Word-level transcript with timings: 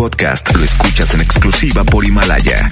podcast 0.00 0.56
lo 0.56 0.64
escuchas 0.64 1.12
en 1.12 1.20
exclusiva 1.20 1.84
por 1.84 2.06
Himalaya. 2.06 2.70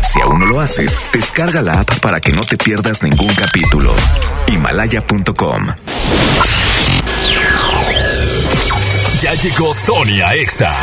Si 0.00 0.18
aún 0.22 0.40
no 0.40 0.46
lo 0.46 0.62
haces, 0.62 0.98
descarga 1.12 1.60
la 1.60 1.80
app 1.80 1.98
para 2.00 2.20
que 2.20 2.32
no 2.32 2.40
te 2.40 2.56
pierdas 2.56 3.02
ningún 3.02 3.28
capítulo. 3.34 3.94
Himalaya.com. 4.46 5.66
Ya 9.20 9.34
llegó 9.34 9.74
Sonia 9.74 10.34
Exa. 10.36 10.74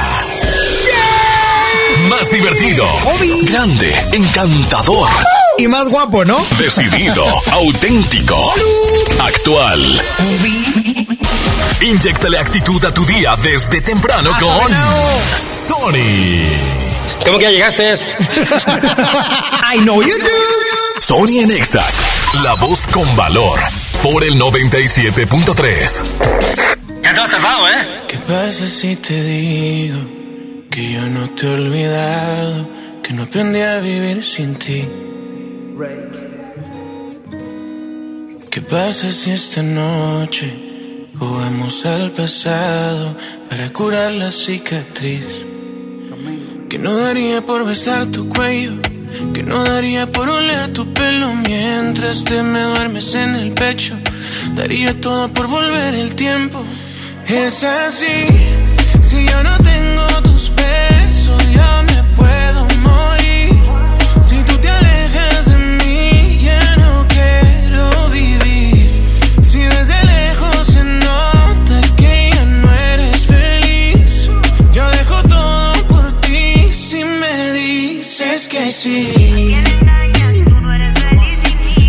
Más 2.10 2.30
divertido, 2.30 2.86
grande, 3.50 3.96
encantador 4.14 5.10
y 5.58 5.68
más 5.68 5.88
guapo, 5.90 6.26
¿no? 6.26 6.38
Decidido, 6.58 7.26
auténtico, 7.52 8.54
actual. 9.20 10.02
Inyectale 11.82 12.40
actitud 12.40 12.84
a 12.86 12.94
tu 12.94 13.06
día 13.06 13.36
desde 13.42 13.82
temprano 13.82 14.32
Ah, 14.34 14.40
con 14.40 14.72
Sony. 15.40 15.96
¿Cómo 17.26 17.38
que 17.38 17.46
ya 17.46 17.52
llegaste? 17.52 17.94
I 17.94 19.80
know 19.80 20.02
you 20.02 20.18
do. 20.18 21.02
Sony 21.02 21.40
en 21.42 21.52
Exa, 21.52 21.84
la 22.44 22.56
voz 22.56 22.88
con 22.88 23.16
valor, 23.16 23.60
por 24.02 24.24
el 24.24 24.34
97.3. 24.40 26.04
Ya 27.04 27.14
te 27.14 27.22
has 27.22 27.30
tardado, 27.30 27.70
¿eh? 27.70 27.88
¿Qué 28.08 28.18
pasa 28.18 28.68
si 28.68 28.96
te 28.96 29.22
digo 29.24 30.00
que 30.72 30.94
yo 30.94 31.02
no 31.02 31.30
te 31.32 31.46
he 31.46 31.50
olvidado, 31.52 32.68
que 33.04 33.14
no 33.14 33.24
aprendí 33.24 33.62
a 33.62 33.80
vivir 33.80 34.24
sin 34.24 34.56
ti? 34.56 34.88
¿Qué 38.50 38.62
pasa 38.62 39.12
si 39.12 39.32
esta 39.32 39.62
noche 39.62 40.54
jugamos 41.20 41.86
al 41.86 42.12
pasado 42.12 43.18
para 43.50 43.74
curar 43.74 44.14
la 44.14 44.32
cicatriz? 44.32 45.26
Que 46.70 46.78
no 46.78 46.96
daría 46.96 47.42
por 47.42 47.66
besar 47.66 48.06
tu 48.06 48.30
cuello, 48.30 48.72
que 49.34 49.44
no 49.44 49.66
daría 49.66 50.08
por 50.08 50.30
oler 50.30 50.70
tu 50.72 50.94
pelo 50.94 51.34
mientras 51.34 52.24
te 52.24 52.42
me 52.42 52.62
duermes 52.62 53.14
en 53.14 53.36
el 53.36 53.52
pecho. 53.52 53.98
Daría 54.56 55.00
todo 55.02 55.28
por 55.34 55.48
volver 55.48 55.94
el 55.94 56.16
tiempo. 56.16 56.64
Es 57.28 57.66
así, 57.66 58.28
si 59.02 59.26
yo 59.28 59.44
no 59.44 59.58
tengo 59.58 60.08
tus 60.24 60.54
besos, 60.56 61.54
ya 61.54 61.84
me 61.84 61.95
sí. 78.86 79.56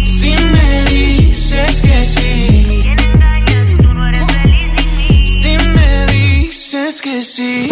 Si 0.04 0.32
me 0.52 0.68
dices 0.90 1.82
que 1.82 1.98
sí. 2.14 2.82
Si 5.42 5.52
me 5.74 6.06
dices 6.06 7.02
que 7.02 7.22
sí. 7.22 7.68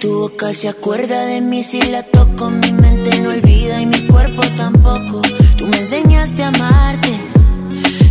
Tu 0.00 0.08
boca 0.20 0.54
se 0.54 0.68
acuerda 0.68 1.26
de 1.26 1.40
mí 1.40 1.62
si 1.64 1.80
la 1.82 2.02
toco, 2.04 2.50
mi 2.50 2.70
mente 2.72 3.20
no 3.20 3.30
olvida 3.30 3.82
y 3.82 3.86
mi 3.86 4.06
cuerpo 4.06 4.42
tampoco. 4.56 5.22
Tú 5.56 5.66
me 5.66 5.78
enseñaste 5.78 6.44
a 6.44 6.48
amarte, 6.48 7.12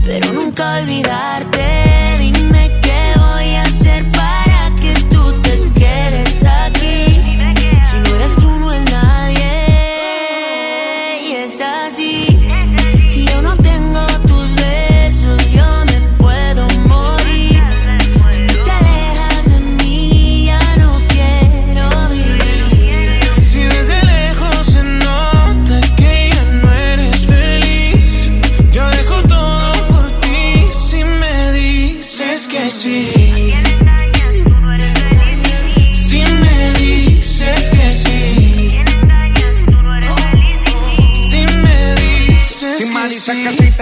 pero 0.05 0.33
nunca 0.33 0.75
a 0.75 0.81
olvidarte. 0.81 1.96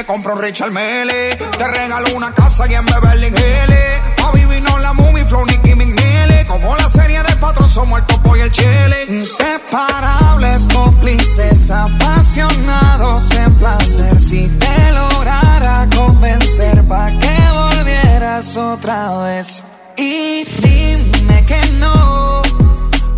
Compro 0.06 0.34
un 0.34 0.42
Richard 0.42 0.72
Mele. 0.72 1.36
Te 1.36 1.68
regalo 1.68 2.16
una 2.16 2.34
casa 2.34 2.68
y 2.70 2.74
en 2.76 2.86
Beverly 2.86 3.28
Hills. 3.28 4.24
A 4.24 4.32
vivir 4.32 4.62
no 4.62 4.78
la 4.78 4.94
movie, 4.94 5.26
flow, 5.26 5.46
Nicky 5.46 5.76
McNeely. 5.76 6.46
Como 6.48 6.76
la 6.76 6.90
serie 6.90 7.22
de 7.24 7.36
patrón, 7.36 7.70
somos 7.70 8.00
el 8.00 8.06
topo 8.06 8.36
y 8.36 8.42
el 8.42 8.52
chile. 8.52 9.06
Inseparables, 9.10 10.68
cómplices, 10.74 11.72
apasionados 11.72 13.32
en 13.32 13.54
placer. 13.56 14.20
Si 14.20 14.48
te 14.48 14.92
lograra 14.92 15.88
convencer, 15.96 16.84
pa' 16.84 17.12
que 17.12 17.38
volvieras 17.54 18.56
otra 18.56 19.20
vez. 19.24 19.64
Y 19.98 20.44
dime 20.62 21.46
que 21.46 21.62
no. 21.80 22.42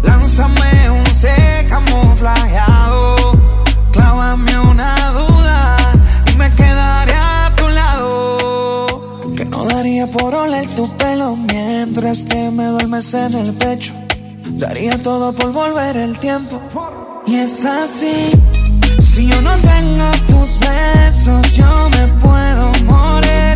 Lánzame 0.03 0.91
un 0.91 1.05
C 1.05 1.65
camuflajeado. 1.69 3.37
Clávame 3.91 4.59
una 4.59 5.11
duda 5.11 5.36
daría 9.97 10.13
por 10.13 10.35
oler 10.35 10.69
tu 10.75 10.87
pelo 10.97 11.35
mientras 11.35 12.23
que 12.23 12.51
me 12.51 12.65
duermes 12.65 13.13
en 13.15 13.33
el 13.33 13.53
pecho. 13.53 13.93
Daría 14.45 14.95
todo 15.01 15.33
por 15.33 15.51
volver 15.51 15.97
el 15.97 16.19
tiempo. 16.19 16.61
Y 17.25 17.35
es 17.37 17.65
así. 17.65 18.29
Si 19.01 19.27
yo 19.27 19.41
no 19.41 19.55
tengo 19.57 20.11
tus 20.29 20.59
besos, 20.59 21.53
yo 21.53 21.89
me 21.89 22.07
puedo 22.21 22.71
morir. 22.85 23.46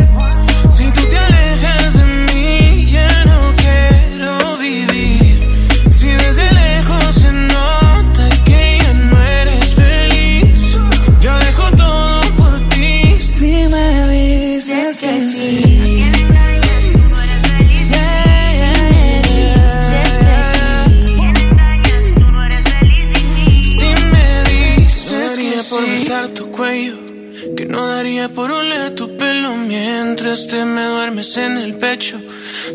Por 28.30 28.52
oler 28.52 28.96
tu 28.96 29.18
pelo 29.18 29.56
mientras 29.56 30.48
te 30.48 30.64
me 30.66 30.84
duermes 30.86 31.36
en 31.38 31.58
el 31.58 31.78
pecho, 31.78 32.22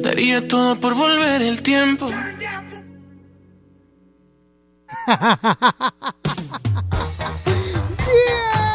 daría 0.02 0.46
todo 0.46 0.78
por 0.80 0.94
volver 0.94 1.42
el 1.42 1.62
tiempo. 1.62 2.06
Yay. 8.06 8.66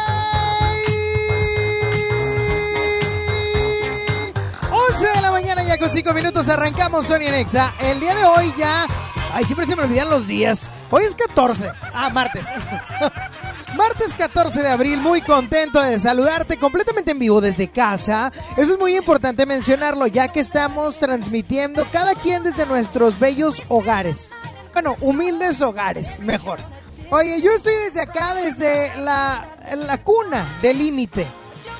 11 4.70 5.06
de 5.06 5.20
la 5.22 5.30
mañana 5.30 5.62
ya 5.64 5.78
con 5.78 5.92
5 5.92 6.12
minutos 6.12 6.48
arrancamos 6.48 7.06
Sony 7.06 7.26
en 7.26 7.34
Exa. 7.34 7.74
El 7.80 8.00
día 8.00 8.14
de 8.14 8.24
hoy 8.24 8.52
ya... 8.56 8.86
Ay, 9.32 9.44
siempre 9.44 9.66
se 9.66 9.74
me 9.74 9.82
olvidan 9.82 10.10
los 10.10 10.26
días. 10.26 10.70
Hoy 10.90 11.04
es 11.04 11.14
14. 11.14 11.70
Ah, 11.94 12.10
martes. 12.10 12.46
Martes 13.88 14.14
14 14.14 14.62
de 14.62 14.68
abril, 14.68 15.00
muy 15.00 15.22
contento 15.22 15.82
de 15.82 15.98
saludarte 15.98 16.56
completamente 16.56 17.10
en 17.10 17.18
vivo 17.18 17.40
desde 17.40 17.66
casa. 17.66 18.30
Eso 18.56 18.74
es 18.74 18.78
muy 18.78 18.94
importante 18.96 19.44
mencionarlo, 19.44 20.06
ya 20.06 20.28
que 20.28 20.38
estamos 20.38 20.98
transmitiendo 20.98 21.84
cada 21.90 22.14
quien 22.14 22.44
desde 22.44 22.64
nuestros 22.64 23.18
bellos 23.18 23.60
hogares. 23.66 24.30
Bueno, 24.72 24.94
humildes 25.00 25.60
hogares, 25.62 26.20
mejor. 26.20 26.60
Oye, 27.10 27.42
yo 27.42 27.50
estoy 27.50 27.74
desde 27.84 28.02
acá, 28.02 28.34
desde 28.34 28.96
la, 28.98 29.48
la 29.74 29.98
cuna 29.98 30.58
del 30.62 30.78
límite. 30.78 31.26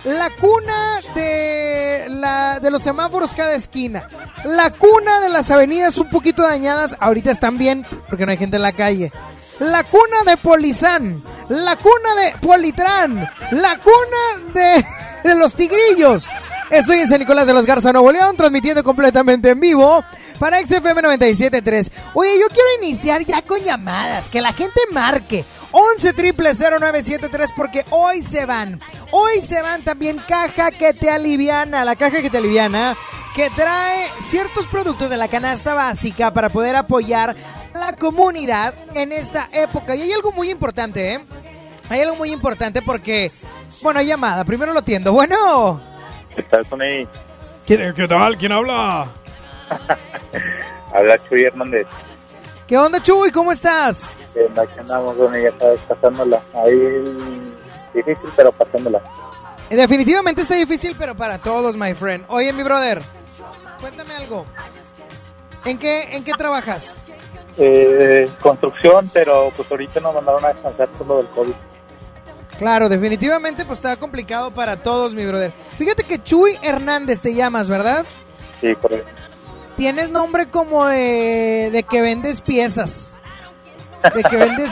La 0.03 0.29
cuna 0.31 0.99
de, 1.15 2.07
la, 2.09 2.59
de 2.59 2.71
los 2.73 2.83
semáforos 2.83 3.33
cada 3.33 3.55
esquina. 3.55 4.09
La 4.45 4.71
cuna 4.71 5.21
de 5.21 5.29
las 5.29 5.53
avenidas 5.53 5.97
un 5.99 6.11
poquito 6.11 6.43
dañadas. 6.43 6.97
Ahorita 6.99 7.31
están 7.31 7.59
bien 7.59 7.87
porque 8.09 8.27
no 8.27 8.33
hay 8.33 8.39
gente 8.39 8.57
en 8.57 8.63
la 8.63 8.73
calle. 8.73 9.13
La 9.63 9.85
cuna 9.85 10.25
de 10.27 10.37
Polizán. 10.39 11.23
La 11.49 11.77
cuna 11.77 12.15
de 12.21 12.37
Politrán. 12.39 13.31
La 13.53 13.79
cuna 13.79 14.53
de, 14.53 14.85
de 15.29 15.35
los 15.37 15.55
tigrillos. 15.55 16.29
Estoy 16.69 16.99
en 16.99 17.09
San 17.09 17.21
Nicolás 17.21 17.47
de 17.47 17.55
los 17.55 17.65
Garza, 17.65 17.93
Nuevo 17.93 18.11
León, 18.11 18.37
transmitiendo 18.37 18.83
completamente 18.83 19.51
en 19.51 19.61
vivo 19.61 20.03
para 20.41 20.59
XFM 20.59 21.03
97.3. 21.03 21.93
Oye, 22.15 22.41
yo 22.41 22.49
quiero 22.49 22.69
iniciar 22.83 23.25
ya 23.25 23.43
con 23.43 23.61
llamadas, 23.63 24.31
que 24.31 24.41
la 24.41 24.53
gente 24.53 24.81
marque 24.91 25.45
11 25.71 26.13
triple 26.15 26.55
0973 26.55 27.51
porque 27.55 27.85
hoy 27.91 28.25
se 28.25 28.47
van. 28.47 28.81
Hoy 29.13 29.43
se 29.43 29.63
van 29.63 29.85
también 29.85 30.21
caja 30.27 30.73
que 30.73 30.93
te 30.93 31.09
aliviana, 31.09 31.85
la 31.85 31.95
caja 31.95 32.21
que 32.21 32.31
te 32.31 32.39
aliviana, 32.39 32.97
que 33.37 33.49
trae 33.51 34.11
ciertos 34.27 34.67
productos 34.67 35.09
de 35.09 35.19
la 35.19 35.29
canasta 35.29 35.75
básica 35.75 36.33
para 36.33 36.49
poder 36.49 36.75
apoyar 36.75 37.37
la 37.75 37.93
comunidad 37.95 38.75
en 38.95 39.13
esta 39.13 39.49
época. 39.53 39.95
Y 39.95 40.03
hay 40.03 40.13
algo 40.13 40.33
muy 40.33 40.51
importante, 40.51 41.15
¿eh? 41.15 41.21
Hay 41.89 42.01
algo 42.01 42.17
muy 42.17 42.33
importante 42.33 42.81
porque, 42.83 43.31
bueno, 43.83 44.01
hay 44.01 44.07
llamada, 44.07 44.45
primero 44.45 44.73
lo 44.73 44.79
atiendo. 44.81 45.13
Bueno. 45.13 45.81
¿Qué 46.35 46.43
tal, 46.45 46.67
Sony? 46.69 47.07
¿Qué, 47.67 47.93
qué 47.95 48.09
tal? 48.09 48.37
¿Quién 48.39 48.53
habla? 48.53 49.07
Habla 50.95 51.19
Chuy 51.29 51.45
Hernández. 51.45 51.87
¿Qué 52.67 52.77
onda, 52.77 53.03
Chuy? 53.03 53.31
¿Cómo 53.31 53.53
estás? 53.53 54.13
Bien, 54.35 54.49
aquí 54.59 54.79
andamos, 54.79 55.17
Sony, 55.17 55.43
ya 55.43 55.59
sabes, 55.59 55.81
pasándola. 55.89 56.41
Ahí 56.55 56.75
difícil, 57.95 58.31
pero 58.37 58.53
pasándola. 58.53 59.01
Eh, 59.71 59.77
Definitivamente 59.77 60.43
está 60.43 60.55
difícil, 60.55 60.95
pero 60.99 61.15
para 61.15 61.39
todos, 61.39 61.77
my 61.77 61.95
friend. 61.95 62.25
Oye, 62.29 62.53
mi 62.53 62.63
brother, 62.63 63.03
cuéntame 63.81 64.15
algo. 64.15 64.47
¿En 65.65 65.79
qué, 65.79 66.15
en 66.17 66.25
qué 66.25 66.33
trabajas? 66.33 66.97
Eh, 67.59 68.31
construcción, 68.41 69.09
pero 69.13 69.53
pues 69.57 69.71
ahorita 69.71 70.01
nos 70.01 70.15
mandaron 70.15 70.45
a 70.45 70.49
descansar 70.49 70.89
por 70.89 71.07
lo 71.07 71.17
del 71.19 71.27
COVID. 71.29 71.53
Claro, 72.59 72.89
definitivamente 72.89 73.65
pues 73.65 73.79
está 73.79 73.97
complicado 73.97 74.53
para 74.53 74.77
todos, 74.83 75.15
mi 75.15 75.27
brother. 75.27 75.53
Fíjate 75.79 76.05
que 76.05 76.23
Chuy 76.23 76.57
Hernández 76.63 77.21
te 77.21 77.35
llamas, 77.35 77.69
¿verdad? 77.69 78.07
Sí, 78.61 78.75
correcto. 78.77 79.09
Tienes 79.77 80.11
nombre 80.11 80.47
como 80.49 80.87
de, 80.87 81.71
de 81.73 81.83
que 81.83 82.01
vendes 82.03 82.41
piezas. 82.43 83.17
De 84.15 84.23
que 84.23 84.37
vendes, 84.37 84.71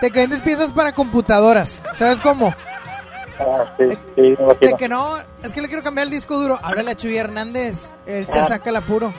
de 0.00 0.10
que 0.10 0.18
vendes 0.20 0.40
piezas 0.40 0.72
para 0.72 0.92
computadoras. 0.92 1.80
¿Sabes 1.94 2.20
cómo? 2.20 2.54
Ah, 3.38 3.72
sí, 3.78 3.84
sí, 4.16 4.22
me. 4.40 4.54
De 4.68 4.74
que 4.76 4.88
no, 4.88 5.16
es 5.42 5.52
que 5.52 5.60
le 5.62 5.68
quiero 5.68 5.82
cambiar 5.82 6.06
el 6.06 6.10
disco 6.10 6.38
duro. 6.38 6.58
Háblale 6.62 6.90
a 6.92 6.96
Chuy 6.96 7.16
Hernández. 7.16 7.92
Él 8.06 8.26
te 8.26 8.38
Ah. 8.38 8.48
saca 8.48 8.70
el 8.70 8.76
apuro. 8.76 9.12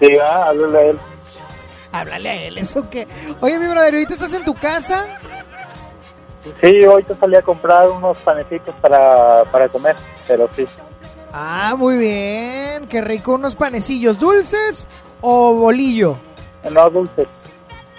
Sí, 0.00 0.08
ah, 0.22 0.46
háblale 0.48 0.78
a 0.78 0.82
él. 0.90 0.98
Háblale 1.92 2.30
a 2.30 2.42
él, 2.42 2.58
¿eso 2.58 2.88
qué? 2.90 3.06
Oye, 3.40 3.58
mi 3.58 3.66
brother, 3.66 3.94
¿ahorita 3.94 4.14
estás 4.14 4.34
en 4.34 4.44
tu 4.44 4.54
casa? 4.54 5.06
Sí, 6.62 6.84
hoy 6.84 7.02
te 7.02 7.14
salí 7.14 7.36
a 7.36 7.42
comprar 7.42 7.88
unos 7.88 8.16
panecitos 8.18 8.74
para, 8.76 9.44
para 9.50 9.68
comer, 9.68 9.96
pero 10.26 10.48
sí. 10.54 10.66
Ah, 11.32 11.74
muy 11.76 11.96
bien. 11.98 12.86
Qué 12.88 13.00
rico. 13.00 13.34
Unos 13.34 13.54
panecillos 13.54 14.18
dulces 14.18 14.86
o 15.20 15.54
bolillo. 15.54 16.16
No 16.70 16.88
dulces. 16.90 17.28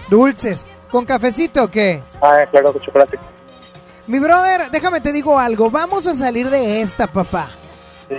Dulces. 0.10 0.66
¿Con 0.90 1.06
cafecito 1.06 1.66
o 1.66 1.68
qué? 1.68 2.02
Ah, 2.22 2.46
claro, 2.50 2.74
con 2.74 2.82
chocolate. 2.82 3.20
Mi 4.08 4.20
brother, 4.20 4.72
déjame 4.72 5.02
te 5.02 5.12
digo 5.12 5.38
algo. 5.38 5.70
Vamos 5.70 6.08
a 6.08 6.16
salir 6.16 6.50
de 6.50 6.82
esta, 6.82 7.06
papá. 7.08 7.50
Sí. 8.08 8.16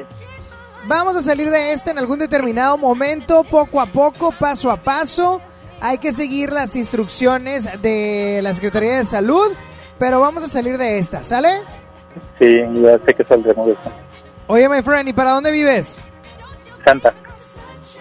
Vamos 0.87 1.17
a 1.17 1.23
salir 1.23 1.51
de 1.51 1.73
esta 1.73 1.91
en 1.91 1.99
algún 1.99 2.21
determinado 2.21 2.79
momento, 2.79 3.43
poco 3.45 3.81
a 3.81 3.87
poco, 3.87 4.33
paso 4.33 4.71
a 4.71 4.77
paso. 4.77 5.43
Hay 5.81 5.99
que 5.99 6.13
seguir 6.13 6.53
las 6.53 6.77
instrucciones 6.77 7.69
de 7.81 8.41
la 8.43 8.53
Secretaría 8.55 8.99
de 8.99 9.05
Salud, 9.05 9.51
pero 9.99 10.21
vamos 10.21 10.45
a 10.45 10.49
salir 10.49 10.77
de 10.79 10.99
esta, 10.99 11.25
¿sale? 11.25 11.49
Sí, 12.39 12.59
ya 12.75 12.99
sé 13.05 13.15
que 13.15 13.25
saldremos 13.25 13.67
de 13.67 13.73
esto. 13.75 13.91
Oye, 14.47 14.69
my 14.69 14.83
friend, 14.83 15.09
¿y 15.09 15.13
para 15.13 15.31
dónde 15.33 15.51
vives? 15.51 15.99
Santa. 16.85 17.15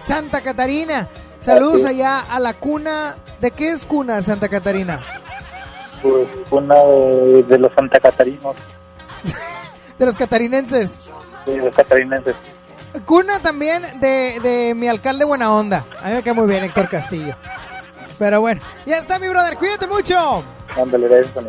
Santa 0.00 0.40
Catarina. 0.42 1.08
Saludos 1.38 1.84
allá 1.84 2.20
a 2.20 2.38
la 2.40 2.54
cuna. 2.54 3.16
¿De 3.40 3.50
qué 3.50 3.70
es 3.70 3.86
cuna 3.86 4.20
Santa 4.20 4.48
Catarina? 4.48 5.00
Pues 6.02 6.28
una 6.50 6.74
de, 6.76 7.42
de 7.44 7.58
los 7.58 7.72
Santa 7.72 8.00
Catarinos, 8.00 8.56
De 9.98 10.06
los 10.06 10.16
catarinenses. 10.16 10.98
sí, 11.44 11.50
de 11.50 11.58
los 11.58 11.74
catarinenses. 11.74 12.34
Cuna 13.04 13.38
también 13.40 13.82
de, 14.00 14.40
de 14.42 14.74
mi 14.74 14.88
alcalde 14.88 15.24
Buena 15.24 15.52
Onda. 15.54 15.84
A 16.02 16.08
mí 16.08 16.14
me 16.14 16.22
cae 16.22 16.32
muy 16.32 16.46
bien 16.48 16.64
Héctor 16.64 16.88
Castillo. 16.88 17.36
Pero 18.20 18.42
bueno, 18.42 18.60
ya 18.84 18.98
está 18.98 19.18
mi 19.18 19.30
brother. 19.30 19.56
Cuídate 19.56 19.86
mucho. 19.86 20.44
Ándale, 20.76 21.08
gracias. 21.08 21.42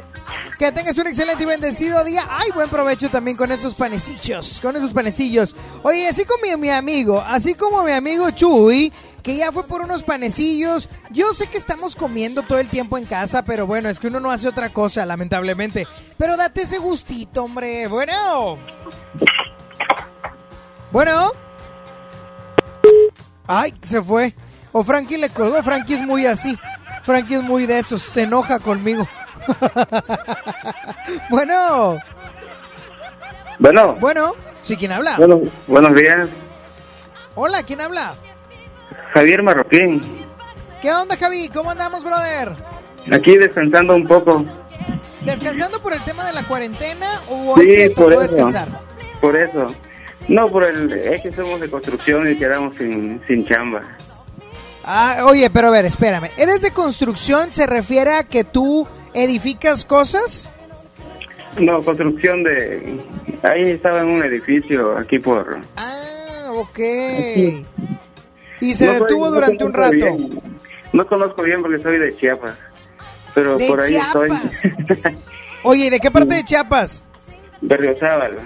Que 0.57 0.71
tengas 0.71 0.97
un 0.97 1.07
excelente 1.07 1.43
y 1.43 1.45
bendecido 1.45 2.01
día. 2.05 2.23
Ay, 2.29 2.49
buen 2.55 2.69
provecho 2.69 3.09
también 3.09 3.35
con 3.35 3.51
estos 3.51 3.75
panecillos, 3.75 4.61
con 4.61 4.77
esos 4.77 4.93
panecillos. 4.93 5.53
Oye, 5.83 6.07
así 6.07 6.23
como 6.23 6.43
mi, 6.43 6.55
mi 6.55 6.69
amigo, 6.69 7.19
así 7.19 7.55
como 7.55 7.83
mi 7.83 7.91
amigo 7.91 8.29
Chuy, 8.29 8.93
que 9.21 9.35
ya 9.35 9.51
fue 9.51 9.65
por 9.65 9.81
unos 9.81 10.01
panecillos. 10.01 10.87
Yo 11.09 11.33
sé 11.33 11.47
que 11.47 11.57
estamos 11.57 11.97
comiendo 11.97 12.41
todo 12.41 12.59
el 12.59 12.69
tiempo 12.69 12.97
en 12.97 13.05
casa, 13.05 13.43
pero 13.43 13.67
bueno, 13.67 13.89
es 13.89 13.99
que 13.99 14.07
uno 14.07 14.21
no 14.21 14.31
hace 14.31 14.47
otra 14.47 14.69
cosa, 14.69 15.05
lamentablemente. 15.05 15.85
Pero 16.17 16.37
date 16.37 16.61
ese 16.61 16.77
gustito, 16.77 17.43
hombre. 17.43 17.89
Bueno. 17.89 18.57
Bueno. 20.89 21.33
Ay, 23.45 23.73
se 23.81 24.01
fue. 24.01 24.33
O 24.71 24.83
Frankie 24.83 25.17
le 25.17 25.29
colgó. 25.29 25.61
Frankie 25.63 25.95
es 25.95 26.01
muy 26.01 26.25
así. 26.25 26.57
Frankie 27.03 27.35
es 27.35 27.43
muy 27.43 27.65
de 27.65 27.79
esos. 27.79 28.01
Se 28.01 28.23
enoja 28.23 28.59
conmigo. 28.59 29.07
bueno, 31.29 31.97
Bueno, 33.59 33.93
bueno. 33.99 34.33
Sí, 34.61 34.77
¿quién 34.77 34.91
habla? 34.91 35.17
bueno, 35.17 35.41
buenos 35.67 35.95
días. 35.95 36.29
Hola, 37.33 37.63
¿quién 37.63 37.81
habla? 37.81 38.13
Javier 39.13 39.41
Marroquín. 39.41 40.01
¿Qué 40.81 40.91
onda, 40.91 41.17
Javi? 41.17 41.49
¿Cómo 41.49 41.71
andamos, 41.71 42.03
brother? 42.03 42.53
Aquí 43.11 43.37
descansando 43.37 43.95
un 43.95 44.05
poco. 44.07 44.45
¿Descansando 45.21 45.81
por 45.81 45.93
el 45.93 46.01
tema 46.01 46.23
de 46.25 46.33
la 46.33 46.43
cuarentena 46.43 47.07
o 47.29 47.55
Sí, 47.59 47.69
hoy 47.71 47.89
por 47.89 48.13
eso. 48.13 48.21
descansar? 48.21 48.67
Por 49.19 49.35
eso. 49.35 49.67
No, 50.27 50.47
por 50.49 50.63
el 50.63 50.91
es 50.93 51.21
que 51.21 51.31
somos 51.31 51.59
de 51.59 51.69
construcción 51.69 52.31
y 52.31 52.35
quedamos 52.37 52.75
sin, 52.75 53.19
sin 53.27 53.45
chamba. 53.47 53.81
Ah, 54.83 55.23
oye, 55.25 55.49
pero 55.49 55.67
a 55.67 55.71
ver, 55.71 55.85
espérame. 55.85 56.29
¿Eres 56.37 56.61
de 56.61 56.71
construcción? 56.71 57.53
¿Se 57.53 57.67
refiere 57.67 58.13
a 58.13 58.23
que 58.23 58.43
tú 58.43 58.87
edificas 59.13 59.85
cosas? 59.85 60.49
No, 61.59 61.83
construcción 61.83 62.43
de... 62.43 62.99
Ahí 63.43 63.71
estaba 63.71 64.01
en 64.01 64.07
un 64.07 64.23
edificio 64.23 64.97
aquí 64.97 65.19
por... 65.19 65.59
Ah, 65.75 66.49
ok. 66.53 66.79
Y 68.61 68.73
se 68.73 68.85
No 68.87 68.91
soy- 68.93 69.01
detuvo 69.01 69.25
no 69.25 69.31
durante 69.31 69.63
un 69.65 69.71
conozco 69.71 69.93
rato. 69.93 70.17
bien. 70.17 70.41
No 70.93 71.07
conozco 71.07 71.43
bien 71.43 71.61
porque 71.61 71.81
soy 71.81 71.97
de 71.99 72.15
Chiapas. 72.17 72.55
Pero 73.33 73.57
De 73.57 73.67
por 73.67 73.81
ahí 73.81 73.89
Chiapas. 73.91 74.65
estoy. 74.65 75.17
Oye, 75.63 75.85
¿y 75.85 75.89
¿de 75.89 75.99
qué 75.99 76.09
parte 76.11 76.35
de 76.35 76.43
Chiapas? 76.43 77.03
Berriozábal. 77.61 78.37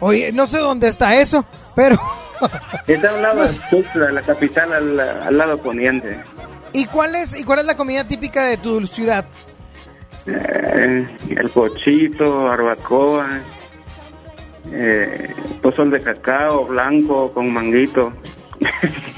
Oye, 0.00 0.32
no 0.32 0.46
sé 0.46 0.58
dónde 0.58 0.88
está 0.88 1.14
eso, 1.16 1.44
pero... 1.74 1.98
Está 2.86 3.10
a 3.10 3.14
un 3.14 3.22
lado 3.22 3.44
de 3.44 4.12
la 4.12 4.22
capital, 4.22 4.72
al, 4.72 5.00
al 5.00 5.38
lado 5.38 5.58
poniente. 5.58 6.20
¿Y 6.72 6.86
cuál 6.86 7.14
es 7.14 7.38
y 7.38 7.44
cuál 7.44 7.60
es 7.60 7.64
la 7.64 7.76
comida 7.76 8.04
típica 8.04 8.44
de 8.44 8.56
tu 8.56 8.86
ciudad? 8.86 9.24
Eh, 10.26 11.06
el 11.30 11.50
pochito, 11.50 12.44
barbacoa, 12.44 13.40
eh, 14.70 15.34
pozol 15.62 15.90
de 15.90 16.02
cacao 16.02 16.66
blanco 16.66 17.32
con 17.32 17.50
manguito. 17.50 18.12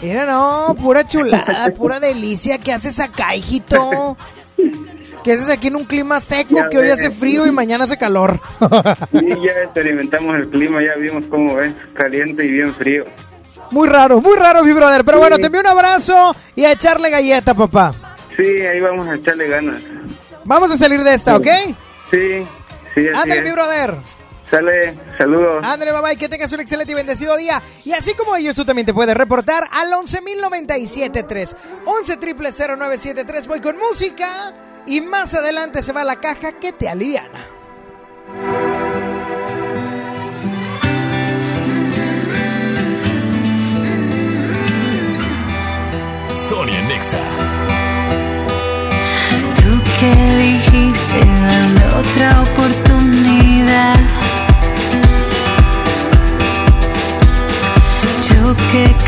Mira, 0.02 0.26
no, 0.26 0.74
pura 0.80 1.06
chulada, 1.06 1.70
pura 1.70 1.98
delicia. 1.98 2.58
¿Qué 2.58 2.72
haces 2.72 3.00
acá, 3.00 3.34
hijito? 3.34 4.16
¿Qué 5.24 5.32
haces 5.34 5.50
aquí 5.50 5.68
en 5.68 5.76
un 5.76 5.84
clima 5.84 6.18
seco 6.20 6.54
Ya 6.56 6.68
que 6.68 6.78
hoy 6.78 6.84
ves. 6.84 6.92
hace 6.94 7.10
frío 7.10 7.46
y 7.46 7.50
mañana 7.50 7.84
hace 7.84 7.96
calor? 7.98 8.40
Y 9.12 9.28
ya 9.46 9.52
experimentamos 9.64 10.36
el 10.36 10.48
clima, 10.48 10.80
ya 10.82 10.94
vimos 10.98 11.24
cómo 11.30 11.60
es, 11.60 11.74
caliente 11.94 12.44
y 12.44 12.50
bien 12.52 12.74
frío. 12.74 13.04
muy 13.70 13.88
raro, 13.88 14.20
muy 14.20 14.36
raro, 14.36 14.64
mi 14.64 14.72
brother. 14.72 15.04
Pero 15.04 15.18
Sí. 15.18 15.20
bueno, 15.22 15.36
te 15.38 15.46
envío 15.46 15.60
un 15.60 15.66
abrazo 15.66 16.34
y 16.56 16.64
a 16.64 16.72
echarle 16.72 17.10
galleta, 17.10 17.54
papá. 17.54 17.92
Sí, 18.36 18.42
ahí 18.42 18.80
vamos 18.80 19.06
a 19.08 19.14
echarle 19.16 19.48
ganas. 19.48 19.82
Vamos 20.44 20.72
a 20.72 20.76
salir 20.78 21.02
de 21.04 21.14
esta, 21.14 21.36
¿ok? 21.36 21.46
Sí, 22.10 22.46
sí, 22.94 23.06
Ándale, 23.14 23.42
mi 23.42 23.52
brother. 23.52 23.94
Sale, 24.50 24.98
saludos. 25.16 25.64
Ándale, 25.64 25.92
bye 25.92 26.00
bye, 26.02 26.16
que 26.16 26.28
tengas 26.28 26.50
un 26.52 26.58
excelente 26.60 26.90
y 26.90 26.94
bendecido 26.96 27.36
día. 27.36 27.62
Y 27.84 27.92
así 27.92 28.14
como 28.14 28.34
ellos, 28.34 28.56
tú 28.56 28.64
también 28.64 28.84
te 28.86 28.92
puedes 28.94 29.16
reportar 29.16 29.62
al 29.70 29.92
11.097.3. 29.92 31.56
11 31.84 32.16
triple 32.16 32.50
0973. 32.50 33.46
Voy 33.46 33.60
con 33.60 33.76
música 33.78 34.26
y 34.90 35.00
más 35.00 35.35
adelante 35.35 35.82
se 35.82 35.92
va 35.92 36.02
la 36.02 36.16
caja 36.16 36.59
que 36.59 36.73
te 36.73 36.88
aliviana. 36.88 37.38
Sonia 46.35 46.82
Nexa. 46.88 47.23
Tú 49.54 49.80
que 50.00 50.37
dijiste 50.37 51.20
dame 51.25 51.87
otra 52.00 52.42
oportunidad. 52.42 54.00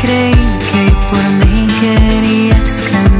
creí 0.01 0.33
que 0.71 0.83
por 1.09 1.23
mí 1.39 1.67
querías 1.79 2.83
cambiar. 2.83 3.12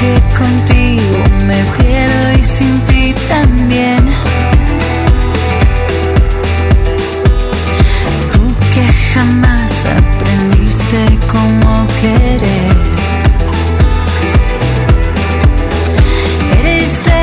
Que 0.00 0.22
contigo 0.38 1.18
me 1.46 1.64
pierdo 1.76 2.38
y 2.38 2.42
sin 2.42 2.80
ti 2.86 3.14
también. 3.28 4.04
Tú 8.32 8.54
que 8.74 8.84
jamás 9.14 9.72
aprendiste 10.00 11.18
cómo 11.32 11.86
querer. 12.00 12.76
Eres 16.60 17.00
de 17.04 17.20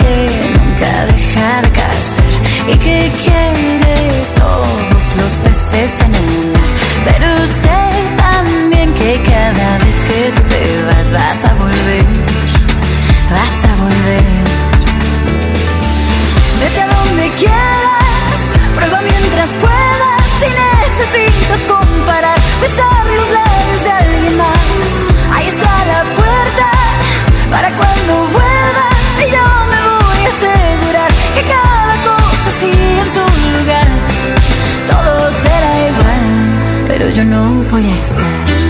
que 0.00 0.16
nunca 0.54 1.06
deja 1.06 1.62
de 1.62 1.70
casar 1.70 2.34
y 2.68 2.76
que 2.76 3.12
quiere 3.22 4.26
todos 4.36 5.04
los 5.20 5.32
peces 5.44 6.00
en 6.00 6.14
el 6.14 6.52
mar. 6.52 6.70
Pero 7.04 7.28
sé 7.46 7.80
también 8.16 8.94
que 8.94 9.20
cada 9.28 9.81
vas 11.12 11.44
a 11.44 11.54
volver, 11.54 12.04
vas 13.30 13.64
a 13.64 13.74
volver. 13.82 14.44
Vete 16.60 16.80
a 16.80 16.88
donde 16.94 17.30
quieras, 17.42 18.40
prueba 18.74 19.00
mientras 19.02 19.50
puedas. 19.64 20.22
Si 20.40 20.48
necesitas 20.62 21.60
comparar, 21.68 22.38
besar 22.60 23.04
los 23.18 23.28
labios 23.38 23.80
de 23.84 23.90
alguien 23.90 24.36
más. 24.38 24.92
Ahí 25.34 25.46
está 25.48 25.72
la 25.92 26.02
puerta 26.18 26.68
para 27.50 27.68
cuando 27.76 28.12
vuelvas. 28.38 28.96
Y 29.24 29.26
yo 29.36 29.46
me 29.72 29.80
voy 30.00 30.20
a 30.26 30.30
asegurar 30.36 31.10
que 31.34 31.42
cada 31.54 31.94
cosa 32.08 32.48
sigue 32.60 33.00
en 33.00 33.08
su 33.16 33.24
lugar. 33.56 33.88
Todo 34.90 35.30
será 35.42 35.72
igual, 35.90 36.26
pero 36.88 37.10
yo 37.10 37.24
no 37.24 37.42
voy 37.70 37.86
a 37.90 37.98
estar. 37.98 38.61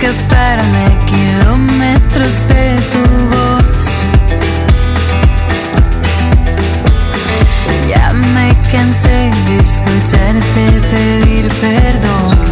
Escaparme 0.00 0.98
kilómetros 1.06 2.48
de 2.48 2.80
tu 2.92 3.04
voz. 3.34 4.08
Ya 7.88 8.12
me 8.12 8.56
cansé 8.72 9.30
de 9.46 9.58
escucharte 9.58 10.80
pedir 10.90 11.48
perdón. 11.60 12.49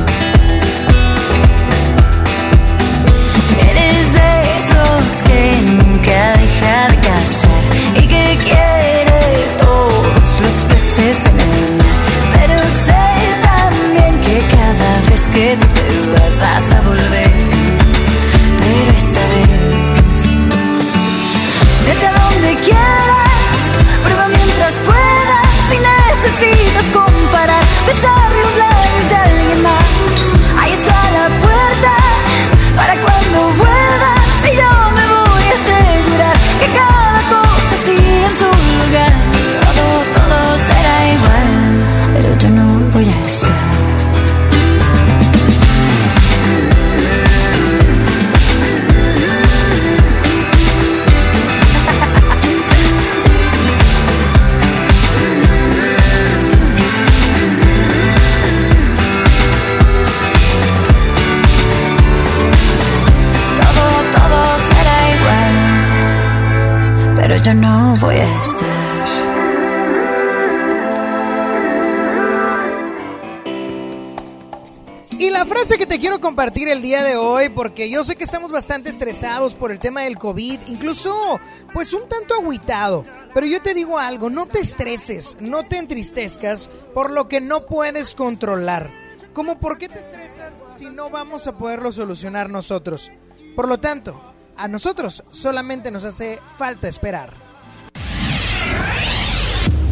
Compartir 76.38 76.68
el 76.68 76.82
día 76.82 77.02
de 77.02 77.16
hoy, 77.16 77.48
porque 77.48 77.90
yo 77.90 78.04
sé 78.04 78.14
que 78.14 78.22
estamos 78.22 78.52
bastante 78.52 78.90
estresados 78.90 79.56
por 79.56 79.72
el 79.72 79.80
tema 79.80 80.02
del 80.02 80.16
COVID, 80.18 80.60
incluso 80.68 81.40
pues 81.72 81.92
un 81.92 82.08
tanto 82.08 82.34
agüitado. 82.34 83.04
Pero 83.34 83.44
yo 83.44 83.60
te 83.60 83.74
digo 83.74 83.98
algo, 83.98 84.30
no 84.30 84.46
te 84.46 84.60
estreses, 84.60 85.36
no 85.40 85.64
te 85.64 85.78
entristezcas 85.78 86.68
por 86.94 87.10
lo 87.10 87.26
que 87.26 87.40
no 87.40 87.66
puedes 87.66 88.14
controlar. 88.14 88.88
Como 89.32 89.58
por 89.58 89.78
qué 89.78 89.88
te 89.88 89.98
estresas 89.98 90.52
si 90.76 90.86
no 90.86 91.10
vamos 91.10 91.48
a 91.48 91.58
poderlo 91.58 91.90
solucionar 91.90 92.50
nosotros. 92.50 93.10
Por 93.56 93.66
lo 93.66 93.78
tanto, 93.78 94.14
a 94.56 94.68
nosotros 94.68 95.24
solamente 95.32 95.90
nos 95.90 96.04
hace 96.04 96.38
falta 96.56 96.86
esperar. 96.86 97.32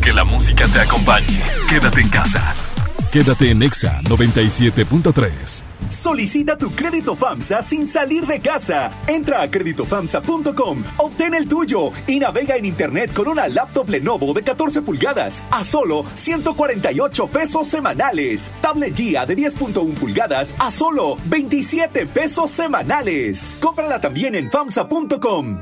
Que 0.00 0.12
la 0.12 0.22
música 0.22 0.68
te 0.68 0.78
acompañe. 0.78 1.42
Quédate 1.68 2.02
en 2.02 2.08
casa. 2.08 2.54
Quédate 3.10 3.50
en 3.50 3.64
Exa 3.64 4.00
97.3. 4.02 5.65
Solicita 5.88 6.56
tu 6.56 6.70
crédito 6.70 7.16
FAMSA 7.16 7.62
sin 7.62 7.86
salir 7.86 8.26
de 8.26 8.40
casa. 8.40 8.90
Entra 9.06 9.42
a 9.42 9.50
créditofamsa.com, 9.50 10.82
obtén 10.98 11.34
el 11.34 11.48
tuyo 11.48 11.92
y 12.06 12.18
navega 12.18 12.56
en 12.56 12.64
internet 12.64 13.12
con 13.12 13.28
una 13.28 13.48
laptop 13.48 13.88
Lenovo 13.88 14.32
de 14.34 14.42
14 14.42 14.82
pulgadas 14.82 15.42
a 15.50 15.64
solo 15.64 16.04
148 16.14 17.28
pesos 17.28 17.66
semanales. 17.66 18.50
Tablet 18.60 18.94
Gia 18.94 19.26
de 19.26 19.36
10.1 19.36 19.94
pulgadas 19.94 20.54
a 20.58 20.70
solo 20.70 21.16
27 21.26 22.06
pesos 22.06 22.50
semanales. 22.50 23.56
Cómprala 23.60 24.00
también 24.00 24.34
en 24.34 24.50
famsa.com. 24.50 25.60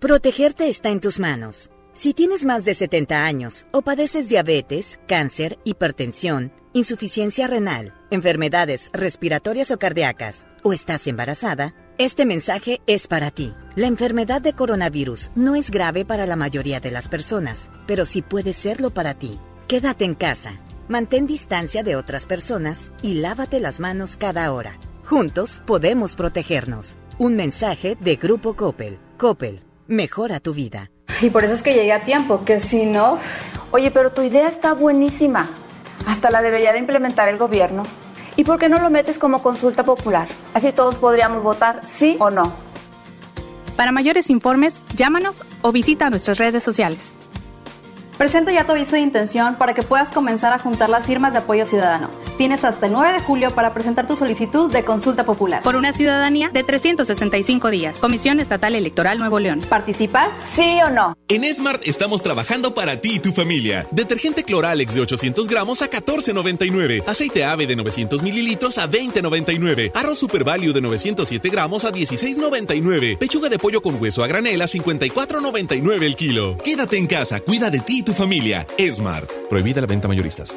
Protegerte 0.00 0.68
está 0.68 0.90
en 0.90 1.00
tus 1.00 1.18
manos. 1.18 1.70
Si 1.96 2.12
tienes 2.12 2.44
más 2.44 2.66
de 2.66 2.74
70 2.74 3.24
años 3.24 3.66
o 3.72 3.80
padeces 3.80 4.28
diabetes, 4.28 5.00
cáncer, 5.08 5.58
hipertensión, 5.64 6.52
insuficiencia 6.74 7.46
renal, 7.46 7.94
enfermedades 8.10 8.90
respiratorias 8.92 9.70
o 9.70 9.78
cardíacas, 9.78 10.46
o 10.62 10.74
estás 10.74 11.06
embarazada, 11.06 11.74
este 11.96 12.26
mensaje 12.26 12.82
es 12.86 13.08
para 13.08 13.30
ti. 13.30 13.54
La 13.76 13.86
enfermedad 13.86 14.42
de 14.42 14.52
coronavirus 14.52 15.30
no 15.34 15.54
es 15.54 15.70
grave 15.70 16.04
para 16.04 16.26
la 16.26 16.36
mayoría 16.36 16.80
de 16.80 16.90
las 16.90 17.08
personas, 17.08 17.70
pero 17.86 18.04
sí 18.04 18.20
puede 18.20 18.52
serlo 18.52 18.90
para 18.90 19.14
ti. 19.14 19.38
Quédate 19.66 20.04
en 20.04 20.16
casa, 20.16 20.60
mantén 20.88 21.26
distancia 21.26 21.82
de 21.82 21.96
otras 21.96 22.26
personas 22.26 22.92
y 23.00 23.14
lávate 23.14 23.58
las 23.58 23.80
manos 23.80 24.18
cada 24.18 24.52
hora. 24.52 24.78
Juntos 25.02 25.62
podemos 25.64 26.14
protegernos. 26.14 26.98
Un 27.18 27.36
mensaje 27.36 27.96
de 27.98 28.16
Grupo 28.16 28.54
Coppel. 28.54 28.98
Coppel, 29.16 29.62
mejora 29.88 30.40
tu 30.40 30.52
vida. 30.52 30.90
Y 31.20 31.30
por 31.30 31.44
eso 31.44 31.54
es 31.54 31.62
que 31.62 31.74
llegué 31.74 31.92
a 31.92 32.00
tiempo, 32.00 32.44
que 32.44 32.60
si 32.60 32.86
no... 32.86 33.18
Oye, 33.70 33.90
pero 33.90 34.12
tu 34.12 34.22
idea 34.22 34.48
está 34.48 34.74
buenísima. 34.74 35.48
Hasta 36.06 36.30
la 36.30 36.42
debería 36.42 36.72
de 36.72 36.78
implementar 36.78 37.28
el 37.28 37.36
gobierno. 37.38 37.82
¿Y 38.36 38.44
por 38.44 38.58
qué 38.58 38.68
no 38.68 38.78
lo 38.78 38.90
metes 38.90 39.18
como 39.18 39.42
consulta 39.42 39.82
popular? 39.82 40.28
Así 40.54 40.72
todos 40.72 40.96
podríamos 40.96 41.42
votar 41.42 41.80
sí 41.98 42.16
o 42.20 42.30
no. 42.30 42.52
Para 43.76 43.92
mayores 43.92 44.30
informes, 44.30 44.82
llámanos 44.94 45.42
o 45.62 45.72
visita 45.72 46.08
nuestras 46.10 46.38
redes 46.38 46.62
sociales. 46.62 47.12
Presenta 48.16 48.50
ya 48.50 48.64
tu 48.64 48.72
aviso 48.72 48.92
de 48.92 49.00
intención 49.00 49.56
para 49.56 49.74
que 49.74 49.82
puedas 49.82 50.10
comenzar 50.10 50.54
a 50.54 50.58
juntar 50.58 50.88
las 50.88 51.06
firmas 51.06 51.34
de 51.34 51.40
apoyo 51.40 51.66
ciudadano. 51.66 52.10
Tienes 52.38 52.64
hasta 52.64 52.86
el 52.86 52.92
9 52.92 53.12
de 53.12 53.20
julio 53.20 53.50
para 53.50 53.74
presentar 53.74 54.06
tu 54.06 54.16
solicitud 54.16 54.72
de 54.72 54.84
consulta 54.84 55.26
popular. 55.26 55.62
Por 55.62 55.76
una 55.76 55.92
ciudadanía 55.92 56.48
de 56.48 56.64
365 56.64 57.70
días. 57.70 57.98
Comisión 57.98 58.40
Estatal 58.40 58.74
Electoral 58.74 59.18
Nuevo 59.18 59.38
León. 59.38 59.60
¿Participas? 59.68 60.30
¿Sí 60.54 60.78
o 60.86 60.90
no? 60.90 61.14
En 61.28 61.44
Smart 61.52 61.82
estamos 61.86 62.22
trabajando 62.22 62.72
para 62.72 63.02
ti 63.02 63.16
y 63.16 63.18
tu 63.18 63.32
familia. 63.32 63.86
Detergente 63.90 64.44
Cloralex 64.44 64.94
de 64.94 65.02
800 65.02 65.46
gramos 65.46 65.82
a 65.82 65.90
14.99. 65.90 67.04
Aceite 67.06 67.44
ave 67.44 67.66
de 67.66 67.76
900 67.76 68.22
mililitros 68.22 68.78
a 68.78 68.88
20.99. 68.88 69.92
Arroz 69.94 70.18
Super 70.18 70.42
Value 70.42 70.72
de 70.72 70.80
907 70.80 71.50
gramos 71.50 71.84
a 71.84 71.92
16.99. 71.92 73.18
Pechuga 73.18 73.50
de 73.50 73.58
pollo 73.58 73.82
con 73.82 74.00
hueso 74.00 74.24
a 74.24 74.26
granel 74.26 74.62
a 74.62 74.66
54.99 74.66 76.02
el 76.02 76.16
kilo. 76.16 76.56
Quédate 76.58 76.96
en 76.96 77.06
casa, 77.06 77.40
cuida 77.40 77.68
de 77.68 77.80
ti 77.80 77.98
y 77.98 78.05
tu 78.06 78.14
familia. 78.14 78.64
Smart. 78.78 79.30
Prohibida 79.50 79.80
la 79.80 79.86
venta 79.88 80.08
mayoristas. 80.08 80.56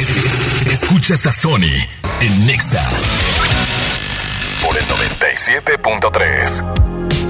Escuchas 0.00 1.26
a 1.26 1.32
Sony 1.32 1.76
en 2.20 2.46
Nexa 2.46 2.88
por 4.64 4.74
el 4.74 4.82
97.3. 4.84 7.29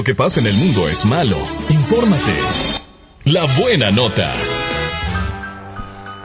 lo 0.00 0.04
que 0.04 0.14
pasa 0.14 0.40
en 0.40 0.46
el 0.46 0.54
mundo 0.54 0.88
es 0.88 1.04
malo. 1.04 1.36
Infórmate. 1.68 2.32
La 3.24 3.44
buena 3.60 3.90
nota. 3.90 4.32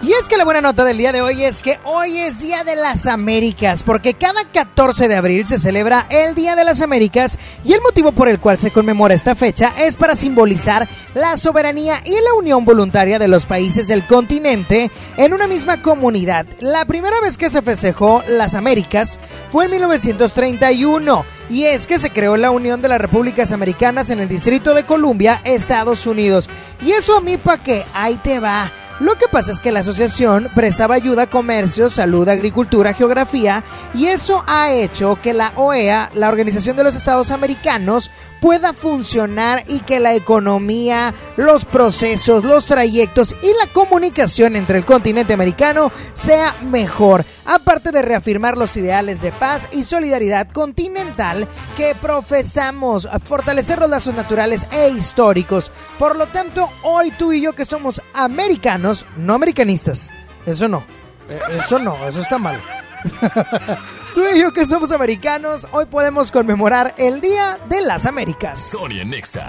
Y 0.02 0.14
es 0.14 0.30
que 0.30 0.38
la 0.38 0.46
buena 0.46 0.62
nota 0.62 0.86
del 0.86 0.98
día 0.98 1.12
de 1.12 1.22
hoy 1.22 1.44
es 1.44 1.62
que 1.62 1.78
hoy 1.84 2.20
es 2.20 2.40
Día 2.40 2.64
de 2.64 2.78
las 2.78 3.06
Américas, 3.06 3.84
porque 3.84 4.14
cada 4.14 4.46
14 4.46 5.10
de 5.10 5.16
abril 5.16 5.46
se 5.46 5.60
celebra 5.60 6.08
el 6.10 6.36
Día 6.36 6.56
de 6.56 6.64
las 6.64 6.80
Américas 6.80 7.38
y 7.66 7.74
el 7.74 7.82
motivo 7.82 8.14
por 8.14 8.30
el 8.30 8.40
cual 8.40 8.60
se 8.60 8.72
conmemora 8.72 9.14
esta 9.14 9.36
fecha 9.36 9.74
es 9.78 9.98
para 9.98 10.16
simbolizar 10.16 10.88
la 11.14 11.36
soberanía 11.36 12.02
y 12.06 12.12
la 12.12 12.34
unión 12.38 12.64
voluntaria 12.64 13.20
de 13.20 13.28
los 13.28 13.46
países 13.46 13.88
del 13.88 14.08
continente 14.08 14.90
en 15.18 15.34
una 15.34 15.48
misma 15.48 15.82
comunidad. 15.82 16.46
La 16.62 16.86
primera 16.86 17.20
vez 17.20 17.36
que 17.36 17.50
se 17.50 17.62
festejó 17.62 18.24
las 18.28 18.56
Américas 18.56 19.20
fue 19.50 19.66
en 19.66 19.72
1931 19.72 21.26
y 21.50 21.64
es 21.66 21.88
que 21.88 22.00
se 22.00 22.10
creó 22.10 22.38
la 22.38 22.52
Unión 22.52 22.82
de 22.82 22.90
las 22.90 23.00
Repúblicas 23.00 23.52
Americanas 23.52 24.10
en 24.10 24.20
el 24.20 24.28
Distrito 24.28 24.74
de 24.74 24.86
Columbia, 24.86 25.42
Estados 25.44 26.06
Unidos. 26.08 26.50
Y 26.84 26.92
eso 26.92 27.18
a 27.18 27.22
mí 27.22 27.38
pa' 27.38 27.58
qué, 27.58 27.86
ahí 27.94 28.16
te 28.16 28.40
va. 28.40 28.72
Lo 29.00 29.16
que 29.16 29.28
pasa 29.28 29.52
es 29.52 29.60
que 29.60 29.74
la 29.74 29.82
asociación 29.82 30.50
prestaba 30.56 30.96
ayuda 30.96 31.24
a 31.24 31.30
comercio, 31.30 31.90
salud, 31.90 32.30
agricultura, 32.30 32.94
geografía 32.94 33.62
y 33.94 34.06
eso 34.06 34.42
ha 34.48 34.72
hecho 34.72 35.20
que 35.22 35.34
la 35.34 35.52
OEA, 35.58 36.12
la 36.14 36.30
Organización 36.30 36.78
de 36.78 36.86
los 36.86 36.96
Estados 36.96 37.32
Americanos, 37.32 38.10
pueda 38.40 38.72
funcionar 38.72 39.64
y 39.68 39.82
que 39.82 40.00
la 40.00 40.14
economía, 40.14 41.14
los 41.36 41.66
procesos, 41.66 42.46
los 42.46 42.66
trayectos 42.66 43.36
y 43.42 43.48
la 43.48 43.72
comunicación 43.74 44.56
entre 44.56 44.78
el 44.78 44.86
continente 44.86 45.34
americano 45.34 45.92
sea 46.14 46.56
mejor, 46.72 47.26
aparte 47.46 47.92
de 47.92 48.02
reafirmar 48.02 48.58
los 48.58 48.76
ideales 48.78 49.22
de 49.22 49.32
paz 49.32 49.68
y 49.72 49.84
solidaridad 49.84 50.50
continental 50.50 51.48
que 51.78 51.96
profesamos, 51.96 53.08
fortalecer 53.24 53.80
los 53.80 53.90
lazos 53.90 54.14
naturales 54.14 54.68
e 54.72 54.90
históricos. 54.90 55.72
Por 56.00 56.18
lo 56.18 56.28
tanto, 56.28 56.70
hoy 56.84 57.12
tú 57.12 57.32
y 57.32 57.42
yo 57.42 57.54
que 57.54 57.66
somos 57.66 58.02
americanos, 58.14 59.06
no 59.18 59.34
americanistas, 59.34 60.12
eso 60.46 60.68
no, 60.68 60.86
eh, 61.30 61.40
eso 61.58 61.80
no, 61.80 62.08
eso 62.08 62.20
está 62.20 62.38
mal. 62.38 62.60
Tú 64.14 64.22
y 64.34 64.42
yo 64.42 64.52
que 64.52 64.66
somos 64.66 64.92
americanos, 64.92 65.68
hoy 65.72 65.86
podemos 65.86 66.32
conmemorar 66.32 66.96
el 66.98 67.22
Día 67.22 67.60
de 67.70 67.82
las 67.82 68.06
Américas. 68.06 68.60
Sonia 68.60 69.04
Nexa. 69.06 69.48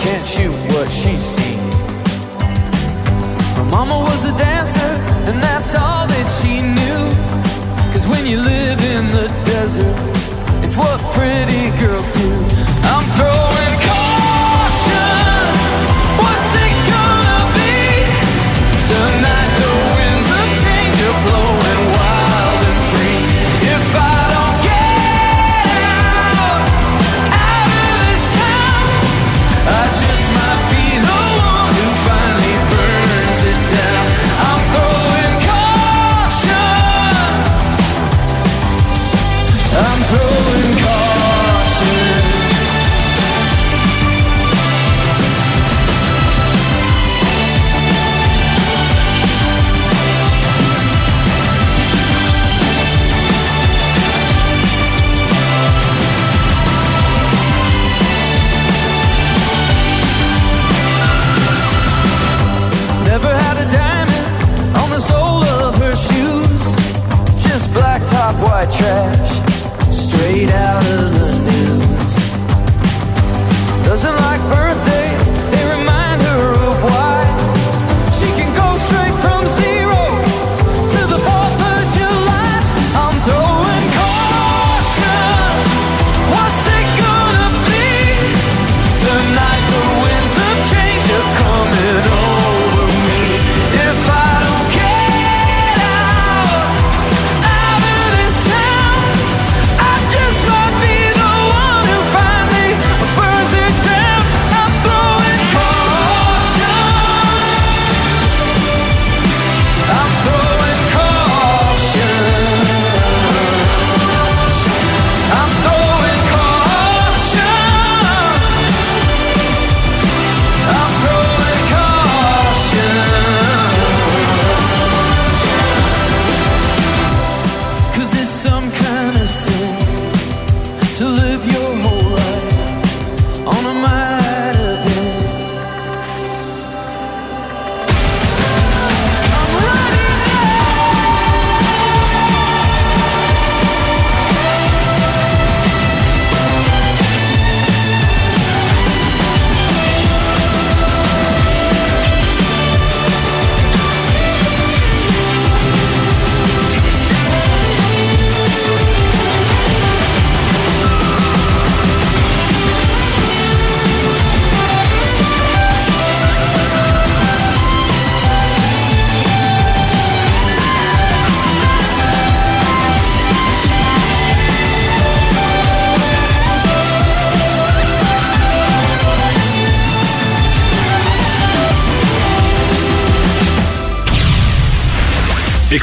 Can't 0.00 0.26
shoot 0.26 0.54
what 0.72 0.90
she's 0.90 1.20
seen. 1.20 1.58
Her 3.56 3.64
mama 3.64 3.98
was 4.00 4.24
a 4.24 4.36
dancer, 4.36 4.92
and 5.28 5.42
that's 5.42 5.74
all 5.74 6.06
that 6.06 6.26
she 6.40 6.62
knew. 6.62 7.02
Cause 7.92 8.08
when 8.08 8.26
you 8.26 8.38
live 8.38 8.80
in 8.80 9.10
the 9.10 9.28
desert, 9.44 9.94
it's 10.64 10.76
what 10.76 10.98
pretty 11.12 11.70
girls 11.78 12.06
do. 12.16 12.59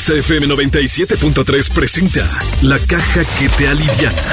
XFM 0.07 0.47
97.3 0.47 1.69
presenta 1.73 2.25
La 2.61 2.79
Caja 2.79 3.25
que 3.37 3.49
te 3.49 3.67
aliviana. 3.67 4.23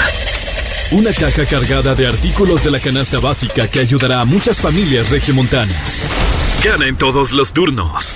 Una 0.93 1.13
caja 1.13 1.45
cargada 1.47 1.97
de 1.97 2.07
artículos 2.07 2.63
de 2.63 2.71
la 2.71 2.79
canasta 2.79 3.19
básica 3.19 3.67
que 3.67 3.81
ayudará 3.81 4.21
a 4.21 4.25
muchas 4.25 4.61
familias 4.61 5.11
regiomontanas. 5.11 6.07
Gana 6.63 6.87
en 6.87 6.95
todos 6.95 7.33
los 7.33 7.53
turnos. 7.53 8.15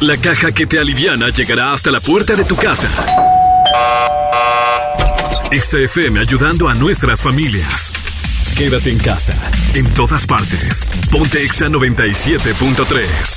La 0.00 0.16
caja 0.16 0.50
que 0.50 0.66
te 0.66 0.80
aliviana 0.80 1.28
llegará 1.28 1.72
hasta 1.72 1.92
la 1.92 2.00
puerta 2.00 2.34
de 2.34 2.44
tu 2.44 2.56
casa. 2.56 2.88
XFM 5.52 6.18
ayudando 6.18 6.68
a 6.68 6.74
nuestras 6.74 7.22
familias. 7.22 7.92
Quédate 8.58 8.90
en 8.90 8.98
casa, 8.98 9.38
en 9.74 9.86
todas 9.94 10.26
partes. 10.26 10.84
Ponte 11.12 11.44
Exa 11.44 11.66
97.3. 11.66 13.35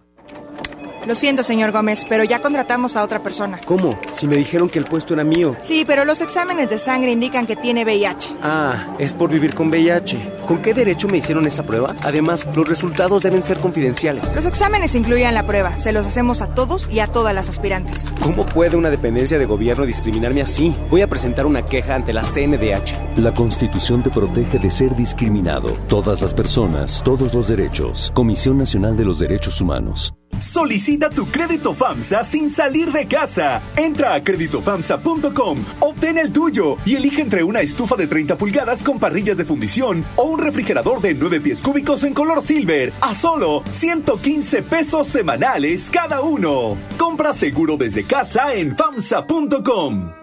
Lo 1.05 1.15
siento, 1.15 1.43
señor 1.43 1.71
Gómez, 1.73 2.05
pero 2.07 2.23
ya 2.23 2.41
contratamos 2.41 2.95
a 2.95 3.03
otra 3.03 3.21
persona. 3.21 3.59
¿Cómo? 3.65 3.99
Si 4.13 4.25
me 4.25 4.37
dijeron 4.37 4.69
que 4.69 4.79
el 4.79 4.85
puesto 4.85 5.13
era 5.13 5.25
mío. 5.25 5.55
Sí, 5.61 5.83
pero 5.85 6.05
los 6.05 6.21
exámenes 6.21 6.69
de 6.69 6.79
sangre 6.79 7.11
indican 7.11 7.45
que 7.45 7.57
tiene 7.57 7.83
VIH. 7.83 8.37
Ah, 8.41 8.87
es 8.99 9.13
por 9.13 9.29
vivir 9.29 9.53
con 9.53 9.67
VIH. 9.67 10.33
¿Con 10.45 10.61
qué 10.61 10.73
derecho 10.73 11.09
me 11.09 11.17
hicieron 11.17 11.45
esa 11.45 11.63
prueba? 11.63 11.93
Además, 12.03 12.47
los 12.55 12.67
resultados 12.67 13.21
deben 13.23 13.41
ser 13.41 13.57
confidenciales. 13.59 14.33
Los 14.33 14.45
exámenes 14.45 14.95
incluían 14.95 15.33
la 15.33 15.45
prueba. 15.45 15.77
Se 15.77 15.91
los 15.91 16.05
hacemos 16.05 16.41
a 16.41 16.55
todos 16.55 16.87
y 16.89 16.99
a 16.99 17.07
todas 17.07 17.35
las 17.35 17.49
aspirantes. 17.49 18.09
¿Cómo 18.21 18.45
puede 18.45 18.77
una 18.77 18.89
dependencia 18.89 19.37
de 19.37 19.45
gobierno 19.45 19.85
discriminarme 19.85 20.41
así? 20.41 20.73
Voy 20.89 21.01
a 21.01 21.09
presentar 21.09 21.45
una 21.45 21.65
queja 21.65 21.95
ante 21.95 22.13
la 22.13 22.23
CNDH. 22.23 23.17
La 23.19 23.33
Constitución 23.33 24.03
te 24.03 24.09
protege 24.09 24.57
de 24.57 24.71
ser 24.71 24.95
discriminado. 24.95 25.71
Todas 25.89 26.21
las 26.21 26.33
personas, 26.33 27.01
todos 27.03 27.33
los 27.33 27.49
derechos. 27.49 28.11
Comisión 28.13 28.57
Nacional 28.57 28.95
de 28.95 29.03
los 29.03 29.19
Derechos 29.19 29.59
Humanos. 29.59 30.13
Solicita 30.39 30.92
tu 30.97 31.25
crédito 31.25 31.73
FAMSA 31.73 32.23
sin 32.23 32.49
salir 32.49 32.91
de 32.91 33.07
casa. 33.07 33.61
Entra 33.75 34.13
a 34.13 34.23
créditofamsa.com, 34.23 35.57
obtén 35.79 36.17
el 36.17 36.31
tuyo 36.31 36.77
y 36.85 36.95
elige 36.95 37.21
entre 37.21 37.43
una 37.43 37.61
estufa 37.61 37.95
de 37.95 38.07
30 38.07 38.37
pulgadas 38.37 38.83
con 38.83 38.99
parrillas 38.99 39.37
de 39.37 39.45
fundición 39.45 40.05
o 40.15 40.23
un 40.23 40.39
refrigerador 40.39 41.01
de 41.01 41.13
9 41.13 41.41
pies 41.41 41.61
cúbicos 41.61 42.03
en 42.03 42.13
color 42.13 42.41
silver 42.41 42.93
a 43.01 43.13
solo 43.13 43.63
115 43.71 44.63
pesos 44.63 45.07
semanales 45.07 45.89
cada 45.91 46.21
uno. 46.21 46.77
Compra 46.97 47.33
seguro 47.33 47.77
desde 47.77 48.03
casa 48.03 48.53
en 48.53 48.75
famsa.com. 48.75 50.22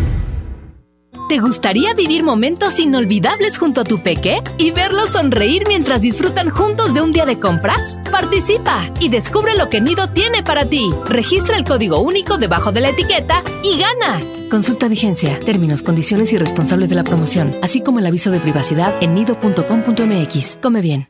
¿Te 1.27 1.39
gustaría 1.39 1.93
vivir 1.93 2.23
momentos 2.23 2.79
inolvidables 2.79 3.57
junto 3.57 3.81
a 3.81 3.83
tu 3.83 4.01
peque 4.01 4.41
y 4.57 4.71
verlos 4.71 5.11
sonreír 5.11 5.63
mientras 5.67 6.01
disfrutan 6.01 6.49
juntos 6.49 6.93
de 6.93 7.01
un 7.01 7.11
día 7.11 7.25
de 7.25 7.39
compras? 7.39 7.99
Participa 8.11 8.81
y 8.99 9.09
descubre 9.09 9.55
lo 9.55 9.69
que 9.69 9.81
Nido 9.81 10.09
tiene 10.09 10.43
para 10.43 10.65
ti. 10.65 10.89
Registra 11.07 11.57
el 11.57 11.63
código 11.63 11.99
único 11.99 12.37
debajo 12.37 12.71
de 12.71 12.81
la 12.81 12.89
etiqueta 12.89 13.43
y 13.63 13.77
gana. 13.77 14.21
Consulta 14.49 14.87
vigencia, 14.87 15.39
términos, 15.39 15.81
condiciones 15.81 16.33
y 16.33 16.37
responsable 16.37 16.87
de 16.87 16.95
la 16.95 17.03
promoción, 17.03 17.55
así 17.61 17.81
como 17.81 17.99
el 17.99 18.05
aviso 18.05 18.31
de 18.31 18.41
privacidad 18.41 18.93
en 19.01 19.13
nido.com.mx. 19.13 20.57
Come 20.61 20.81
bien. 20.81 21.07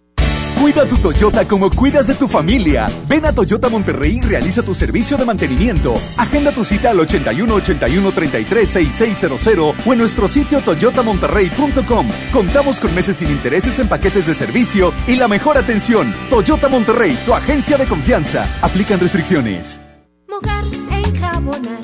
Cuida 0.62 0.86
tu 0.86 0.95
Toyota 0.95 1.47
como 1.47 1.71
cuidas 1.71 2.06
de 2.06 2.13
tu 2.13 2.28
familia. 2.28 2.88
Ven 3.08 3.26
a 3.26 3.34
Toyota 3.34 3.67
Monterrey 3.67 4.19
y 4.19 4.21
realiza 4.21 4.62
tu 4.62 4.76
servicio 4.76 5.17
de 5.17 5.26
mantenimiento. 5.26 5.95
Agenda 6.17 6.52
tu 6.52 6.63
cita 6.63 6.91
al 6.91 7.00
81 7.00 7.52
81 7.52 8.12
33 8.12 8.69
6600 8.69 9.76
o 9.84 9.91
en 9.91 9.97
nuestro 9.97 10.28
sitio 10.28 10.62
toyotamonterrey.com. 10.62 12.08
Contamos 12.32 12.80
con 12.80 12.93
meses 12.93 13.17
sin 13.17 13.32
intereses 13.32 13.80
en 13.80 13.89
paquetes 13.89 14.28
de 14.28 14.36
servicio 14.36 14.93
y 15.08 15.15
la 15.15 15.28
mejor 15.28 15.58
atención. 15.58 16.13
Toyota 16.30 16.69
Monterrey, 16.69 17.17
tu 17.26 17.34
agencia 17.34 17.76
de 17.78 17.88
confianza. 17.88 18.45
Aplican 18.62 19.00
restricciones. 19.00 19.82
Mojar, 20.28 20.63
enjabonar, 20.91 21.82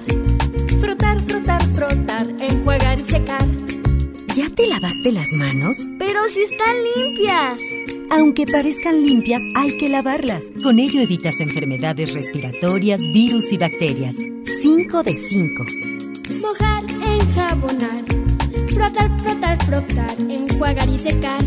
frotar, 0.80 1.20
frotar, 1.22 1.64
frotar, 1.74 2.28
enjuagar 2.40 3.00
y 3.00 3.04
secar. 3.04 3.47
¿Ya 4.58 4.64
te 4.64 4.70
lavaste 4.70 5.12
las 5.12 5.32
manos? 5.34 5.88
Pero 6.00 6.20
si 6.30 6.42
están 6.42 6.76
limpias. 6.96 7.60
Aunque 8.10 8.48
parezcan 8.48 9.06
limpias, 9.06 9.44
hay 9.56 9.78
que 9.78 9.88
lavarlas. 9.88 10.52
Con 10.64 10.80
ello 10.80 11.00
evitas 11.00 11.42
enfermedades 11.42 12.14
respiratorias, 12.14 13.02
virus 13.12 13.52
y 13.52 13.58
bacterias. 13.58 14.16
5 14.16 15.04
de 15.04 15.16
5. 15.16 15.66
Mojar, 16.42 16.84
enjabonar, 17.06 18.04
frotar, 18.74 19.22
frotar, 19.22 19.64
frotar, 19.64 20.22
enjuagar 20.22 20.90
y 20.90 20.98
secar. 20.98 21.44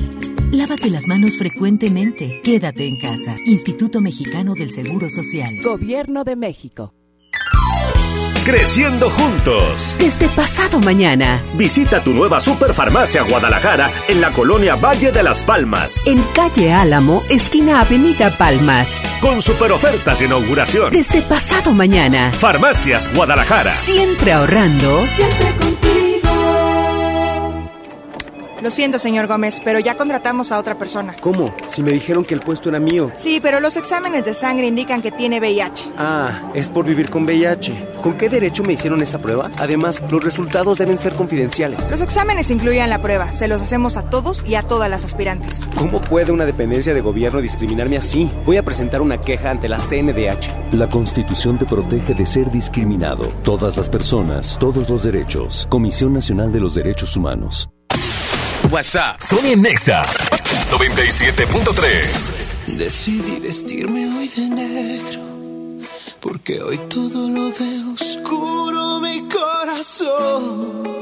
Lávate 0.52 0.90
las 0.90 1.08
manos 1.08 1.36
frecuentemente. 1.36 2.40
Quédate 2.44 2.86
en 2.86 2.96
casa. 2.96 3.36
Instituto 3.44 4.00
Mexicano 4.00 4.54
del 4.54 4.70
Seguro 4.70 5.10
Social. 5.10 5.60
Gobierno 5.62 6.22
de 6.22 6.36
México. 6.36 6.94
Creciendo 8.50 9.08
juntos. 9.10 9.94
Desde 10.00 10.26
pasado 10.26 10.80
mañana. 10.80 11.40
Visita 11.54 12.02
tu 12.02 12.12
nueva 12.12 12.40
Superfarmacia 12.40 13.22
Guadalajara 13.22 13.88
en 14.08 14.20
la 14.20 14.32
colonia 14.32 14.74
Valle 14.74 15.12
de 15.12 15.22
las 15.22 15.44
Palmas. 15.44 16.04
En 16.08 16.20
calle 16.34 16.72
Álamo, 16.72 17.22
esquina 17.30 17.80
Avenida 17.80 18.36
Palmas. 18.36 18.90
Con 19.20 19.40
super 19.40 19.70
ofertas 19.70 20.18
de 20.18 20.24
inauguración. 20.24 20.90
Desde 20.92 21.22
pasado 21.22 21.70
mañana. 21.70 22.32
Farmacias 22.32 23.08
Guadalajara. 23.14 23.70
Siempre 23.70 24.32
ahorrando. 24.32 25.06
Siempre 25.06 25.50
contigo. 25.52 25.89
Lo 28.62 28.70
siento, 28.70 28.98
señor 28.98 29.26
Gómez, 29.26 29.60
pero 29.64 29.78
ya 29.78 29.96
contratamos 29.96 30.52
a 30.52 30.58
otra 30.58 30.76
persona. 30.76 31.16
¿Cómo? 31.20 31.54
Si 31.66 31.82
me 31.82 31.92
dijeron 31.92 32.24
que 32.24 32.34
el 32.34 32.40
puesto 32.40 32.68
era 32.68 32.78
mío. 32.78 33.10
Sí, 33.16 33.40
pero 33.40 33.58
los 33.58 33.76
exámenes 33.76 34.26
de 34.26 34.34
sangre 34.34 34.66
indican 34.66 35.00
que 35.00 35.10
tiene 35.10 35.40
VIH. 35.40 35.92
Ah, 35.96 36.50
es 36.52 36.68
por 36.68 36.84
vivir 36.84 37.08
con 37.08 37.24
VIH. 37.24 37.88
¿Con 38.02 38.18
qué 38.18 38.28
derecho 38.28 38.62
me 38.62 38.74
hicieron 38.74 39.00
esa 39.00 39.18
prueba? 39.18 39.50
Además, 39.56 40.02
los 40.10 40.22
resultados 40.22 40.76
deben 40.76 40.98
ser 40.98 41.14
confidenciales. 41.14 41.90
Los 41.90 42.02
exámenes 42.02 42.50
incluían 42.50 42.90
la 42.90 43.00
prueba. 43.00 43.32
Se 43.32 43.48
los 43.48 43.62
hacemos 43.62 43.96
a 43.96 44.02
todos 44.02 44.44
y 44.46 44.56
a 44.56 44.62
todas 44.62 44.90
las 44.90 45.04
aspirantes. 45.04 45.66
¿Cómo 45.76 46.00
puede 46.00 46.30
una 46.30 46.44
dependencia 46.44 46.92
de 46.92 47.00
gobierno 47.00 47.40
discriminarme 47.40 47.96
así? 47.96 48.30
Voy 48.44 48.58
a 48.58 48.62
presentar 48.62 49.00
una 49.00 49.18
queja 49.18 49.50
ante 49.50 49.70
la 49.70 49.78
CNDH. 49.78 50.74
La 50.74 50.88
Constitución 50.88 51.58
te 51.58 51.64
protege 51.64 52.12
de 52.12 52.26
ser 52.26 52.50
discriminado. 52.50 53.24
Todas 53.42 53.78
las 53.78 53.88
personas, 53.88 54.58
todos 54.58 54.88
los 54.90 55.02
derechos. 55.02 55.66
Comisión 55.70 56.12
Nacional 56.12 56.52
de 56.52 56.60
los 56.60 56.74
Derechos 56.74 57.16
Humanos. 57.16 57.70
WhatsApp. 58.70 59.20
Sony 59.20 59.56
Nexa 59.56 60.02
97.3. 60.70 62.78
Decidí 62.78 63.40
vestirme 63.40 64.06
hoy 64.16 64.28
de 64.28 64.48
negro, 64.48 65.20
porque 66.20 66.62
hoy 66.62 66.78
todo 66.88 67.28
lo 67.28 67.52
veo 67.52 67.94
oscuro 68.00 69.00
mi 69.00 69.28
corazón. 69.28 71.00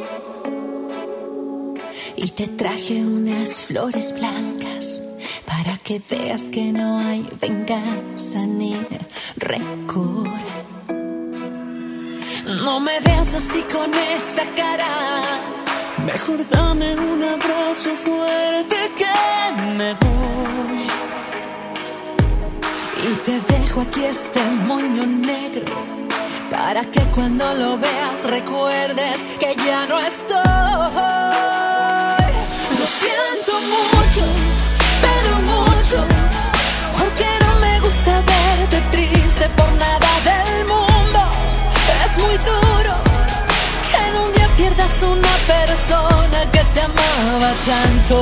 Y 2.16 2.28
te 2.28 2.46
traje 2.46 3.04
unas 3.04 3.60
flores 3.60 4.14
blancas 4.18 5.02
para 5.44 5.76
que 5.78 6.00
veas 6.08 6.48
que 6.48 6.72
no 6.72 7.00
hay 7.00 7.22
venganza 7.38 8.46
ni 8.46 8.78
rencor. 9.36 10.30
No 12.46 12.80
me 12.80 12.98
veas 13.00 13.34
así 13.34 13.62
con 13.70 13.92
esa 13.92 14.46
cara. 14.56 15.57
Mejor 16.06 16.48
dame 16.48 16.94
un 16.94 17.22
abrazo 17.22 17.90
fuerte 18.04 18.76
que 18.96 19.14
me 19.76 19.94
voy. 19.94 20.86
Y 23.08 23.14
te 23.24 23.40
dejo 23.52 23.80
aquí 23.82 24.04
este 24.04 24.40
moño 24.66 25.06
negro 25.06 25.98
para 26.50 26.82
que 26.90 27.00
cuando 27.14 27.44
lo 27.54 27.78
veas 27.78 28.24
recuerdes 28.24 29.22
que 29.38 29.54
ya 29.66 29.86
no 29.86 29.98
estoy. 30.00 30.38
Lo 32.78 32.86
siento 33.02 33.47
una 45.12 45.34
persona 45.46 46.50
que 46.52 46.62
te 46.72 46.80
amaba 46.80 47.52
tanto, 47.66 48.16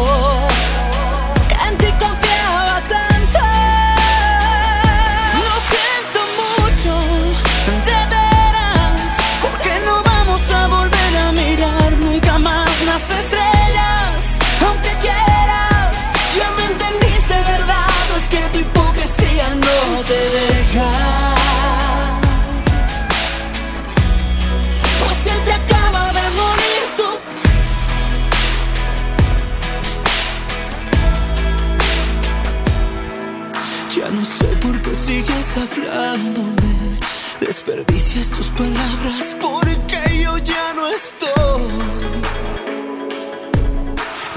Tus 38.35 38.49
palabras 38.49 39.37
porque 39.41 40.23
yo 40.23 40.37
ya 40.39 40.75
no 40.75 40.89
estoy. 40.89 41.62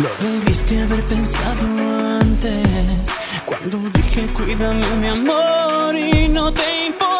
Lo 0.03 0.09
debiste 0.27 0.81
haber 0.81 1.03
pensado 1.05 1.65
antes. 2.21 3.09
Cuando 3.45 3.77
dije 3.93 4.27
cuídame 4.33 4.85
mi 5.01 5.07
amor 5.07 5.95
y 5.95 6.27
no 6.29 6.51
te 6.53 6.87
importó. 6.87 7.18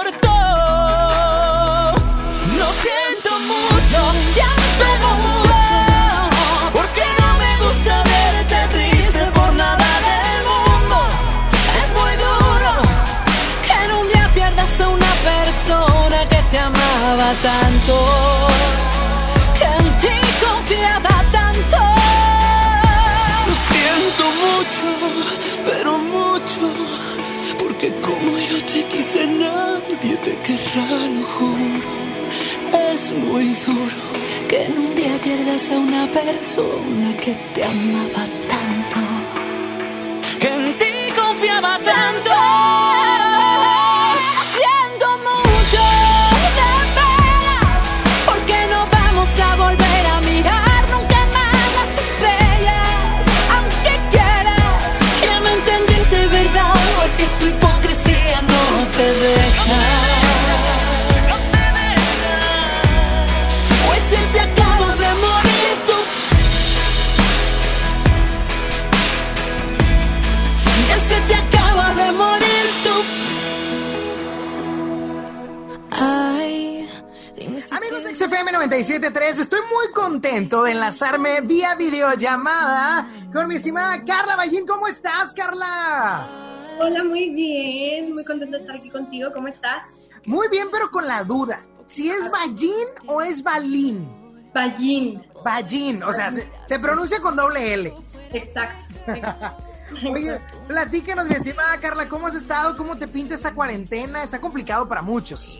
Una 36.01 36.12
persona 36.12 37.15
que 37.17 37.33
te 37.53 37.63
amaba 37.63 38.25
tanto. 38.47 38.99
Que 40.39 40.47
en 40.47 40.77
ti 40.77 41.13
confiaba 41.15 41.77
tanto. 41.79 43.09
97.3, 78.60 79.39
estoy 79.39 79.62
muy 79.74 79.89
contento 79.93 80.63
de 80.63 80.72
enlazarme 80.72 81.39
vía 81.39 81.76
videollamada 81.76 83.08
con 83.32 83.48
mi 83.48 83.56
estimada 83.56 84.04
Carla 84.04 84.36
Ballín. 84.36 84.67
¿Cómo 84.67 84.86
estás, 84.86 85.34
Carla? 85.34 86.28
Hola, 86.78 87.06
muy 87.06 87.30
bien, 87.30 88.13
muy 88.13 88.26
contenta 88.26 88.58
de 88.58 88.63
estar 88.63 88.76
aquí 88.76 88.89
contigo. 88.89 89.32
¿Cómo 89.34 89.48
estás? 89.48 89.86
Muy 90.26 90.50
bien, 90.50 90.67
pero 90.69 90.91
con 90.91 91.08
la 91.08 91.24
duda. 91.24 91.62
Si 91.88 92.10
es 92.10 92.30
Ballín 92.30 92.86
o 93.08 93.22
es 93.22 93.41
Balín. 93.41 94.06
Ballín. 94.54 95.24
Ballín, 95.41 96.04
o 96.04 96.12
sea, 96.12 96.34
se, 96.34 96.45
se 96.65 96.80
pronuncia 96.80 97.22
con 97.22 97.38
doble 97.38 97.74
L. 97.76 97.93
Exacto. 98.34 98.84
Oye, 100.12 100.38
platícanos, 100.67 101.28
mi 101.28 101.36
estimada 101.36 101.80
Carla, 101.80 102.10
¿cómo 102.10 102.28
has 102.28 102.36
estado? 102.36 102.76
¿Cómo 102.76 102.98
te 102.98 103.08
pinta 103.08 103.36
esta 103.36 103.54
cuarentena? 103.54 104.22
Está 104.22 104.41
complicado 104.41 104.86
para 104.89 105.02
muchos. 105.02 105.58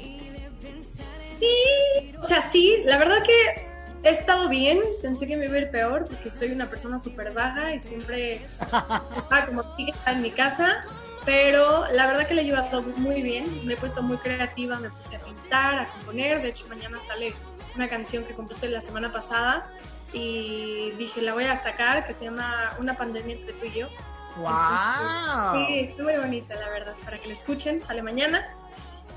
Sí, 1.40 2.14
o 2.20 2.24
sea, 2.24 2.42
sí, 2.42 2.78
la 2.86 2.98
verdad 2.98 3.24
que 3.24 3.68
he 4.04 4.12
estado 4.12 4.50
bien. 4.50 4.80
Pensé 5.02 5.28
que 5.28 5.38
me 5.38 5.46
iba 5.46 5.56
a 5.56 5.60
ir 5.60 5.72
peor 5.72 6.06
porque 6.06 6.30
soy 6.30 6.52
una 6.52 6.70
persona 6.70 7.00
súper 7.00 7.32
baja 7.32 7.74
y 7.74 7.80
siempre 7.80 8.46
ah, 8.72 9.46
como 9.48 9.64
que 9.76 9.90
está 9.90 10.12
en 10.12 10.22
mi 10.22 10.32
casa. 10.32 10.84
Pero 11.26 11.86
la 11.92 12.08
verdad 12.08 12.28
que 12.28 12.34
le 12.34 12.42
he 12.42 12.46
llevado 12.46 12.82
muy 12.82 13.22
bien. 13.22 13.66
Me 13.66 13.74
he 13.74 13.78
puesto 13.78 14.02
muy 14.02 14.18
creativa, 14.18 14.78
me 14.78 14.90
puse 14.90 15.16
a 15.16 15.20
pintar, 15.20 15.80
a 15.80 15.90
componer. 15.90 16.42
De 16.42 16.50
hecho, 16.50 16.68
mañana 16.68 17.00
sale 17.00 17.34
una 17.76 17.88
canción 17.88 18.24
que 18.24 18.34
compuse 18.34 18.68
la 18.68 18.82
semana 18.82 19.12
pasada 19.12 19.70
y 20.12 20.92
dije, 20.98 21.22
la 21.22 21.34
voy 21.34 21.46
a 21.46 21.56
sacar, 21.56 22.06
que 22.06 22.14
se 22.14 22.26
llama 22.26 22.76
Una 22.80 22.96
pandemia 22.96 23.36
entre 23.36 23.54
tú 23.54 23.66
y 23.66 23.80
yo. 23.80 23.90
¡Wow! 24.38 25.68
Sí, 25.68 25.90
muy 26.02 26.16
bonita, 26.18 26.56
la 26.56 26.70
verdad, 26.70 26.96
para 27.04 27.18
que 27.18 27.28
la 27.28 27.34
escuchen, 27.34 27.82
sale 27.82 28.02
mañana. 28.02 28.46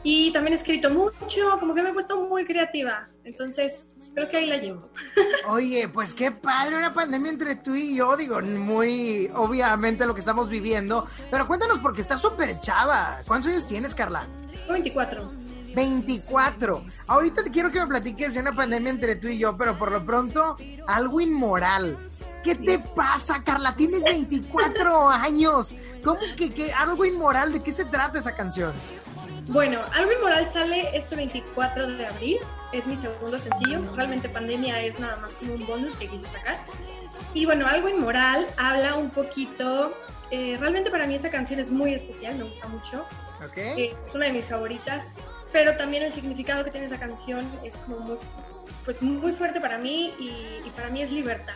Y 0.03 0.33
también 0.33 0.55
he 0.55 0.57
escrito 0.57 0.91
mucho, 0.91 1.59
como 1.61 1.75
que 1.75 1.83
me 1.83 1.91
he 1.91 1.93
puesto 1.93 2.17
muy 2.17 2.45
creativa. 2.45 3.09
Entonces, 3.25 3.93
creo 4.15 4.29
que 4.29 4.37
ahí 4.39 4.47
la 4.47 4.57
llevo. 4.57 4.89
Oye, 5.49 5.89
pues 5.89 6.15
qué 6.15 6.31
padre 6.31 6.77
una 6.77 6.93
pandemia 6.93 7.31
entre 7.31 7.57
tú 7.57 7.75
y 7.75 7.97
yo, 7.97 8.17
digo, 8.17 8.41
muy 8.41 9.31
obviamente 9.35 10.07
lo 10.07 10.15
que 10.15 10.21
estamos 10.21 10.49
viviendo. 10.49 11.07
Pero 11.31 11.47
cuéntanos, 11.47 11.79
porque 11.79 12.01
estás 12.01 12.21
súper 12.21 12.59
chava. 12.61 13.21
¿Cuántos 13.27 13.53
años 13.53 13.67
tienes, 13.67 13.95
Carla? 13.95 14.27
24. 14.69 15.33
24. 15.75 16.85
Ahorita 17.07 17.43
te 17.45 17.51
quiero 17.51 17.71
que 17.71 17.81
me 17.81 17.87
platiques 17.87 18.35
de 18.35 18.41
una 18.41 18.53
pandemia 18.53 18.91
entre 18.91 19.17
tú 19.17 19.29
y 19.29 19.39
yo, 19.39 19.57
pero 19.57 19.79
por 19.79 19.91
lo 19.93 20.05
pronto, 20.05 20.57
algo 20.87 21.21
inmoral. 21.21 21.97
¿Qué 22.43 22.57
te 22.57 22.81
pasa, 22.81 23.43
Carla? 23.45 23.75
Tienes 23.77 24.03
24 24.03 25.09
años. 25.09 25.77
¿Cómo 26.03 26.19
que, 26.37 26.53
que 26.53 26.73
algo 26.73 27.05
inmoral? 27.05 27.53
¿De 27.53 27.61
qué 27.63 27.73
se 27.73 27.85
trata 27.85 28.19
esa 28.19 28.35
canción? 28.35 28.73
Bueno, 29.49 29.81
Algo 29.95 30.13
Inmoral 30.13 30.47
sale 30.47 30.97
este 30.97 31.17
24 31.17 31.89
de 31.89 32.07
abril. 32.07 32.39
Es 32.73 32.87
mi 32.87 32.97
segundo 32.97 33.39
sencillo. 33.39 33.81
Realmente 33.95 34.29
Pandemia 34.29 34.81
es 34.83 34.99
nada 34.99 35.17
más 35.17 35.35
como 35.35 35.55
un 35.55 35.67
bonus 35.67 35.97
que 35.97 36.07
quise 36.09 36.27
sacar. 36.27 36.59
Y 37.35 37.45
bueno, 37.45 37.67
Algo 37.67 37.89
Inmoral 37.89 38.47
habla 38.57 38.95
un 38.97 39.11
poquito. 39.11 39.95
eh, 40.31 40.57
realmente 40.59 40.91
para 40.91 41.07
mí 41.07 41.15
esa 41.15 41.29
canción 41.29 41.61
es 41.61 41.71
muy 41.71 41.93
especial, 41.93 42.35
me 42.37 42.45
gusta 42.45 42.67
mucho. 42.69 43.05
¿Ok? 43.45 43.59
Eh, 43.59 43.95
es 44.09 44.15
una 44.15 44.27
de 44.27 44.33
mis 44.33 44.47
favoritas. 44.47 45.15
Pero 45.53 45.77
también 45.77 46.03
el 46.03 46.13
significado 46.13 46.65
que 46.65 46.71
tiene 46.71 46.87
esa 46.87 46.99
canción 46.99 47.45
es 47.63 47.75
como 47.83 47.99
muy, 48.01 48.17
pues 48.87 49.03
muy 49.03 49.33
fuerte 49.33 49.61
para 49.61 49.77
mí 49.77 50.15
y, 50.19 50.29
y 50.67 50.73
para 50.75 50.89
mí 50.89 51.03
es 51.03 51.13
libertad. 51.13 51.53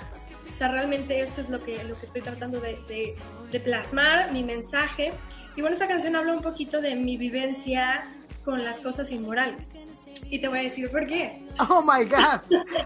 O 0.51 0.55
sea, 0.55 0.69
realmente 0.69 1.21
eso 1.21 1.41
es 1.41 1.49
lo 1.49 1.63
que, 1.65 1.83
lo 1.85 1.99
que 1.99 2.05
estoy 2.05 2.21
tratando 2.21 2.61
de, 2.61 2.79
de- 2.89 3.17
de 3.51 3.61
plasmar, 3.61 4.33
mi 4.33 4.43
mensaje. 4.45 5.13
Y 5.57 5.63
bueno, 5.63 5.75
esta 5.75 5.89
canción 5.89 6.15
habla 6.15 6.35
un 6.35 6.43
poquito 6.43 6.81
de 6.81 6.95
mi 6.95 7.17
vivencia 7.17 8.07
con 8.45 8.63
las 8.63 8.79
cosas 8.79 9.11
inmorales. 9.11 9.93
Y 10.29 10.41
te 10.41 10.49
voy 10.49 10.59
a 10.59 10.63
decir 10.63 10.91
por 10.91 11.07
qué. 11.07 11.43
Oh 11.71 11.83
my 11.83 12.05
God. 12.05 12.41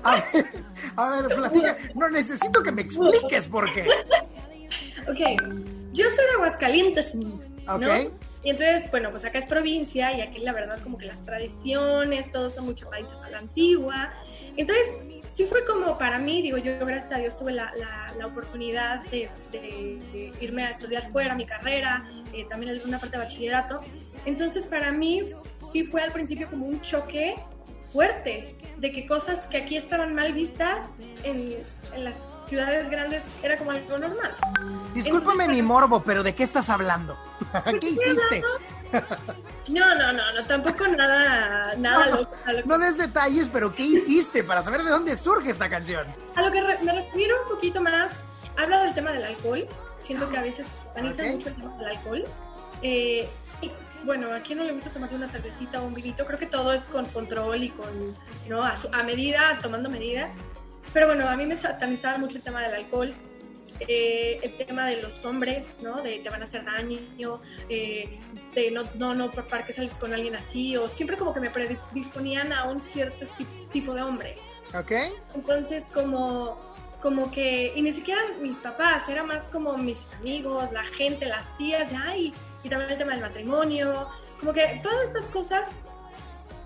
A 0.05 0.15
ver, 0.17 0.65
a 0.97 1.11
ver, 1.11 1.35
platica. 1.35 1.77
No 1.95 2.09
necesito 2.11 2.63
que 2.63 2.71
me 2.71 2.83
expliques 2.83 3.49
por 3.49 3.73
qué. 3.73 3.87
Ok, 5.09 5.19
yo 5.93 6.05
soy 6.09 6.25
de 6.27 6.33
Aguascalientes, 6.37 7.15
¿no? 7.17 7.41
Ok. 7.67 8.13
Y 8.43 8.51
entonces, 8.51 8.91
bueno, 8.91 9.11
pues 9.11 9.25
acá 9.25 9.39
es 9.39 9.47
provincia 9.47 10.17
y 10.17 10.21
aquí 10.21 10.39
la 10.39 10.53
verdad 10.53 10.81
como 10.83 10.97
que 10.97 11.07
las 11.07 11.25
tradiciones, 11.25 12.31
todos 12.31 12.55
son 12.55 12.67
muy 12.67 12.75
chapaditos 12.75 13.21
a 13.23 13.31
la 13.31 13.39
antigua. 13.39 14.13
Entonces, 14.57 14.87
sí 15.31 15.47
fue 15.47 15.65
como 15.65 15.97
para 15.97 16.19
mí, 16.19 16.43
digo 16.43 16.59
yo, 16.59 16.79
gracias 16.85 17.13
a 17.13 17.19
Dios 17.19 17.37
tuve 17.37 17.53
la, 17.53 17.73
la- 17.77 18.13
la 18.19 18.27
oportunidad 18.27 19.01
de, 19.05 19.31
de- 19.53 19.99
de 20.13 20.33
irme 20.41 20.65
a 20.65 20.71
estudiar 20.71 21.09
fuera 21.11 21.35
mi 21.35 21.47
carrera, 21.47 22.05
eh, 22.33 22.45
también 22.51 22.73
alguna 22.73 22.99
parte 22.99 23.17
de 23.17 23.23
bachillerato. 23.25 23.81
Entonces, 24.27 24.67
para 24.67 24.93
mí 24.93 25.23
sí 25.73 25.85
fue 25.85 26.03
al 26.03 26.13
principio 26.13 26.49
como 26.51 26.67
un 26.67 26.81
choque 26.81 27.37
fuerte 27.93 28.57
de 28.79 28.91
que 28.91 29.07
cosas 29.07 29.47
que 29.47 29.57
aquí 29.59 29.77
estaban 29.77 30.15
mal 30.15 30.33
vistas 30.33 30.85
en, 31.25 31.57
en 31.95 32.05
las 32.05 32.17
ciudades 32.49 32.89
grandes 32.91 33.25
era 33.43 33.57
como 33.57 33.71
algo 33.73 33.99
normal. 33.99 34.35
Discúlpame 34.95 35.49
mi 35.49 35.63
morbo, 35.63 36.03
pero 36.03 36.23
¿de 36.23 36.35
qué 36.35 36.43
estás 36.45 36.71
hablando? 36.71 37.17
¿Qué 37.81 37.89
hiciste? 37.89 38.43
No, 39.69 39.95
no, 39.95 40.13
no, 40.13 40.33
no, 40.33 40.45
tampoco 40.47 40.87
nada, 40.89 41.75
nada 41.77 42.07
No, 42.07 42.17
loco. 42.23 42.35
a 42.45 42.53
lo 42.53 42.63
que- 42.63 42.69
No 42.69 42.79
des 42.79 42.97
detalles, 42.99 43.49
pero 43.49 43.75
¿qué 43.75 43.85
hiciste 43.85 44.43
para 44.43 44.63
saber 44.63 44.83
de 44.83 44.91
dónde 44.91 45.17
surge 45.17 45.51
esta 45.51 45.69
canción? 45.69 46.05
A 46.35 46.43
lo 46.43 46.51
que 46.51 46.61
re- 46.61 46.79
me 46.83 46.93
refiero 46.93 47.37
un 47.45 47.49
poquito 47.49 47.81
más, 47.81 48.23
habla 48.57 48.83
del 48.85 48.95
tema 48.95 49.13
del 49.13 49.25
alcohol. 49.25 49.63
Siento 49.99 50.29
que 50.29 50.39
a 50.39 50.43
veces 50.43 50.67
satanizan 50.89 51.27
Ok. 51.27 51.33
mucho 51.33 51.49
el 51.51 51.55
tema 51.57 51.77
del 51.77 51.87
alcohol. 51.89 52.25
Eh, 52.83 53.29
y, 53.63 53.71
bueno, 54.05 54.33
¿a 54.35 54.41
quién 54.41 54.59
no 54.59 54.65
le 54.65 54.73
gusta 54.73 54.91
tomarte 54.91 55.15
una 55.15 55.29
cervecita 55.29 55.81
o 55.81 55.87
un 55.87 55.95
vinito? 55.95 56.25
Creo 56.25 56.39
que 56.39 56.47
todo 56.47 56.73
es 56.73 56.89
con 56.89 57.05
control 57.07 57.63
y 57.63 57.71
con, 57.71 58.17
¿no? 58.49 58.65
A, 58.65 58.75
su- 58.77 58.89
a 58.93 59.03
medida, 59.03 59.59
tomando 59.63 59.89
medida. 59.91 60.31
Pero 60.93 61.07
bueno, 61.07 61.29
a 61.29 61.37
mí 61.37 61.47
me 61.47 61.57
satanizaba 61.57 62.19
mucho 62.19 62.37
el 62.39 62.43
tema 62.43 62.61
del 62.63 62.75
alcohol. 62.75 63.15
Eh, 63.81 64.39
el 64.43 64.57
tema 64.57 64.87
de 64.87 65.03
los 65.03 65.25
hombres, 65.25 65.79
¿no? 65.83 66.03
De 66.03 66.19
te 66.19 66.31
van 66.31 66.41
a 66.41 66.45
hacer 66.45 66.65
daño, 66.65 67.41
eh, 67.69 68.19
de 68.55 68.71
no, 68.71 68.85
no, 68.95 69.15
no, 69.15 69.31
¿para 69.31 69.65
qué 69.65 69.73
sales 69.73 69.97
con 69.97 70.13
alguien 70.13 70.37
así? 70.37 70.77
O 70.77 70.89
siempre 70.89 71.17
como 71.17 71.33
que 71.33 71.41
me 71.41 71.51
predisponían 71.51 72.53
a 72.53 72.65
un 72.65 72.81
cierto 72.81 73.25
tipo 73.73 73.95
de 73.95 74.03
hombre. 74.03 74.37
¿Ok? 74.75 74.93
Entonces, 75.35 75.91
como, 75.93 76.59
como 77.01 77.31
que, 77.31 77.73
y 77.75 77.83
ni 77.83 77.93
siquiera 77.93 78.21
mis 78.41 78.59
papás, 78.59 79.09
era 79.09 79.23
más 79.25 79.49
como 79.49 79.77
mis 79.77 80.05
amigos, 80.21 80.71
la 80.73 80.85
gente, 80.85 81.27
las 81.27 81.57
tías, 81.57 81.91
ay, 81.93 82.33
y 82.63 82.69
también 82.69 82.91
el 82.91 82.99
tema 82.99 83.13
del 83.13 83.23
matrimonio, 83.23 84.09
como 84.39 84.53
que 84.53 84.81
todas 84.83 85.09
estas 85.09 85.25
cosas 85.27 85.69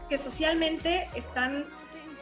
que 0.09 0.19
socialmente 0.19 1.09
están 1.15 1.67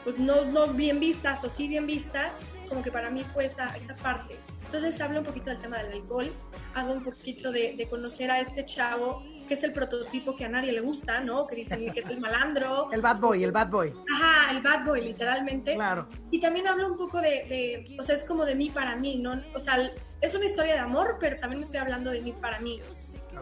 pues 0.05 0.18
no, 0.18 0.45
no 0.45 0.66
bien 0.68 1.01
vistas 1.01 1.45
o 1.45 1.51
sí 1.51 1.68
bien 1.68 1.86
vistas, 1.86 2.32
como 2.68 2.82
que 2.82 2.90
para 2.90 3.11
mí 3.11 3.24
fue 3.32 3.47
esa, 3.47 3.66
esa 3.76 3.95
parte. 3.97 4.36
Entonces 4.72 4.98
hablo 5.02 5.18
un 5.18 5.26
poquito 5.26 5.50
del 5.50 5.58
tema 5.58 5.76
del 5.82 5.92
alcohol, 5.92 6.26
hago 6.74 6.94
un 6.94 7.04
poquito 7.04 7.52
de, 7.52 7.74
de 7.76 7.88
conocer 7.90 8.30
a 8.30 8.40
este 8.40 8.64
chavo 8.64 9.22
que 9.46 9.52
es 9.52 9.62
el 9.64 9.74
prototipo 9.74 10.34
que 10.34 10.46
a 10.46 10.48
nadie 10.48 10.72
le 10.72 10.80
gusta, 10.80 11.20
¿no? 11.20 11.46
Que 11.46 11.56
dicen 11.56 11.92
que 11.92 12.00
es 12.00 12.08
el 12.08 12.18
malandro. 12.18 12.88
el 12.92 13.02
bad 13.02 13.18
boy, 13.18 13.44
el 13.44 13.52
bad 13.52 13.68
boy. 13.68 13.92
Ajá, 14.14 14.50
el 14.50 14.62
bad 14.62 14.86
boy, 14.86 15.02
literalmente. 15.02 15.74
Claro. 15.74 16.08
Y 16.30 16.40
también 16.40 16.68
hablo 16.68 16.90
un 16.90 16.96
poco 16.96 17.20
de, 17.20 17.44
de, 17.50 17.96
o 17.98 18.02
sea, 18.02 18.16
es 18.16 18.24
como 18.24 18.46
de 18.46 18.54
mí 18.54 18.70
para 18.70 18.96
mí, 18.96 19.16
¿no? 19.16 19.42
O 19.54 19.58
sea, 19.58 19.76
es 20.22 20.34
una 20.34 20.46
historia 20.46 20.72
de 20.72 20.80
amor, 20.80 21.18
pero 21.20 21.36
también 21.38 21.60
me 21.60 21.66
estoy 21.66 21.80
hablando 21.80 22.10
de 22.10 22.22
mí 22.22 22.32
para 22.32 22.58
mí. 22.58 22.80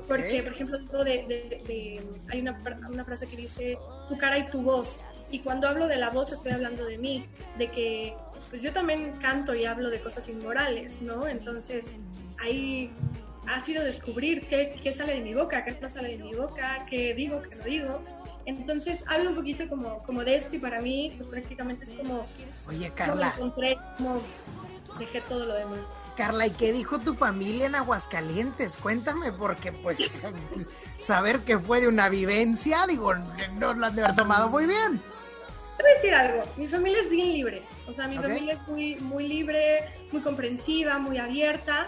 Porque, 0.09 0.43
por 0.43 0.53
ejemplo, 0.53 1.05
de, 1.05 1.13
de, 1.29 1.63
de, 1.65 2.03
hay 2.29 2.41
una, 2.41 2.59
una 2.91 3.05
frase 3.05 3.29
que 3.29 3.37
dice 3.37 3.79
tu 4.09 4.19
cara 4.19 4.37
y 4.39 4.49
tu 4.49 4.63
voz. 4.63 5.05
Y 5.31 5.39
cuando 5.39 5.69
hablo 5.69 5.87
de 5.87 5.97
la 5.97 6.11
voz 6.11 6.33
estoy 6.33 6.51
hablando 6.51 6.85
de 6.87 6.99
mí, 6.99 7.29
de 7.57 7.69
que 7.69 8.17
pues 8.51 8.63
yo 8.63 8.73
también 8.73 9.13
canto 9.21 9.55
y 9.55 9.65
hablo 9.65 9.89
de 9.89 10.01
cosas 10.01 10.29
inmorales, 10.29 11.01
¿no? 11.01 11.27
Entonces 11.27 11.95
ahí 12.43 12.91
ha 13.47 13.65
sido 13.65 13.85
descubrir 13.85 14.47
qué, 14.49 14.79
qué, 14.83 14.93
sale 14.93 15.15
de 15.15 15.21
mi 15.21 15.35
boca, 15.35 15.65
qué 15.65 15.79
no 15.81 15.89
sale 15.89 16.17
de 16.17 16.25
mi 16.25 16.35
boca, 16.35 16.85
qué 16.91 17.15
digo, 17.15 17.41
qué 17.43 17.55
no 17.55 17.65
digo. 17.65 18.03
Entonces 18.47 19.05
hablo 19.07 19.31
un 19.31 19.37
poquito 19.37 19.69
como, 19.69 20.03
como 20.03 20.25
de 20.25 20.37
esto 20.37 20.57
y 20.57 20.59
para 20.59 20.81
mí 20.81 21.15
pues 21.17 21.29
prácticamente 21.29 21.85
es 21.85 21.93
como... 21.93 22.27
Oye, 22.69 22.91
Carla. 22.91 23.33
Como 23.37 23.47
encontré, 23.47 23.79
como 23.97 24.21
dejé 24.99 25.21
todo 25.23 25.47
lo 25.47 25.55
demás. 25.55 25.81
Carla, 26.17 26.47
¿y 26.47 26.51
qué 26.51 26.73
dijo 26.73 26.99
tu 26.99 27.15
familia 27.15 27.67
en 27.67 27.77
Aguascalientes? 27.77 28.77
Cuéntame, 28.77 29.33
porque 29.33 29.71
pues 29.71 30.23
saber 30.99 31.41
que 31.41 31.59
fue 31.59 31.81
de 31.81 31.89
una 31.89 32.09
vivencia, 32.09 32.87
digo, 32.89 33.15
no 33.15 33.75
la 33.75 33.87
han 33.87 33.97
de 33.97 34.03
haber 34.03 34.17
tomado 34.17 34.49
muy 34.49 34.67
bien. 34.67 35.01
Te 35.81 35.85
voy 35.85 35.93
a 35.93 35.95
decir 35.95 36.15
algo, 36.15 36.43
mi 36.59 36.69
familia 36.69 37.01
es 37.01 37.09
bien 37.09 37.33
libre, 37.33 37.63
o 37.87 37.93
sea, 37.95 38.07
mi 38.07 38.19
okay. 38.19 38.29
familia 38.29 38.53
es 38.53 38.69
muy, 38.69 38.97
muy 38.97 39.27
libre, 39.27 39.89
muy 40.13 40.21
comprensiva, 40.21 40.99
muy 40.99 41.17
abierta, 41.17 41.87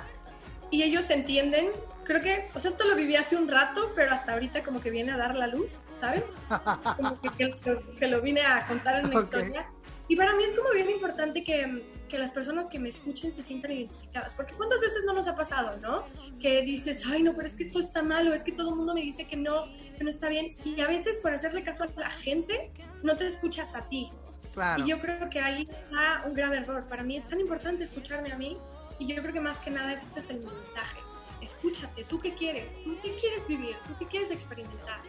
y 0.71 0.83
ellos 0.83 1.11
entienden, 1.11 1.69
creo 2.03 2.23
que, 2.23 2.49
o 2.55 2.61
sea, 2.61 2.71
esto 2.71 2.89
lo 2.89 2.97
viví 2.97 3.17
hace 3.17 3.37
un 3.37 3.49
rato, 3.49 3.93
pero 3.95 4.13
hasta 4.13 4.33
ahorita 4.33 4.63
como 4.63 4.81
que 4.81 4.89
viene 4.89 5.13
a 5.13 5.19
dar 5.19 5.35
la 5.35 5.47
luz, 5.47 5.81
¿sabes? 6.01 6.25
Como 6.97 7.21
que, 7.21 7.29
que, 7.37 7.79
que 7.99 8.07
lo 8.07 8.23
vine 8.23 8.43
a 8.47 8.65
contar 8.67 9.01
en 9.01 9.09
una 9.09 9.21
okay. 9.21 9.25
historia. 9.25 9.67
Y 10.09 10.17
para 10.17 10.35
mí 10.35 10.45
es 10.45 10.57
como 10.57 10.71
bien 10.71 10.91
importante 10.91 11.45
que, 11.45 11.85
que, 12.09 12.19
las 12.19 12.33
personas 12.33 12.69
que 12.69 12.79
me 12.79 12.89
escuchen 12.89 13.33
se 13.33 13.43
sientan 13.43 13.73
identificadas, 13.73 14.35
porque 14.35 14.55
cuántas 14.55 14.81
veces 14.81 15.05
no 15.07 15.13
nos 15.13 15.27
ha 15.29 15.37
pasado, 15.37 15.79
¿no? 15.79 16.05
Que 16.41 16.63
dices, 16.63 17.03
ay, 17.07 17.23
no, 17.23 17.35
pero 17.35 17.47
es 17.47 17.57
que 17.57 17.65
esto 17.65 17.81
está 17.81 18.03
malo, 18.03 18.35
es 18.35 18.43
que 18.43 18.53
todo 18.53 18.71
el 18.71 18.77
mundo 18.77 18.95
me 18.95 19.01
dice 19.01 19.27
que 19.27 19.37
no, 19.37 19.65
que 19.97 20.05
no 20.05 20.11
está 20.11 20.29
bien, 20.29 20.57
y 20.65 20.81
a 20.81 20.89
veces 20.89 21.19
por 21.19 21.33
hacerle 21.33 21.63
caso 21.63 21.85
a 21.85 22.01
la 22.01 22.11
gente, 22.11 22.73
no 23.03 23.17
te 23.17 23.27
escuchas 23.27 23.75
a 23.75 23.89
ti. 23.89 24.11
Claro. 24.53 24.85
Y 24.85 24.91
yo 24.91 25.01
creo 25.01 25.31
que 25.31 25.41
ahí 25.41 25.63
está 25.63 26.25
un 26.27 26.35
grave 26.35 26.59
error. 26.59 26.87
Para 26.87 27.03
mí 27.03 27.17
es 27.17 27.27
tan 27.27 27.41
importante 27.41 27.85
escucharme 27.85 28.33
a 28.33 28.37
mí, 28.37 28.59
y 28.99 29.07
yo 29.07 29.21
creo 29.23 29.33
que 29.33 29.41
más 29.41 29.59
que 29.61 29.71
nada 29.71 29.93
este 29.93 30.21
es 30.21 30.31
el 30.31 30.41
mensaje. 30.41 31.01
Escúchate, 31.41 32.05
¿tú 32.05 32.21
qué 32.21 32.35
quieres? 32.35 32.83
¿Tú 32.85 32.97
qué 33.03 33.11
quieres 33.17 33.47
vivir? 33.49 33.77
¿Tú 33.89 33.95
qué 33.99 34.07
quieres 34.07 34.31
experimentar? 34.31 35.01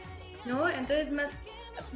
¿No? 0.46 0.68
Entonces 0.68 1.12
más 1.12 1.38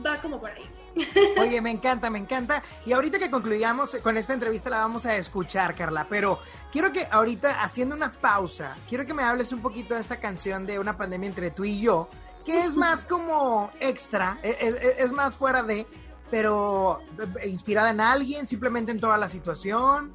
va 0.06 0.22
como 0.22 0.40
por 0.40 0.52
ahí. 0.52 0.64
Oye, 1.40 1.62
me 1.62 1.72
encanta, 1.72 2.10
me 2.10 2.20
encanta. 2.20 2.64
Y 2.86 2.94
ahorita 2.94 3.20
que 3.20 3.30
concluyamos 3.30 3.96
con 3.98 4.18
esta 4.18 4.34
entrevista 4.34 4.70
la 4.70 4.80
vamos 4.80 5.06
a 5.06 5.16
escuchar, 5.16 5.76
Carla, 5.76 6.08
pero 6.10 6.40
quiero 6.72 6.92
que 6.92 7.08
ahorita, 7.10 7.62
haciendo 7.62 7.96
una 7.96 8.12
pausa, 8.12 8.76
quiero 8.88 9.06
que 9.06 9.14
me 9.14 9.24
hables 9.24 9.52
un 9.52 9.62
poquito 9.62 9.94
de 9.94 10.02
esta 10.02 10.18
canción 10.20 10.66
de 10.66 10.80
Una 10.80 10.98
pandemia 10.98 11.28
entre 11.28 11.52
tú 11.52 11.66
y 11.66 11.80
yo, 11.80 12.10
que 12.46 12.64
es 12.64 12.76
más 12.76 13.06
como 13.06 13.72
extra, 13.80 14.40
es, 14.42 14.58
es, 14.60 14.96
es 14.98 15.12
más 15.12 15.36
fuera 15.36 15.64
de, 15.64 15.86
pero 16.32 17.02
inspirada 17.46 17.92
en 17.92 18.02
alguien, 18.02 18.48
simplemente 18.48 18.92
en 18.92 19.00
toda 19.00 19.18
la 19.18 19.30
situación. 19.30 20.14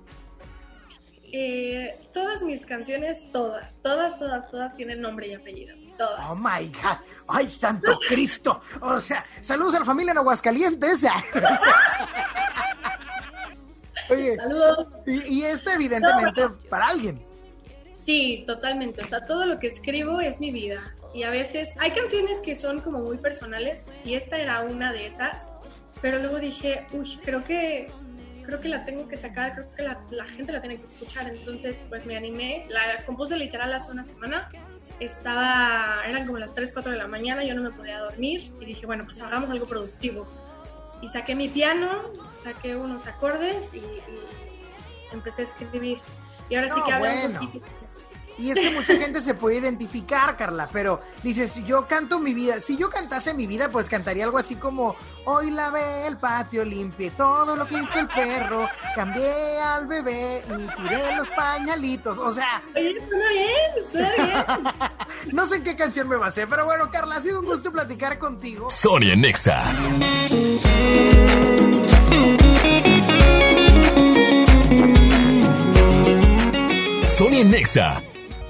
Eh, 1.35 1.95
todas 2.13 2.43
mis 2.43 2.67
canciones, 2.67 3.31
todas, 3.33 3.81
todas, 3.81 4.19
todas, 4.19 4.51
todas 4.51 4.75
tienen 4.75 5.01
nombre 5.01 5.29
y 5.29 5.35
apellido. 5.35 5.75
Todas. 5.99 6.31
Oh 6.31 6.35
my 6.35 6.67
God. 6.69 6.99
Ay, 7.29 7.51
santo 7.51 7.99
Cristo. 8.09 8.61
O 8.81 8.99
sea, 8.99 9.25
saludos 9.41 9.75
a 9.77 9.81
la 9.81 9.85
familia 9.85 10.13
en 10.13 10.19
Aguascalientes. 10.19 11.05
Oye, 14.11 14.37
saludos. 14.37 14.89
Y, 15.07 15.41
y 15.41 15.45
este, 15.45 15.73
evidentemente, 15.73 16.43
no. 16.43 16.59
para 16.69 16.89
alguien. 16.89 17.25
Sí, 18.05 18.45
totalmente. 18.47 19.03
O 19.03 19.07
sea, 19.07 19.25
todo 19.27 19.47
lo 19.47 19.59
que 19.59 19.69
escribo 19.69 20.21
es 20.21 20.41
mi 20.41 20.51
vida. 20.51 20.95
Y 21.15 21.25
a 21.25 21.31
veces 21.31 21.71
hay 21.79 21.93
canciones 21.93 22.41
que 22.41 22.57
son 22.57 22.81
como 22.81 23.01
muy 23.01 23.19
personales, 23.19 23.85
y 24.05 24.15
esta 24.15 24.39
era 24.39 24.63
una 24.63 24.93
de 24.93 25.07
esas. 25.07 25.51
Pero 26.01 26.19
luego 26.19 26.39
dije, 26.39 26.87
uy, 26.93 27.19
creo 27.25 27.45
que 27.45 27.89
creo 28.45 28.61
que 28.61 28.69
la 28.69 28.83
tengo 28.83 29.07
que 29.07 29.17
sacar, 29.17 29.53
creo 29.53 29.65
que 29.77 29.83
la, 29.83 30.01
la, 30.11 30.25
gente 30.25 30.53
la 30.53 30.61
tiene 30.61 30.77
que 30.77 30.83
escuchar. 30.83 31.29
Entonces, 31.29 31.85
pues 31.89 32.07
me 32.07 32.17
animé, 32.17 32.67
la 32.69 33.05
compuse 33.07 33.37
literal 33.37 33.73
hace 33.73 33.91
una 33.93 34.03
semana. 34.03 34.51
Estaba, 35.05 36.03
eran 36.07 36.27
como 36.27 36.39
las 36.39 36.55
3, 36.55 36.73
4 36.73 36.93
de 36.93 36.99
la 36.99 37.09
mañana, 37.09 37.43
yo 37.43 37.55
no 37.55 37.63
me 37.63 37.71
podía 37.71 37.99
dormir 37.99 38.53
y 38.61 38.65
dije, 38.65 38.87
bueno, 38.87 39.05
pues 39.05 39.21
hagamos 39.21 39.51
algo 39.51 39.67
productivo. 39.67 40.29
Y 41.01 41.09
saqué 41.09 41.35
mi 41.35 41.49
piano, 41.49 42.03
saqué 42.41 42.77
unos 42.77 43.09
acordes 43.09 43.75
y, 43.75 43.79
y 43.79 44.21
empecé 45.13 45.43
a 45.43 45.45
escribir. 45.47 45.99
Y 46.49 46.55
ahora 46.55 46.69
no, 46.69 46.75
sí 46.77 46.81
que 46.87 46.93
hablo 46.93 47.07
bueno. 47.07 47.41
un 47.41 47.47
poquito. 47.47 47.67
Y 48.39 48.51
es 48.51 48.59
que 48.59 48.71
mucha 48.71 48.97
gente 48.97 49.21
se 49.21 49.35
puede 49.35 49.59
identificar, 49.59 50.37
Carla, 50.37 50.69
pero 50.73 51.01
dices, 51.23 51.65
yo 51.65 51.87
canto 51.87 52.19
mi 52.19 52.35
vida. 52.35 52.61
Si 52.61 52.77
yo 52.77 52.91
cantase 52.91 53.35
mi 53.35 53.47
vida, 53.47 53.71
pues 53.71 53.89
cantaría 53.89 54.25
algo 54.25 54.39
así 54.39 54.57
como, 54.57 54.97
hoy 55.25 55.51
lavé 55.51 56.07
el 56.07 56.17
patio, 56.17 56.65
limpié 56.65 57.11
todo 57.11 57.55
lo 57.57 57.67
que 57.67 57.77
hizo 57.77 57.99
el 57.99 58.09
perro, 58.09 58.69
cambié 58.95 59.61
al 59.61 59.87
bebé 59.87 60.43
y 60.49 60.83
tiré 60.83 61.17
los 61.17 61.29
pañalitos. 61.31 62.19
O 62.19 62.31
sea... 62.31 62.63
Oye, 62.75 62.97
suena 62.99 63.29
bien, 63.29 63.87
suena 63.91 64.73
bien. 65.25 65.33
no 65.33 65.47
sé 65.47 65.57
en 65.57 65.65
qué 65.65 65.77
canción 65.77 66.09
me 66.09 66.17
basé, 66.17 66.47
pero 66.47 66.65
bueno, 66.65 66.91
Carla, 66.91 67.17
ha 67.17 67.21
sido 67.21 67.41
un 67.41 67.47
gusto 67.47 67.71
platicar 67.71 68.19
contigo. 68.19 68.69
Sonia 68.71 69.15
Nexa. 69.15 69.63
Sonia 77.09 77.45
Nexa 77.45 78.03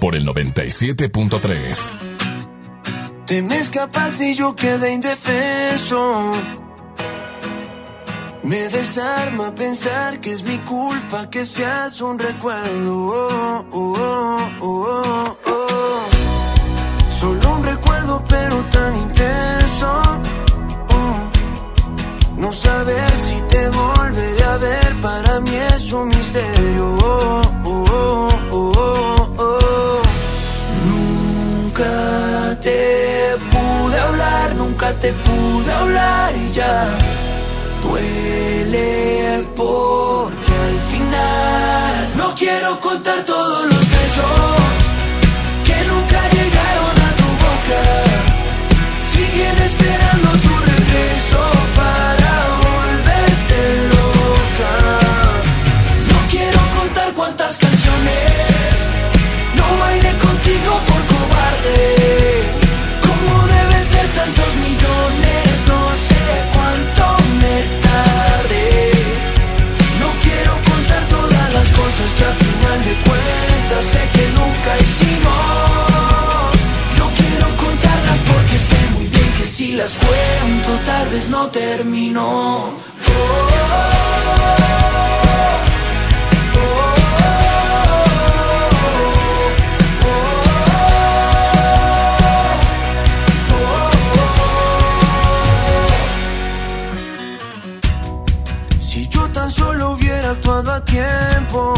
por 0.03 0.17
el 0.17 0.27
97.3. 0.27 1.89
Te 3.25 3.41
me 3.41 3.57
escapaste 3.57 4.33
y 4.33 4.35
yo 4.35 4.57
quedé 4.57 4.95
indefenso. 4.95 6.33
Me 8.43 8.69
desarma 8.69 9.55
pensar 9.55 10.21
que 10.21 10.33
es 10.33 10.43
mi 10.43 10.59
culpa 10.59 11.31
que 11.31 11.45
seas 11.45 12.01
un 12.01 12.19
recuerdo. 12.19 13.65
Oh, 13.71 14.39
oh, 14.61 15.37
oh, 15.47 16.07
Solo 17.09 17.57
un 17.59 17.63
recuerdo, 17.63 18.25
pero 18.29 18.57
tan 18.73 18.97
intenso. 18.97 20.03
No 22.39 22.53
saber 22.53 23.11
si 23.13 23.41
te 23.43 23.69
volveré 23.69 24.43
a 24.43 24.57
ver, 24.57 24.95
para 25.01 25.39
mí 25.39 25.55
es 25.73 25.93
un 25.93 26.09
misterio. 26.09 27.43
Te 35.01 35.13
pude 35.13 35.73
hablar 35.73 36.35
y 36.37 36.53
ya 36.53 36.87
duele 37.83 39.45
porque 39.57 40.53
al 40.69 40.79
final 40.91 42.17
no 42.17 42.35
quiero 42.35 42.79
contar 42.81 43.25
todos 43.25 43.65
los 43.65 43.81
besos 43.81 44.57
que 45.65 45.77
nunca 45.87 46.21
llegaron 46.37 46.97
a 47.09 47.11
tu 47.21 47.29
boca. 47.45 47.83
Siguen 49.13 49.57
esperando 49.69 50.29
tu 50.45 50.55
regreso 50.73 51.43
para 51.77 52.22
cosas 73.75 74.09
que 74.13 74.25
nunca 74.39 74.77
hicimos. 74.85 75.33
No 76.99 77.07
quiero 77.19 77.47
contarlas 77.57 78.21
porque 78.31 78.59
sé 78.59 78.81
muy 78.95 79.07
bien 79.07 79.33
que 79.37 79.45
si 79.45 79.73
las 79.73 79.93
cuento 79.93 80.71
tal 80.85 81.09
vez 81.09 81.29
no 81.29 81.47
termino. 81.49 82.23
Oh, 82.25 83.43
Si 98.79 99.09
yo 99.09 99.27
tan 99.29 99.51
solo 99.51 99.93
hubiera 99.93 100.31
actuado 100.33 100.73
a 100.73 100.85
tiempo 100.85 101.73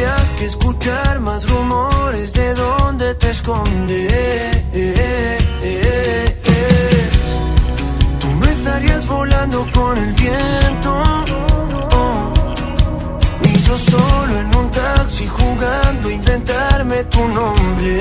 que 0.00 0.46
escuchar 0.46 1.20
más 1.20 1.46
rumores 1.46 2.32
de 2.32 2.54
dónde 2.54 3.14
te 3.16 3.28
escondes. 3.28 4.56
Tú 8.18 8.28
no 8.38 8.46
estarías 8.46 9.06
volando 9.06 9.66
con 9.74 9.98
el 9.98 10.12
viento. 10.14 11.02
oh, 11.92 12.32
Ni 13.42 13.52
yo 13.52 13.76
solo 13.76 14.40
en 14.40 14.56
un 14.56 14.70
taxi 14.70 15.28
jugando 15.28 16.08
a 16.08 16.12
inventarme 16.12 17.04
tu 17.04 17.28
nombre. 17.28 17.98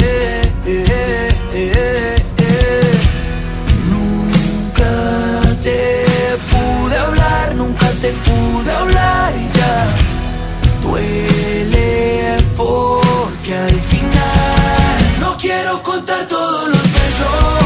Nunca 3.90 5.42
te 5.62 6.06
pude 6.50 6.98
hablar, 6.98 7.56
nunca 7.56 7.90
te 8.02 8.12
pude 8.12 8.72
hablar 8.72 9.34
y 9.36 9.58
ya 9.58 10.09
duele 10.90 12.38
porque 12.58 13.54
al 13.56 13.80
final 13.82 15.20
no 15.20 15.38
quiero 15.38 15.82
contar 15.84 16.28
todos 16.28 16.68
los 16.68 16.84
besos 16.84 17.60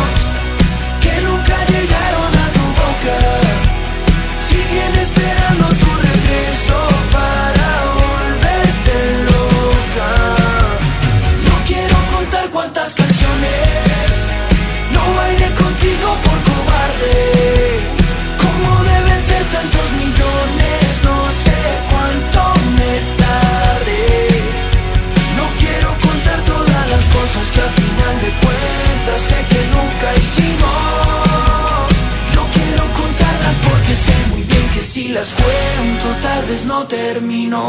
que 1.02 1.22
nunca 1.22 1.56
llegaron 1.72 2.32
a 2.44 2.52
tu 2.56 2.64
boca. 2.80 3.73
Cuentas 28.44 29.22
sé 29.30 29.40
que 29.52 29.62
nunca 29.76 30.08
hicimos. 30.22 31.88
No 32.36 32.44
quiero 32.56 32.84
contarlas 33.02 33.58
porque 33.68 33.94
sé 34.06 34.16
muy 34.32 34.44
bien 34.44 34.66
que 34.74 34.82
si 34.82 35.04
las 35.10 35.30
cuento 35.34 36.08
tal 36.22 36.46
vez 36.46 36.66
no 36.66 36.80
termino. 36.88 37.60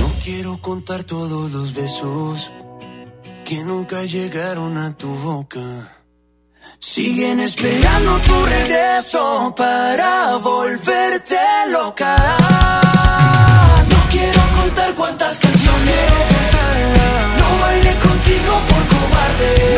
No 0.00 0.08
quiero 0.24 0.60
contar 0.60 1.04
todos 1.04 1.52
los 1.52 1.72
besos 1.72 2.50
que 3.44 3.62
nunca 3.62 4.02
llegaron 4.02 4.76
a 4.76 4.96
tu 4.96 5.08
boca. 5.08 5.96
Siguen 6.78 7.40
esperando 7.40 8.18
tu 8.20 8.46
regreso 8.46 9.54
para 9.56 10.36
volverte 10.36 11.38
loca. 11.70 12.16
No 13.88 13.96
quiero 14.10 14.40
contar 14.56 14.94
cuántas 14.94 15.38
canciones 15.38 16.10
no 17.38 17.58
bailé 17.64 17.94
contigo 17.94 18.52
por 18.68 18.82
cobarde. 18.94 19.76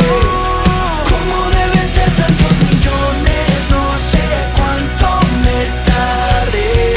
Como 1.11 1.51
deben 1.51 1.89
ser 1.89 2.11
tantos 2.21 2.55
millones, 2.67 3.57
no 3.71 3.85
sé 4.11 4.27
cuánto 4.57 5.27
me 5.45 5.59
tardé. 5.89 6.95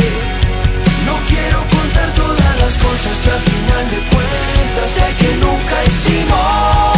No 1.06 1.16
quiero 1.30 1.60
contar 1.78 2.10
todas 2.16 2.58
las 2.60 2.78
cosas 2.78 3.20
que 3.24 3.30
al 3.32 3.40
final 3.40 3.84
de 3.92 4.00
cuentas 4.12 4.90
sé 4.98 5.08
que 5.20 5.32
nunca 5.38 5.84
hicimos. 5.86 6.91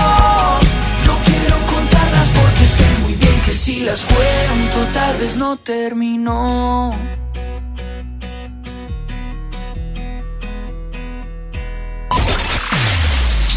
Si 3.64 3.80
las 3.80 4.04
cuento 4.04 4.92
tal 4.92 5.18
vez 5.20 5.38
no 5.38 5.56
terminó. 5.56 6.92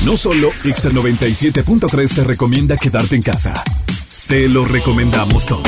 No 0.04 0.16
solo 0.16 0.52
Exa 0.62 0.90
97.3 0.90 2.14
te 2.14 2.22
recomienda 2.22 2.76
quedarte 2.76 3.16
en 3.16 3.22
casa. 3.22 3.52
Te 4.28 4.48
lo 4.48 4.64
recomendamos 4.64 5.44
todos. 5.44 5.66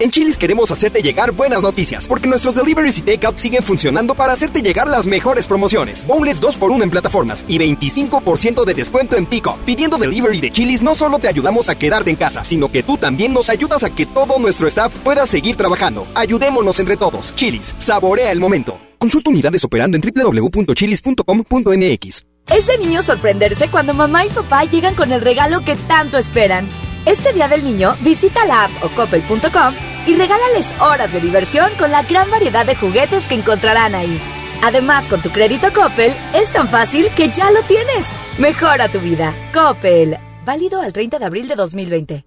En 0.00 0.10
Chili's 0.10 0.36
queremos 0.36 0.72
hacerte 0.72 1.02
llegar 1.02 1.30
buenas 1.30 1.62
noticias, 1.62 2.08
porque 2.08 2.28
nuestros 2.28 2.56
deliveries 2.56 2.98
y 2.98 3.02
takeout 3.02 3.36
siguen 3.36 3.62
funcionando 3.62 4.16
para 4.16 4.32
hacerte 4.32 4.60
llegar 4.60 4.88
las 4.88 5.06
mejores 5.06 5.46
promociones. 5.46 6.04
Boneless 6.04 6.42
2x1 6.42 6.82
en 6.82 6.90
plataformas 6.90 7.44
y 7.46 7.58
25% 7.58 8.64
de 8.64 8.74
descuento 8.74 9.16
en 9.16 9.26
pico. 9.26 9.56
Pidiendo 9.64 9.96
delivery 9.96 10.40
de 10.40 10.50
Chili's 10.50 10.82
no 10.82 10.96
solo 10.96 11.20
te 11.20 11.28
ayudamos 11.28 11.68
a 11.68 11.78
quedarte 11.78 12.10
en 12.10 12.16
casa, 12.16 12.42
sino 12.42 12.72
que 12.72 12.82
tú 12.82 12.96
también 12.96 13.32
nos 13.32 13.50
ayudas 13.50 13.84
a 13.84 13.90
que 13.90 14.04
todo 14.04 14.40
nuestro 14.40 14.66
staff 14.66 14.92
pueda 15.04 15.26
seguir 15.26 15.54
trabajando. 15.56 16.08
Ayudémonos 16.16 16.80
entre 16.80 16.96
todos. 16.96 17.32
Chili's, 17.36 17.72
saborea 17.78 18.32
el 18.32 18.40
momento. 18.40 18.80
Consulta 18.98 19.30
unidades 19.30 19.62
operando 19.62 19.96
en 19.96 20.02
www.chilis.com.mx. 20.02 22.24
Es 22.50 22.66
de 22.66 22.78
niño 22.78 23.00
sorprenderse 23.02 23.68
cuando 23.68 23.94
mamá 23.94 24.26
y 24.26 24.30
papá 24.30 24.64
llegan 24.64 24.96
con 24.96 25.12
el 25.12 25.20
regalo 25.20 25.64
que 25.64 25.76
tanto 25.76 26.18
esperan. 26.18 26.68
Este 27.06 27.34
Día 27.34 27.48
del 27.48 27.64
Niño, 27.64 27.94
visita 28.00 28.46
la 28.46 28.64
app 28.64 28.70
o 28.82 28.88
coppel.com 28.88 29.74
y 30.06 30.14
regálales 30.14 30.72
horas 30.80 31.12
de 31.12 31.20
diversión 31.20 31.70
con 31.78 31.90
la 31.90 32.02
gran 32.02 32.30
variedad 32.30 32.64
de 32.64 32.76
juguetes 32.76 33.26
que 33.26 33.34
encontrarán 33.34 33.94
ahí. 33.94 34.18
Además, 34.62 35.08
con 35.08 35.20
tu 35.20 35.30
crédito 35.30 35.70
Coppel, 35.74 36.12
es 36.32 36.50
tan 36.50 36.68
fácil 36.68 37.08
que 37.14 37.28
ya 37.28 37.50
lo 37.50 37.60
tienes. 37.62 38.06
Mejora 38.38 38.88
tu 38.88 39.00
vida. 39.00 39.34
Coppel. 39.52 40.16
Válido 40.46 40.80
al 40.80 40.94
30 40.94 41.18
de 41.18 41.24
abril 41.26 41.48
de 41.48 41.54
2020. 41.56 42.24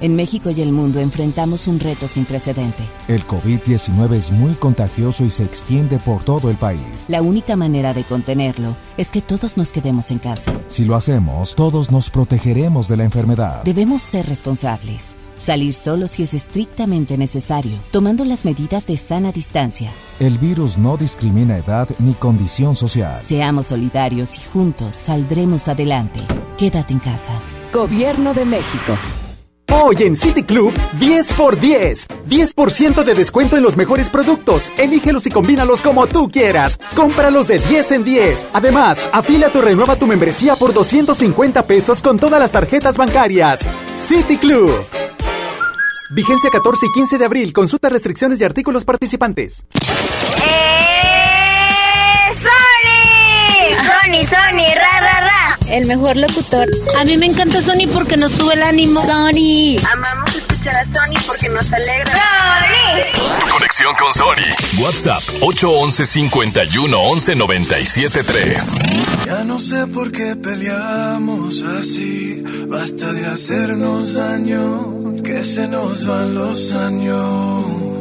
En 0.00 0.14
México 0.14 0.50
y 0.50 0.60
el 0.60 0.72
mundo 0.72 1.00
enfrentamos 1.00 1.66
un 1.68 1.80
reto 1.80 2.06
sin 2.06 2.26
precedente. 2.26 2.82
El 3.08 3.26
COVID-19 3.26 4.14
es 4.14 4.30
muy 4.30 4.54
contagioso 4.54 5.24
y 5.24 5.30
se 5.30 5.44
extiende 5.44 5.98
por 5.98 6.22
todo 6.22 6.50
el 6.50 6.56
país. 6.56 7.06
La 7.08 7.22
única 7.22 7.56
manera 7.56 7.94
de 7.94 8.04
contenerlo 8.04 8.76
es 8.98 9.10
que 9.10 9.22
todos 9.22 9.56
nos 9.56 9.72
quedemos 9.72 10.10
en 10.10 10.18
casa. 10.18 10.52
Si 10.66 10.84
lo 10.84 10.96
hacemos, 10.96 11.54
todos 11.54 11.90
nos 11.90 12.10
protegeremos 12.10 12.88
de 12.88 12.98
la 12.98 13.04
enfermedad. 13.04 13.62
Debemos 13.64 14.02
ser 14.02 14.26
responsables. 14.26 15.16
Salir 15.36 15.74
solo 15.74 16.08
si 16.08 16.22
es 16.22 16.32
estrictamente 16.32 17.18
necesario, 17.18 17.78
tomando 17.90 18.24
las 18.24 18.44
medidas 18.44 18.86
de 18.86 18.96
sana 18.96 19.32
distancia. 19.32 19.90
El 20.18 20.38
virus 20.38 20.78
no 20.78 20.96
discrimina 20.96 21.58
edad 21.58 21.88
ni 21.98 22.14
condición 22.14 22.74
social. 22.74 23.18
Seamos 23.18 23.66
solidarios 23.66 24.36
y 24.36 24.40
juntos 24.40 24.94
saldremos 24.94 25.68
adelante. 25.68 26.20
Quédate 26.56 26.94
en 26.94 27.00
casa. 27.00 27.32
Gobierno 27.72 28.32
de 28.32 28.46
México. 28.46 28.96
Hoy 29.78 29.96
en 30.00 30.16
City 30.16 30.42
Club, 30.42 30.72
10 30.98 31.34
por 31.34 31.60
10. 31.60 32.08
10% 32.26 33.04
de 33.04 33.14
descuento 33.14 33.58
en 33.58 33.62
los 33.62 33.76
mejores 33.76 34.08
productos. 34.08 34.72
Elígelos 34.78 35.26
y 35.26 35.30
combínalos 35.30 35.82
como 35.82 36.06
tú 36.06 36.30
quieras. 36.30 36.78
Cómpralos 36.94 37.46
de 37.46 37.58
10 37.58 37.92
en 37.92 38.04
10. 38.04 38.46
Además, 38.54 39.06
afila 39.12 39.50
tu 39.50 39.60
renueva 39.60 39.96
tu 39.96 40.06
membresía 40.06 40.56
por 40.56 40.72
250 40.72 41.66
pesos 41.66 42.00
con 42.00 42.18
todas 42.18 42.40
las 42.40 42.52
tarjetas 42.52 42.96
bancarias. 42.96 43.68
City 43.98 44.38
Club. 44.38 44.72
Vigencia 46.14 46.48
14 46.48 46.86
y 46.86 46.92
15 46.92 47.18
de 47.18 47.24
abril. 47.26 47.52
Consulta 47.52 47.90
restricciones 47.90 48.40
y 48.40 48.44
artículos 48.44 48.86
participantes. 48.86 49.66
Sony, 53.76 54.24
Sony, 54.24 54.74
ra, 54.74 55.00
ra, 55.00 55.20
ra. 55.20 55.35
El 55.68 55.86
mejor 55.86 56.16
locutor. 56.16 56.68
A 56.98 57.04
mí 57.04 57.16
me 57.16 57.26
encanta 57.26 57.60
Sony 57.62 57.88
porque 57.92 58.16
nos 58.16 58.32
sube 58.32 58.54
el 58.54 58.62
ánimo. 58.62 59.02
Sony. 59.02 59.78
Amamos 59.92 60.34
escuchar 60.34 60.76
a 60.76 60.84
Sony 60.84 61.20
porque 61.26 61.48
nos 61.48 61.72
alegra. 61.72 62.12
Sony. 62.12 63.50
Conexión 63.50 63.94
con 63.96 64.12
Sony. 64.14 64.82
WhatsApp 64.82 65.22
811 65.40 66.06
51 66.06 66.98
11 67.00 67.34
97 67.34 68.22
3. 68.22 68.72
Ya 69.26 69.44
no 69.44 69.58
sé 69.58 69.86
por 69.88 70.12
qué 70.12 70.36
peleamos 70.36 71.62
así. 71.62 72.42
Basta 72.68 73.12
de 73.12 73.26
hacernos 73.26 74.14
daño. 74.14 75.22
Que 75.24 75.42
se 75.42 75.66
nos 75.66 76.06
van 76.06 76.34
los 76.34 76.72
años. 76.72 77.95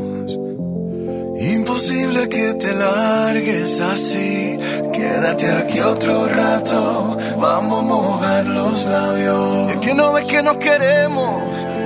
Imposible 1.37 2.29
que 2.29 2.53
te 2.53 2.73
largues 2.73 3.81
así. 3.81 4.57
Quédate 4.93 5.51
aquí 5.51 5.79
otro 5.81 6.27
rato. 6.27 7.17
Vamos 7.37 7.79
a 7.79 7.87
mojar 7.87 8.45
los 8.45 8.85
labios. 8.85 9.71
Es 9.71 9.77
que 9.79 9.93
no 9.93 10.13
ves 10.13 10.25
que 10.25 10.41
nos 10.41 10.57
queremos. 10.57 11.41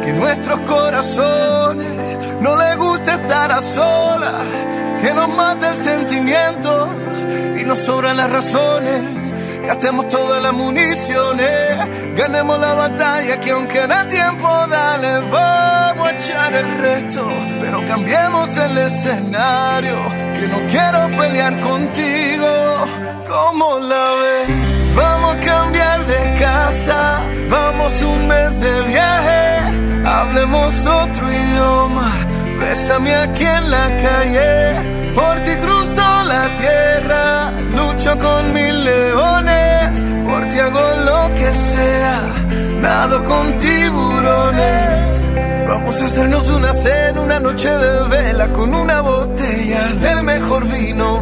Que 0.05 0.13
nuestros 0.13 0.59
corazones 0.61 2.19
no 2.41 2.55
les 2.57 2.77
gusta 2.77 3.15
estar 3.15 3.51
a 3.51 3.61
solas. 3.61 4.43
Que 5.01 5.13
nos 5.13 5.29
mata 5.29 5.69
el 5.69 5.75
sentimiento 5.75 6.87
y 7.59 7.63
nos 7.63 7.79
sobran 7.79 8.17
las 8.17 8.29
razones. 8.29 9.28
Gastemos 9.65 10.07
todas 10.07 10.41
las 10.41 10.53
municiones, 10.53 12.15
ganemos 12.15 12.59
la 12.59 12.73
batalla 12.73 13.39
que 13.39 13.51
aunque 13.51 13.85
da 13.87 14.07
tiempo, 14.07 14.47
dale, 14.67 15.19
vamos 15.29 16.07
a 16.07 16.11
echar 16.11 16.53
el 16.53 16.77
resto, 16.79 17.27
pero 17.59 17.85
cambiemos 17.85 18.57
el 18.57 18.77
escenario, 18.77 19.97
que 20.33 20.47
no 20.47 20.57
quiero 20.71 21.17
pelear 21.19 21.59
contigo, 21.59 22.47
como 23.27 23.79
la 23.79 24.13
ves? 24.21 24.95
Vamos 24.95 25.35
a 25.35 25.39
cambiar 25.39 26.05
de 26.07 26.39
casa, 26.39 27.21
vamos 27.49 28.01
un 28.01 28.27
mes 28.27 28.59
de 28.59 28.81
viaje, 28.83 30.05
hablemos 30.05 30.85
otro 30.85 31.31
idioma, 31.31 32.11
bésame 32.59 33.13
aquí 33.15 33.45
en 33.45 33.69
la 33.69 33.97
calle, 33.97 35.13
por 35.13 35.39
ti 35.43 35.51
la 36.25 36.53
tierra, 36.53 37.51
lucho 37.75 38.17
con 38.17 38.53
mil 38.53 38.83
leones, 38.83 39.99
por 40.25 40.49
ti 40.49 40.59
hago 40.59 40.87
lo 41.05 41.33
que 41.35 41.55
sea, 41.55 42.19
nado 42.81 43.23
con 43.23 43.57
tiburones. 43.57 45.27
Vamos 45.67 46.01
a 46.01 46.05
hacernos 46.05 46.49
una 46.49 46.73
cena, 46.73 47.21
una 47.21 47.39
noche 47.39 47.69
de 47.69 48.07
vela 48.07 48.51
con 48.53 48.73
una 48.73 49.01
botella 49.01 49.87
del 50.01 50.23
mejor 50.23 50.65
vino. 50.67 51.21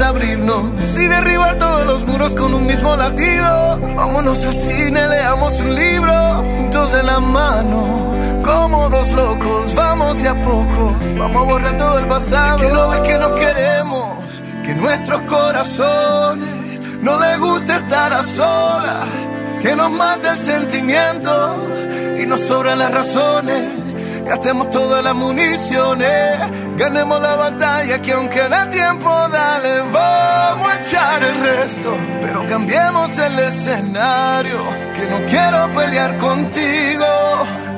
Abrirnos 0.00 0.96
y 0.96 1.06
derribar 1.06 1.58
todos 1.58 1.86
los 1.86 2.04
muros 2.06 2.34
con 2.34 2.54
un 2.54 2.66
mismo 2.66 2.96
latido. 2.96 3.78
Vámonos 3.94 4.42
al 4.44 4.52
cine, 4.52 5.06
leamos 5.06 5.60
un 5.60 5.74
libro 5.74 6.44
juntos 6.56 6.92
de 6.92 7.02
la 7.02 7.20
mano. 7.20 8.12
Como 8.42 8.88
dos 8.88 9.12
locos, 9.12 9.74
vamos 9.74 10.20
de 10.22 10.28
a 10.28 10.42
poco. 10.42 10.96
Vamos 11.18 11.42
a 11.42 11.50
borrar 11.50 11.76
todo 11.76 11.98
el 11.98 12.06
pasado. 12.06 12.58
Que 12.58 12.68
no 12.70 12.88
ves 12.88 13.00
que 13.02 13.18
nos 13.18 13.32
queremos, 13.32 14.42
que 14.64 14.74
nuestros 14.74 15.22
corazones 15.22 16.80
no 17.00 17.20
les 17.20 17.38
gusta 17.38 17.76
estar 17.76 18.12
a 18.12 18.22
solas. 18.24 19.06
Que 19.60 19.76
nos 19.76 19.90
mate 19.90 20.30
el 20.30 20.38
sentimiento 20.38 21.68
y 22.20 22.26
nos 22.26 22.40
sobran 22.40 22.78
las 22.78 22.92
razones. 22.92 23.91
Gastemos 24.26 24.70
todas 24.70 25.02
las 25.04 25.14
municiones, 25.14 26.38
ganemos 26.76 27.20
la 27.20 27.36
batalla 27.36 28.00
que 28.00 28.12
aunque 28.12 28.40
da 28.48 28.68
tiempo, 28.70 29.10
dale, 29.28 29.80
vamos 29.92 30.72
a 30.72 30.78
echar 30.78 31.22
el 31.22 31.34
resto, 31.40 31.96
pero 32.20 32.46
cambiemos 32.46 33.18
el 33.18 33.38
escenario, 33.38 34.60
que 34.94 35.06
no 35.10 35.18
quiero 35.28 35.70
pelear 35.74 36.16
contigo, 36.18 37.06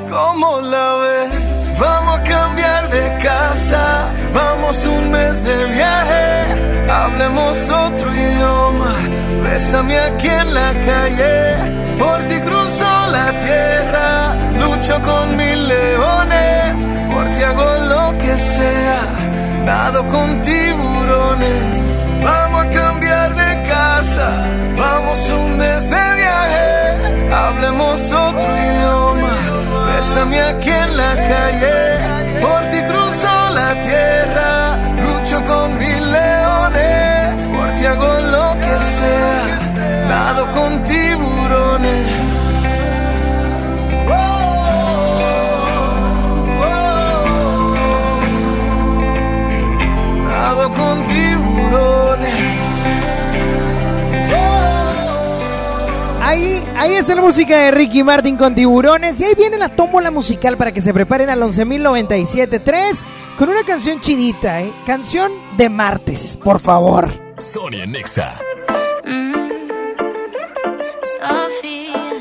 como 0.08 0.60
la 0.60 0.94
ves? 0.96 1.54
Vamos 1.78 2.20
a 2.20 2.22
cambiar 2.22 2.88
de 2.88 3.18
casa, 3.22 4.08
vamos 4.32 4.84
un 4.86 5.10
mes 5.10 5.42
de 5.42 5.64
viaje, 5.72 6.90
hablemos 6.90 7.68
otro 7.68 8.14
idioma, 8.14 8.94
bésame 9.42 9.98
aquí 9.98 10.28
en 10.28 10.54
la 10.54 10.72
calle, 10.72 11.98
por 11.98 12.18
ti 12.28 12.38
cruzo 12.40 13.06
la 13.10 13.32
tierra, 13.38 14.34
lucho 14.60 15.00
con 15.02 15.36
mil 15.36 15.68
leones, 15.68 16.23
que 18.24 18.38
sea, 18.38 19.00
nado 19.64 20.06
con 20.06 20.40
tiburones. 20.40 21.78
Vamos 22.22 22.64
a 22.64 22.70
cambiar 22.70 23.34
de 23.34 23.68
casa, 23.68 24.28
vamos 24.76 25.18
un 25.30 25.58
mes 25.58 25.90
de 25.90 26.06
viaje, 26.22 27.32
hablemos 27.32 28.00
otro 28.12 28.50
idioma, 28.66 29.34
bésame 29.88 30.40
aquí 30.40 30.70
en 30.70 30.96
la 30.96 31.14
calle, 31.32 31.76
por 32.40 32.60
ti 32.70 32.80
Ahí, 56.84 56.96
está 56.96 57.14
la 57.14 57.22
música 57.22 57.56
de 57.56 57.70
Ricky 57.70 58.02
Martin 58.02 58.36
con 58.36 58.54
tiburones. 58.54 59.18
Y 59.18 59.24
ahí 59.24 59.34
viene 59.34 59.56
la 59.56 59.74
tómbola 59.74 60.10
musical 60.10 60.58
para 60.58 60.70
que 60.70 60.82
se 60.82 60.92
preparen 60.92 61.30
al 61.30 61.40
11.097.3 61.40 63.04
con 63.38 63.48
una 63.48 63.64
canción 63.64 64.02
chidita, 64.02 64.60
¿eh? 64.60 64.70
Canción 64.84 65.32
de 65.56 65.70
martes, 65.70 66.36
por 66.44 66.60
favor. 66.60 67.08
Sonia 67.38 67.86
Nexa. 67.86 68.38
Sofía. 71.18 72.12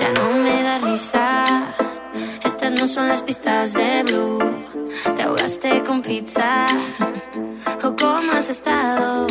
Ya 0.00 0.12
no 0.14 0.32
me 0.32 0.62
da 0.64 0.78
risa. 0.78 1.76
Estas 2.44 2.72
no 2.72 2.88
son 2.88 3.06
las 3.06 3.22
pistas 3.22 3.74
de 3.74 4.02
Blue. 4.02 4.40
Te 5.14 5.22
ahogaste 5.22 5.84
con 5.84 6.02
pizza. 6.02 6.66
¿O 7.84 7.94
cómo 7.94 8.32
has 8.32 8.48
estado? 8.48 9.28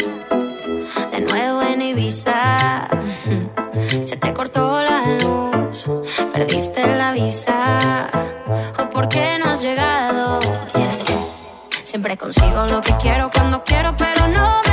Te 4.22 4.34
cortó 4.34 4.82
la 4.82 5.18
luz. 5.22 5.86
Perdiste 6.32 6.96
la 6.96 7.12
visa. 7.12 8.10
¿O 8.80 8.90
por 8.90 9.10
qué 9.10 9.38
no 9.40 9.52
has 9.52 9.62
llegado? 9.62 10.40
Y 10.78 10.82
es 10.82 11.04
que 11.04 11.14
siempre 11.84 12.18
consigo 12.18 12.66
lo 12.68 12.82
que 12.82 12.96
quiero 12.98 13.30
cuando 13.30 13.64
quiero, 13.64 13.96
pero 13.98 14.28
no 14.28 14.62
me 14.68 14.71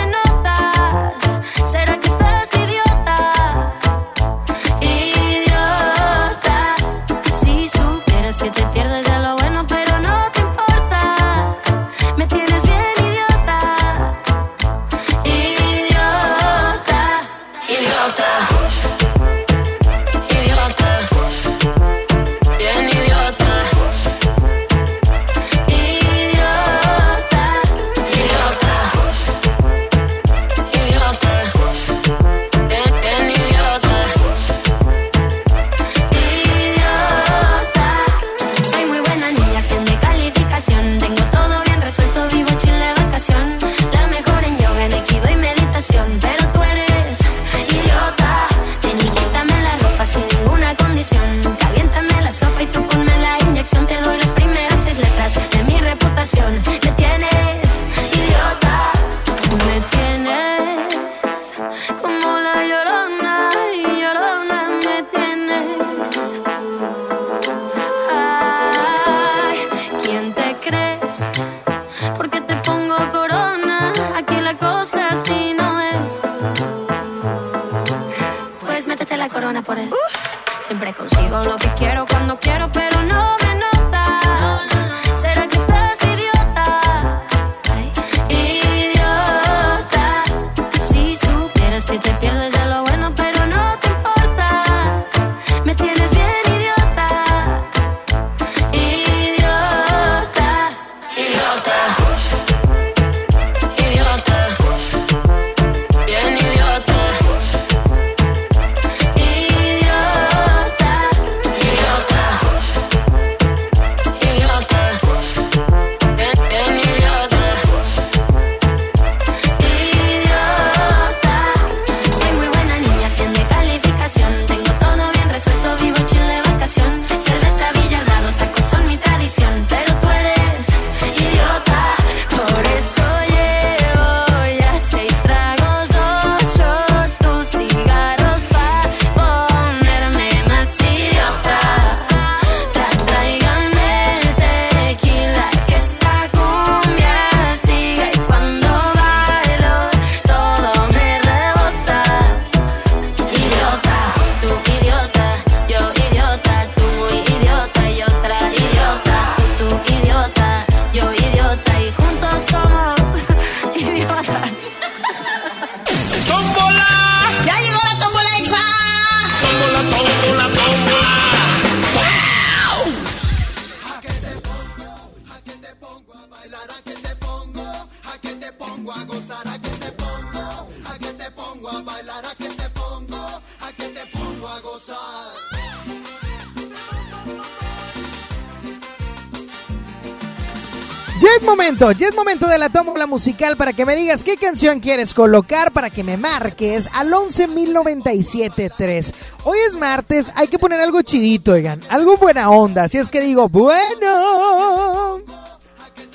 momento, 191.81 192.01
ya 192.01 192.09
es 192.09 192.15
momento 192.15 192.47
de 192.49 192.59
la 192.59 192.69
tómbola 192.71 193.07
musical 193.07 193.57
para 193.57 193.73
que 193.73 193.87
me 193.87 193.95
digas 193.95 194.25
qué 194.25 194.37
canción 194.37 194.81
quieres 194.81 195.15
colocar 195.15 195.71
para 195.71 195.91
que 195.91 196.03
me 196.03 196.17
marques 196.17 196.89
al 196.93 197.13
11.097.3. 197.13 199.13
Hoy 199.45 199.59
es 199.67 199.77
martes, 199.77 200.33
hay 200.35 200.49
que 200.49 200.59
poner 200.59 200.81
algo 200.81 201.03
chidito, 201.03 201.53
oigan, 201.53 201.81
algo 201.89 202.17
buena 202.17 202.51
onda. 202.51 202.83
Así 202.85 202.99
es 202.99 203.11
que 203.11 203.21
digo, 203.21 203.49
bueno. 203.49 205.21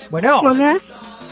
Bueno. 0.10 0.40
Hola. 0.42 0.80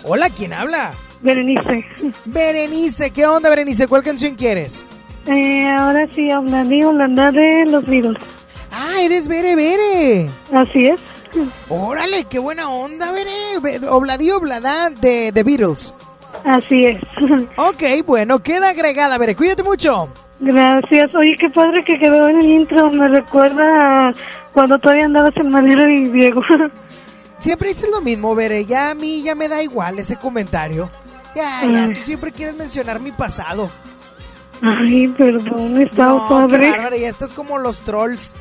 Hola, 0.04 0.30
¿quién 0.30 0.54
habla? 0.54 0.92
Berenice. 1.22 1.86
Berenice, 2.26 3.12
¿qué 3.12 3.26
onda, 3.26 3.50
Berenice? 3.50 3.88
¿Cuál 3.88 4.04
canción 4.04 4.36
quieres? 4.36 4.84
Eh, 5.28 5.70
ahora 5.78 6.08
sí 6.16 6.32
hablaré 6.32 6.86
Holanda 6.86 7.32
de 7.32 7.66
los 7.68 7.84
Beatles. 7.84 8.24
Ah, 8.72 9.02
eres 9.02 9.28
Bere 9.28 9.56
Bere. 9.56 10.30
Así 10.54 10.88
es. 10.88 11.00
Órale, 11.70 12.26
qué 12.26 12.40
buena 12.40 12.70
onda. 12.70 13.12
Be- 13.62 13.88
Obladí 13.90 14.32
Oblada 14.32 14.90
de 14.90 15.32
The 15.34 15.44
Beatles. 15.44 15.94
Así 16.46 16.86
es. 16.86 17.02
Ok, 17.58 17.84
bueno, 18.06 18.40
queda 18.42 18.70
agregada, 18.70 19.18
Bere. 19.18 19.36
Cuídate 19.36 19.64
mucho. 19.64 20.08
Gracias. 20.40 21.14
Oye, 21.16 21.36
qué 21.40 21.50
padre 21.50 21.84
que 21.84 22.00
quedó 22.00 22.28
en 22.28 22.40
el 22.40 22.46
intro. 22.48 22.90
Me 22.92 23.08
recuerda 23.08 24.10
a 24.10 24.14
cuando 24.54 24.80
todavía 24.80 25.06
andabas 25.06 25.36
en 25.38 25.52
Madero 25.52 25.88
y 25.90 26.06
Diego. 26.10 26.42
Siempre 27.40 27.70
dices 27.70 27.90
lo 27.92 28.02
mismo, 28.02 28.36
Bere. 28.36 28.66
Ya 28.66 28.92
a 28.92 28.96
mí 28.96 29.24
ya 29.24 29.36
me 29.36 29.48
da 29.48 29.62
igual 29.64 29.98
ese 30.00 30.16
comentario. 30.18 30.90
Ya, 31.36 31.62
ya, 31.66 31.88
tú 31.88 32.00
siempre 32.04 32.32
quieres 32.34 32.56
mencionar 32.58 33.00
mi 33.00 33.12
pasado. 33.14 33.70
Ay, 34.62 35.08
perdón, 35.18 35.80
estaba 35.82 36.28
No, 36.30 36.48
qué 36.48 36.54
padre. 36.58 36.70
bárbara, 36.72 36.98
ya 36.98 37.08
estás 37.10 37.32
como 37.32 37.58
los 37.58 37.78
trolls. 37.80 38.34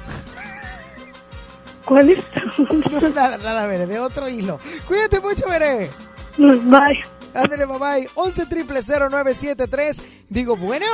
¿Cuál 1.91 2.09
es? 2.11 2.18
nada, 3.16 3.36
nada, 3.38 3.66
Bere, 3.66 3.84
de 3.84 3.99
otro 3.99 4.28
hilo. 4.28 4.61
Cuídate 4.86 5.18
mucho, 5.18 5.45
Bere. 5.49 5.91
Bye. 6.38 7.03
Ándale, 7.34 7.66
bye 7.66 7.78
bye. 7.78 8.09
11 8.14 8.47
triple 8.47 8.80
0973. 8.80 10.03
Digo, 10.28 10.57
bueno. 10.57 10.86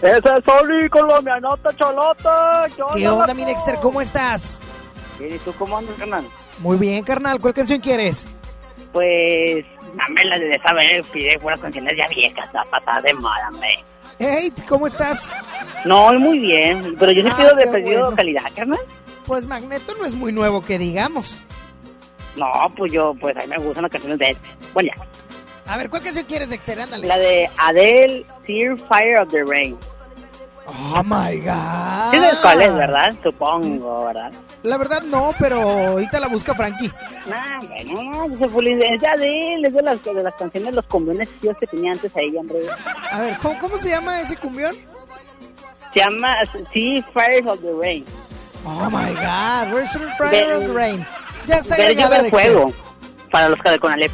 Ese 0.00 0.18
es 0.18 0.48
Oli 0.48 0.88
colombianota 0.88 1.74
cholota. 1.74 2.66
¿Qué 2.96 3.08
onda, 3.08 3.34
mi 3.34 3.44
Nexter? 3.44 3.74
¿Cómo 3.82 4.00
estás? 4.00 4.60
¿Y 5.18 5.36
tú 5.38 5.52
cómo 5.58 5.76
andas, 5.78 5.96
carnal? 5.98 6.24
Muy 6.60 6.78
bien, 6.78 7.02
carnal. 7.02 7.40
¿Cuál 7.40 7.52
canción 7.54 7.80
quieres? 7.80 8.24
Pues, 8.92 9.64
dame 9.96 10.24
la 10.26 10.38
de 10.38 10.60
saber, 10.60 11.02
pide 11.12 11.40
puras 11.40 11.58
canciones 11.58 11.96
ya 11.96 12.04
viejas, 12.14 12.54
la 12.54 12.64
patada 12.66 13.00
de 13.02 13.14
moda, 13.14 13.48
hombre. 13.52 13.84
Hey, 14.20 14.52
¿cómo 14.68 14.86
estás? 14.86 15.32
No, 15.84 16.12
muy 16.20 16.38
bien, 16.38 16.94
pero 17.00 17.10
yo 17.10 17.22
sí 17.24 17.30
Ah, 17.32 17.36
pido 17.36 17.54
de 17.54 17.66
pedido 17.66 18.00
bueno. 18.02 18.16
calidad, 18.16 18.42
carnal. 18.54 18.78
Pues 19.30 19.46
Magneto 19.46 19.94
no 19.94 20.04
es 20.04 20.16
muy 20.16 20.32
nuevo 20.32 20.60
que 20.60 20.76
digamos. 20.76 21.36
No, 22.34 22.50
pues 22.76 22.92
yo, 22.92 23.14
pues 23.14 23.36
a 23.36 23.42
mí 23.42 23.46
me 23.46 23.58
gustan 23.58 23.82
las 23.82 23.92
canciones 23.92 24.18
de 24.18 24.30
este. 24.30 24.48
Bueno, 24.74 24.90
ya. 24.92 25.72
A 25.72 25.76
ver, 25.76 25.88
¿cuál 25.88 26.02
canción 26.02 26.26
quieres, 26.26 26.50
Dexter? 26.50 26.80
Ándale. 26.80 27.06
La 27.06 27.16
de 27.16 27.48
Adele, 27.56 28.26
Tear 28.44 28.76
Fire 28.76 29.18
of 29.18 29.30
the 29.30 29.44
Rain. 29.44 29.78
Oh 30.66 31.04
my 31.04 31.36
god. 31.36 32.10
¿Sí 32.10 32.16
sabes 32.16 32.38
cuál 32.42 32.60
es, 32.60 32.74
verdad? 32.74 33.14
Supongo, 33.22 34.06
¿verdad? 34.06 34.32
La 34.64 34.76
verdad 34.78 35.02
no, 35.02 35.32
pero 35.38 35.60
ahorita 35.60 36.18
la 36.18 36.26
busca 36.26 36.52
Frankie. 36.56 36.90
Ah, 37.32 37.60
bueno, 37.68 38.24
es 38.26 39.00
de 39.00 39.06
Adele, 39.06 39.68
es 39.68 39.74
de 39.74 39.82
las, 39.82 40.02
de 40.02 40.22
las 40.24 40.34
canciones 40.34 40.70
de 40.70 40.74
los 40.74 40.86
cumbiones 40.86 41.28
tíos 41.40 41.56
que 41.56 41.68
tenía 41.68 41.92
antes 41.92 42.10
ahí, 42.16 42.36
hombre. 42.36 42.62
A 43.12 43.20
ver, 43.20 43.38
¿cómo, 43.38 43.56
cómo 43.60 43.78
se 43.78 43.90
llama 43.90 44.20
ese 44.20 44.36
cumbión? 44.36 44.74
Se 45.94 46.00
llama 46.00 46.36
Tear 46.72 47.04
Fire 47.12 47.46
of 47.46 47.60
the 47.60 47.72
Rain. 47.80 48.04
Oh 48.64 48.90
my 48.90 49.12
god, 49.14 49.72
the 49.72 50.10
Fire 50.18 50.56
of 50.56 50.62
the 50.64 50.72
Rain? 50.72 51.06
Ya 51.46 51.56
está 51.58 51.76
Ver 51.76 51.96
llover 51.96 52.22
Dexter. 52.22 52.52
fuego 52.52 52.72
para 53.30 53.48
los 53.48 53.60
que 53.62 53.78
con 53.78 53.92
Alep. 53.92 54.12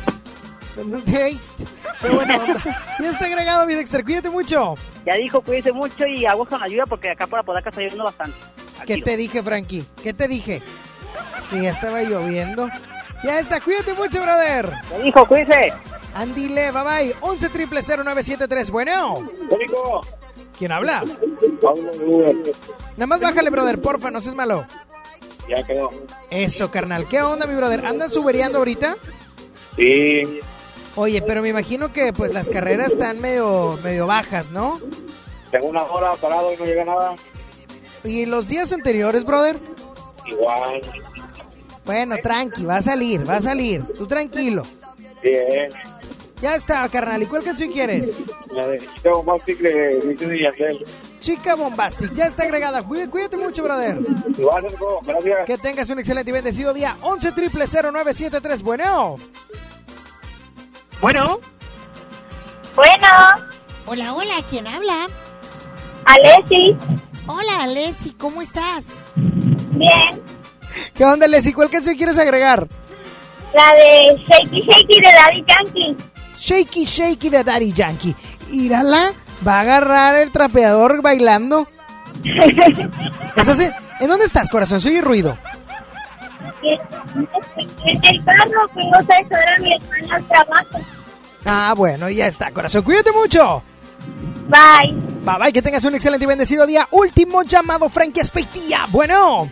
Hey, 1.07 1.41
qué 2.01 2.09
buena 2.09 2.37
onda. 2.37 2.63
Ya 3.01 3.11
está 3.11 3.27
agregado, 3.27 3.67
mi 3.67 3.75
Dexter. 3.75 4.05
Cuídate 4.05 4.31
mucho. 4.31 4.75
Ya 5.05 5.15
dijo, 5.15 5.41
cuídense 5.41 5.73
mucho 5.73 6.07
y 6.07 6.27
aguas 6.27 6.49
con 6.49 6.61
lluvia 6.61 6.85
porque 6.89 7.11
acá 7.11 7.27
por 7.27 7.39
Apodaca 7.39 7.71
está 7.71 7.81
lloviendo 7.81 8.05
bastante. 8.05 8.37
¿Qué 8.87 9.03
te 9.03 9.17
dije, 9.17 9.43
Frankie? 9.43 9.85
¿Qué 10.03 10.13
te 10.13 10.29
dije? 10.29 10.63
Que 11.51 11.63
ya 11.63 11.71
estaba 11.71 12.03
lloviendo. 12.03 12.69
Ya 13.25 13.41
está, 13.41 13.61
cuídate 13.61 13.95
mucho, 13.95 14.21
brother. 14.23 14.71
Ya 14.91 14.99
dijo, 14.99 15.27
cuídense. 15.27 15.73
Andile, 16.15 16.71
bye 16.71 16.83
bye. 16.83 17.15
11 17.21 17.49
triple 17.49 17.83
0973. 17.83 18.71
Bueno. 18.71 19.29
¿Quién 20.59 20.73
habla? 20.73 21.05
Nada 22.97 23.07
más 23.07 23.21
bájale, 23.21 23.51
brother, 23.51 23.81
porfa, 23.81 24.11
no 24.11 24.21
seas 24.21 24.35
malo. 24.35 24.67
Ya 25.49 25.63
quedó. 25.63 25.91
Eso, 26.31 26.71
carnal. 26.71 27.07
¿Qué 27.09 27.23
onda, 27.23 27.47
mi 27.47 27.55
brother? 27.55 27.85
¿Andas 27.85 28.13
subereando 28.13 28.59
ahorita? 28.59 28.97
Sí. 29.77 30.41
Oye, 30.97 31.23
pero 31.23 31.43
me 31.43 31.51
imagino 31.51 31.93
que 31.93 32.13
pues 32.13 32.33
las 32.33 32.49
carreras 32.49 32.93
están 32.93 33.21
medio, 33.21 33.79
medio 33.85 34.07
bajas, 34.07 34.51
¿no? 34.51 34.81
Tengo 35.51 35.67
una 35.67 35.83
hora 35.85 36.15
parado 36.15 36.53
y 36.53 36.57
no 36.57 36.65
llega 36.65 36.85
nada. 36.85 37.15
¿Y 38.03 38.27
los 38.27 38.49
días 38.49 38.73
anteriores, 38.73 39.25
brother? 39.25 39.57
Igual. 40.27 40.81
Bueno, 41.85 42.17
tranqui, 42.23 42.65
va 42.65 42.79
a 42.79 42.83
salir, 42.83 43.29
va 43.29 43.37
a 43.37 43.41
salir. 43.41 43.85
Tú 43.97 44.07
tranquilo. 44.07 44.65
Bien. 45.23 45.71
Ya 46.43 46.55
está, 46.55 46.87
carnal. 46.89 47.23
¿Y 47.23 47.27
cuál 47.27 47.43
canción 47.43 47.73
quieres? 47.73 48.13
La 48.53 48.67
de 48.67 48.79
Chicago 48.79 49.23
Bombastic 49.23 49.59
de 49.59 50.39
Yandel. 50.41 50.85
Chica 51.21 51.55
Bombastic, 51.55 52.13
ya 52.15 52.27
está 52.27 52.45
agregada. 52.45 52.83
Cuí- 52.83 53.09
Cuídate 53.09 53.37
mucho, 53.37 53.63
brother. 53.63 53.99
Gracias. 54.37 55.47
Que 55.47 55.59
tengas 55.59 55.89
un 55.89 55.99
excelente 55.99 56.31
y 56.31 56.35
bendecido 56.35 56.75
día. 56.75 56.95
11 57.01 57.33
triple 57.33 57.67
0973. 57.67 58.63
Bueno. 58.63 59.17
Bueno. 61.01 61.41
Bueno, 62.75 63.07
Hola, 63.87 64.13
hola. 64.15 64.35
¿Quién 64.51 64.67
habla? 64.67 65.07
Alessi. 66.05 66.77
Hola, 67.27 67.67
Leslie, 67.67 68.15
¿cómo 68.19 68.43
estás? 68.43 68.85
Bien. 69.17 70.23
¿Qué 70.95 71.05
onda, 71.05 71.27
Leslie? 71.27 71.55
¿Cuál 71.55 71.71
canción 71.71 71.97
quieres 71.97 72.19
agregar? 72.19 72.69
La 73.55 73.73
de 73.73 74.17
Shaky 74.19 74.61
Shaky 74.61 75.01
de 75.01 75.13
Daddy 75.13 75.45
Yankee. 75.47 75.97
Shaky 76.47 76.85
Shaky 76.85 77.29
de 77.29 77.43
Daddy 77.43 77.73
Yankee. 77.73 78.15
Írala, 78.53 79.13
va 79.47 79.59
a 79.59 79.61
agarrar 79.63 80.15
el 80.15 80.31
trapeador 80.31 81.03
bailando. 81.03 81.67
¿Es 83.37 83.49
así? 83.49 83.69
¿En 83.99 84.07
dónde 84.07 84.27
estás, 84.27 84.49
corazón? 84.49 84.81
Soy 84.81 85.01
ruido. 85.01 85.37
En 86.63 88.05
el 88.05 88.25
carro 88.25 88.69
fuimos 88.73 89.11
a 89.11 89.15
ayudar 89.15 89.49
a 89.49 89.59
mi 89.59 89.75
hermana 89.75 90.17
al 90.17 90.25
trabajo. 90.25 90.79
Ah, 91.45 91.75
bueno, 91.77 92.09
ya 92.11 92.29
está, 92.29 92.53
corazón. 92.53 92.83
Cuídate 92.83 93.11
mucho. 93.11 93.65
Bye. 94.49 94.93
Bye, 95.25 95.39
bye. 95.41 95.53
Que 95.53 95.63
tengas 95.63 95.83
un 95.83 95.97
excelente 95.97 96.27
y 96.27 96.29
bendecido 96.29 96.65
día. 96.65 96.87
Último 96.93 97.43
llamado, 97.43 97.89
Frankie 97.89 98.21
Espeitia. 98.21 98.87
Bueno. 98.91 99.51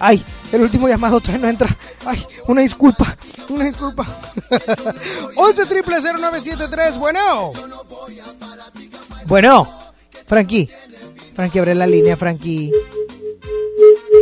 Ay, 0.00 0.24
el 0.50 0.62
último 0.62 0.88
llamado 0.88 1.20
todavía 1.20 1.42
no 1.42 1.48
entra. 1.48 1.68
Ay, 2.04 2.26
una 2.48 2.62
disculpa, 2.62 3.16
una 3.48 3.64
disculpa. 3.64 4.06
11 5.36 5.66
triple 5.66 5.96
0973, 6.00 6.98
bueno. 6.98 7.52
Bueno, 9.26 9.68
Frankie. 10.26 10.68
Frankie, 11.34 11.58
abre 11.60 11.74
la 11.74 11.86
línea, 11.86 12.16
Frankie. 12.16 12.72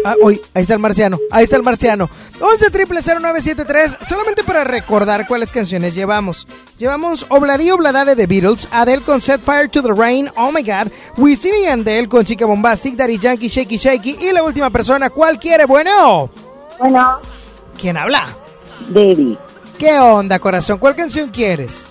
Ah, 0.05 0.15
hoy, 0.23 0.41
ahí 0.55 0.63
está 0.63 0.75
el 0.75 0.81
marciano, 0.81 1.19
ahí 1.31 1.45
está 1.45 1.57
el 1.57 1.63
marciano. 1.63 2.09
11 2.41 2.71
triple 2.71 3.01
0973, 3.03 3.99
solamente 4.03 4.45
para 4.45 4.65
recordar 4.65 5.27
cuáles 5.27 5.53
canciones 5.53 5.95
llevamos. 5.95 6.47
Llevamos 6.79 7.27
Obladí 7.29 7.71
Oblada 7.71 8.05
de 8.05 8.17
The 8.17 8.27
Beatles, 8.27 8.69
Adele 8.71 9.03
con 9.03 9.21
Set 9.21 9.41
Fire 9.43 9.69
to 9.69 9.83
the 9.83 9.93
Rain, 9.93 10.31
Oh 10.37 10.51
My 10.53 10.63
God, 10.63 10.91
Wisin 11.19 11.55
y 11.63 11.67
Andel 11.67 12.09
con 12.09 12.25
Chica 12.25 12.47
Bombastic, 12.47 12.95
Daddy 12.95 13.19
Yankee, 13.19 13.49
Shaky 13.49 13.77
Shaky 13.77 14.19
y 14.21 14.33
la 14.33 14.43
última 14.43 14.71
persona, 14.71 15.11
¿cuál 15.11 15.39
quiere? 15.39 15.67
Bueno. 15.67 16.31
Bueno. 16.79 17.19
¿Quién 17.81 17.97
habla? 17.97 18.27
Debbie. 18.89 19.39
¿Qué 19.79 19.99
onda, 19.99 20.39
corazón? 20.39 20.79
¿Cuál 20.79 20.95
canción 20.95 21.31
quieres? 21.31 21.87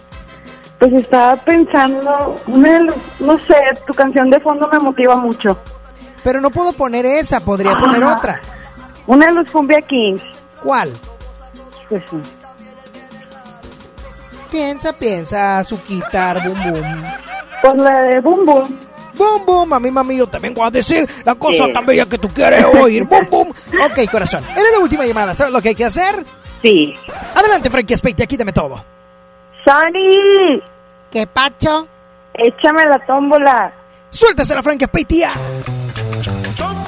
Pues 0.77 0.93
estaba 0.93 1.35
pensando, 1.37 2.39
una 2.47 2.79
no 3.19 3.37
sé, 3.39 3.55
tu 3.87 3.93
canción 3.93 4.29
de 4.29 4.39
fondo 4.39 4.69
me 4.71 4.79
motiva 4.79 5.15
mucho. 5.15 5.57
Pero 6.23 6.39
no 6.41 6.51
puedo 6.51 6.73
poner 6.73 7.05
esa, 7.05 7.39
podría 7.39 7.75
poner 7.75 8.03
otra. 8.03 8.39
Una 9.07 9.27
de 9.27 9.33
los 9.33 9.49
Cumbia 9.49 9.81
Kings. 9.81 10.21
¿Cuál? 10.61 10.93
Pues 11.89 12.03
sí. 12.09 12.21
Piensa, 14.51 14.93
piensa, 14.93 15.63
su 15.63 15.81
quitar, 15.81 16.47
boom, 16.47 16.71
boom. 16.71 17.03
Pues 17.61 17.77
la 17.77 18.01
de 18.01 18.19
Boom 18.21 18.45
Boom. 18.45 18.79
Boom, 19.19 19.45
boom, 19.45 19.73
a 19.73 19.79
mí, 19.81 19.91
mami, 19.91 20.17
yo 20.17 20.27
te 20.27 20.39
vengo 20.39 20.63
a 20.63 20.71
decir 20.71 21.05
la 21.25 21.35
cosa 21.35 21.65
Sí. 21.65 21.73
tan 21.73 21.85
bella 21.85 22.05
que 22.05 22.17
tú 22.17 22.29
quieres 22.29 22.63
oír. 22.63 23.03
Boom, 23.03 23.27
boom. 23.29 23.49
Ok, 23.83 24.09
corazón, 24.09 24.43
eres 24.51 24.71
la 24.71 24.79
última 24.79 25.05
llamada, 25.05 25.33
¿sabes 25.33 25.51
lo 25.51 25.61
que 25.61 25.69
hay 25.69 25.75
que 25.75 25.83
hacer? 25.83 26.23
Sí. 26.61 26.95
Adelante, 27.35 27.69
Frankie 27.69 27.97
Speite, 27.97 28.25
quítame 28.25 28.53
todo. 28.53 28.81
¡Sony! 29.65 30.61
¿Qué 31.11 31.27
pacho? 31.27 31.85
Échame 32.33 32.85
la 32.85 32.97
tómbola. 33.05 33.73
Suéltase 34.09 34.55
la 34.55 34.63
Frankie 34.63 34.85
Speite. 34.85 35.27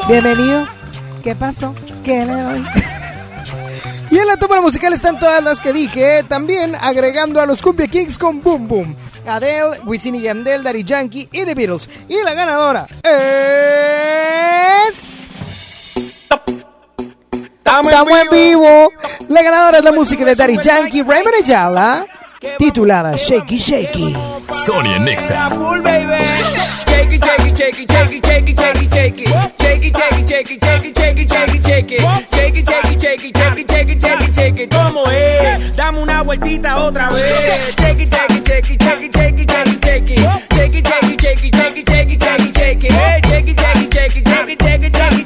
Bienvenido. 0.07 0.65
¿Qué 1.23 1.35
pasó? 1.35 1.75
¿Qué 2.03 2.25
le 2.25 2.33
doy? 2.33 2.65
y 4.11 4.17
en 4.17 4.27
la 4.27 4.37
tómbola 4.37 4.61
musical 4.61 4.93
están 4.93 5.19
todas 5.19 5.43
las 5.43 5.59
que 5.59 5.73
dije, 5.73 6.23
también 6.29 6.75
agregando 6.79 7.41
a 7.41 7.45
los 7.45 7.61
Cumbia 7.61 7.87
Kings 7.87 8.17
con 8.17 8.41
Boom 8.41 8.67
Boom. 8.69 8.95
Adele, 9.27 9.79
Wisin 9.85 10.15
y 10.15 10.21
Yandel, 10.21 10.63
Daddy 10.63 10.83
Yankee 10.83 11.29
y 11.31 11.45
The 11.45 11.53
Beatles. 11.53 11.89
Y 12.07 12.21
la 12.23 12.33
ganadora 12.33 12.87
es... 13.03 13.11
Estamos 17.43 18.19
en 18.19 18.29
vivo. 18.29 18.91
La 19.29 19.41
ganadora 19.41 19.77
es 19.77 19.83
la 19.83 19.91
música 19.91 20.25
de 20.25 20.35
Daddy 20.35 20.57
Yankee, 20.57 21.03
Raymond 21.03 21.35
Ayala, 21.41 22.05
titulada 22.57 23.17
Shaky 23.17 23.59
Shaky. 23.59 24.15
Nexa. 24.99 25.49
Shake 28.91 29.17
it. 29.21 29.47
Shake 32.31 32.55
it, 32.57 32.65
shake 32.65 32.85
it, 32.85 33.01
shake 33.01 33.27
it, 33.27 33.37
shake 33.37 33.57
it, 33.57 33.69
shake 33.69 33.89
it, 33.89 34.01
shake 34.01 34.21
it, 34.21 34.35
shake 34.35 34.59
it. 34.59 34.69
¿Cómo 34.69 35.05
es? 35.09 35.75
Dame 35.75 35.99
una 35.99 36.23
vueltita 36.23 36.77
otra 36.77 37.09
vez. 37.09 37.23
It, 37.69 37.79
shake 37.79 38.01
it, 38.01 38.13
shake 38.13 38.31
it, 38.31 38.47
shake 38.47 38.69
it, 38.69 38.81
shake 38.81 38.99
it, 38.99 39.11
shake 39.11 39.33
it, 39.37 39.81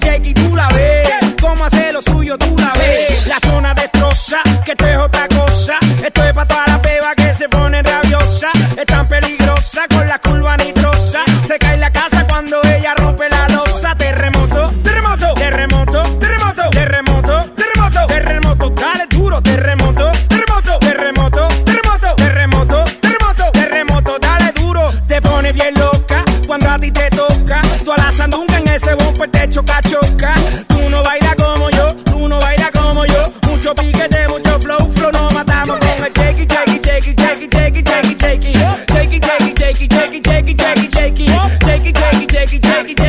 shake 0.03 0.27
it. 0.27 0.35
Tú 0.35 0.55
la 0.55 0.67
ves. 0.69 1.35
Cómo 1.41 1.65
hace 1.65 1.91
lo 1.91 2.01
suyo, 2.01 2.37
tú 2.37 2.55
la 2.57 2.73
ves. 2.73 3.27
La 3.27 3.39
zona 3.39 3.73
destroza, 3.73 4.37
que 4.65 4.71
esto 4.71 4.87
es 4.87 4.97
otra 4.97 5.27
cosa. 5.27 5.34
Esto 5.55 6.21
es 6.21 6.33
para 6.33 6.47
toda 6.47 6.67
la 6.67 6.81
peba 6.81 7.15
que 7.15 7.33
se 7.33 7.47
pone 7.47 7.81
rabiosa. 7.81 8.49
Es 8.77 8.85
tan 8.85 9.07
peligrosa 9.07 9.83
con 9.89 10.05
la 10.05 10.19
curva 10.19 10.57
nitrosa. 10.57 11.21
Se 11.47 11.57
cae 11.57 11.77
la 11.77 11.91
casa 11.91 12.27
cuando 12.27 12.61
ella 12.63 12.93
rompe 12.95 13.29
la 13.29 13.47
losa. 13.47 13.95
Terremoto, 13.95 14.69
terremoto, 14.83 15.33
terremoto, 15.33 16.03
terremoto, 16.19 16.73
terremoto, 16.75 17.53
terremoto, 17.55 18.05
terremoto. 18.05 18.69
Dale 18.71 19.07
duro, 19.07 19.41
terremoto, 19.41 20.11
terremoto, 20.27 20.79
terremoto, 20.79 21.47
terremoto, 21.63 22.17
terremoto, 22.19 22.83
terremoto, 23.01 23.51
terremoto. 23.53 24.19
Dale 24.19 24.51
duro, 24.51 24.91
te 25.07 25.21
pone 25.21 25.53
bien 25.53 25.73
loca 25.75 26.25
cuando 26.45 26.69
a 26.69 26.77
ti 26.77 26.91
te 26.91 27.09
toca. 27.11 27.61
Tú 27.83 27.93
a 27.93 27.97
la 27.97 28.11
sandunga 28.11 28.57
en 28.57 28.67
ese 28.67 28.93
bumper 28.95 29.31
te 29.31 29.49
choca, 29.49 29.81
choca. 29.81 30.33
Tú 30.67 30.89
no 30.89 31.01
bailas 31.01 31.24
shake 42.61 42.89
it, 42.89 42.99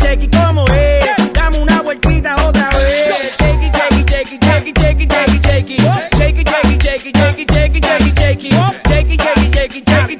shake 0.00 0.22
it. 0.24 0.36
¿Cómo 0.36 0.64
es? 0.66 1.32
Dame 1.32 1.58
una 1.58 1.82
vueltita 1.82 2.34
otra 2.46 2.68
vez. 2.70 3.36
Shake 3.38 3.66
it, 3.66 3.74
shake 3.74 4.00
it, 4.00 4.08
shake 4.08 4.32
it, 4.32 4.44
shake 4.44 4.66
it, 4.66 4.78
shake 4.78 5.00
it, 5.00 5.12
shake 5.12 5.30
it, 5.30 5.42
shake 5.42 5.70
it. 5.70 5.80
Shake 6.14 6.40
it, 6.40 6.48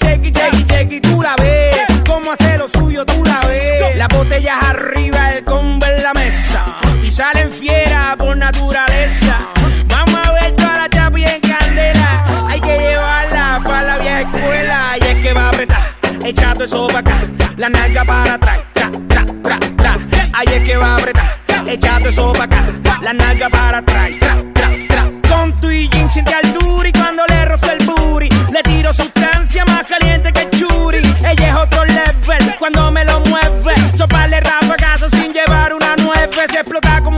shake 0.01 0.25
it, 0.25 0.37
shake 0.37 0.55
it, 0.63 0.69
shake. 0.69 1.01
Tú 1.01 1.23
la 1.23 1.35
ves. 1.37 1.79
Cómo 2.07 2.33
hace 2.33 2.59
lo 2.59 2.69
suyo, 2.69 3.05
tú 3.05 3.25
la 3.25 3.41
ves. 3.49 3.97
Las 3.97 4.09
botellas 4.09 4.57
arriba, 4.63 5.31
el 5.33 5.45
combo 5.45 5.87
en 5.87 6.03
la 6.03 6.13
mesa. 6.15 6.65
Y 7.05 7.11
salen 7.11 7.51
fiera 7.51 8.15
por 8.19 8.37
naturaleza. 8.37 9.39
Vamos 9.87 10.21
a 10.27 10.33
ver 10.33 10.55
toda 10.57 10.79
la 10.79 10.89
chapi 10.89 11.25
en 11.25 11.41
candela. 11.41 12.47
Hay 12.49 12.61
que 12.61 12.79
llevarla 12.79 13.61
para 13.65 13.83
la 13.83 13.99
vieja 13.99 14.21
escuela. 14.23 14.97
Y 15.01 15.05
es 15.07 15.17
que 15.23 15.33
va 15.33 15.47
a 15.47 15.49
apretar, 15.49 15.83
echando 16.25 16.65
eso 16.65 16.87
para 16.89 17.01
acá. 17.01 17.17
La 17.59 17.69
nalga 17.69 18.05
para 18.05 18.35
atrás, 18.35 18.59
tra, 18.73 18.89
tra, 19.09 19.27
tra, 19.43 19.59
tra. 19.77 19.99
Ahí 20.33 20.47
es 20.47 20.63
que 20.63 20.77
va 20.77 20.93
a 20.93 20.95
apretar, 20.95 21.41
echando 21.67 22.09
eso 22.09 22.31
acá. 22.41 22.65
La 23.03 23.13
nalga 23.13 23.49
para 23.49 23.79
atrás, 23.79 24.11
tra, 24.21 24.37
tra, 24.55 24.71
tra. 24.89 25.11
Con 25.29 25.59
tu 25.59 25.69
y 25.69 25.89
jean 25.89 26.09
siente 26.09 26.33
al 26.33 26.53
duri 26.53 26.93
cuando 26.93 27.27
le 27.27 27.45
roza 27.47 27.73
el 27.73 27.85
booty. 27.85 28.29
Le 28.53 28.63
tiro 28.63 28.93
sustancia 28.93 29.65
más 29.65 29.89
caliente 29.89 30.33
que 30.33 30.49
churi. 30.51 30.99
Ella 31.19 31.49
es 31.49 31.55
otro 31.57 31.85
level 31.85 32.55
cuando 32.61 32.93
me 32.93 33.05
lo 33.05 33.19
mueve. 33.23 33.75
Soparle 33.93 34.39
ráfagazo 34.39 35.11
sin 35.11 35.33
llevar 35.33 35.75
una 35.75 35.97
nueve. 35.97 36.31
Se 36.53 36.61
explota 36.61 37.01
como 37.03 37.18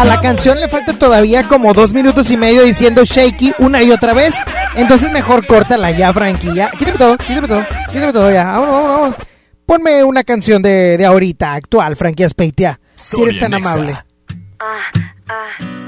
a 0.00 0.04
la 0.06 0.18
canción 0.18 0.58
le 0.58 0.66
falta 0.66 0.94
todavía 0.94 1.46
como 1.46 1.74
dos 1.74 1.92
minutos 1.92 2.30
y 2.30 2.36
medio 2.38 2.62
diciendo 2.62 3.02
shaky 3.04 3.52
una 3.58 3.82
y 3.82 3.90
otra 3.90 4.14
vez. 4.14 4.34
Entonces 4.74 5.12
mejor 5.12 5.46
córtala 5.46 5.90
ya, 5.90 6.10
Frankie. 6.12 6.54
Ya. 6.54 6.70
Quítame 6.70 6.96
todo, 6.96 7.18
quítame 7.18 7.46
todo, 7.48 7.66
quítame 7.92 8.12
todo 8.12 8.30
ya. 8.30 8.44
Vámonos, 8.44 8.72
vámonos, 8.72 8.96
vámonos. 8.96 9.16
Ponme 9.66 10.02
una 10.02 10.24
canción 10.24 10.62
de, 10.62 10.96
de 10.96 11.04
ahorita, 11.04 11.52
actual, 11.52 11.96
Frankie 11.96 12.24
Aspeitia. 12.24 12.80
Si 12.94 13.20
eres 13.20 13.38
tan 13.38 13.52
amable. 13.52 13.94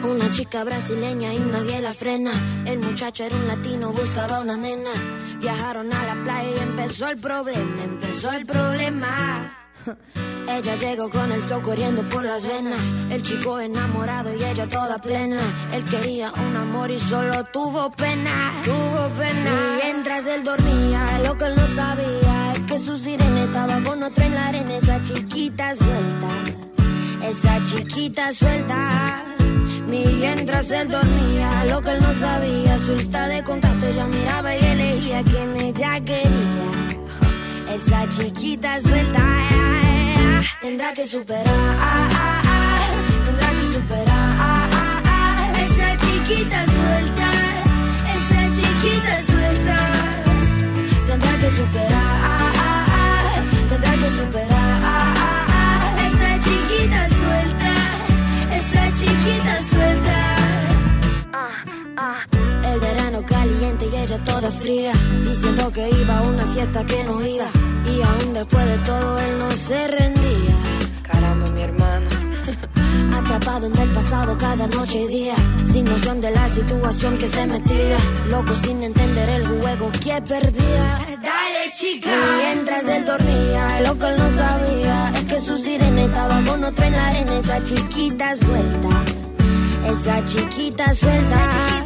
Una 0.03 0.31
chica 0.31 0.63
brasileña 0.63 1.33
y 1.33 1.39
nadie 1.39 1.81
la 1.81 1.95
frena. 1.95 2.33
El 2.67 2.81
muchacho 2.81 3.25
era 3.25 3.35
un 3.35 3.49
latino, 3.49 3.93
buscaba 3.93 4.41
una 4.41 4.59
nena. 4.59 4.91
Viajaron 5.41 5.91
a 5.91 6.15
la 6.15 6.23
playa 6.23 6.51
y 6.59 6.61
empezó 6.61 7.09
el 7.09 7.19
problema, 7.19 7.83
empezó 7.83 8.31
el 8.33 8.45
problema. 8.45 9.62
Ella 10.49 10.77
llegó 10.77 11.09
con 11.11 11.33
el 11.33 11.41
flow 11.43 11.63
corriendo 11.63 12.03
por 12.09 12.25
las 12.25 12.47
venas. 12.47 12.81
El 13.11 13.23
chico 13.23 13.61
enamorado 13.61 14.35
y 14.35 14.43
ella 14.43 14.67
toda 14.67 15.01
plena. 15.01 15.41
Él 15.73 15.85
quería 15.85 16.33
un 16.33 16.57
amor 16.57 16.91
y 16.91 16.99
solo 16.99 17.45
tuvo 17.53 17.91
pena. 17.93 18.53
Tuvo 18.65 19.09
pena. 19.19 19.79
Mientras 19.83 20.27
él 20.27 20.45
dormía, 20.45 21.21
lo 21.25 21.37
que 21.37 21.47
él 21.47 21.55
no 21.57 21.67
sabía 21.69 22.53
es 22.55 22.61
que 22.61 22.79
su 22.79 22.97
sirena 22.97 23.45
estaba 23.45 23.81
con 23.83 24.03
otro 24.03 24.25
en 24.25 24.35
la 24.35 24.49
arena. 24.49 24.77
Esa 24.77 25.01
chiquita 25.03 25.75
suelta. 25.75 26.29
Esa 27.29 27.63
chiquita 27.63 28.33
suelta. 28.33 29.25
Mientras 29.89 30.71
él 30.71 30.89
dormía, 30.89 31.67
lo 31.67 31.83
que 31.83 31.91
él 31.91 32.01
no 32.01 32.15
sabía, 32.15 32.79
suelta 32.79 33.29
de 33.29 33.45
contacto, 33.45 33.87
ella 33.87 34.07
miraba 34.07 34.55
y 34.55 34.65
elegía 34.65 35.23
quien 35.23 35.57
ella 35.57 36.01
quería. 36.01 36.82
Esa 37.75 38.07
chiquita 38.07 38.79
suelta, 38.81 39.21
tendrá 40.61 40.93
que 40.93 41.07
superar, 41.07 41.45
tendrá 43.25 43.49
que 43.49 43.67
superar. 43.75 44.69
Esa 45.65 45.97
chiquita 45.97 46.67
suelta, 46.77 47.29
esa 48.15 48.41
chiquita 48.57 49.15
suelta, 49.25 49.77
tendrá 51.07 51.33
que 51.41 51.51
superar, 51.51 52.63
tendrá 53.71 53.93
que 54.03 54.11
superar. 54.19 55.15
Esa 56.07 56.31
chiquita 56.45 57.09
suelta, 57.09 57.73
esa 58.55 58.83
chiquita 58.99 59.53
suelta. 59.61 59.72
El 62.73 62.81
verano 62.81 63.23
caliente 63.27 63.87
y 63.93 63.97
ella 63.97 64.19
toda 64.25 64.51
fría, 64.51 64.93
diciendo 65.23 65.71
que 65.73 65.91
iba 65.91 66.19
a 66.19 66.23
una 66.23 66.47
fiesta 66.47 66.83
que 66.87 67.05
no 67.05 67.21
iba. 67.25 67.45
Y 67.87 68.01
aún 68.01 68.33
después 68.33 68.65
de 68.67 68.79
todo 68.79 69.19
él 69.19 69.39
no 69.39 69.51
se 69.51 69.89
rendía. 69.89 70.57
Caramba, 71.03 71.51
mi 71.51 71.63
hermano. 71.63 72.09
Atrapado 73.15 73.67
en 73.67 73.77
el 73.77 73.91
pasado 73.93 74.39
cada 74.39 74.67
noche 74.69 75.03
y 75.03 75.07
día, 75.09 75.35
sin 75.71 75.85
noción 75.85 76.23
de 76.23 76.31
la 76.31 76.49
situación 76.49 77.19
que 77.19 77.29
se 77.29 77.47
metía. 77.47 77.99
Loco 78.31 78.55
sin 78.65 78.83
entender 78.83 79.29
el 79.29 79.47
juego 79.49 79.91
que 80.03 80.23
perdía. 80.23 80.99
Dale, 81.23 81.71
chica. 81.79 82.11
Mientras 82.39 82.89
él 82.89 83.05
dormía, 83.05 83.83
lo 83.87 83.99
que 83.99 84.07
él 84.07 84.17
no 84.17 84.37
sabía 84.37 85.13
es 85.15 85.25
que 85.25 85.41
su 85.41 85.59
sirena 85.59 86.05
estaba 86.05 86.43
con 86.45 86.65
otra 86.65 86.87
en 86.87 86.93
la 86.95 87.07
arena. 87.09 87.39
Esa 87.39 87.63
chiquita 87.63 88.35
suelta. 88.35 89.05
Esa 89.87 90.25
chiquita 90.25 90.95
suelta. 90.95 91.83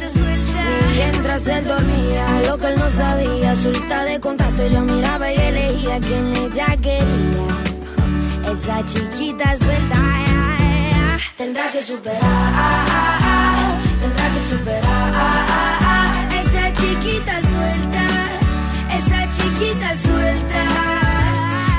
Mientras 0.97 1.45
él 1.45 1.63
dormía, 1.63 2.25
lo 2.47 2.57
que 2.57 2.67
él 2.69 2.79
no 2.79 2.89
sabía, 2.89 3.55
suelta 3.55 4.03
de 4.05 4.19
contacto, 4.19 4.63
ella 4.63 4.81
miraba 4.81 5.31
y 5.31 5.37
elegía 5.37 5.99
quien 5.99 6.35
ella 6.35 6.65
quería. 6.81 7.47
Esa 8.51 8.83
chiquita 8.83 9.55
suelta, 9.57 9.99
tendrá 11.37 11.71
que 11.71 11.81
superar, 11.83 12.21
tendrá 14.01 14.25
que 14.33 14.41
superar. 14.49 15.13
Esa 16.41 16.73
chiquita 16.73 17.41
suelta, 17.53 18.03
esa 18.97 19.19
chiquita 19.35 19.89
suelta, 20.05 20.61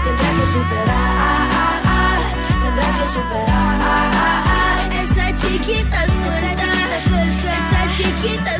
tendrá 0.04 0.30
que 0.38 0.46
superar, 0.56 2.18
tendrá 2.62 2.88
que 2.98 3.06
superar. 3.16 3.78
Esa 5.02 5.26
chiquita 5.40 6.00
suelta, 6.06 6.68
esa 7.58 7.80
chiquita 7.96 8.50
suelta, 8.50 8.57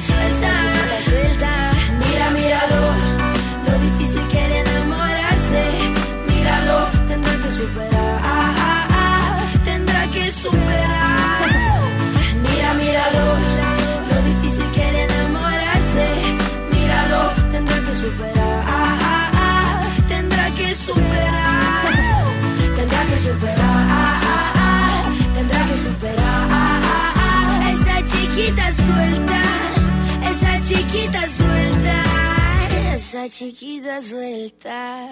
chiquita 33.28 34.00
suelta. 34.00 35.08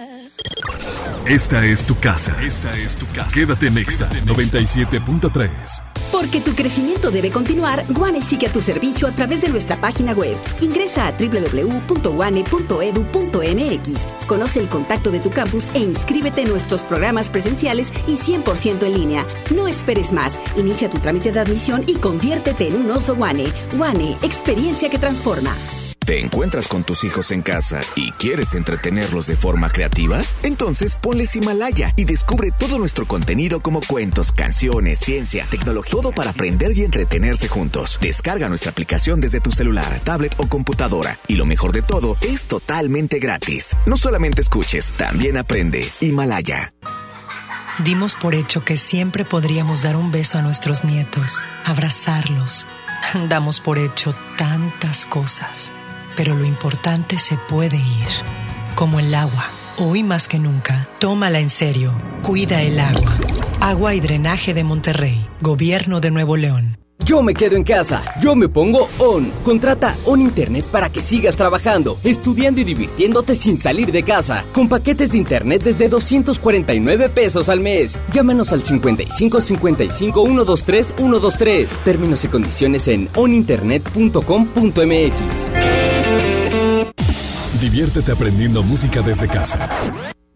Esta 1.27 1.65
es 1.65 1.85
tu 1.85 1.99
casa. 1.99 2.37
Esta 2.43 2.77
es 2.79 2.97
tu 2.97 3.07
casa. 3.07 3.31
Quédate 3.33 3.67
en 3.67 3.79
Exa 3.79 4.09
97.3. 4.11 5.51
Porque 6.13 6.41
tu 6.41 6.55
crecimiento 6.55 7.11
debe 7.11 7.31
continuar, 7.31 7.85
Guane 7.89 8.23
sigue 8.23 8.47
a 8.47 8.53
tu 8.53 8.63
servicio 8.63 9.09
a 9.09 9.13
través 9.13 9.43
de 9.43 9.49
nuestra 9.49 9.81
página 9.81 10.13
web. 10.13 10.37
Ingresa 10.61 11.09
a 11.09 11.13
www.guane.edu.mx. 11.13 14.07
Conoce 14.27 14.61
el 14.61 14.69
contacto 14.69 15.11
de 15.11 15.21
tu 15.21 15.31
campus 15.31 15.69
e 15.75 15.81
inscríbete 15.81 16.43
en 16.43 16.49
nuestros 16.49 16.83
programas 16.83 17.31
presenciales 17.31 17.91
y 18.07 18.17
100% 18.17 18.85
en 18.85 18.95
línea. 18.95 19.27
No 19.55 19.69
esperes 19.69 20.13
más. 20.13 20.39
Inicia 20.57 20.89
tu 20.89 20.99
trámite 20.99 21.33
de 21.33 21.41
admisión 21.41 21.85
y 21.87 21.95
conviértete 21.95 22.69
en 22.69 22.77
un 22.77 22.91
oso 22.91 23.17
Guane. 23.17 23.47
Guane, 23.77 24.17
experiencia 24.23 24.89
que 24.89 24.99
transforma. 24.99 25.55
¿Te 26.07 26.21
encuentras 26.21 26.69
con 26.69 26.85
tus 26.85 27.03
hijos 27.03 27.33
en 27.33 27.43
casa 27.43 27.81
y 27.97 28.13
quieres 28.13 28.55
entretenerlos 28.55 29.27
de 29.27 29.35
forma 29.35 29.71
creativa? 29.71 30.21
Entonces 30.45 30.95
ponles 30.95 31.35
Himalaya 31.35 31.93
y 31.97 32.05
descubre 32.05 32.53
todo 32.57 32.79
nuestro 32.79 33.07
contenido 33.07 33.59
como 33.59 33.81
cuentos, 33.81 34.31
canciones, 34.31 35.01
ciencia, 35.01 35.49
tecnología, 35.51 35.91
todo 35.91 36.13
para 36.13 36.31
aprender 36.31 36.79
y 36.79 36.85
entretenerse 36.85 37.49
juntos. 37.49 37.99
Descarga 38.01 38.49
nuestra 38.49 38.71
aplicación 38.71 39.21
desde 39.21 39.41
tu 39.41 39.51
celular, 39.51 40.01
tablet 40.05 40.33
o 40.37 40.47
computadora. 40.47 41.19
Y 41.27 41.35
lo 41.35 41.45
mejor 41.45 41.73
de 41.73 41.83
todo, 41.83 42.17
es 42.21 42.47
totalmente 42.47 43.19
gratis. 43.19 43.77
No 43.85 43.97
solamente 43.97 44.43
escuches, 44.43 44.93
también 44.93 45.37
aprende. 45.37 45.89
Himalaya. 46.01 46.73
Dimos 47.85 48.15
por 48.15 48.37
hecho 48.37 48.65
que 48.65 48.77
siempre 48.77 49.25
podríamos 49.25 49.83
dar 49.83 49.97
un 49.97 50.13
beso 50.13 50.39
a 50.39 50.43
nuestros 50.43 50.85
nietos, 50.85 51.43
abrazarlos. 51.65 52.65
Damos 53.29 53.61
por 53.61 53.79
hecho 53.79 54.15
tantas 54.37 55.05
cosas, 55.05 55.73
pero 56.17 56.35
lo 56.35 56.45
importante 56.45 57.19
se 57.19 57.37
puede 57.37 57.77
ir, 57.77 58.09
como 58.75 58.99
el 58.99 59.15
agua. 59.15 59.45
Hoy 59.79 60.03
más 60.03 60.27
que 60.27 60.39
nunca, 60.39 60.89
tómala 60.99 61.39
en 61.39 61.51
serio. 61.51 61.93
Cuida 62.23 62.63
el 62.63 62.81
agua. 62.81 63.15
Agua 63.61 63.95
y 63.95 64.01
drenaje 64.01 64.55
de 64.55 64.65
Monterrey, 64.65 65.25
Gobierno 65.41 66.01
de 66.01 66.11
Nuevo 66.11 66.37
León. 66.37 66.79
Yo 67.05 67.23
me 67.23 67.35
quedo 67.35 67.57
en 67.57 67.63
casa, 67.63 68.03
yo 68.21 68.35
me 68.35 68.49
pongo 68.49 68.89
On. 68.99 69.31
Contrata 69.45 69.95
On 70.07 70.21
Internet 70.21 70.65
para 70.65 70.91
que 70.91 71.01
sigas 71.01 71.37
trabajando, 71.37 71.99
estudiando 72.03 72.61
y 72.61 72.65
divirtiéndote 72.65 73.35
sin 73.35 73.61
salir 73.61 73.93
de 73.93 74.03
casa. 74.03 74.45
Con 74.53 74.69
paquetes 74.69 75.13
de 75.13 75.19
Internet 75.19 75.63
desde 75.63 75.89
249 75.89 77.09
pesos 77.11 77.49
al 77.49 77.61
mes. 77.61 77.99
Llámanos 78.13 78.53
al 78.53 78.65
55 78.65 79.41
55 79.41 80.27
123 80.27 80.95
123. 80.97 81.69
Términos 81.85 82.25
y 82.25 82.29
condiciones 82.29 82.89
en 82.89 83.09
oninternet.com.mx. 83.15 86.06
Diviértete 87.61 88.13
aprendiendo 88.13 88.63
música 88.63 89.01
desde 89.01 89.29
casa. 89.29 89.69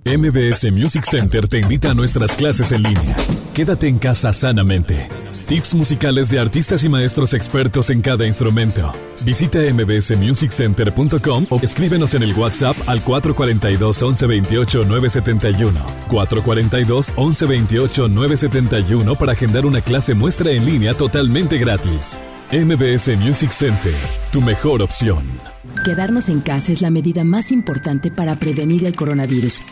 MBS 0.04 0.72
Music 0.72 1.04
Center 1.04 1.46
te 1.46 1.58
invita 1.58 1.90
a 1.90 1.94
nuestras 1.94 2.34
clases 2.34 2.72
en 2.72 2.82
línea. 2.82 3.14
Quédate 3.52 3.88
en 3.88 3.98
casa 3.98 4.32
sanamente. 4.32 5.08
Tips 5.46 5.74
musicales 5.74 6.30
de 6.30 6.38
artistas 6.38 6.82
y 6.84 6.88
maestros 6.88 7.34
expertos 7.34 7.90
en 7.90 8.00
cada 8.00 8.26
instrumento. 8.26 8.92
Visita 9.24 9.58
mbsmusiccenter.com 9.58 11.46
o 11.50 11.60
escríbenos 11.60 12.14
en 12.14 12.22
el 12.22 12.32
WhatsApp 12.32 12.76
al 12.86 13.02
442 13.02 14.00
1128 14.00 14.84
971. 14.86 15.80
442 16.08 17.08
1128 17.08 18.08
971 18.08 19.14
para 19.16 19.32
agendar 19.32 19.66
una 19.66 19.82
clase 19.82 20.14
muestra 20.14 20.52
en 20.52 20.64
línea 20.64 20.94
totalmente 20.94 21.58
gratis. 21.58 22.18
MBS 22.50 23.16
Music 23.18 23.50
Center, 23.50 23.94
tu 24.32 24.40
mejor 24.40 24.80
opción. 24.82 25.49
Quedarnos 25.84 26.28
en 26.28 26.40
casa 26.40 26.72
es 26.72 26.82
la 26.82 26.90
medida 26.90 27.24
más 27.24 27.50
importante 27.50 28.10
para 28.10 28.38
prevenir 28.38 28.84
el 28.84 28.94
coronavirus. 28.94 29.62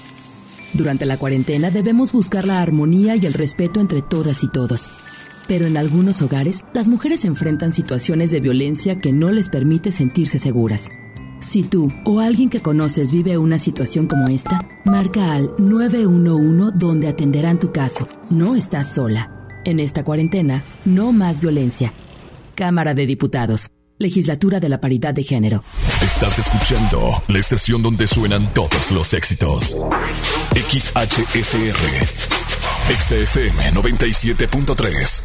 Durante 0.74 1.06
la 1.06 1.18
cuarentena 1.18 1.70
debemos 1.70 2.12
buscar 2.12 2.46
la 2.46 2.62
armonía 2.62 3.16
y 3.16 3.26
el 3.26 3.34
respeto 3.34 3.80
entre 3.80 4.02
todas 4.02 4.42
y 4.42 4.48
todos. 4.48 4.88
Pero 5.46 5.66
en 5.66 5.76
algunos 5.76 6.20
hogares, 6.22 6.62
las 6.72 6.88
mujeres 6.88 7.24
enfrentan 7.24 7.72
situaciones 7.72 8.30
de 8.30 8.40
violencia 8.40 8.98
que 8.98 9.12
no 9.12 9.30
les 9.30 9.48
permite 9.48 9.92
sentirse 9.92 10.38
seguras. 10.38 10.88
Si 11.40 11.62
tú 11.62 11.92
o 12.04 12.20
alguien 12.20 12.50
que 12.50 12.60
conoces 12.60 13.12
vive 13.12 13.38
una 13.38 13.58
situación 13.58 14.06
como 14.06 14.28
esta, 14.28 14.66
marca 14.84 15.34
al 15.34 15.50
911 15.58 16.72
donde 16.76 17.08
atenderán 17.08 17.58
tu 17.58 17.70
caso. 17.70 18.08
No 18.28 18.56
estás 18.56 18.94
sola. 18.94 19.30
En 19.64 19.80
esta 19.80 20.04
cuarentena, 20.04 20.62
no 20.84 21.12
más 21.12 21.40
violencia. 21.40 21.92
Cámara 22.54 22.94
de 22.94 23.06
Diputados. 23.06 23.68
Legislatura 23.98 24.60
de 24.60 24.68
la 24.68 24.80
Paridad 24.80 25.12
de 25.12 25.24
Género. 25.24 25.64
Estás 26.02 26.38
escuchando 26.38 27.22
la 27.26 27.38
estación 27.38 27.82
donde 27.82 28.06
suenan 28.06 28.54
todos 28.54 28.90
los 28.92 29.12
éxitos. 29.12 29.76
XHSR. 30.54 32.06
XFM 32.96 33.72
97.3. 33.72 35.22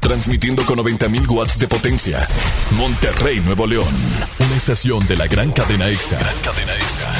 Transmitiendo 0.00 0.64
con 0.66 0.78
90.000 0.78 1.30
watts 1.30 1.58
de 1.58 1.68
potencia. 1.68 2.28
Monterrey, 2.72 3.40
Nuevo 3.40 3.66
León. 3.66 3.94
Una 4.40 4.56
estación 4.56 5.06
de 5.06 5.16
la 5.16 5.26
gran 5.26 5.52
cadena 5.52 5.88
EXA. 5.88 6.18
Cadena 6.44 6.74
EXA. 6.74 7.12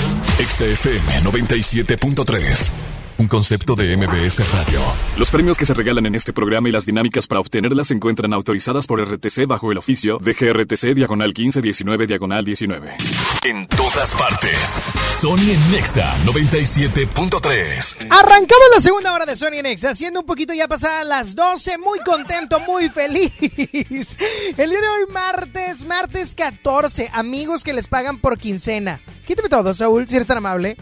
XFM 0.46 1.22
97.3. 1.22 2.91
Un 3.22 3.28
concepto 3.28 3.76
de 3.76 3.96
MBS 3.96 4.40
Radio. 4.50 4.80
Los 5.16 5.30
premios 5.30 5.56
que 5.56 5.64
se 5.64 5.74
regalan 5.74 6.06
en 6.06 6.16
este 6.16 6.32
programa 6.32 6.68
y 6.68 6.72
las 6.72 6.84
dinámicas 6.84 7.28
para 7.28 7.40
obtenerlas 7.40 7.86
se 7.86 7.94
encuentran 7.94 8.32
autorizadas 8.32 8.88
por 8.88 9.00
RTC 9.00 9.46
bajo 9.46 9.70
el 9.70 9.78
oficio 9.78 10.18
de 10.18 10.32
GRTC 10.32 10.92
Diagonal 10.92 11.28
1519 11.28 12.08
Diagonal 12.08 12.44
19. 12.44 12.96
En 13.44 13.68
todas 13.68 14.16
partes. 14.16 14.80
Sony 15.20 15.52
en 15.52 15.70
Nexa 15.70 16.12
97.3. 16.24 18.08
Arrancamos 18.10 18.66
la 18.74 18.80
segunda 18.80 19.14
hora 19.14 19.24
de 19.24 19.36
Sony 19.36 19.58
en 19.58 19.62
Nexa, 19.62 19.94
siendo 19.94 20.18
un 20.18 20.26
poquito 20.26 20.52
ya 20.52 20.66
pasadas 20.66 21.06
las 21.06 21.36
12, 21.36 21.78
muy 21.78 22.00
contento, 22.00 22.58
muy 22.58 22.88
feliz. 22.88 23.30
El 23.40 24.70
día 24.70 24.80
de 24.80 24.88
hoy 24.88 25.12
martes, 25.12 25.86
martes 25.86 26.34
14, 26.34 27.08
amigos 27.12 27.62
que 27.62 27.72
les 27.72 27.86
pagan 27.86 28.20
por 28.20 28.36
quincena. 28.36 29.00
Quítame 29.24 29.48
todo, 29.48 29.72
Saúl, 29.74 30.08
si 30.08 30.16
eres 30.16 30.26
tan 30.26 30.38
amable. 30.38 30.76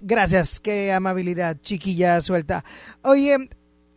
Gracias, 0.00 0.60
qué 0.60 0.92
amabilidad, 0.92 1.58
chiquilla 1.60 2.20
suelta. 2.22 2.64
Oye, 3.02 3.36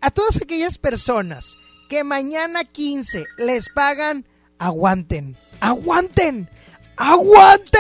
a 0.02 0.12
todas 0.12 0.42
aquellas 0.42 0.78
personas 0.78 1.56
que 1.88 2.04
mañana 2.04 2.66
15 2.66 3.26
les 3.38 3.70
pagan, 3.70 4.26
aguanten, 4.60 5.38
aguanten, 5.62 6.50
aguanten. 6.98 7.80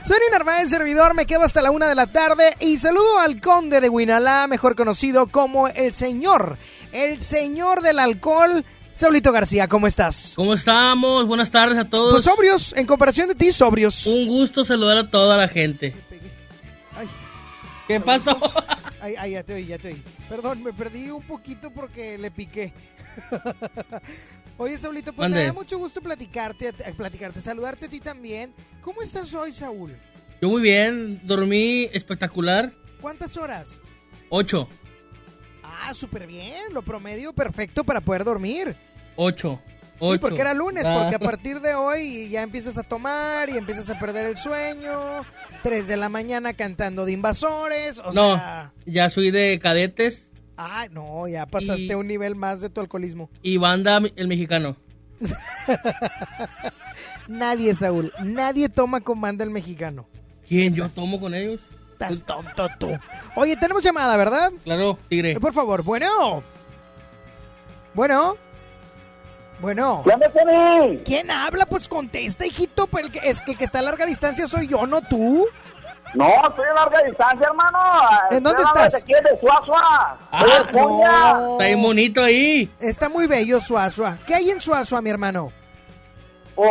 Soy 0.04 0.18
Narváez, 0.32 0.70
servidor, 0.70 1.12
me 1.14 1.26
quedo 1.26 1.42
hasta 1.42 1.60
la 1.60 1.70
una 1.70 1.88
de 1.88 1.94
la 1.94 2.06
tarde 2.06 2.56
y 2.60 2.78
saludo 2.78 3.18
al 3.18 3.40
conde 3.40 3.82
de 3.82 3.90
Huinalá, 3.90 4.46
mejor 4.46 4.76
conocido 4.76 5.26
como 5.26 5.68
el 5.68 5.92
señor, 5.92 6.56
el 6.92 7.20
señor 7.20 7.82
del 7.82 7.98
alcohol. 7.98 8.64
Saulito 8.98 9.30
García, 9.30 9.68
¿cómo 9.68 9.86
estás? 9.86 10.32
¿Cómo 10.34 10.54
estamos? 10.54 11.24
Buenas 11.24 11.52
tardes 11.52 11.78
a 11.78 11.88
todos. 11.88 12.10
Pues 12.14 12.24
sobrios, 12.24 12.74
en 12.76 12.84
comparación 12.84 13.28
de 13.28 13.36
ti, 13.36 13.52
sobrios. 13.52 14.04
Un 14.06 14.26
gusto 14.26 14.64
saludar 14.64 14.98
a 14.98 15.08
toda 15.08 15.36
la 15.36 15.46
gente. 15.46 15.94
Ay. 16.96 17.06
¿Qué 17.86 18.00
pasó? 18.00 18.36
Ay, 19.00 19.14
ay, 19.16 19.30
ya 19.30 19.44
te 19.44 19.54
oí, 19.54 19.66
ya 19.66 19.78
te 19.78 19.92
oí. 19.92 20.02
Perdón, 20.28 20.64
me 20.64 20.72
perdí 20.72 21.10
un 21.10 21.22
poquito 21.22 21.70
porque 21.70 22.18
le 22.18 22.32
piqué. 22.32 22.72
Oye, 24.58 24.76
Saulito, 24.76 25.12
pues 25.12 25.26
Mande. 25.26 25.38
me 25.38 25.46
da 25.46 25.52
mucho 25.52 25.78
gusto 25.78 26.00
platicarte, 26.00 26.72
platicarte, 26.96 27.40
saludarte 27.40 27.86
a 27.86 27.88
ti 27.88 28.00
también. 28.00 28.52
¿Cómo 28.80 29.00
estás 29.00 29.32
hoy, 29.32 29.52
Saúl? 29.52 29.96
Yo 30.42 30.48
muy 30.48 30.60
bien, 30.60 31.20
dormí 31.22 31.88
espectacular. 31.92 32.72
¿Cuántas 33.00 33.36
horas? 33.36 33.80
Ocho. 34.28 34.68
Ah, 35.62 35.94
súper 35.94 36.26
bien, 36.26 36.74
lo 36.74 36.82
promedio 36.82 37.32
perfecto 37.32 37.84
para 37.84 38.00
poder 38.00 38.24
dormir. 38.24 38.74
Ocho. 39.20 39.60
¿Y 40.00 40.04
Ocho. 40.04 40.20
por 40.20 40.34
qué 40.34 40.40
era 40.42 40.54
lunes? 40.54 40.86
Ah. 40.86 40.94
Porque 41.00 41.16
a 41.16 41.18
partir 41.18 41.60
de 41.60 41.74
hoy 41.74 42.28
ya 42.28 42.42
empiezas 42.42 42.78
a 42.78 42.84
tomar 42.84 43.50
y 43.50 43.56
empiezas 43.58 43.90
a 43.90 43.98
perder 43.98 44.26
el 44.26 44.36
sueño. 44.36 45.24
Tres 45.64 45.88
de 45.88 45.96
la 45.96 46.08
mañana 46.08 46.52
cantando 46.54 47.04
de 47.04 47.10
invasores. 47.12 47.98
O 47.98 48.12
no, 48.12 48.36
sea. 48.36 48.72
ya 48.86 49.10
soy 49.10 49.32
de 49.32 49.58
cadetes 49.58 50.30
Ah, 50.56 50.86
no, 50.90 51.26
ya 51.28 51.46
pasaste 51.46 51.82
Y- 51.86 51.94
un 51.94 52.06
nivel 52.06 52.36
más 52.36 52.60
de 52.60 52.70
tu 52.70 52.80
alcoholismo. 52.80 53.28
y 53.42 53.56
banda 53.56 54.00
el 54.16 54.28
mexicano. 54.28 54.76
Nadie, 57.28 57.74
Saúl, 57.74 58.12
nadie 58.22 58.68
toma 58.68 59.00
con 59.00 59.20
banda 59.20 59.44
el 59.44 59.50
mexicano. 59.50 60.06
¿Quién? 60.48 60.74
¿Yo 60.74 60.88
tomo 60.88 61.20
con 61.20 61.34
ellos? 61.34 61.60
Estás 61.92 62.22
tonto 62.24 62.68
tú. 62.78 62.88
Oye, 63.34 63.56
tenemos 63.56 63.82
llamada, 63.82 64.16
¿verdad? 64.16 64.50
Claro, 64.64 64.98
tigre. 65.08 65.32
Eh, 65.32 65.40
por 65.40 65.52
favor, 65.52 65.82
bueno. 65.82 66.42
Bueno. 67.94 68.36
Bueno. 69.60 70.04
¿Quién 71.04 71.30
habla? 71.30 71.66
Pues 71.66 71.88
contesta, 71.88 72.46
hijito. 72.46 72.86
Pues 72.86 73.04
el 73.04 73.12
que, 73.12 73.20
es 73.28 73.40
que 73.40 73.52
el 73.52 73.58
que 73.58 73.64
está 73.64 73.80
a 73.80 73.82
larga 73.82 74.06
distancia 74.06 74.46
soy 74.46 74.68
yo, 74.68 74.86
no 74.86 75.00
tú. 75.00 75.46
No, 76.14 76.26
estoy 76.26 76.64
a 76.70 76.74
larga 76.74 77.02
distancia, 77.02 77.46
hermano. 77.46 77.78
¿En 78.30 78.42
dónde 78.42 78.62
Estoy 78.62 78.86
estás? 78.86 79.02
aquí 79.02 79.12
de 79.12 79.38
Suazua. 79.40 80.18
Ah, 80.32 80.44
no. 80.72 81.52
Está 81.52 81.64
bien 81.64 81.82
bonito 81.82 82.22
ahí. 82.22 82.70
Está 82.80 83.08
muy 83.08 83.26
bello 83.26 83.60
Suazua. 83.60 84.16
¿Qué 84.26 84.34
hay 84.34 84.50
en 84.50 84.60
Suazua, 84.60 85.02
mi 85.02 85.10
hermano? 85.10 85.52
Pues 86.54 86.70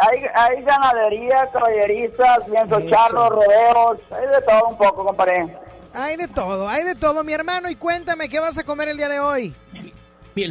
hay, 0.00 0.24
hay 0.34 0.62
ganadería, 0.64 1.48
caballerizas, 1.52 2.48
lienzos 2.48 2.82
Eso. 2.82 2.90
charros, 2.90 3.28
rodeos, 3.30 3.98
hay 4.10 4.26
de 4.26 4.42
todo 4.42 4.68
un 4.68 4.76
poco, 4.78 5.04
compadre. 5.04 5.56
Hay 5.94 6.16
de 6.16 6.26
todo, 6.26 6.68
hay 6.68 6.82
de 6.84 6.94
todo, 6.94 7.22
mi 7.22 7.32
hermano. 7.32 7.68
Y 7.68 7.76
cuéntame, 7.76 8.28
¿qué 8.28 8.40
vas 8.40 8.58
a 8.58 8.64
comer 8.64 8.88
el 8.88 8.96
día 8.96 9.08
de 9.08 9.20
hoy? 9.20 9.54
Pues, 10.34 10.46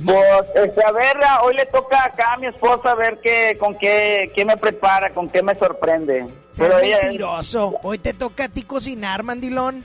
este, 0.55 0.85
a 0.85 0.91
ver, 0.91 1.17
hoy 1.43 1.55
le 1.55 1.65
toca 1.65 2.03
acá 2.05 2.33
a 2.33 2.37
mi 2.37 2.47
esposa 2.47 2.91
a 2.91 2.95
ver 2.95 3.19
qué, 3.23 3.57
con 3.59 3.75
qué, 3.77 4.31
qué 4.35 4.45
me 4.45 4.55
prepara, 4.55 5.11
con 5.11 5.27
qué 5.29 5.41
me 5.41 5.55
sorprende. 5.55 6.27
Pero 6.55 6.77
ella- 6.79 6.99
mentiroso. 7.01 7.75
Hoy 7.81 7.97
te 7.97 8.13
toca 8.13 8.43
a 8.45 8.49
ti 8.49 8.61
cocinar, 8.61 9.23
mandilón. 9.23 9.83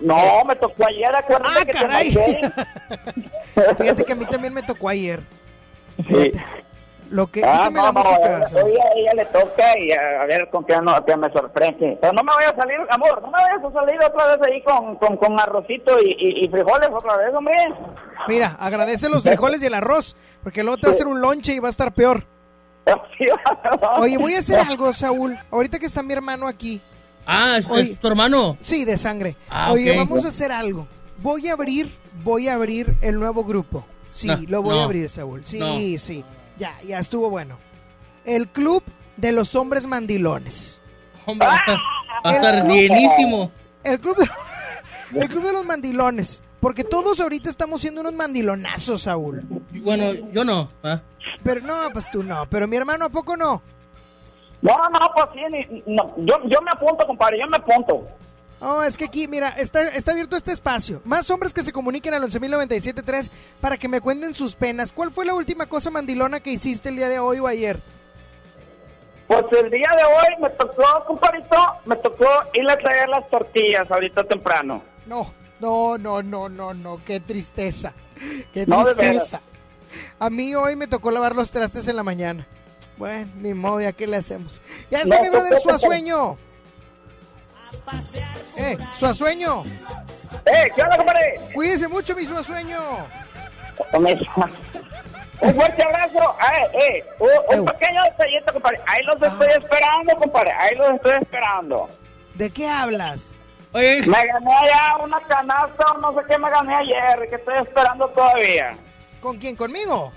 no, 0.00 0.44
me 0.44 0.54
tocó 0.56 0.86
ayer, 0.86 1.14
acuérdate 1.14 1.50
Ah, 1.52 1.64
que 1.64 1.72
te 1.72 1.78
caray. 1.78 2.12
marqué. 2.14 2.50
Fíjate 3.78 4.04
que 4.04 4.12
a 4.12 4.16
mí 4.16 4.26
también 4.26 4.54
me 4.54 4.62
tocó 4.62 4.88
ayer. 4.88 5.20
Sí. 6.08 6.32
Lo 7.10 7.26
que... 7.28 7.42
Ah, 7.44 7.68
no, 7.70 7.82
la 7.82 7.92
no, 7.92 8.00
música. 8.00 8.40
hoy 8.40 8.46
Saúl. 8.48 8.72
a 8.80 8.92
ella 8.98 9.14
le 9.14 9.24
toca 9.26 9.78
y 9.78 9.92
a, 9.92 10.22
a 10.22 10.26
ver 10.26 10.48
con 10.50 10.64
qué, 10.64 10.76
no, 10.80 11.04
qué 11.04 11.16
me 11.16 11.30
sorprende. 11.32 11.98
Pero 12.00 12.12
no 12.12 12.22
me 12.24 12.32
voy 12.32 12.44
a 12.44 12.56
salir, 12.56 12.76
amor, 12.90 13.20
no 13.22 13.28
me 13.28 13.32
vayas 13.38 13.64
a 13.64 13.72
salir 13.72 13.98
otra 14.04 14.36
vez 14.36 14.48
ahí 14.50 14.62
con, 14.62 14.96
con, 14.96 15.16
con 15.16 15.38
arrocito 15.38 15.98
y, 16.00 16.16
y, 16.18 16.44
y 16.44 16.48
frijoles 16.48 16.88
otra 16.92 17.16
vez, 17.18 17.34
hombre. 17.34 17.54
Mira, 18.28 18.56
agradece 18.58 19.08
los 19.08 19.22
frijoles 19.24 19.62
y 19.62 19.66
el 19.66 19.74
arroz, 19.74 20.16
porque 20.42 20.62
luego 20.62 20.78
te 20.78 20.86
va 20.86 20.92
a 20.92 20.94
hacer 20.94 21.06
un 21.06 21.20
lonche 21.20 21.52
y 21.54 21.58
va 21.60 21.68
a 21.68 21.70
estar 21.70 21.92
peor. 21.92 22.24
Oye, 23.98 24.18
voy 24.18 24.34
a 24.34 24.40
hacer 24.40 24.58
algo, 24.58 24.92
Saúl. 24.92 25.38
Ahorita 25.50 25.78
que 25.78 25.86
está 25.86 26.02
mi 26.02 26.12
hermano 26.12 26.46
aquí. 26.46 26.80
Ah, 27.26 27.56
¿es, 27.58 27.68
Oye. 27.70 27.92
es 27.92 28.00
tu 28.00 28.08
hermano? 28.08 28.56
Sí, 28.60 28.84
de 28.84 28.98
sangre. 28.98 29.36
Ah, 29.48 29.72
Oye, 29.72 29.96
vamos 29.96 30.24
a 30.26 30.28
hacer 30.28 30.52
algo. 30.52 30.86
Voy 31.18 31.48
a 31.48 31.54
abrir, 31.54 31.94
voy 32.22 32.48
a 32.48 32.54
abrir 32.54 32.94
el 33.00 33.18
nuevo 33.18 33.44
grupo. 33.44 33.86
Sí, 34.12 34.28
No, 34.28 34.38
lo 34.48 34.62
voy 34.62 34.74
no. 34.74 34.80
a 34.82 34.84
abrir, 34.84 35.08
Saúl. 35.08 35.44
Sí, 35.46 35.58
No. 35.58 35.76
sí. 35.98 36.24
Ya, 36.58 36.76
ya 36.82 36.98
estuvo 36.98 37.30
bueno. 37.30 37.58
El 38.24 38.48
club 38.48 38.82
de 39.16 39.32
los 39.32 39.54
hombres 39.54 39.86
mandilones. 39.86 40.80
Hombre, 41.26 41.46
va 41.48 41.54
a 41.54 41.56
estar, 41.56 41.76
va 42.26 42.30
a 42.30 42.34
estar 42.36 42.54
El- 42.56 42.68
llenísimo. 42.68 43.50
El 43.82 44.00
club 44.00 44.16
de, 44.16 44.28
el 45.20 45.28
club 45.28 45.44
de 45.44 45.52
los 45.52 45.64
mandilones. 45.64 46.42
Porque 46.60 46.82
todos 46.84 47.20
ahorita 47.20 47.50
estamos 47.50 47.82
siendo 47.82 48.00
unos 48.00 48.14
mandilonazos, 48.14 49.02
Saúl. 49.02 49.42
Bueno, 49.82 50.12
yo 50.32 50.44
no. 50.44 50.70
Pero 51.42 51.60
no, 51.60 51.74
pues 51.92 52.06
tú 52.10 52.22
no. 52.22 52.46
Pero 52.48 52.66
mi 52.66 52.76
hermano, 52.76 53.04
¿a 53.04 53.08
poco 53.10 53.36
no? 53.36 53.60
No, 54.62 54.74
no, 54.78 54.88
no, 54.98 55.10
pues 55.14 55.26
sí, 55.34 55.40
ni- 55.50 55.82
no, 55.94 56.14
yo, 56.18 56.38
yo 56.48 56.62
me 56.62 56.70
apunto, 56.72 57.06
compadre, 57.06 57.38
yo 57.38 57.46
me 57.48 57.58
apunto. 57.58 58.08
Oh, 58.66 58.82
es 58.82 58.96
que 58.96 59.04
aquí, 59.04 59.28
mira, 59.28 59.50
está, 59.50 59.88
está 59.88 60.12
abierto 60.12 60.36
este 60.36 60.50
espacio. 60.50 61.02
Más 61.04 61.28
hombres 61.30 61.52
que 61.52 61.62
se 61.62 61.70
comuniquen 61.70 62.14
al 62.14 62.22
11.097.3 62.22 63.30
para 63.60 63.76
que 63.76 63.88
me 63.88 64.00
cuenten 64.00 64.32
sus 64.32 64.56
penas. 64.56 64.90
¿Cuál 64.90 65.10
fue 65.10 65.26
la 65.26 65.34
última 65.34 65.66
cosa 65.66 65.90
mandilona 65.90 66.40
que 66.40 66.50
hiciste 66.50 66.88
el 66.88 66.96
día 66.96 67.10
de 67.10 67.18
hoy 67.18 67.40
o 67.40 67.46
ayer? 67.46 67.78
Pues 69.26 69.44
el 69.52 69.70
día 69.70 69.88
de 69.94 70.04
hoy 70.04 70.42
me 70.42 70.48
tocó, 70.50 71.04
compadrito, 71.06 71.56
me 71.84 71.96
tocó 71.96 72.26
ir 72.54 72.70
a 72.70 72.76
traer 72.78 73.08
las 73.10 73.28
tortillas 73.28 73.90
ahorita 73.90 74.24
temprano. 74.24 74.82
No, 75.04 75.30
no, 75.60 75.98
no, 75.98 76.22
no, 76.22 76.48
no, 76.48 76.72
no, 76.72 77.00
qué 77.04 77.20
tristeza. 77.20 77.92
Qué 78.54 78.66
No, 78.66 78.82
tristeza. 78.82 79.42
A 80.18 80.30
mí 80.30 80.54
hoy 80.54 80.74
me 80.74 80.86
tocó 80.86 81.10
lavar 81.10 81.36
los 81.36 81.50
trastes 81.50 81.86
en 81.88 81.96
la 81.96 82.02
mañana. 82.02 82.46
Bueno, 82.96 83.30
ni 83.36 83.52
modo, 83.52 83.82
ya 83.82 83.92
qué 83.92 84.06
le 84.06 84.16
hacemos. 84.16 84.62
Ya 84.90 85.02
está 85.02 85.16
No, 85.16 85.22
mi 85.22 85.28
brother 85.28 85.50
pues, 85.50 85.62
Suazueño. 85.62 86.38
Eh, 88.56 88.76
Suazueño. 88.98 89.62
¡Eh, 90.46 90.70
qué 90.74 90.82
onda, 90.82 90.96
compadre! 90.96 91.40
Cuídese 91.54 91.88
mucho, 91.88 92.14
mi 92.14 92.24
Suazueño. 92.26 92.78
Un 95.40 95.54
fuerte 95.54 95.82
abrazo. 95.82 96.36
Eh, 96.52 96.70
eh, 96.74 97.04
un, 97.18 97.60
un 97.60 97.66
pequeño 97.66 98.02
detallito, 98.04 98.52
compadre. 98.52 98.80
Ahí 98.86 99.02
los 99.04 99.20
estoy 99.20 99.48
esperando, 99.48 100.16
compadre. 100.16 100.52
Ahí 100.52 100.74
los 100.76 100.94
estoy 100.94 101.12
esperando. 101.20 101.88
¿De 102.34 102.50
qué 102.50 102.68
hablas? 102.68 103.34
Me 103.72 104.00
gané 104.00 104.54
allá 104.54 104.96
una 105.02 105.20
canasta 105.22 105.92
o 105.92 105.98
no 105.98 106.14
sé 106.14 106.20
qué 106.28 106.38
me 106.38 106.48
gané 106.48 106.74
ayer, 106.76 107.28
que 107.28 107.34
estoy 107.34 107.58
esperando 107.58 108.06
todavía. 108.08 108.76
¿Con 109.20 109.36
quién? 109.36 109.56
¿Conmigo? 109.56 110.12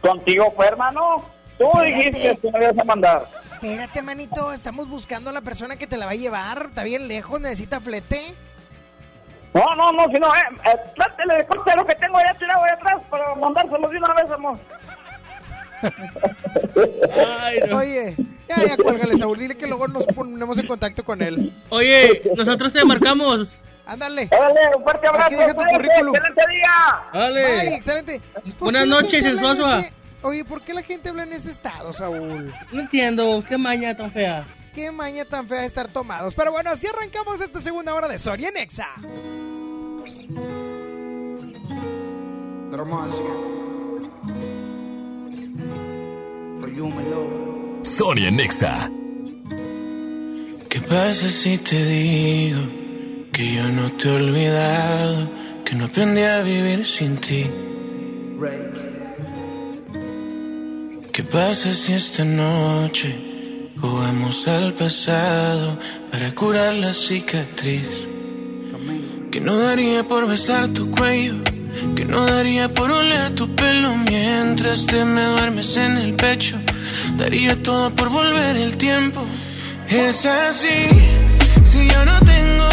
Contigo 0.00 0.50
fue, 0.56 0.66
hermano. 0.66 1.22
Tú 1.58 1.66
Espérate. 1.82 2.10
dijiste 2.10 2.38
que 2.40 2.50
me 2.58 2.64
ibas 2.64 2.78
a 2.78 2.84
mandar. 2.84 3.26
Espérate, 3.62 4.00
manito, 4.00 4.52
estamos 4.52 4.88
buscando 4.88 5.28
a 5.28 5.32
la 5.34 5.42
persona 5.42 5.76
que 5.76 5.86
te 5.86 5.98
la 5.98 6.06
va 6.06 6.12
a 6.12 6.16
llevar. 6.16 6.66
Está 6.70 6.82
bien 6.82 7.08
lejos, 7.08 7.40
necesita 7.40 7.78
flete. 7.80 8.34
No, 9.52 9.74
no, 9.76 9.92
no, 9.92 10.04
si 10.06 10.18
no, 10.18 10.34
eh, 10.34 10.38
eh, 10.64 10.76
trátele 10.96 11.34
de 11.38 11.46
corte 11.46 11.76
lo 11.76 11.84
que 11.84 11.94
tengo 11.96 12.16
allá 12.16 12.34
tirado 12.38 12.62
allá 12.64 12.74
atrás 12.74 13.02
para 13.10 13.34
mandárselo 13.34 13.88
de 13.88 13.98
una 13.98 14.14
vez, 14.14 14.30
amor. 14.30 14.58
Oye, 17.76 18.16
ya, 18.48 18.64
ya, 18.66 18.76
cuélgale, 18.76 19.16
Saúl. 19.18 19.38
Dile 19.38 19.56
que 19.56 19.66
luego 19.66 19.88
nos 19.88 20.06
ponemos 20.06 20.56
en 20.58 20.66
contacto 20.66 21.04
con 21.04 21.20
él. 21.20 21.52
Oye, 21.68 22.22
nosotros 22.36 22.72
te 22.72 22.82
marcamos. 22.84 23.50
Ándale. 23.86 24.26
Dale, 24.28 24.60
un 24.76 24.82
fuerte 24.84 25.06
abrazo. 25.08 25.26
Aquí 25.26 25.34
deja 25.34 25.48
tu 25.50 25.56
cuídate, 25.56 25.74
currículum. 25.76 26.14
excelente 26.14 26.42
día. 26.48 26.70
Dale. 27.12 27.46
Ay, 27.60 27.74
excelente. 27.74 28.20
¿Por 28.58 28.58
Buenas 28.60 28.86
noches, 28.86 29.24
en 29.24 29.38
Suazua. 29.38 29.80
ese- 29.80 29.92
Oye, 30.22 30.44
¿por 30.44 30.62
qué 30.62 30.74
la 30.74 30.82
gente 30.82 31.08
habla 31.08 31.22
en 31.22 31.32
ese 31.32 31.50
estado, 31.50 31.92
Saúl? 31.92 32.52
No 32.72 32.80
entiendo, 32.80 33.42
qué 33.46 33.56
maña 33.56 33.96
tan 33.96 34.10
fea. 34.10 34.46
Qué 34.74 34.92
maña 34.92 35.24
tan 35.24 35.48
fea 35.48 35.60
de 35.60 35.66
estar 35.66 35.88
tomados. 35.88 36.34
Pero 36.34 36.52
bueno, 36.52 36.70
así 36.70 36.86
arrancamos 36.86 37.40
esta 37.40 37.60
segunda 37.60 37.94
hora 37.94 38.06
de 38.06 38.18
Sonia 38.18 38.50
Nexa. 38.50 38.88
Sonia 47.82 48.30
Nexa. 48.30 48.90
¿Qué 50.68 50.80
pasa 50.80 51.28
si 51.28 51.58
te 51.58 51.84
digo 51.84 52.60
que 53.32 53.54
yo 53.54 53.68
no 53.70 53.90
te 53.92 54.08
he 54.08 54.12
olvidado, 54.12 55.30
que 55.64 55.74
no 55.74 55.86
aprendí 55.86 56.22
a 56.22 56.42
vivir 56.42 56.86
sin 56.86 57.16
ti? 57.16 57.50
¿Qué 61.12 61.24
pasa 61.24 61.72
si 61.74 61.92
esta 61.92 62.24
noche 62.24 63.16
jugamos 63.80 64.46
al 64.46 64.72
pasado 64.74 65.76
para 66.10 66.32
curar 66.34 66.74
la 66.74 66.94
cicatriz? 66.94 67.88
Que 69.32 69.40
no 69.40 69.58
daría 69.58 70.04
por 70.04 70.28
besar 70.28 70.68
tu 70.68 70.90
cuello, 70.90 71.34
que 71.96 72.04
no 72.04 72.24
daría 72.24 72.68
por 72.68 72.90
oler 72.90 73.34
tu 73.34 73.54
pelo 73.56 73.96
mientras 73.96 74.86
te 74.86 75.04
me 75.04 75.24
duermes 75.24 75.76
en 75.76 75.96
el 75.96 76.14
pecho. 76.14 76.56
Daría 77.16 77.60
todo 77.60 77.90
por 77.90 78.08
volver 78.08 78.56
el 78.56 78.76
tiempo. 78.76 79.24
Es 79.88 80.24
así, 80.24 80.86
si 81.64 81.88
yo 81.88 82.04
no 82.04 82.20
tengo 82.20 82.69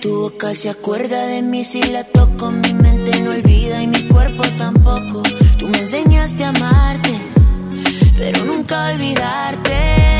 Tu 0.00 0.10
boca 0.10 0.52
se 0.52 0.68
acuerda 0.68 1.26
de 1.28 1.42
mí 1.42 1.62
si 1.62 1.80
la 1.80 2.02
toco, 2.02 2.50
mi 2.50 2.74
mente 2.74 3.20
no 3.20 3.30
olvida 3.30 3.80
y 3.80 3.86
mi 3.86 4.08
cuerpo 4.08 4.42
tampoco. 4.58 5.22
Tú 5.60 5.68
me 5.68 5.78
enseñaste 5.78 6.42
a 6.42 6.48
amarte, 6.48 7.12
pero 8.16 8.44
nunca 8.44 8.90
olvidarte. 8.92 10.11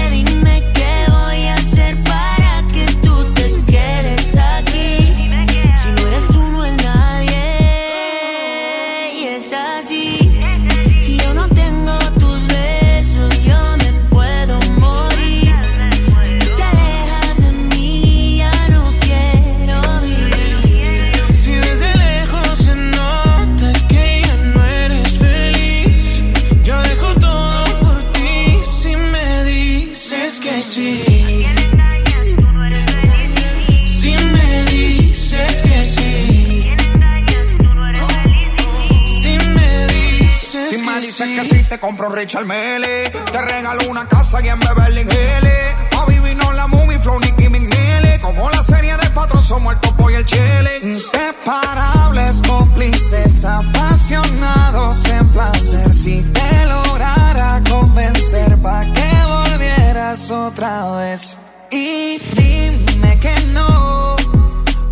Un 42.06 42.16
Richard 42.16 42.46
Mele. 42.46 43.10
Te 43.10 43.42
regalo 43.42 43.88
una 43.88 44.06
casa 44.08 44.40
y 44.42 44.48
en 44.48 44.58
Beverly 44.60 45.02
Hills. 45.02 45.98
A 45.98 46.06
vivirnos 46.06 46.54
la 46.54 46.66
movie 46.66 46.98
flow, 46.98 47.18
Nicky 47.20 47.48
McNeely. 47.48 48.18
Como 48.20 48.48
la 48.50 48.62
serie 48.62 48.96
de 48.96 49.10
patrón, 49.10 49.42
somos 49.42 49.74
el 49.74 49.80
topo 49.80 50.10
y 50.10 50.14
el 50.14 50.24
chile. 50.24 50.70
Inseparables, 50.82 52.42
cómplices, 52.48 53.44
apasionados 53.44 55.04
en 55.06 55.28
placer. 55.28 55.94
Si 55.94 56.22
te 56.22 56.66
lograra 56.66 57.62
convencer, 57.68 58.56
pa' 58.58 58.84
que 58.92 59.12
volvieras 59.26 60.30
otra 60.30 60.96
vez. 60.96 61.36
Y 61.70 62.18
dime 62.34 63.18
que 63.18 63.34
no. 63.52 64.16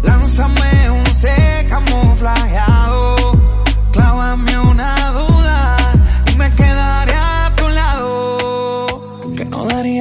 Lánzame 0.02 0.90
un 0.90 1.06
C 1.06 1.66
camuflajeado. 1.68 3.16
Clávame 3.92 4.58
una 4.58 4.99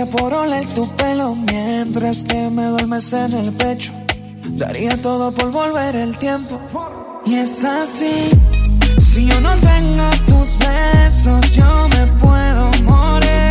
por 0.06 0.34
oler 0.34 0.66
tu 0.68 0.88
pelo 0.96 1.36
mientras 1.36 2.24
que 2.24 2.50
me 2.50 2.66
duermes 2.66 3.12
en 3.14 3.34
el 3.34 3.52
pecho. 3.52 3.92
Daría 4.52 4.96
todo 5.02 5.32
por 5.32 5.52
volver 5.52 5.96
el 5.96 6.18
tiempo. 6.18 6.60
Y 7.26 7.36
es 7.36 7.64
así. 7.64 8.30
Si 9.00 9.26
yo 9.26 9.40
no 9.42 9.56
tengo 9.56 10.10
tus 10.28 10.58
besos, 10.58 11.52
yo 11.54 11.88
me 11.90 12.08
puedo 12.20 12.72
morir. 12.84 13.49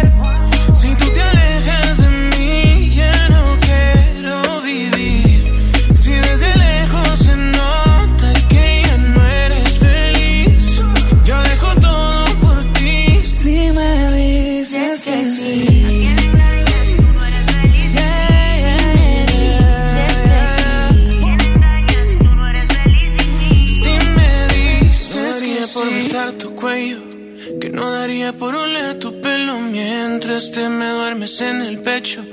Daría 28.28 28.38
por 28.38 28.54
oler 28.54 28.98
tu 28.98 29.20
pelo 29.22 29.58
mientras 29.58 30.52
te 30.52 30.68
me 30.68 30.86
duermes 30.86 31.40
en 31.40 31.62
el 31.62 31.82
pecho, 31.82 32.24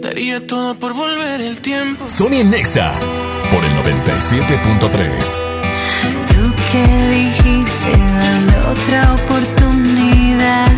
daría 0.00 0.46
todo 0.46 0.74
por 0.74 0.92
volver 0.92 1.40
el 1.40 1.60
tiempo. 1.60 2.06
En 2.20 2.50
Nexa. 2.50 2.92
Por 3.50 3.64
el 3.64 3.72
97.3. 3.72 5.38
Tú 6.28 6.54
que 6.70 6.84
dijiste 7.16 7.90
dame 8.18 8.56
otra 8.72 9.14
oportunidad. 9.14 10.70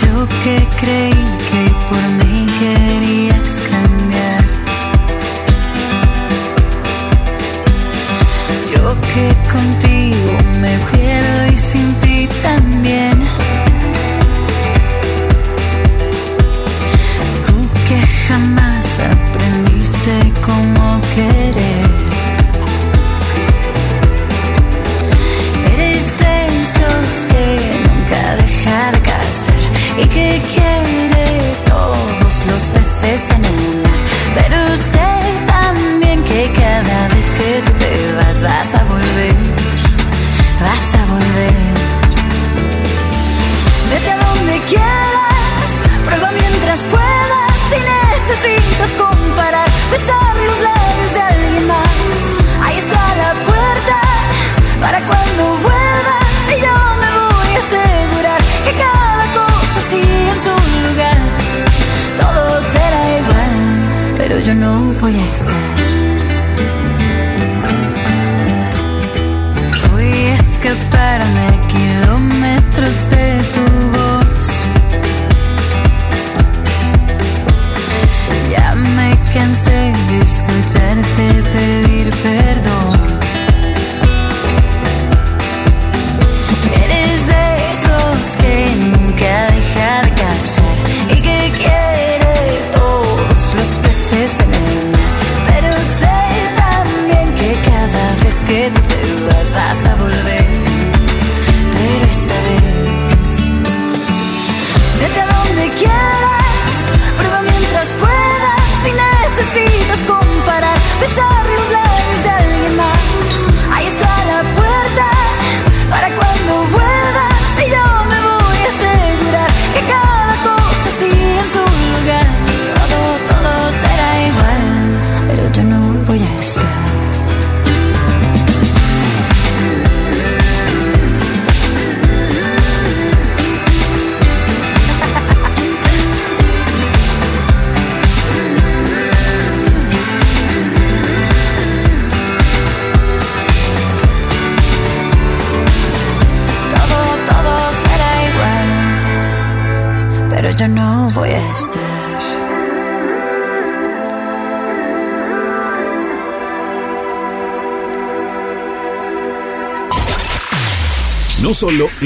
Yo 0.00 0.28
que 0.42 0.56
creí 0.80 1.24
que 1.50 1.62
por 1.90 2.04
mí 2.18 2.27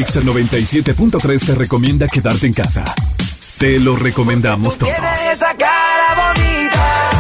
Exa 0.02 0.20
97.3 0.20 1.46
te 1.46 1.54
recomienda 1.54 2.08
quedarte 2.08 2.48
en 2.48 2.52
casa. 2.52 2.84
Te 3.56 3.78
lo 3.78 3.94
recomendamos 3.94 4.76
todos. 4.76 4.92
esa 5.32 5.56
cara 5.56 6.34
bonita. 6.34 7.10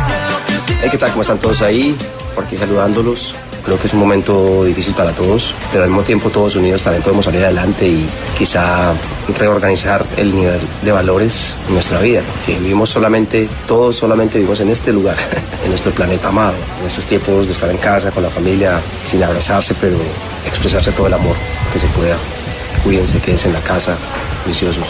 Hey, 0.82 0.88
¿qué 0.90 0.98
tal? 0.98 1.10
¿Cómo 1.10 1.22
están 1.22 1.38
todos 1.38 1.62
ahí? 1.62 1.96
Por 2.34 2.42
aquí 2.42 2.56
saludándolos. 2.56 3.36
Creo 3.64 3.78
que 3.78 3.86
es 3.86 3.94
un 3.94 4.00
momento 4.00 4.64
difícil 4.64 4.94
para 4.96 5.12
todos, 5.12 5.54
pero 5.70 5.84
al 5.84 5.90
mismo 5.90 6.02
tiempo 6.02 6.30
todos 6.30 6.56
unidos 6.56 6.82
también 6.82 7.04
podemos 7.04 7.24
salir 7.24 7.44
adelante 7.44 7.86
y 7.86 8.04
quizá 8.36 8.92
reorganizar 9.38 10.04
el 10.16 10.34
nivel 10.34 10.58
de 10.82 10.90
valores 10.90 11.54
en 11.68 11.74
nuestra 11.74 12.00
vida, 12.00 12.22
porque 12.32 12.58
vivimos 12.58 12.90
solamente, 12.90 13.48
todos 13.68 13.94
solamente 13.94 14.38
vivimos 14.38 14.58
en 14.58 14.70
este 14.70 14.92
lugar, 14.92 15.16
en 15.62 15.68
nuestro 15.68 15.92
planeta 15.92 16.30
amado, 16.30 16.56
en 16.80 16.86
estos 16.86 17.04
tiempos 17.04 17.46
de 17.46 17.52
estar 17.52 17.70
en 17.70 17.78
casa 17.78 18.10
con 18.10 18.24
la 18.24 18.30
familia, 18.30 18.80
sin 19.04 19.22
abrazarse, 19.22 19.72
pero 19.80 19.96
expresarse 20.48 20.90
todo 20.90 21.06
el 21.06 21.14
amor 21.14 21.36
que 21.72 21.78
se 21.78 21.86
pueda. 21.86 22.16
Cuídense, 22.84 23.20
quédense 23.20 23.48
en 23.48 23.54
la 23.54 23.62
casa, 23.62 23.96
juiciosos, 24.44 24.86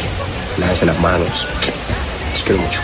lávense 0.58 0.86
las 0.86 0.98
manos. 1.00 1.46
Los 2.32 2.42
quiero 2.42 2.60
mucho. 2.60 2.80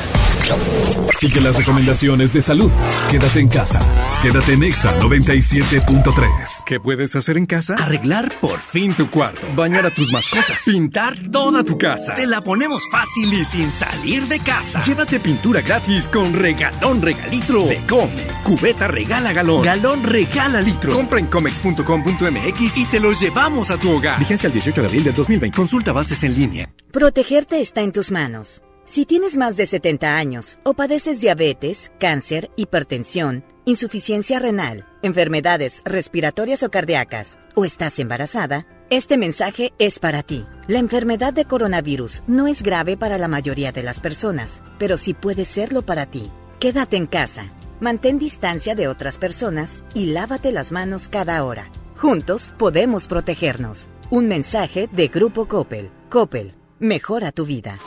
Sigue 1.18 1.40
las 1.40 1.56
recomendaciones 1.56 2.32
de 2.32 2.40
salud. 2.40 2.70
Quédate 3.10 3.40
en 3.40 3.48
casa. 3.48 3.80
Quédate 4.22 4.54
en 4.54 4.62
Exa 4.62 4.98
97.3. 5.00 6.64
¿Qué 6.64 6.80
puedes 6.80 7.14
hacer 7.16 7.36
en 7.36 7.46
casa? 7.46 7.74
Arreglar 7.74 8.32
por 8.40 8.58
fin 8.60 8.94
tu 8.94 9.10
cuarto. 9.10 9.46
Bañar 9.54 9.84
a 9.86 9.90
tus 9.92 10.10
mascotas. 10.10 10.62
Pintar 10.64 11.18
toda 11.30 11.64
tu 11.64 11.76
casa. 11.76 12.14
Te 12.14 12.26
la 12.26 12.40
ponemos 12.40 12.82
fácil 12.90 13.32
y 13.32 13.44
sin 13.44 13.70
salir 13.72 14.26
de 14.26 14.40
casa. 14.40 14.80
Llévate 14.82 15.20
pintura 15.20 15.60
gratis 15.60 16.08
con 16.08 16.32
regalón 16.32 17.02
regalitro 17.02 17.64
de 17.64 17.84
Come. 17.86 18.27
Cubeta 18.48 18.88
regala 18.88 19.34
galón. 19.34 19.62
Galón 19.62 20.02
regala 20.02 20.62
litro. 20.62 20.90
Compra 20.90 21.18
en 21.18 21.26
comex.com.mx 21.26 22.78
y 22.78 22.86
te 22.86 22.98
lo 22.98 23.12
llevamos 23.12 23.70
a 23.70 23.76
tu 23.76 23.90
hogar. 23.90 24.18
Vigencia 24.18 24.46
el 24.46 24.54
18 24.54 24.80
de 24.80 24.86
abril 24.86 25.04
del 25.04 25.14
2020. 25.14 25.54
Consulta 25.54 25.92
bases 25.92 26.22
en 26.22 26.34
línea. 26.34 26.72
Protegerte 26.90 27.60
está 27.60 27.82
en 27.82 27.92
tus 27.92 28.10
manos. 28.10 28.62
Si 28.86 29.04
tienes 29.04 29.36
más 29.36 29.58
de 29.58 29.66
70 29.66 30.16
años 30.16 30.58
o 30.64 30.72
padeces 30.72 31.20
diabetes, 31.20 31.92
cáncer, 32.00 32.50
hipertensión, 32.56 33.44
insuficiencia 33.66 34.38
renal, 34.38 34.86
enfermedades 35.02 35.82
respiratorias 35.84 36.62
o 36.62 36.70
cardíacas, 36.70 37.38
o 37.54 37.66
estás 37.66 37.98
embarazada, 37.98 38.66
este 38.88 39.18
mensaje 39.18 39.74
es 39.78 39.98
para 39.98 40.22
ti. 40.22 40.46
La 40.68 40.78
enfermedad 40.78 41.34
de 41.34 41.44
coronavirus 41.44 42.22
no 42.26 42.46
es 42.46 42.62
grave 42.62 42.96
para 42.96 43.18
la 43.18 43.28
mayoría 43.28 43.72
de 43.72 43.82
las 43.82 44.00
personas, 44.00 44.62
pero 44.78 44.96
sí 44.96 45.12
puede 45.12 45.44
serlo 45.44 45.82
para 45.82 46.06
ti. 46.06 46.30
Quédate 46.58 46.96
en 46.96 47.06
casa, 47.06 47.52
mantén 47.80 48.18
distancia 48.18 48.74
de 48.74 48.88
otras 48.88 49.18
personas 49.18 49.84
y 49.94 50.12
lávate 50.12 50.52
las 50.52 50.72
manos 50.72 51.08
cada 51.08 51.44
hora. 51.44 51.70
Juntos 51.96 52.54
podemos 52.56 53.08
protegernos. 53.08 53.88
Un 54.10 54.28
mensaje 54.28 54.88
de 54.92 55.08
Grupo 55.08 55.48
Coppel. 55.48 55.90
Coppel, 56.08 56.54
mejora 56.78 57.32
tu 57.32 57.44
vida. 57.44 57.78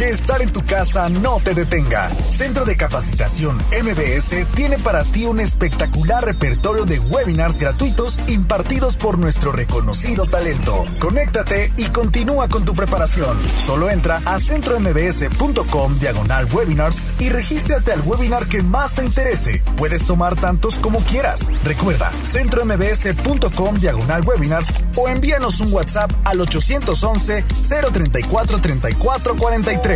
Que 0.00 0.08
estar 0.08 0.40
en 0.40 0.50
tu 0.50 0.64
casa 0.64 1.10
no 1.10 1.42
te 1.44 1.52
detenga. 1.52 2.08
Centro 2.30 2.64
de 2.64 2.74
Capacitación 2.74 3.58
MBS 3.82 4.46
tiene 4.54 4.78
para 4.78 5.04
ti 5.04 5.26
un 5.26 5.40
espectacular 5.40 6.24
repertorio 6.24 6.86
de 6.86 6.98
webinars 6.98 7.58
gratuitos 7.58 8.18
impartidos 8.26 8.96
por 8.96 9.18
nuestro 9.18 9.52
reconocido 9.52 10.24
talento. 10.24 10.86
Conéctate 11.00 11.70
y 11.76 11.84
continúa 11.88 12.48
con 12.48 12.64
tu 12.64 12.72
preparación. 12.72 13.38
Solo 13.58 13.90
entra 13.90 14.22
a 14.24 14.40
centrombs.com 14.40 15.98
diagonal 15.98 16.48
webinars 16.50 17.02
y 17.18 17.28
regístrate 17.28 17.92
al 17.92 18.00
webinar 18.00 18.46
que 18.46 18.62
más 18.62 18.94
te 18.94 19.04
interese. 19.04 19.62
Puedes 19.76 20.06
tomar 20.06 20.34
tantos 20.34 20.78
como 20.78 21.00
quieras. 21.00 21.50
Recuerda, 21.62 22.10
centrombs.com 22.22 23.74
diagonal 23.74 24.26
webinars 24.26 24.72
o 24.96 25.10
envíanos 25.10 25.60
un 25.60 25.70
WhatsApp 25.70 26.10
al 26.24 26.40
811 26.40 27.44
034 27.92 28.60
34 28.62 29.36
43. 29.36 29.89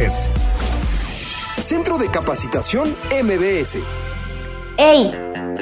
Centro 1.61 1.99
de 1.99 2.09
Capacitación 2.09 2.97
MBS. 3.23 3.79
¡Ey! 4.77 5.15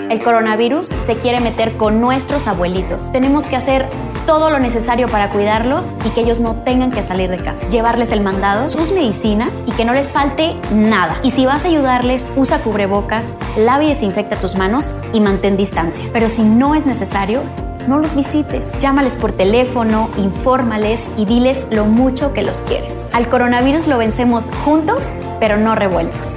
El 0.09 0.23
coronavirus 0.23 0.89
se 1.03 1.17
quiere 1.17 1.41
meter 1.41 1.77
con 1.77 2.01
nuestros 2.01 2.47
abuelitos. 2.47 3.13
Tenemos 3.13 3.45
que 3.45 3.57
hacer 3.57 3.91
todo 4.25 4.49
lo 4.49 4.59
necesario 4.59 5.07
para 5.09 5.29
cuidarlos 5.29 5.95
y 6.07 6.11
que 6.11 6.23
ellos 6.23 6.41
no 6.41 6.55
tengan 6.65 6.91
que 6.91 7.03
salir 7.03 7.29
de 7.29 7.37
casa. 7.37 7.69
Llevarles 7.69 8.11
el 8.11 8.23
mandado, 8.23 8.71
sus 8.71 8.91
medicinas 8.91 9.51
y 9.67 9.73
que 9.73 9.85
no 9.85 9.93
les 9.93 10.11
falte 10.13 10.57
nada. 10.73 11.21
Y 11.23 11.33
si 11.33 11.45
vas 11.45 11.67
a 11.67 11.69
ayudarles, 11.69 12.33
usa 12.35 12.61
cubrebocas, 12.61 13.27
lava 13.59 13.85
y 13.85 13.91
desinfecta 13.91 14.37
tus 14.37 14.57
manos 14.57 14.95
y 15.13 15.21
mantén 15.21 15.59
distancia. 15.59 16.09
Pero 16.11 16.31
si 16.31 16.43
no 16.43 16.75
es 16.75 16.87
necesario, 16.87 17.43
no 17.89 17.99
los 17.99 18.15
visites. 18.15 18.73
Llámales 18.81 19.17
por 19.17 19.33
teléfono, 19.33 20.09
infórmales 20.17 21.11
y 21.17 21.25
diles 21.25 21.67
lo 21.71 21.85
mucho 21.85 22.33
que 22.33 22.43
los 22.43 22.63
quieres. 22.63 23.07
Al 23.13 23.29
coronavirus 23.29 23.87
lo 23.87 23.99
vencemos 23.99 24.51
juntos, 24.65 25.05
pero 25.41 25.57
no 25.57 25.75
revueltos. 25.75 26.37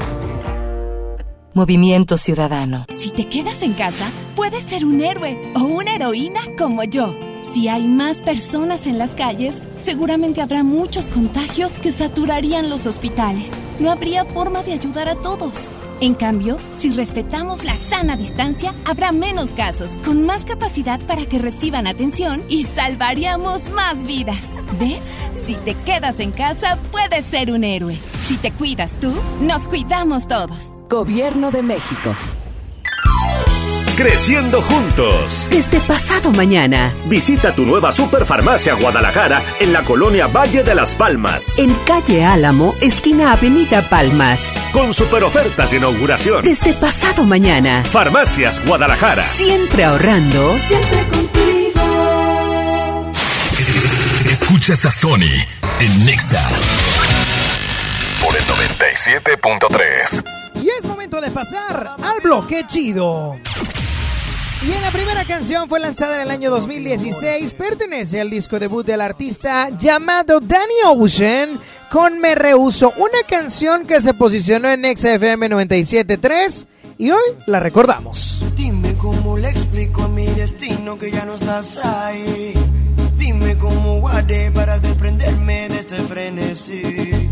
Movimiento 1.54 2.18
Ciudadano. 2.18 2.86
Si 2.98 3.12
te 3.12 3.30
quedas 3.30 3.62
en 3.62 3.74
casa, 3.74 4.10
puedes 4.36 4.64
ser 4.64 4.86
un 4.86 5.02
héroe 5.02 5.54
o 5.56 5.64
una 5.64 5.96
heroína 5.96 6.42
como 6.58 6.84
yo. 6.84 7.16
Si 7.52 7.70
hay 7.70 7.88
más 7.88 8.20
personas 8.20 8.88
en 8.88 8.98
las 8.98 9.16
calles, 9.16 9.62
seguramente 9.78 10.42
habrá 10.42 10.64
muchos 10.64 11.08
contagios 11.08 11.80
que 11.80 11.94
saturarían 11.94 12.70
los 12.70 12.86
hospitales. 12.86 13.52
No 13.80 13.90
habría 13.92 14.26
forma 14.26 14.64
de 14.64 14.74
ayudar 14.74 15.08
a 15.08 15.16
todos. 15.16 15.72
En 16.02 16.14
cambio, 16.14 16.58
si 16.78 16.92
respetamos 16.92 17.64
la 17.64 17.78
sana 17.78 18.18
distancia, 18.18 18.74
habrá 18.84 19.12
menos 19.12 19.54
casos, 19.54 19.98
con 20.04 20.26
más 20.26 20.44
capacidad 20.44 21.00
para 21.02 21.26
que 21.26 21.40
reciban 21.40 21.88
atención 21.88 22.44
y 22.50 22.64
salvaríamos 22.64 23.70
más 23.70 24.04
vidas. 24.06 24.42
¿Ves? 24.80 25.00
Si 25.46 25.56
te 25.56 25.74
quedas 25.86 26.20
en 26.20 26.32
casa, 26.32 26.78
puedes 26.92 27.24
ser 27.26 27.52
un 27.52 27.64
héroe. 27.64 27.98
Si 28.26 28.38
te 28.38 28.52
cuidas 28.52 28.92
tú, 29.00 29.14
nos 29.40 29.68
cuidamos 29.68 30.28
todos. 30.28 30.72
Gobierno 30.90 31.52
de 31.52 31.62
México. 31.62 32.16
Creciendo 33.96 34.62
juntos. 34.62 35.48
Desde 35.50 35.80
pasado 35.80 36.30
mañana. 36.32 36.94
Visita 37.06 37.56
tu 37.56 37.66
nueva 37.66 37.94
Superfarmacia 37.94 38.74
Guadalajara 38.74 39.42
en 39.62 39.72
la 39.72 39.84
colonia 39.84 40.28
Valle 40.28 40.64
de 40.64 40.76
las 40.76 40.94
Palmas. 40.96 41.58
En 41.60 41.74
calle 41.86 42.26
Álamo, 42.26 42.76
esquina 42.82 43.32
Avenida 43.32 43.82
Palmas. 43.84 44.54
Con 44.74 44.94
super 44.94 45.24
ofertas 45.24 45.72
de 45.72 45.78
inauguración. 45.78 46.44
Desde 46.44 46.74
pasado 46.74 47.24
mañana. 47.24 47.86
Farmacias 47.86 48.62
Guadalajara. 48.66 49.24
Siempre 49.24 49.86
ahorrando. 49.86 50.58
Siempre 50.68 51.08
contigo. 51.08 51.82
Escuchas 54.30 54.86
a 54.86 54.92
Sony 54.92 55.48
en 55.80 56.06
Nexa. 56.06 56.46
Por 58.78 58.88
el 58.88 58.96
97.3. 58.96 60.24
Y 60.64 60.70
es 60.70 60.86
momento 60.86 61.22
de 61.22 61.30
pasar 61.32 61.96
al 62.02 62.22
bloque 62.22 62.64
chido. 62.68 63.36
Y 64.66 64.72
en 64.72 64.82
la 64.82 64.92
primera 64.92 65.26
canción 65.26 65.70
fue 65.70 65.80
lanzada 65.80 66.16
en 66.16 66.22
el 66.22 66.32
año 66.32 66.50
2016, 66.50 67.54
pertenece 67.54 68.20
al 68.20 68.30
disco 68.30 68.60
debut 68.60 68.86
del 68.86 69.02
artista 69.02 69.70
llamado 69.78 70.40
Danny 70.40 70.74
Ocean 70.88 71.60
con 71.92 72.20
Me 72.20 72.34
Rehuso, 72.34 72.94
una 72.98 73.20
canción 73.30 73.86
que 73.86 74.02
se 74.02 74.14
posicionó 74.14 74.70
en 74.70 74.84
XFM 74.86 75.50
97.3 75.50 76.66
y 76.98 77.12
hoy 77.12 77.24
la 77.46 77.60
recordamos. 77.60 78.44
Dime 78.56 78.96
cómo 78.98 79.38
le 79.38 79.50
explico 79.50 80.04
a 80.04 80.08
mi 80.08 80.26
destino 80.26 80.98
que 80.98 81.12
ya 81.12 81.26
no 81.26 81.36
estás 81.36 81.78
ahí. 81.86 82.54
Dime 83.18 83.58
cómo 83.58 84.00
guardé 84.00 84.52
para 84.52 84.80
desprenderme 84.80 85.70
de 85.70 85.80
este 85.80 85.98
frenesí. 85.98 87.25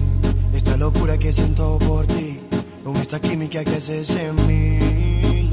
Locura 0.83 1.17
que 1.17 1.31
siento 1.31 1.79
por 1.79 2.05
ti, 2.07 2.41
con 2.83 2.97
esta 2.97 3.17
química 3.17 3.63
que 3.63 3.77
haces 3.77 4.17
en 4.17 4.35
mí. 4.45 5.49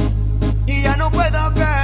Y 0.66 0.82
ya 0.82 0.96
no 0.96 1.08
puedo 1.08 1.54
caer, 1.54 1.79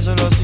solo 0.00 0.35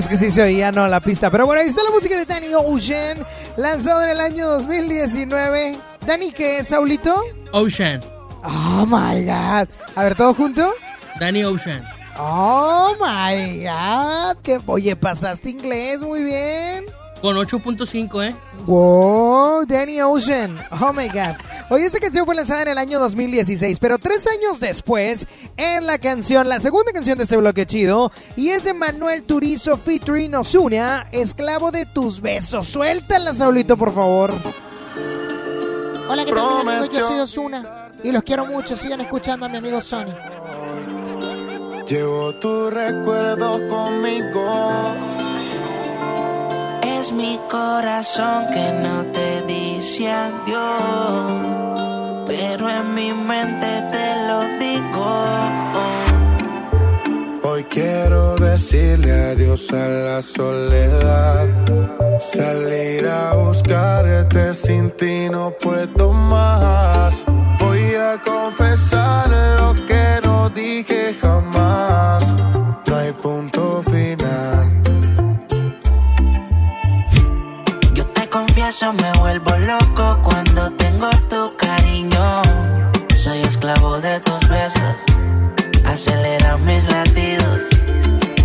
Es 0.00 0.08
que 0.08 0.16
sí 0.16 0.30
se 0.30 0.40
oía, 0.40 0.72
no, 0.72 0.88
la 0.88 1.00
pista. 1.00 1.28
Pero 1.28 1.44
bueno, 1.44 1.60
ahí 1.60 1.68
está 1.68 1.82
la 1.84 1.90
música 1.90 2.16
de 2.16 2.24
Danny 2.24 2.54
Ocean, 2.54 3.18
lanzado 3.58 4.02
en 4.02 4.08
el 4.08 4.20
año 4.20 4.48
2019. 4.48 5.78
Danny, 6.06 6.32
¿qué 6.32 6.60
es, 6.60 6.68
Saulito? 6.68 7.22
Ocean. 7.52 8.00
Oh 8.42 8.86
my 8.86 9.22
god. 9.26 9.68
A 9.94 10.04
ver, 10.04 10.14
¿todo 10.14 10.32
junto? 10.32 10.72
Danny 11.20 11.44
Ocean. 11.44 11.84
Oh 12.18 12.94
my 12.98 13.62
god. 13.62 14.38
Que, 14.42 14.58
oye, 14.64 14.96
pasaste 14.96 15.50
inglés 15.50 16.00
muy 16.00 16.24
bien. 16.24 16.86
Con 17.20 17.36
8.5, 17.36 18.28
¿eh? 18.28 18.34
Wow, 18.66 19.66
Danny 19.66 20.00
Ocean. 20.00 20.58
Oh 20.80 20.92
my 20.92 21.08
god. 21.08 21.36
Oye, 21.68 21.84
esta 21.84 22.00
canción 22.00 22.24
fue 22.24 22.34
lanzada 22.34 22.62
en 22.62 22.68
el 22.68 22.78
año 22.78 22.98
2016, 22.98 23.78
pero 23.78 23.98
tres 23.98 24.26
años 24.26 24.58
después, 24.58 25.26
en 25.56 25.86
la 25.86 25.98
canción, 25.98 26.48
la 26.48 26.60
segunda 26.60 26.92
canción 26.92 27.18
de 27.18 27.24
este 27.24 27.36
bloque 27.36 27.66
chido, 27.66 28.10
y 28.36 28.48
es 28.48 28.64
de 28.64 28.74
Manuel 28.74 29.22
Turizo 29.22 29.76
featuring 29.76 30.34
Osuna, 30.34 31.08
Esclavo 31.12 31.70
de 31.70 31.84
tus 31.86 32.20
besos. 32.20 32.66
Suéltala, 32.66 33.34
Saulito, 33.34 33.76
por 33.76 33.94
favor. 33.94 34.32
Hola, 36.08 36.24
¿qué 36.24 36.32
tal, 36.32 36.64
mis 36.64 36.74
amigos? 36.74 36.90
Yo 36.92 37.06
soy 37.06 37.20
Osuna 37.20 37.90
y 38.02 38.12
los 38.12 38.22
quiero 38.22 38.46
mucho. 38.46 38.74
Sigan 38.74 39.00
escuchando 39.02 39.46
a 39.46 39.48
mi 39.48 39.58
amigo 39.58 39.80
Sony. 39.80 40.14
Llevo 41.86 42.34
tus 42.36 42.72
recuerdos 42.72 43.60
conmigo. 43.68 44.94
Es 46.82 47.12
mi 47.12 47.38
corazón 47.50 48.46
que 48.46 48.72
no 48.82 49.04
te 49.12 49.42
dice 49.46 50.10
adiós, 50.10 51.40
pero 52.26 52.68
en 52.68 52.94
mi 52.94 53.12
mente 53.12 53.66
te 53.92 54.28
lo 54.28 54.40
digo. 54.58 55.80
Hoy 57.42 57.64
quiero 57.64 58.36
decirle 58.36 59.12
adiós 59.32 59.72
a 59.72 59.86
la 59.86 60.22
soledad. 60.22 61.48
Salir 62.20 63.06
a 63.06 63.34
buscarte 63.34 64.54
sin 64.54 64.90
ti 64.92 65.28
no 65.30 65.52
puedo 65.52 66.12
más. 66.12 67.24
Voy 67.58 67.94
a 67.94 68.20
confesar 68.22 69.28
lo 69.58 69.74
que 69.86 70.20
no 70.24 70.50
dije 70.50 71.14
jamás. 71.20 72.22
No 72.86 72.96
hay 72.96 73.12
punto 73.12 73.82
final. 73.82 73.89
Confieso, 78.70 78.92
me 78.92 79.12
vuelvo 79.18 79.56
loco 79.58 80.20
cuando 80.22 80.70
tengo 80.72 81.10
tu 81.28 81.56
cariño. 81.56 82.42
Soy 83.16 83.40
esclavo 83.40 84.00
de 84.00 84.20
tus 84.20 84.48
besos, 84.48 84.94
acelera 85.84 86.56
mis 86.58 86.84
latidos. 86.90 87.62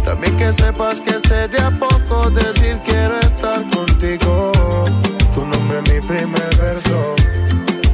También 0.04 0.36
que 0.38 0.52
sepas 0.52 1.00
que 1.02 1.20
sé 1.28 1.48
de 1.48 1.60
a 1.60 1.70
poco 1.72 2.30
decir 2.32 2.80
quiero 2.86 3.20
estar 3.20 3.62
contigo. 3.70 4.52
Tu 5.34 5.46
nombre 5.46 5.80
es 5.84 5.94
mi 5.94 6.08
primer 6.08 6.56
verso 6.58 7.16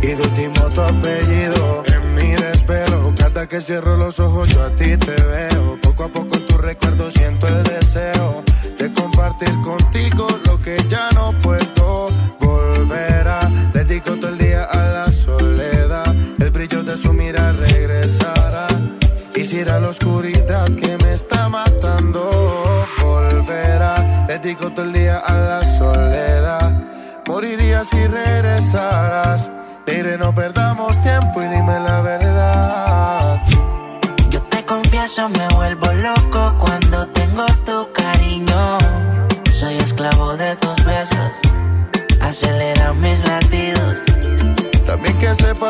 y 0.02 0.08
de 0.08 0.22
último 0.22 0.70
tu 0.70 0.82
apellido. 0.82 1.84
En 1.88 2.16
mi 2.16 2.32
desvelo, 2.32 3.14
cada 3.18 3.48
que 3.48 3.60
cierro 3.60 3.98
los 3.98 4.20
ojos 4.20 4.50
yo 4.50 4.64
a 4.64 4.70
ti 4.70 4.96
te 4.98 5.16
veo. 5.24 5.78
Poco 5.82 6.06
a 6.06 6.08
poco 6.08 6.36
en 6.36 6.48
tu 6.48 6.58
recuerdo 6.58 7.12
siento 7.12 7.48
el 7.48 7.64
deseo 7.64 8.51
de 8.82 8.92
compartir 8.94 9.54
contigo 9.62 10.26
lo 10.48 10.60
que 10.60 10.76
ya 10.90 11.08
no 11.14 11.34
puedo 11.44 12.08
volver 12.40 13.28
a. 13.28 13.42
Dedico 13.74 14.16
todo 14.16 14.30
el 14.30 14.40
día 14.40 14.64
a 14.64 14.78
la 14.78 15.12
soledad, 15.12 16.16
el 16.40 16.50
brillo 16.50 16.82
de 16.84 16.98
su 16.98 17.14
mira 17.14 17.52
regresará. 17.52 18.68
Quisiera 19.36 19.80
la 19.80 19.90
oscuridad 19.90 20.66
que 20.82 20.98
me 21.04 21.14
está 21.14 21.48
matando 21.48 22.30
volverá. 23.04 24.26
Dedico 24.28 24.72
todo 24.72 24.86
el 24.86 24.94
día 24.94 25.20
a 25.20 25.34
la 25.34 25.64
soledad, 25.78 26.72
moriría 27.28 27.84
si 27.84 28.08
regresaras. 28.08 29.52
Mire, 29.86 30.18
no 30.18 30.34
perdamos 30.34 31.00
tiempo 31.02 31.44
y 31.44 31.48
dime 31.48 31.80
la 31.80 32.02
verdad. 32.02 33.42
Yo 34.30 34.42
te 34.44 34.66
confieso, 34.66 35.30
me 35.30 35.48
vuelvo 35.50 35.94
loco 35.94 36.31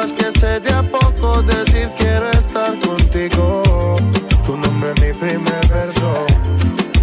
sepas 0.01 0.13
que 0.13 0.39
sé 0.39 0.61
poco 0.91 1.41
decir 1.43 1.89
quiero 1.97 2.29
estar 2.31 2.79
contigo. 2.79 3.95
Tu 4.45 4.57
nombre 4.57 4.91
es 4.91 5.01
mi 5.01 5.19
primer 5.19 5.67
verso 5.67 6.25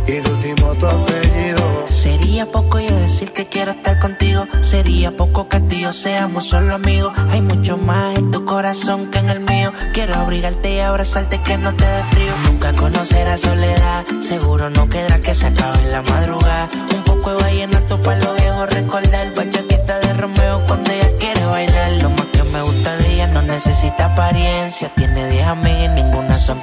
y 0.07 0.13
de 0.13 0.31
último 0.31 0.75
tu 0.75 0.87
apellido. 0.87 1.87
Sería 1.87 2.47
poco 2.47 2.81
yo 2.81 2.95
decir 2.97 3.33
que 3.33 3.47
quiero 3.47 3.73
estar 3.73 3.99
contigo. 3.99 4.47
Sería 4.63 5.13
poco 5.13 5.49
que 5.49 5.61
tú 5.61 5.75
y 5.75 5.81
yo 5.81 5.93
seamos 5.93 6.49
solo 6.49 6.75
amigos. 6.75 7.13
Hay 7.31 7.43
mucho 7.43 7.77
más 7.77 8.17
en 8.19 8.31
tu 8.31 8.45
corazón 8.45 9.11
que 9.11 9.19
en 9.19 9.31
el 9.31 9.41
mío. 9.41 9.73
Quiero 9.93 10.15
abrigarte 10.15 10.75
y 10.75 10.81
abrazarte 10.81 11.41
que 11.41 11.59
no 11.59 11.73
te 11.75 11.85
dé 11.85 12.03
frío. 12.11 12.33
Nunca 12.47 12.73
conocerás 12.73 13.41
soledad. 13.41 14.05
Seguro 14.21 14.71
no 14.71 14.89
quedará 14.89 15.19
que 15.21 15.35
se 15.35 15.47
acabe 15.47 15.83
en 15.83 15.93
la 15.93 16.03
madrugada. 16.03 16.69
Un 16.95 17.03
poco 17.05 17.31
de 17.31 17.43
vallenato 17.43 18.01
para 18.01 18.19
los 18.21 18.37
viejos. 18.37 18.71
Recordar 18.71 19.35
bachatita 19.35 19.99
de 20.01 20.13
Romeo 20.15 20.65
cuando 20.67 20.98
apariencia. 24.19 24.91
Tiene 24.97 25.29
10 25.29 25.47
amigas 25.47 25.85
y 25.85 25.89
ninguna 25.89 26.39
son 26.39 26.59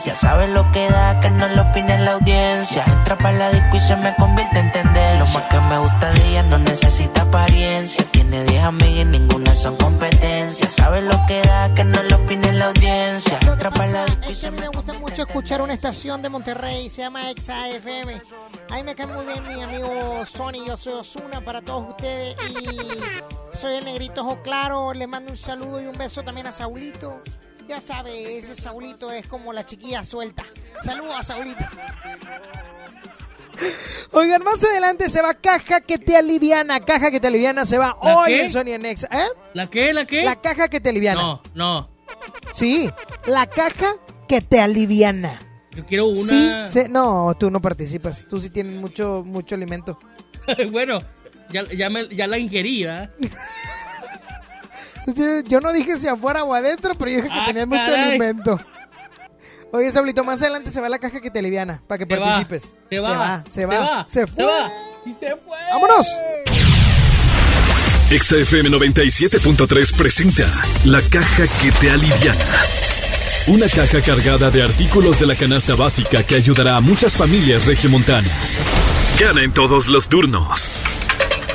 competencia. 0.00 0.16
Sabe 0.16 0.48
lo 0.48 0.70
que 0.72 0.88
da, 0.88 1.20
que 1.20 1.30
no 1.30 1.48
lo 1.48 1.62
opine 1.62 1.98
la 1.98 2.12
audiencia. 2.12 2.84
Entra 2.86 3.16
para 3.16 3.32
la 3.32 3.50
disco 3.50 3.76
y 3.76 3.80
se 3.80 3.96
me 3.96 4.14
convierte 4.14 4.58
en 4.58 4.72
tendencia. 4.72 5.18
Lo 5.18 5.26
más 5.26 5.42
que 5.44 5.60
me 5.60 5.78
gusta 5.78 6.10
de 6.12 6.28
ella 6.28 6.42
no 6.44 6.58
necesita 6.58 7.22
apariencia. 7.22 8.04
Tiene 8.10 8.44
10 8.44 8.62
amigas 8.62 8.90
y 8.90 9.04
ninguna 9.04 9.54
son 9.54 9.76
competencia. 9.76 10.70
Sabe 10.70 11.02
lo 11.02 11.18
que 11.26 11.40
da, 11.42 11.74
que 11.74 11.84
no 11.84 12.02
lo 12.02 12.16
opine 12.16 12.52
la 12.52 12.66
audiencia. 12.66 13.38
Entra 13.42 13.70
para 13.70 13.92
la 13.92 14.04
disco 14.06 14.24
y 14.28 14.32
Es 14.32 14.38
se 14.38 14.50
me 14.50 14.60
me 14.60 14.68
gusta 14.68 14.92
mucho 14.94 15.22
escuchar 15.22 15.62
una 15.62 15.74
estación 15.74 16.22
de 16.22 16.28
Monterrey, 16.28 16.88
se 16.90 17.02
llama 17.02 17.30
Exa 17.30 17.68
FM. 17.68 18.20
Ahí 18.70 18.82
me 18.82 18.94
cae 18.94 19.06
muy 19.06 19.26
bien 19.26 19.46
mi 19.46 19.62
amigo 19.62 20.24
Sony, 20.26 20.66
yo 20.66 20.76
soy 20.76 20.94
Osuna 20.94 21.40
para 21.40 21.60
todos 21.62 21.88
ustedes 21.88 22.36
y 22.48 23.56
soy 23.56 23.74
el 23.76 23.84
negrito 23.84 24.22
ojo 24.22 24.40
claro. 24.42 24.92
Le 24.94 25.06
mando 25.06 25.30
un 25.30 25.36
saludo 25.36 25.80
y 25.82 25.86
un 25.86 25.96
beso 25.96 26.22
también 26.22 26.46
a 26.46 26.52
Saulito. 26.52 27.20
Ya 27.70 27.80
sabe, 27.80 28.36
ese 28.36 28.56
Saulito 28.56 29.12
es 29.12 29.28
como 29.28 29.52
la 29.52 29.64
chiquilla 29.64 30.02
suelta. 30.02 30.42
Saludos 30.82 31.14
a 31.16 31.22
Saulito. 31.22 31.64
Oigan, 34.10 34.42
más 34.42 34.64
adelante 34.64 35.08
se 35.08 35.22
va 35.22 35.34
Caja 35.34 35.80
que 35.80 35.96
te 35.96 36.16
aliviana. 36.16 36.80
Caja 36.80 37.12
que 37.12 37.20
te 37.20 37.28
aliviana 37.28 37.64
se 37.64 37.78
va 37.78 37.96
¿La 38.02 38.16
hoy 38.18 38.32
qué? 38.32 38.40
en 38.42 38.50
Sony 38.50 38.76
Nexa. 38.76 39.06
¿Eh? 39.12 39.28
¿La 39.54 39.68
qué? 39.70 39.92
¿La 39.92 40.04
qué? 40.04 40.24
La 40.24 40.40
caja 40.40 40.66
que 40.66 40.80
te 40.80 40.88
aliviana. 40.88 41.20
No, 41.22 41.42
no. 41.54 41.90
Sí, 42.52 42.90
la 43.26 43.46
caja 43.46 43.94
que 44.26 44.40
te 44.40 44.60
aliviana. 44.60 45.38
Yo 45.70 45.86
quiero 45.86 46.06
una. 46.08 46.66
Sí, 46.66 46.72
se- 46.72 46.88
no, 46.88 47.36
tú 47.38 47.52
no 47.52 47.60
participas. 47.62 48.26
Tú 48.26 48.40
sí 48.40 48.50
tienes 48.50 48.74
mucho, 48.74 49.22
mucho 49.24 49.54
alimento. 49.54 49.96
bueno, 50.72 50.98
ya, 51.52 51.62
ya, 51.72 51.88
me- 51.88 52.08
ya 52.16 52.26
la 52.26 52.36
ingerí, 52.36 52.82
¿verdad? 52.82 53.10
Yo, 55.06 55.40
yo 55.46 55.60
no 55.60 55.72
dije 55.72 55.96
si 55.98 56.08
afuera 56.08 56.44
o 56.44 56.54
adentro, 56.54 56.94
pero 56.94 57.10
yo 57.10 57.16
dije 57.18 57.28
que 57.28 57.34
Ah, 57.34 57.44
tenías 57.46 57.66
mucho 57.66 57.82
caray. 57.84 58.10
alimento. 58.10 58.58
Oye, 59.72 59.90
Saulito, 59.92 60.24
más 60.24 60.40
adelante 60.42 60.70
se 60.72 60.80
va 60.80 60.88
la 60.88 60.98
caja 60.98 61.20
que 61.20 61.30
te 61.30 61.38
aliviana 61.38 61.80
para 61.86 61.98
que 62.04 62.06
Se 62.12 62.20
va, 62.20 62.26
participes. 62.26 62.76
se 62.90 62.98
va, 62.98 63.42
se 63.48 63.66
va, 63.66 63.72
se 63.72 63.80
va, 63.84 64.04
se 64.08 64.20
se 64.20 64.26
fue. 64.26 64.44
va. 64.44 64.70
Y 65.06 65.14
se 65.14 65.28
fue. 65.36 65.56
¡Vámonos! 65.72 66.06
XFM 68.10 68.68
97.3 68.70 69.96
presenta 69.96 70.44
La 70.84 71.00
caja 71.00 71.44
que 71.62 71.70
te 71.72 71.90
aliviana. 71.90 72.44
Una 73.46 73.68
caja 73.68 74.00
cargada 74.02 74.50
de 74.50 74.62
artículos 74.64 75.20
de 75.20 75.26
la 75.26 75.34
canasta 75.36 75.76
básica 75.76 76.24
que 76.24 76.34
ayudará 76.34 76.76
a 76.76 76.80
muchas 76.80 77.16
familias 77.16 77.66
regiomontanas. 77.66 78.58
Gana 79.18 79.42
en 79.44 79.52
todos 79.52 79.86
los 79.86 80.08
turnos. 80.08 80.68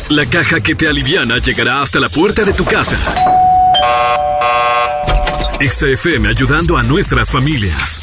La 0.10 0.26
caja 0.28 0.62
que 0.62 0.76
te 0.76 0.88
aliviana 0.88 1.40
llegará 1.40 1.82
hasta 1.82 2.00
la 2.00 2.10
puerta 2.10 2.44
de 2.44 2.54
tu 2.54 2.64
casa. 2.64 2.96
XFM 5.60 6.28
ayudando 6.30 6.78
a 6.78 6.84
nuestras 6.84 7.32
familias. 7.32 8.02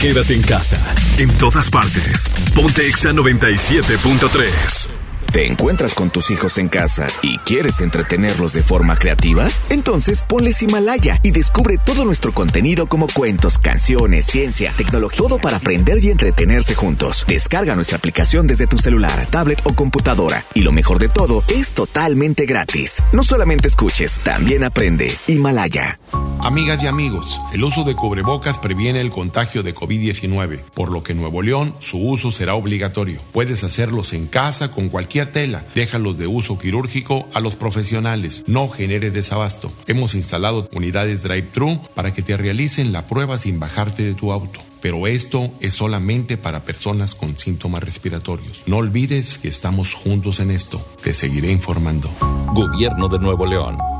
Quédate 0.00 0.34
en 0.34 0.42
casa, 0.42 0.76
en 1.16 1.30
todas 1.38 1.70
partes. 1.70 2.30
Ponte 2.54 2.86
Exa 2.86 3.12
97.3. 3.12 4.99
¿Te 5.32 5.46
encuentras 5.46 5.94
con 5.94 6.10
tus 6.10 6.32
hijos 6.32 6.58
en 6.58 6.68
casa 6.68 7.06
y 7.22 7.38
quieres 7.38 7.80
entretenerlos 7.80 8.52
de 8.52 8.64
forma 8.64 8.96
creativa? 8.96 9.46
Entonces 9.68 10.22
ponles 10.22 10.60
Himalaya 10.60 11.20
y 11.22 11.30
descubre 11.30 11.78
todo 11.78 12.04
nuestro 12.04 12.32
contenido 12.32 12.88
como 12.88 13.06
cuentos, 13.06 13.56
canciones, 13.56 14.26
ciencia, 14.26 14.74
tecnología, 14.76 15.18
todo 15.18 15.38
para 15.38 15.58
aprender 15.58 16.02
y 16.02 16.10
entretenerse 16.10 16.74
juntos. 16.74 17.24
Descarga 17.28 17.76
nuestra 17.76 17.98
aplicación 17.98 18.48
desde 18.48 18.66
tu 18.66 18.76
celular, 18.76 19.24
tablet 19.30 19.60
o 19.62 19.72
computadora. 19.72 20.44
Y 20.52 20.62
lo 20.62 20.72
mejor 20.72 20.98
de 20.98 21.08
todo, 21.08 21.44
es 21.46 21.74
totalmente 21.74 22.44
gratis. 22.44 23.00
No 23.12 23.22
solamente 23.22 23.68
escuches, 23.68 24.18
también 24.24 24.64
aprende. 24.64 25.14
Himalaya. 25.28 26.00
Amigas 26.42 26.82
y 26.82 26.86
amigos, 26.86 27.38
el 27.52 27.62
uso 27.62 27.84
de 27.84 27.94
cubrebocas 27.94 28.58
previene 28.58 29.00
el 29.00 29.10
contagio 29.10 29.62
de 29.62 29.74
COVID-19, 29.74 30.60
por 30.74 30.90
lo 30.90 31.02
que 31.02 31.12
en 31.12 31.20
Nuevo 31.20 31.42
León 31.42 31.74
su 31.80 31.98
uso 31.98 32.32
será 32.32 32.54
obligatorio. 32.54 33.20
Puedes 33.30 33.62
hacerlos 33.62 34.14
en 34.14 34.26
casa 34.26 34.72
con 34.72 34.88
cualquier 34.88 35.19
tela. 35.26 35.64
Déjalos 35.74 36.18
de 36.18 36.26
uso 36.26 36.58
quirúrgico 36.58 37.28
a 37.34 37.40
los 37.40 37.56
profesionales. 37.56 38.44
No 38.46 38.68
genere 38.68 39.10
desabasto. 39.10 39.72
Hemos 39.86 40.14
instalado 40.14 40.68
unidades 40.72 41.22
drive-thru 41.22 41.80
para 41.94 42.12
que 42.12 42.22
te 42.22 42.36
realicen 42.36 42.92
la 42.92 43.06
prueba 43.06 43.38
sin 43.38 43.58
bajarte 43.60 44.02
de 44.02 44.14
tu 44.14 44.32
auto. 44.32 44.60
Pero 44.80 45.06
esto 45.06 45.52
es 45.60 45.74
solamente 45.74 46.36
para 46.36 46.64
personas 46.64 47.14
con 47.14 47.36
síntomas 47.36 47.82
respiratorios. 47.82 48.62
No 48.66 48.78
olvides 48.78 49.38
que 49.38 49.48
estamos 49.48 49.92
juntos 49.92 50.40
en 50.40 50.50
esto. 50.50 50.84
Te 51.02 51.12
seguiré 51.12 51.52
informando. 51.52 52.10
Gobierno 52.54 53.08
de 53.08 53.18
Nuevo 53.18 53.46
León. 53.46 53.99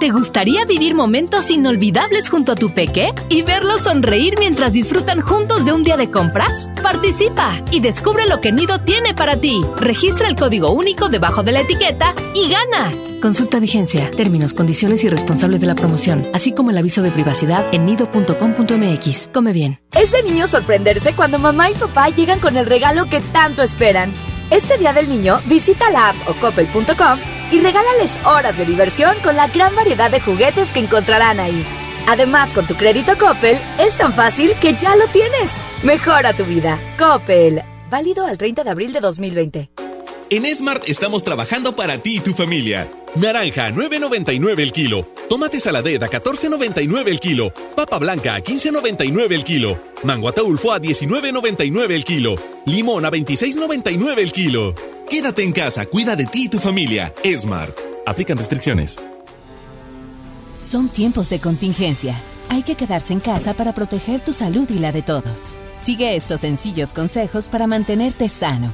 ¿Te 0.00 0.08
gustaría 0.08 0.64
vivir 0.64 0.94
momentos 0.94 1.50
inolvidables 1.50 2.30
junto 2.30 2.52
a 2.52 2.54
tu 2.54 2.72
peque 2.72 3.12
y 3.28 3.42
verlos 3.42 3.82
sonreír 3.82 4.36
mientras 4.38 4.72
disfrutan 4.72 5.20
juntos 5.20 5.66
de 5.66 5.74
un 5.74 5.84
día 5.84 5.98
de 5.98 6.10
compras? 6.10 6.70
Participa 6.82 7.52
y 7.70 7.80
descubre 7.80 8.26
lo 8.26 8.40
que 8.40 8.50
Nido 8.50 8.80
tiene 8.80 9.12
para 9.12 9.36
ti. 9.36 9.60
Registra 9.76 10.28
el 10.28 10.36
código 10.36 10.72
único 10.72 11.10
debajo 11.10 11.42
de 11.42 11.52
la 11.52 11.60
etiqueta 11.60 12.14
y 12.34 12.48
gana. 12.48 12.90
Consulta 13.20 13.60
vigencia, 13.60 14.10
términos, 14.12 14.54
condiciones 14.54 15.04
y 15.04 15.10
responsables 15.10 15.60
de 15.60 15.66
la 15.66 15.74
promoción, 15.74 16.26
así 16.32 16.52
como 16.52 16.70
el 16.70 16.78
aviso 16.78 17.02
de 17.02 17.12
privacidad 17.12 17.66
en 17.70 17.84
nido.com.mx. 17.84 19.28
Come 19.34 19.52
bien. 19.52 19.80
Es 19.92 20.12
de 20.12 20.22
niño 20.22 20.46
sorprenderse 20.46 21.12
cuando 21.12 21.38
mamá 21.38 21.68
y 21.68 21.74
papá 21.74 22.08
llegan 22.08 22.40
con 22.40 22.56
el 22.56 22.64
regalo 22.64 23.04
que 23.04 23.20
tanto 23.20 23.60
esperan. 23.62 24.14
Este 24.50 24.78
Día 24.78 24.92
del 24.92 25.08
Niño, 25.08 25.38
visita 25.46 25.90
la 25.90 26.08
app 26.08 26.16
o 26.28 26.34
coppel.com 26.34 27.20
y 27.52 27.60
regálales 27.60 28.18
horas 28.24 28.58
de 28.58 28.66
diversión 28.66 29.14
con 29.22 29.36
la 29.36 29.46
gran 29.46 29.76
variedad 29.76 30.10
de 30.10 30.20
juguetes 30.20 30.72
que 30.72 30.80
encontrarán 30.80 31.38
ahí. 31.38 31.64
Además, 32.08 32.52
con 32.52 32.66
tu 32.66 32.74
crédito 32.74 33.16
Coppel, 33.16 33.56
es 33.78 33.96
tan 33.96 34.12
fácil 34.12 34.52
que 34.60 34.74
ya 34.74 34.96
lo 34.96 35.06
tienes. 35.06 35.52
Mejora 35.84 36.32
tu 36.32 36.44
vida. 36.44 36.80
Coppel. 36.98 37.62
Válido 37.88 38.26
al 38.26 38.38
30 38.38 38.64
de 38.64 38.70
abril 38.70 38.92
de 38.92 38.98
2020. 38.98 39.70
En 40.32 40.46
Smart 40.54 40.88
estamos 40.88 41.24
trabajando 41.24 41.74
para 41.74 41.98
ti 41.98 42.18
y 42.18 42.20
tu 42.20 42.32
familia. 42.32 42.88
Naranja 43.16 43.66
a 43.66 43.70
9.99 43.72 44.60
el 44.60 44.72
kilo. 44.72 45.02
Tomate 45.28 45.58
saladera 45.58 46.06
a 46.06 46.08
14.99 46.08 47.08
el 47.08 47.18
kilo. 47.18 47.52
Papa 47.74 47.98
blanca 47.98 48.36
a 48.36 48.40
15.99 48.40 49.32
el 49.32 49.42
kilo. 49.42 49.80
Mango 50.04 50.28
ataulfo 50.28 50.72
a 50.72 50.80
19.99 50.80 51.90
el 51.90 52.04
kilo. 52.04 52.36
Limón 52.64 53.04
a 53.04 53.10
26.99 53.10 54.18
el 54.18 54.32
kilo. 54.32 54.72
Quédate 55.08 55.42
en 55.42 55.50
casa, 55.50 55.86
cuida 55.86 56.14
de 56.14 56.26
ti 56.26 56.44
y 56.44 56.48
tu 56.48 56.60
familia. 56.60 57.12
Smart. 57.24 57.76
Aplican 58.06 58.38
restricciones. 58.38 59.00
Son 60.58 60.88
tiempos 60.88 61.28
de 61.30 61.40
contingencia. 61.40 62.14
Hay 62.50 62.62
que 62.62 62.76
quedarse 62.76 63.12
en 63.12 63.20
casa 63.20 63.54
para 63.54 63.74
proteger 63.74 64.20
tu 64.20 64.32
salud 64.32 64.70
y 64.70 64.78
la 64.78 64.92
de 64.92 65.02
todos. 65.02 65.54
Sigue 65.76 66.14
estos 66.14 66.42
sencillos 66.42 66.92
consejos 66.92 67.48
para 67.48 67.66
mantenerte 67.66 68.28
sano. 68.28 68.72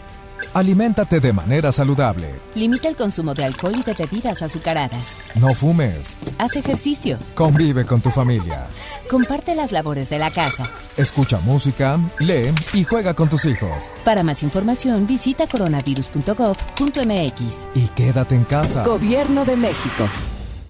Aliméntate 0.54 1.20
de 1.20 1.32
manera 1.32 1.72
saludable. 1.72 2.34
Limita 2.54 2.88
el 2.88 2.96
consumo 2.96 3.34
de 3.34 3.44
alcohol 3.44 3.74
y 3.76 3.82
de 3.82 3.94
bebidas 3.94 4.42
azucaradas. 4.42 5.06
No 5.34 5.54
fumes. 5.54 6.16
Haz 6.38 6.56
ejercicio. 6.56 7.18
Convive 7.34 7.84
con 7.84 8.00
tu 8.00 8.10
familia. 8.10 8.68
Comparte 9.08 9.54
las 9.54 9.72
labores 9.72 10.10
de 10.10 10.18
la 10.18 10.30
casa. 10.30 10.70
Escucha 10.96 11.38
música, 11.40 11.98
lee 12.18 12.52
y 12.72 12.84
juega 12.84 13.14
con 13.14 13.28
tus 13.28 13.44
hijos. 13.46 13.92
Para 14.04 14.22
más 14.22 14.42
información 14.42 15.06
visita 15.06 15.46
coronavirus.gov.mx. 15.46 17.56
Y 17.74 17.86
quédate 17.88 18.34
en 18.34 18.44
casa. 18.44 18.84
Gobierno 18.84 19.44
de 19.44 19.56
México. 19.56 20.08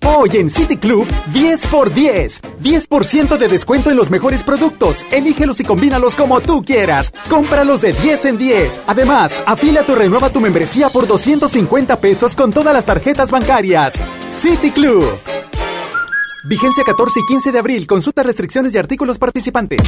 Hoy 0.09 0.31
en 0.35 0.49
City 0.49 0.77
Club, 0.77 1.05
10 1.33 1.67
por 1.67 1.93
10. 1.93 2.41
10% 2.63 3.37
de 3.39 3.49
descuento 3.49 3.91
en 3.91 3.97
los 3.97 4.09
mejores 4.09 4.45
productos. 4.45 5.05
Elígelos 5.11 5.59
y 5.59 5.65
combínalos 5.65 6.15
como 6.15 6.41
tú 6.41 6.63
quieras. 6.63 7.13
Cómpralos 7.29 7.81
de 7.81 7.93
10 7.93 8.25
en 8.27 8.39
10. 8.39 8.81
Además, 8.87 9.43
afílate 9.47 9.91
o 9.91 9.95
renueva 9.97 10.31
tu 10.31 10.41
membresía 10.41 10.91
por 10.91 11.09
250 11.09 12.01
pesos 12.01 12.37
con 12.37 12.53
todas 12.53 12.73
las 12.73 12.87
tarjetas 12.87 13.33
bancarias. 13.33 13.95
City 14.31 14.71
Club. 14.71 15.05
Vigencia 16.45 16.85
14 16.85 17.21
y 17.21 17.27
15 17.27 17.51
de 17.51 17.59
abril. 17.59 17.87
Consulta 17.89 18.23
restricciones 18.23 18.73
y 18.75 18.79
artículos 18.79 19.19
participantes. 19.19 19.81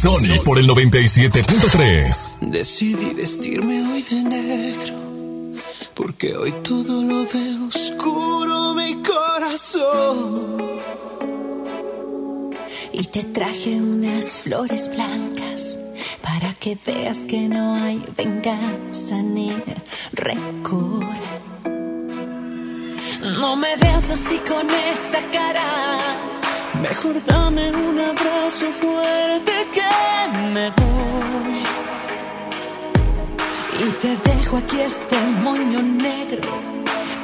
Sony 0.00 0.42
por 0.42 0.58
el 0.58 0.66
97.3. 0.66 2.30
Decidí 2.50 3.12
vestirme 3.12 3.92
hoy 3.92 4.00
de 4.02 4.22
negro. 4.24 5.05
Porque 5.96 6.36
hoy 6.36 6.52
todo 6.62 7.02
lo 7.02 7.24
veo 7.24 7.68
oscuro, 7.74 8.74
mi 8.74 9.02
corazón. 9.02 10.78
Y 12.92 13.02
te 13.04 13.24
traje 13.24 13.80
unas 13.80 14.40
flores 14.40 14.90
blancas 14.94 15.78
para 16.22 16.52
que 16.54 16.76
veas 16.86 17.24
que 17.24 17.48
no 17.48 17.76
hay 17.76 17.98
venganza 18.14 19.22
ni 19.22 19.56
rencor. 20.12 21.06
No 23.40 23.56
me 23.56 23.74
veas 23.76 24.10
así 24.10 24.38
con 24.46 24.66
esa 24.92 25.22
cara. 25.32 25.64
Mejor 26.82 27.24
dame 27.24 27.72
un 27.72 27.98
abrazo 27.98 28.66
fuerte 28.80 29.52
que 29.72 30.38
me 30.52 30.70
voy. 30.70 30.95
Y 33.78 33.90
te 34.00 34.16
dejo 34.16 34.56
aquí 34.56 34.80
este 34.80 35.16
moño 35.42 35.82
negro 35.82 36.50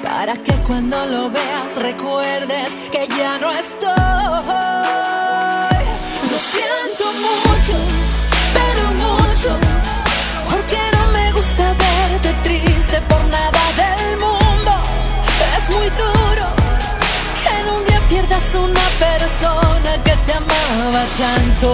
para 0.02 0.34
que 0.34 0.52
cuando 0.66 1.06
lo 1.06 1.30
veas 1.30 1.76
recuerdes 1.76 2.74
que 2.90 3.06
ya 3.08 3.38
no 3.38 3.50
estoy. 3.52 3.88
Lo 6.30 6.38
siento 6.52 7.04
mucho, 7.26 7.76
pero 8.58 8.84
mucho, 9.06 9.50
porque 10.50 10.78
no 10.96 11.12
me 11.12 11.32
gusta 11.32 11.64
verte 11.72 12.34
triste 12.42 13.00
por 13.08 13.24
nada 13.24 13.64
del 13.80 14.18
mundo. 14.18 14.72
Es 15.56 15.70
muy 15.70 15.88
duro 16.04 16.46
que 17.42 17.50
en 17.60 17.66
un 17.76 17.84
día 17.86 18.00
pierdas 18.10 18.54
una 18.54 18.86
persona 19.06 19.92
que 20.04 20.14
te 20.26 20.32
amaba 20.34 21.02
tanto, 21.16 21.68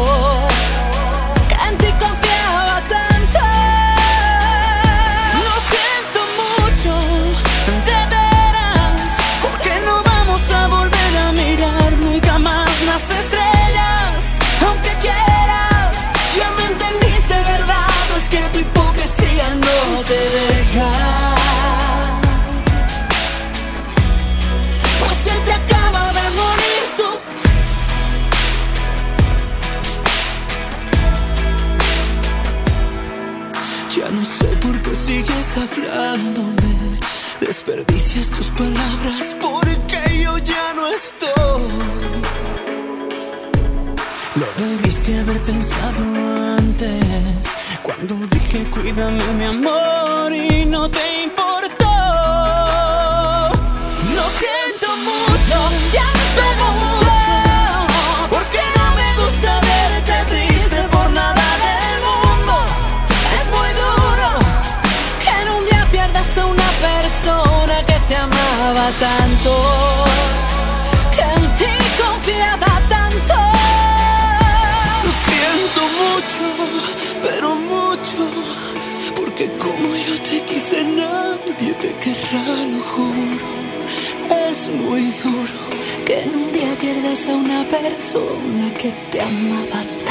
Desperdicias 37.40 38.28
tus 38.30 38.46
palabras 38.48 39.36
porque 39.40 40.22
yo 40.22 40.36
ya 40.38 40.74
no 40.74 40.88
estoy. 40.88 41.62
Lo 44.40 44.46
debiste 44.64 45.18
haber 45.20 45.40
pensado 45.42 46.04
antes. 46.58 47.58
Cuando 47.82 48.14
dije 48.30 48.68
cuídame 48.70 49.24
mi 49.38 49.44
amor 49.44 50.32
y 50.32 50.66
no 50.66 50.90
te 50.90 51.24
importó. 51.24 51.67
Día 87.18 87.26
pierdas 87.26 87.26
a 87.26 87.36
una 87.36 87.64
persona 87.68 88.74
que 88.74 88.92
te 89.10 89.20
amaba. 89.20 90.07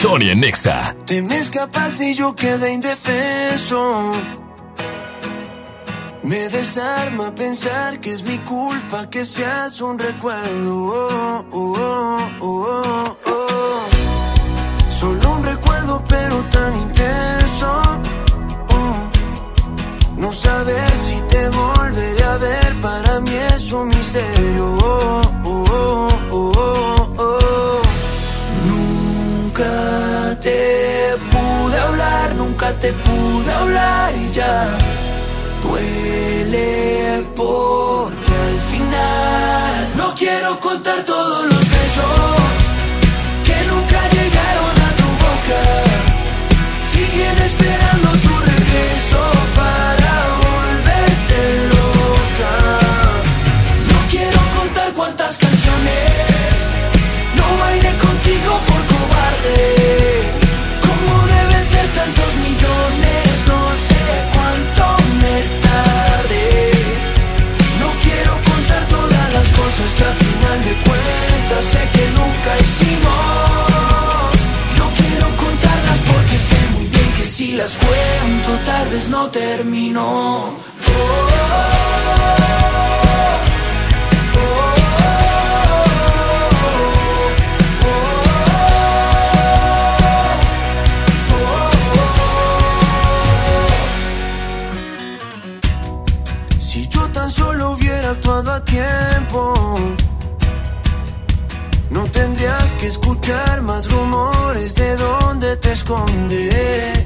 Sony 0.00 0.30
en 0.30 0.40
Nexa. 0.40 0.96
Te 1.04 1.20
me 1.20 1.36
escapaste 1.36 2.12
y 2.12 2.14
yo 2.14 2.34
quedé 2.34 2.72
indefenso. 2.72 4.12
Me 6.22 6.48
desarma 6.48 7.34
pensar 7.34 8.00
que 8.00 8.10
es 8.14 8.22
mi 8.22 8.38
culpa 8.38 9.10
que 9.10 9.26
seas 9.26 9.82
un 9.82 9.98
recuerdo. 9.98 11.44
Oh, 11.52 12.18
oh, 12.40 13.16
oh. 13.26 13.86
Solo 14.88 15.34
un 15.36 15.44
recuerdo, 15.44 16.02
pero 16.08 16.36
tan 16.50 16.74
intenso. 16.76 17.82
No 20.16 20.32
saber 20.32 20.90
si 20.92 21.20
te 21.28 21.46
volveré 21.50 22.24
a 22.24 22.36
ver, 22.38 22.74
para 22.80 23.20
mí 23.20 23.34
es 23.54 23.70
un 23.70 23.88
misterio. 23.88 24.80
Nunca 32.60 32.78
te 32.78 32.92
pude 32.92 33.52
hablar 33.52 34.12
y 34.14 34.32
ya 34.32 34.68
duele 35.62 37.24
porque 37.34 38.34
al 38.48 38.60
final 38.70 39.88
no 39.96 40.14
quiero 40.14 40.60
contar 40.60 41.02
todos 41.06 41.44
los 41.46 41.60
besos 41.60 42.36
que 43.46 43.56
nunca 43.66 44.00
llegaron 44.16 44.74
a 44.86 44.90
tu 45.00 45.08
boca. 45.24 45.60
Siguen 46.92 47.38
esperando 47.48 48.10
tu 48.24 48.34
regreso 48.50 49.22
para 49.56 49.99
nunca. 72.40 72.56
No 74.78 74.90
quiero 74.96 75.26
contarlas 75.36 75.98
porque 76.10 76.38
sé 76.38 76.58
muy 76.74 76.86
bien 76.86 77.12
que 77.16 77.24
si 77.24 77.52
las 77.52 77.72
cuento 77.72 78.50
tal 78.64 78.88
vez 78.88 79.08
no 79.08 79.28
termino. 79.30 80.02
Oh, 80.02 80.70
Si 96.58 96.86
yo 96.88 97.08
tan 97.08 97.30
solo 97.30 97.72
hubiera 97.72 98.10
actuado 98.10 98.52
a 98.52 98.64
tiempo 98.64 99.54
que 102.80 102.86
escuchar 102.86 103.60
más 103.60 103.90
rumores 103.90 104.74
de 104.74 104.96
dónde 104.96 105.54
te 105.56 105.72
escondes. 105.72 107.04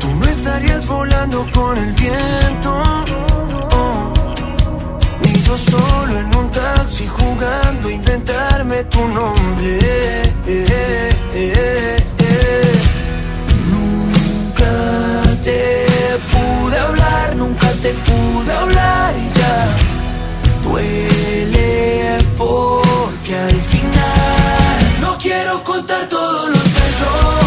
Tú 0.00 0.08
no 0.18 0.24
estarías 0.26 0.84
volando 0.86 1.46
con 1.54 1.78
el 1.78 1.92
viento, 1.92 2.82
oh, 3.72 4.12
yo 5.46 5.56
solo 5.56 6.18
en 6.18 6.36
un 6.36 6.50
taxi 6.50 7.06
jugando 7.06 7.88
inventarme 7.88 8.82
tu 8.84 9.06
nombre. 9.06 9.78
Nunca 13.70 14.72
te 15.44 15.86
pude 16.32 16.78
hablar, 16.78 17.36
nunca 17.36 17.70
te 17.82 17.92
pude 17.92 18.52
hablar 18.52 19.14
y 19.16 19.38
ya 19.38 19.78
porque 22.36 23.34
al 23.36 23.60
final 23.72 24.78
no 25.00 25.16
quiero 25.18 25.62
contar 25.62 26.08
todos 26.08 26.48
los 26.48 26.64
besos 26.64 27.44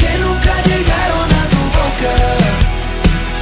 que 0.00 0.10
nunca 0.24 0.52
llegaron 0.68 1.28
a 1.40 1.44
tu 1.52 1.62
boca. 1.78 2.14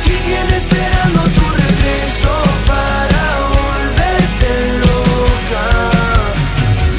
Siguen 0.02 0.48
esperando 0.60 1.20
tu 1.36 1.44
regreso 1.62 2.32
para 2.66 3.22
volverte 3.56 4.50
loca. 4.84 5.64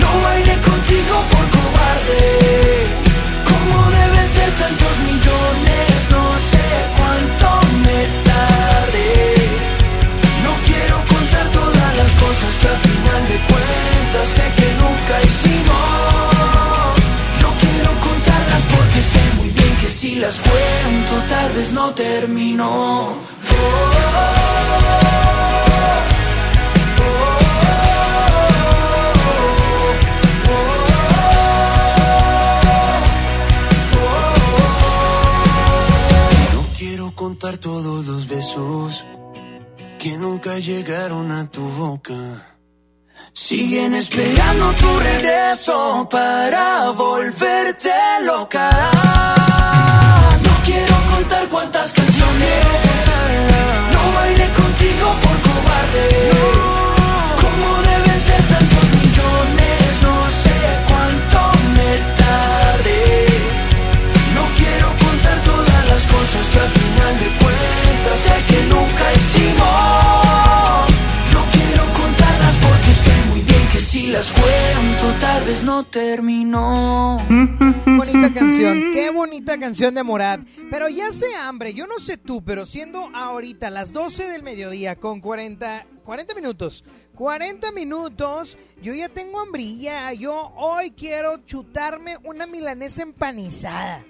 no 0.00 0.10
bailé 0.22 0.54
contigo 0.68 1.14
por 1.30 1.44
cobarde. 1.54 2.47
Sé 14.34 14.44
que 14.58 14.68
nunca 14.82 15.14
hicimos. 15.28 16.92
No 17.42 17.50
quiero 17.62 17.90
contarlas 18.06 18.64
porque 18.74 19.00
sé 19.12 19.22
muy 19.38 19.50
bien 19.50 19.76
que 19.80 19.88
si 19.88 20.10
las 20.16 20.36
cuento 20.40 21.14
tal 21.28 21.52
vez 21.52 21.72
no 21.72 21.94
termino. 21.94 22.68
No 36.54 36.62
quiero 36.78 37.14
contar 37.14 37.56
todos 37.58 38.06
los 38.06 38.28
besos 38.28 39.04
que 39.98 40.16
nunca 40.16 40.58
llegaron 40.58 41.32
a 41.32 41.50
tu 41.50 41.62
boca. 41.62 42.57
Siguen 43.40 43.94
esperando 43.94 44.72
tu 44.72 44.98
regreso 44.98 46.08
para 46.10 46.90
volverte 46.90 47.92
loca. 48.24 48.68
No 50.42 50.54
quiero 50.64 50.96
contar 51.08 51.48
cuántas 51.48 51.92
canciones 51.92 52.66
no 53.92 54.12
bailé 54.18 54.48
contigo 54.60 55.06
por 55.22 55.36
cobarde. 55.46 56.30
Como 57.40 57.68
deben 57.88 58.20
ser 58.28 58.42
tantos 58.42 58.86
millones, 58.98 59.86
no 60.02 60.16
sé 60.42 60.58
cuánto 60.88 61.38
me 61.76 61.92
tardé. 62.18 63.26
No 64.34 64.44
quiero 64.58 64.88
contar 65.06 65.38
todas 65.44 65.86
las 65.86 66.02
cosas 66.08 66.44
que 66.52 66.58
al 66.58 66.70
final 66.80 67.14
de 67.20 67.28
cuentas 67.38 68.18
sé 68.18 68.36
que 68.48 68.60
nunca 68.64 69.04
hicimos. 69.16 70.17
Si 73.88 74.08
las 74.08 74.30
cuento 74.32 75.18
tal 75.18 75.44
vez 75.46 75.62
no 75.62 75.82
terminó. 75.82 77.16
Bonita 77.86 78.34
canción, 78.34 78.92
qué 78.92 79.08
bonita 79.10 79.58
canción 79.58 79.94
de 79.94 80.02
Morad. 80.02 80.40
Pero 80.70 80.90
ya 80.90 81.10
sé 81.10 81.34
hambre, 81.34 81.72
yo 81.72 81.86
no 81.86 81.98
sé 81.98 82.18
tú, 82.18 82.44
pero 82.44 82.66
siendo 82.66 83.08
ahorita 83.14 83.70
las 83.70 83.94
12 83.94 84.28
del 84.28 84.42
mediodía 84.42 84.96
con 84.96 85.22
40, 85.22 85.86
40 86.04 86.34
minutos, 86.34 86.84
40 87.14 87.72
minutos, 87.72 88.58
yo 88.82 88.92
ya 88.92 89.08
tengo 89.08 89.40
hambrilla. 89.40 90.12
Yo 90.12 90.52
hoy 90.56 90.90
quiero 90.90 91.38
chutarme 91.46 92.18
una 92.24 92.46
milanesa 92.46 93.00
empanizada. 93.00 94.04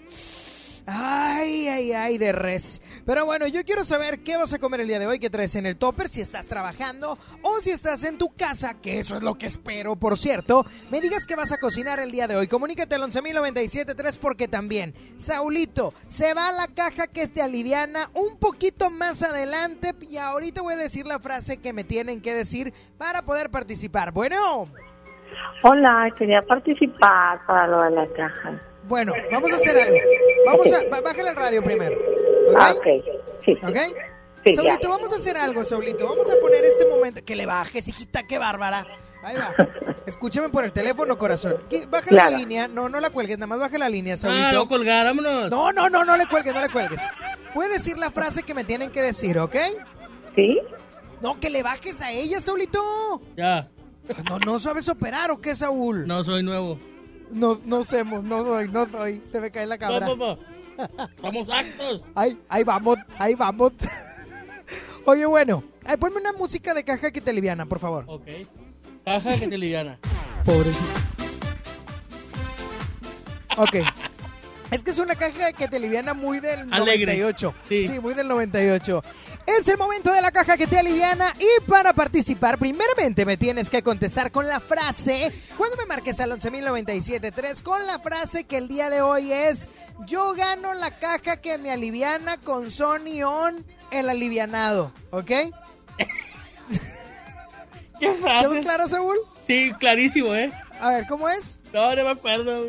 Ay, 0.91 1.69
ay, 1.69 1.93
ay, 1.93 2.17
de 2.17 2.33
res. 2.33 2.81
Pero 3.05 3.27
bueno, 3.27 3.47
yo 3.47 3.63
quiero 3.63 3.85
saber 3.85 4.21
qué 4.21 4.39
vas 4.39 4.55
a 4.55 4.59
comer 4.59 4.81
el 4.81 4.89
día 4.89 4.99
de 4.99 5.07
hoy, 5.07 5.19
qué 5.19 5.29
traes 5.29 5.55
en 5.57 5.67
el 5.67 5.77
topper, 5.77 6.09
si 6.09 6.23
estás 6.23 6.47
trabajando 6.47 7.19
o 7.43 7.59
si 7.61 7.73
estás 7.73 8.05
en 8.05 8.17
tu 8.17 8.31
casa, 8.31 8.81
que 8.81 8.99
eso 8.99 9.15
es 9.15 9.23
lo 9.23 9.37
que 9.37 9.45
espero, 9.45 9.97
por 9.97 10.17
cierto. 10.17 10.65
Me 10.91 11.03
digas 11.03 11.27
qué 11.27 11.37
vas 11.37 11.53
a 11.53 11.59
cocinar 11.59 12.01
el 12.01 12.11
día 12.11 12.27
de 12.27 12.37
hoy. 12.37 12.49
Comunícate 12.49 12.95
al 12.95 13.03
11.097.3 13.03 14.19
porque 14.19 14.49
también, 14.49 14.95
Saulito, 15.19 15.93
se 16.07 16.33
va 16.33 16.49
a 16.49 16.53
la 16.53 16.69
caja 16.69 17.07
que 17.07 17.29
te 17.29 17.43
aliviana 17.43 18.09
un 18.15 18.39
poquito 18.39 18.89
más 18.89 19.23
adelante 19.23 19.93
y 20.09 20.17
ahorita 20.17 20.63
voy 20.63 20.73
a 20.73 20.79
decir 20.79 21.07
la 21.07 21.19
frase 21.19 21.59
que 21.59 21.75
me 21.75 21.85
tienen 21.85 22.23
que 22.23 22.33
decir 22.33 22.73
para 22.97 23.21
poder 23.21 23.51
participar. 23.51 24.13
Bueno. 24.13 24.67
Hola, 25.65 26.11
quería 26.17 26.41
participar 26.41 27.45
para 27.47 27.67
lo 27.67 27.83
de 27.83 27.91
la 27.91 28.07
caja. 28.15 28.63
Bueno, 28.89 29.13
vamos 29.31 29.53
a 29.53 29.57
hacer 29.57 29.77
algo. 29.77 29.99
Vamos 30.51 30.73
a, 30.73 31.01
bájale 31.01 31.31
el 31.31 31.37
radio 31.37 31.63
primero. 31.63 31.97
¿Ok? 32.51 32.57
Ah, 32.59 32.75
ok. 32.77 32.87
Sí. 33.45 33.53
¿Ok? 33.63 33.77
Sí, 34.45 34.53
Saulito, 34.53 34.83
ya. 34.83 34.89
vamos 34.89 35.13
a 35.13 35.17
hacer 35.17 35.37
algo, 35.37 35.65
Saulito. 35.65 36.07
Vamos 36.09 36.31
a 36.31 36.35
poner 36.41 36.65
este 36.65 36.87
momento. 36.87 37.25
Que 37.25 37.37
le 37.37 37.45
bajes, 37.47 37.89
hijita, 37.89 38.27
qué 38.27 38.39
bárbara. 38.39 38.87
Ahí 39.23 39.37
va. 39.37 39.55
Escúchame 40.07 40.49
por 40.49 40.65
el 40.65 40.73
teléfono, 40.73 41.19
corazón. 41.19 41.57
Baja 41.91 42.07
Claro. 42.07 42.31
la 42.31 42.39
línea. 42.39 42.69
No, 42.69 42.89
no 42.89 43.01
la 43.01 43.11
cuelgues, 43.11 43.37
nada 43.39 43.47
más 43.49 43.61
baja 43.61 43.77
la 43.79 43.89
línea, 43.89 44.17
Saulito. 44.17 44.47
Ah, 44.47 44.53
no 44.53 44.67
colgar, 44.69 45.05
vámonos. 45.07 45.51
No, 45.51 45.73
no, 45.73 45.91
no, 45.91 46.05
no 46.05 46.17
le 46.17 46.27
cuelgues, 46.27 46.55
no 46.55 46.61
le 46.63 46.69
cuelgues. 46.71 47.01
Puedes 47.53 47.73
decir 47.73 47.99
la 47.99 48.11
frase 48.11 48.43
que 48.43 48.55
me 48.55 48.65
tienen 48.65 48.91
que 48.91 49.03
decir, 49.03 49.39
¿ok? 49.39 49.57
¿Sí? 50.35 50.59
No, 51.21 51.39
que 51.41 51.51
le 51.51 51.63
bajes 51.63 52.01
a 52.01 52.13
ella, 52.13 52.41
Saulito. 52.41 53.21
Ya. 53.37 53.69
No, 54.31 54.39
no 54.39 54.59
sabes 54.59 54.89
operar 54.89 55.31
o 55.31 55.41
qué, 55.41 55.55
Saúl. 55.55 56.07
No, 56.07 56.23
soy 56.25 56.43
nuevo. 56.43 56.79
No, 57.31 57.59
no 57.65 57.83
semos, 57.85 58.23
no 58.25 58.45
soy, 58.45 58.69
no 58.69 58.89
soy. 58.91 59.19
Te 59.33 59.41
me 59.41 59.51
cae 59.51 59.67
la 59.67 59.79
cabra. 59.79 60.09
Va, 60.09 60.15
va, 60.15 60.35
va. 60.35 61.09
Vamos 61.21 61.49
actos. 61.49 62.05
Ay, 62.15 62.39
ahí 62.49 62.65
vamos, 62.65 62.99
ahí 63.19 63.35
vamos. 63.35 63.73
Oye, 65.05 65.27
bueno, 65.27 65.65
ay, 65.85 65.97
ponme 65.97 66.21
una 66.21 66.33
música 66.33 66.75
de 66.75 66.85
caja 66.85 67.11
que 67.11 67.21
te 67.21 67.33
liviana, 67.33 67.67
por 67.67 67.79
favor. 67.79 68.05
Ok. 68.07 68.27
Caja 69.05 69.39
que 69.39 69.49
te 69.49 69.59
liviana. 69.59 69.99
Pobrecito. 70.45 70.85
Ok. 73.57 73.77
Es 74.71 74.83
que 74.83 74.91
es 74.91 74.99
una 74.99 75.15
caja 75.15 75.53
que 75.53 75.67
te 75.67 75.81
liviana 75.81 76.13
muy 76.13 76.41
del 76.41 76.73
Alegre. 76.73 77.17
98. 77.17 77.55
Sí. 77.69 78.01
muy 78.01 78.13
del 78.15 78.29
98. 78.29 79.03
Es 79.47 79.67
el 79.69 79.79
momento 79.79 80.13
de 80.13 80.21
la 80.21 80.31
caja 80.31 80.59
que 80.59 80.67
te 80.67 80.79
aliviana 80.79 81.33
y 81.39 81.63
para 81.65 81.95
participar 81.95 82.59
primeramente 82.59 83.25
me 83.25 83.39
tienes 83.39 83.71
que 83.71 83.83
contestar 83.83 84.31
con 84.31 84.47
la 84.47 84.61
frase, 84.61 85.33
cuando 85.57 85.77
me 85.79 85.87
marques 85.87 86.21
al 86.21 86.33
11.097.3 86.33 87.63
con 87.63 87.87
la 87.87 87.99
frase 87.99 88.45
que 88.45 88.59
el 88.59 88.69
día 88.69 88.91
de 88.91 89.01
hoy 89.01 89.33
es 89.33 89.69
yo 90.07 90.35
gano 90.35 90.75
la 90.75 90.99
caja 90.99 91.39
que 91.39 91.57
me 91.57 91.71
aliviana 91.71 92.37
con 92.37 92.71
Sony 92.71 93.23
On 93.25 93.65
el 93.91 94.11
alivianado, 94.11 94.93
¿ok? 95.11 95.25
¿Qué 97.99 98.13
frase? 98.21 98.49
¿Quedó 98.51 98.61
claro, 98.61 98.87
Saúl? 98.87 99.17
Sí, 99.47 99.73
clarísimo, 99.79 100.35
¿eh? 100.35 100.53
A 100.81 100.91
ver, 100.91 101.07
¿cómo 101.07 101.29
es? 101.29 101.59
No, 101.73 101.95
no 101.95 102.05
me 102.05 102.11
acuerdo. 102.11 102.67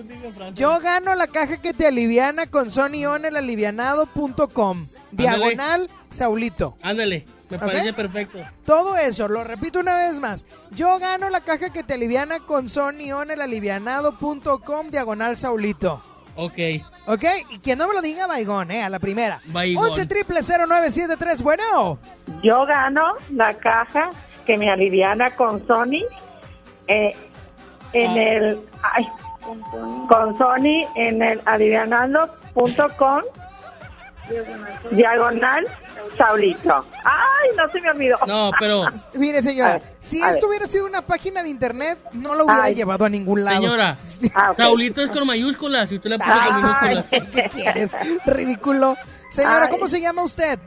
Yo 0.53 0.79
gano 0.79 1.15
la 1.15 1.27
caja 1.27 1.61
que 1.61 1.73
te 1.73 1.87
aliviana 1.87 2.45
con 2.47 2.71
sonionelalivianado.com. 2.71 4.87
Diagonal 5.11 5.89
Saulito. 6.09 6.75
Ándale, 6.81 7.25
me 7.49 7.59
parece 7.59 7.93
perfecto. 7.93 8.39
Todo 8.65 8.97
eso, 8.97 9.27
lo 9.27 9.43
repito 9.43 9.79
una 9.79 9.95
vez 9.95 10.19
más. 10.19 10.45
Yo 10.71 10.97
gano 10.99 11.29
la 11.29 11.41
caja 11.41 11.71
que 11.71 11.83
te 11.83 11.93
aliviana 11.95 12.39
con 12.39 12.69
sonionelalivianado.com. 12.69 14.89
Diagonal 14.89 15.37
Saulito. 15.37 16.01
Ok. 16.35 16.57
¿Ok? 17.07 17.23
Y 17.49 17.59
quien 17.59 17.77
no 17.79 17.87
me 17.87 17.93
lo 17.93 18.01
diga, 18.01 18.27
Baigón, 18.27 18.71
¿eh? 18.71 18.83
A 18.83 18.89
la 18.89 18.99
primera. 18.99 19.41
Baigón. 19.47 19.89
11 19.89 20.05
triple 20.05 20.41
0973. 20.41 21.41
Bueno. 21.41 21.99
Yo 22.43 22.65
gano 22.65 23.15
la 23.31 23.53
caja 23.55 24.11
que 24.45 24.57
me 24.57 24.69
aliviana 24.69 25.31
con 25.31 25.65
Sony. 25.67 26.03
Eh, 26.87 27.15
en 27.93 28.17
el... 28.17 28.59
Ay, 28.81 29.07
con 30.07 30.35
Sony 30.37 30.85
en 30.95 31.21
el 31.23 31.41
adivinando.com 31.45 33.21
diagonal 34.91 35.65
Saulito. 36.17 36.85
Ay, 37.03 37.49
no 37.57 37.71
se 37.71 37.81
me 37.81 37.89
olvidó. 37.91 38.17
No, 38.27 38.51
pero... 38.59 38.85
Mire, 39.15 39.41
señora, 39.41 39.73
ver, 39.73 39.81
si 40.01 40.21
esto 40.21 40.41
ver. 40.41 40.45
hubiera 40.49 40.67
sido 40.67 40.85
una 40.85 41.01
página 41.01 41.41
de 41.41 41.49
internet, 41.49 41.97
no 42.13 42.35
lo 42.35 42.45
hubiera 42.45 42.63
Ay. 42.65 42.75
llevado 42.75 43.05
a 43.05 43.09
ningún 43.09 43.43
lado. 43.43 43.61
Señora, 43.61 43.97
Ah. 44.35 44.53
Saulito 44.55 45.01
es 45.01 45.09
con 45.11 45.25
mayúsculas 45.25 45.91
y 45.91 45.95
usted 45.95 46.09
le 46.11 46.19
puso 46.19 46.31
con 46.31 46.55
minúsculas. 46.57 47.05
¿Qué 47.09 47.49
quieres? 47.51 47.91
Ridículo. 48.25 48.95
Señora, 49.31 49.63
Ay. 49.65 49.69
¿cómo 49.69 49.87
se 49.87 50.01
llama 50.01 50.23
usted? 50.23 50.59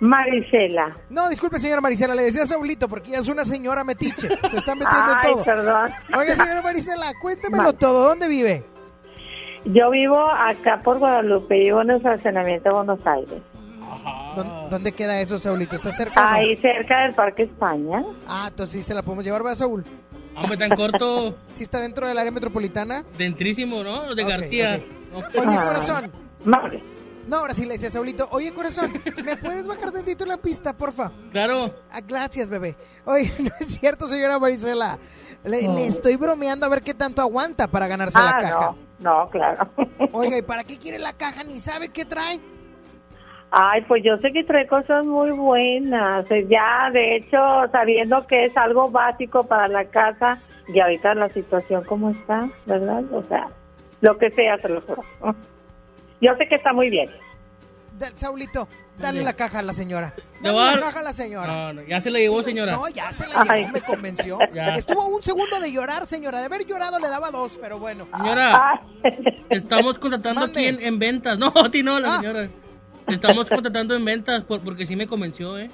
Marisela. 0.00 0.96
No, 1.10 1.28
disculpe, 1.28 1.58
señora 1.58 1.80
Marisela, 1.80 2.14
le 2.14 2.22
decía 2.22 2.46
Saulito 2.46 2.88
porque 2.88 3.10
ella 3.10 3.18
es 3.18 3.28
una 3.28 3.44
señora 3.44 3.82
metiche. 3.84 4.28
Se 4.28 4.56
está 4.56 4.74
metiendo 4.76 5.12
Ay, 5.22 5.26
en 5.28 5.32
todo. 5.34 5.44
perdón. 5.44 5.90
Oiga, 6.16 6.34
señora 6.36 6.62
Marisela, 6.64 7.12
cuéntemelo 7.20 7.72
todo. 7.72 8.08
¿Dónde 8.08 8.28
vive? 8.28 8.64
Yo 9.64 9.90
vivo 9.90 10.18
acá 10.30 10.80
por 10.82 10.98
Guadalupe, 10.98 11.58
vivo 11.58 11.82
en 11.82 11.90
el 11.90 11.96
estacionamiento 11.96 12.68
de 12.68 12.74
Buenos 12.74 13.00
Aires. 13.06 13.42
¿Dó- 14.36 14.68
¿Dónde 14.70 14.92
queda 14.92 15.20
eso, 15.20 15.38
Saulito? 15.38 15.74
¿Está 15.76 15.90
cerca? 15.90 16.22
no? 16.22 16.28
Ahí 16.36 16.56
cerca 16.56 17.02
del 17.02 17.14
Parque 17.14 17.42
España. 17.44 18.02
Ah, 18.28 18.46
entonces 18.48 18.74
sí 18.76 18.82
se 18.82 18.94
la 18.94 19.02
podemos 19.02 19.24
llevar, 19.24 19.44
¿va, 19.44 19.54
Saúl? 19.54 19.84
Hombre, 20.36 20.56
tan 20.56 20.70
corto, 20.70 21.36
¿Sí 21.54 21.64
está 21.64 21.80
dentro 21.80 22.06
del 22.06 22.16
área 22.16 22.30
metropolitana? 22.30 23.02
dentrísimo, 23.16 23.82
¿no? 23.82 24.14
De 24.14 24.22
García. 24.24 24.80
Oye, 25.12 25.24
Ah. 25.44 25.64
corazón. 25.66 26.12
Vale. 26.44 26.82
No, 27.28 27.36
ahora 27.36 27.52
sí 27.54 27.64
le 27.66 27.74
decía 27.74 27.90
Saulito. 27.90 28.26
Oye, 28.30 28.52
corazón, 28.54 28.92
¿me 29.24 29.36
puedes 29.36 29.66
bajar 29.66 29.90
tantito 29.92 30.24
en 30.24 30.30
la 30.30 30.38
pista, 30.38 30.72
porfa? 30.76 31.12
Claro. 31.30 31.74
Ah, 31.90 32.00
gracias, 32.00 32.48
bebé. 32.48 32.74
Oye, 33.04 33.30
no 33.38 33.50
es 33.60 33.78
cierto, 33.78 34.06
señora 34.06 34.38
Marisela. 34.38 34.98
Le, 35.44 35.62
le 35.68 35.86
estoy 35.86 36.16
bromeando 36.16 36.66
a 36.66 36.68
ver 36.68 36.82
qué 36.82 36.94
tanto 36.94 37.20
aguanta 37.22 37.68
para 37.68 37.86
ganarse 37.86 38.18
la 38.18 38.30
Ah, 38.30 38.38
caja. 38.40 38.74
no, 39.00 39.24
no, 39.24 39.30
claro. 39.30 39.68
Oiga, 40.12 40.38
¿y 40.38 40.42
para 40.42 40.64
qué 40.64 40.78
quiere 40.78 40.98
la 40.98 41.12
caja? 41.12 41.44
Ni 41.44 41.60
sabe 41.60 41.90
qué 41.90 42.04
trae. 42.04 42.40
Ay, 43.50 43.82
pues 43.88 44.02
yo 44.04 44.16
sé 44.18 44.32
que 44.32 44.44
trae 44.44 44.66
cosas 44.66 45.04
muy 45.06 45.30
buenas. 45.30 46.24
Eh, 46.30 46.46
Ya, 46.50 46.90
de 46.92 47.16
hecho, 47.16 47.38
sabiendo 47.72 48.26
que 48.26 48.46
es 48.46 48.56
algo 48.56 48.90
básico 48.90 49.44
para 49.44 49.68
la 49.68 49.84
casa 49.84 50.38
y 50.66 50.80
ahorita 50.80 51.14
la 51.14 51.28
situación 51.30 51.84
como 51.84 52.10
está, 52.10 52.48
¿verdad? 52.66 53.04
O 53.12 53.22
sea, 53.24 53.48
lo 54.00 54.18
que 54.18 54.30
sea, 54.30 54.58
se 54.58 54.68
lo 54.70 54.80
juro. 54.82 55.02
Yo 56.20 56.34
sé 56.36 56.48
que 56.48 56.56
está 56.56 56.72
muy 56.72 56.90
bien. 56.90 57.08
Da- 57.98 58.12
Saulito, 58.14 58.68
dale 58.98 59.22
la 59.22 59.32
caja 59.34 59.58
a 59.58 59.62
la 59.62 59.72
señora. 59.72 60.14
¿Le 60.40 60.48
Dale 60.52 60.70
a 60.70 60.76
la 60.76 60.80
caja 60.82 61.00
a 61.00 61.02
la 61.02 61.12
señora. 61.12 61.46
No, 61.48 61.72
no, 61.72 61.82
ya 61.82 62.00
se 62.00 62.10
la 62.10 62.18
llevó, 62.20 62.42
señora. 62.44 62.72
No, 62.76 62.88
ya 62.88 63.10
se 63.12 63.26
la 63.26 63.42
llevó, 63.42 63.52
Ay. 63.52 63.66
me 63.72 63.80
convenció. 63.80 64.38
Ya. 64.52 64.74
Estuvo 64.76 65.06
un 65.08 65.22
segundo 65.22 65.58
de 65.58 65.72
llorar, 65.72 66.06
señora. 66.06 66.38
De 66.40 66.46
haber 66.46 66.64
llorado 66.64 66.98
le 67.00 67.08
daba 67.08 67.30
dos, 67.30 67.58
pero 67.60 67.78
bueno. 67.80 68.06
Señora, 68.16 68.80
estamos 69.50 69.98
contratando 69.98 70.42
Mande. 70.42 70.60
aquí 70.60 70.68
en, 70.68 70.80
en 70.82 70.98
ventas. 70.98 71.38
No, 71.38 71.52
a 71.54 71.70
ti 71.70 71.82
no, 71.82 71.98
la 71.98 72.14
Ah. 72.14 72.20
señora. 72.20 72.48
Estamos 73.08 73.48
contratando 73.48 73.94
en 73.96 74.04
ventas 74.04 74.44
por- 74.44 74.60
porque 74.60 74.84
sí 74.86 74.94
me 74.94 75.06
convenció, 75.06 75.58
¿eh? 75.58 75.70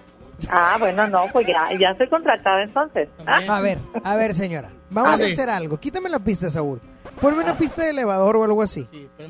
Ah, 0.51 0.77
bueno, 0.79 1.07
no, 1.09 1.27
pues 1.33 1.47
ya, 1.47 1.69
ya 1.79 1.91
estoy 1.91 2.09
contratada 2.09 2.63
entonces. 2.63 3.09
Ah, 3.27 3.41
A 3.49 3.61
ver, 3.61 3.79
a 4.03 4.17
ver, 4.17 4.35
señora. 4.35 4.71
Vamos 4.91 5.11
a 5.11 5.15
Ande. 5.15 5.27
hacer 5.33 5.49
algo. 5.51 5.79
Quítame 5.79 6.09
la 6.09 6.19
pista, 6.21 6.49
Saúl. 6.51 6.81
Ponme 7.21 7.43
una 7.43 7.55
pista 7.55 7.83
de 7.83 7.91
elevador 7.91 8.37
o 8.37 8.45
algo 8.45 8.63
así. 8.63 8.89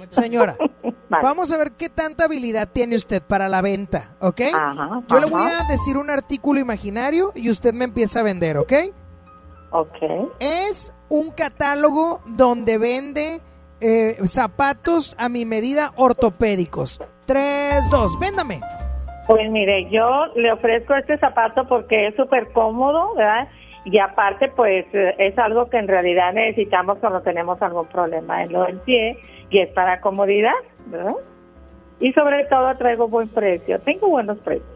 Señora, 0.09 0.57
vamos 1.09 1.53
a 1.53 1.59
ver 1.59 1.73
qué 1.73 1.89
tanta 1.89 2.25
habilidad 2.25 2.69
tiene 2.73 2.97
usted 2.97 3.23
para 3.23 3.49
la 3.49 3.63
venta, 3.63 4.15
¿ok? 4.21 4.41
Ajá, 4.55 5.03
Yo 5.09 5.21
le 5.21 5.27
voy 5.27 5.45
a 5.45 5.67
decir 5.69 5.97
un 5.97 6.11
artículo 6.11 6.61
imaginario 6.61 7.33
y 7.35 7.51
usted 7.51 7.73
me 7.73 7.85
empieza 7.85 8.21
a 8.21 8.23
vender, 8.23 8.59
¿ok? 8.59 8.73
Ok. 9.71 9.97
Es 10.39 10.93
un 11.09 11.31
catálogo 11.31 12.21
donde 12.27 12.79
vende 12.79 13.41
eh, 13.81 14.17
zapatos 14.27 15.15
a 15.19 15.29
mi 15.29 15.45
medida 15.45 15.93
ortopédicos. 15.97 17.01
Tres, 17.27 17.89
dos, 17.91 18.19
véndame. 18.21 18.61
Pues 19.27 19.51
mire, 19.51 19.91
yo 19.91 20.27
le 20.37 20.53
ofrezco 20.53 20.95
este 20.95 21.19
zapato 21.19 21.67
porque 21.67 22.09
es 22.09 22.17
súper 22.17 22.53
cómodo, 22.53 23.15
¿verdad? 23.15 23.49
Y 23.85 23.99
aparte, 23.99 24.49
pues 24.57 24.87
eh, 24.95 25.15
es 25.19 25.39
algo 25.39 25.69
que 25.69 25.79
en 25.79 25.89
realidad 25.89 26.33
necesitamos 26.33 26.99
cuando 26.99 27.21
tenemos 27.21 27.61
algún 27.61 27.87
problema 27.87 28.43
en 28.43 28.53
lo 28.53 28.65
del 28.65 28.79
pie 28.81 29.19
y 29.51 29.59
es 29.59 29.71
para 29.73 30.01
comodidad, 30.01 30.53
¿verdad? 30.87 31.15
Y 32.01 32.13
sobre 32.13 32.45
todo 32.47 32.75
traigo 32.77 33.09
buen 33.09 33.29
precio, 33.29 33.79
tengo 33.81 34.09
buenos 34.09 34.39
precios. 34.39 34.69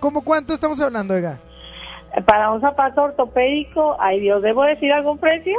¿Cómo 0.00 0.24
cuánto 0.24 0.54
estamos 0.54 0.80
hablando, 0.80 1.14
oiga? 1.14 1.38
Para 2.24 2.50
un 2.50 2.60
zapato 2.60 3.02
ortopédico, 3.02 3.96
ay 4.00 4.20
Dios, 4.20 4.42
¿debo 4.42 4.64
decir 4.64 4.90
algún 4.92 5.18
precio? 5.18 5.56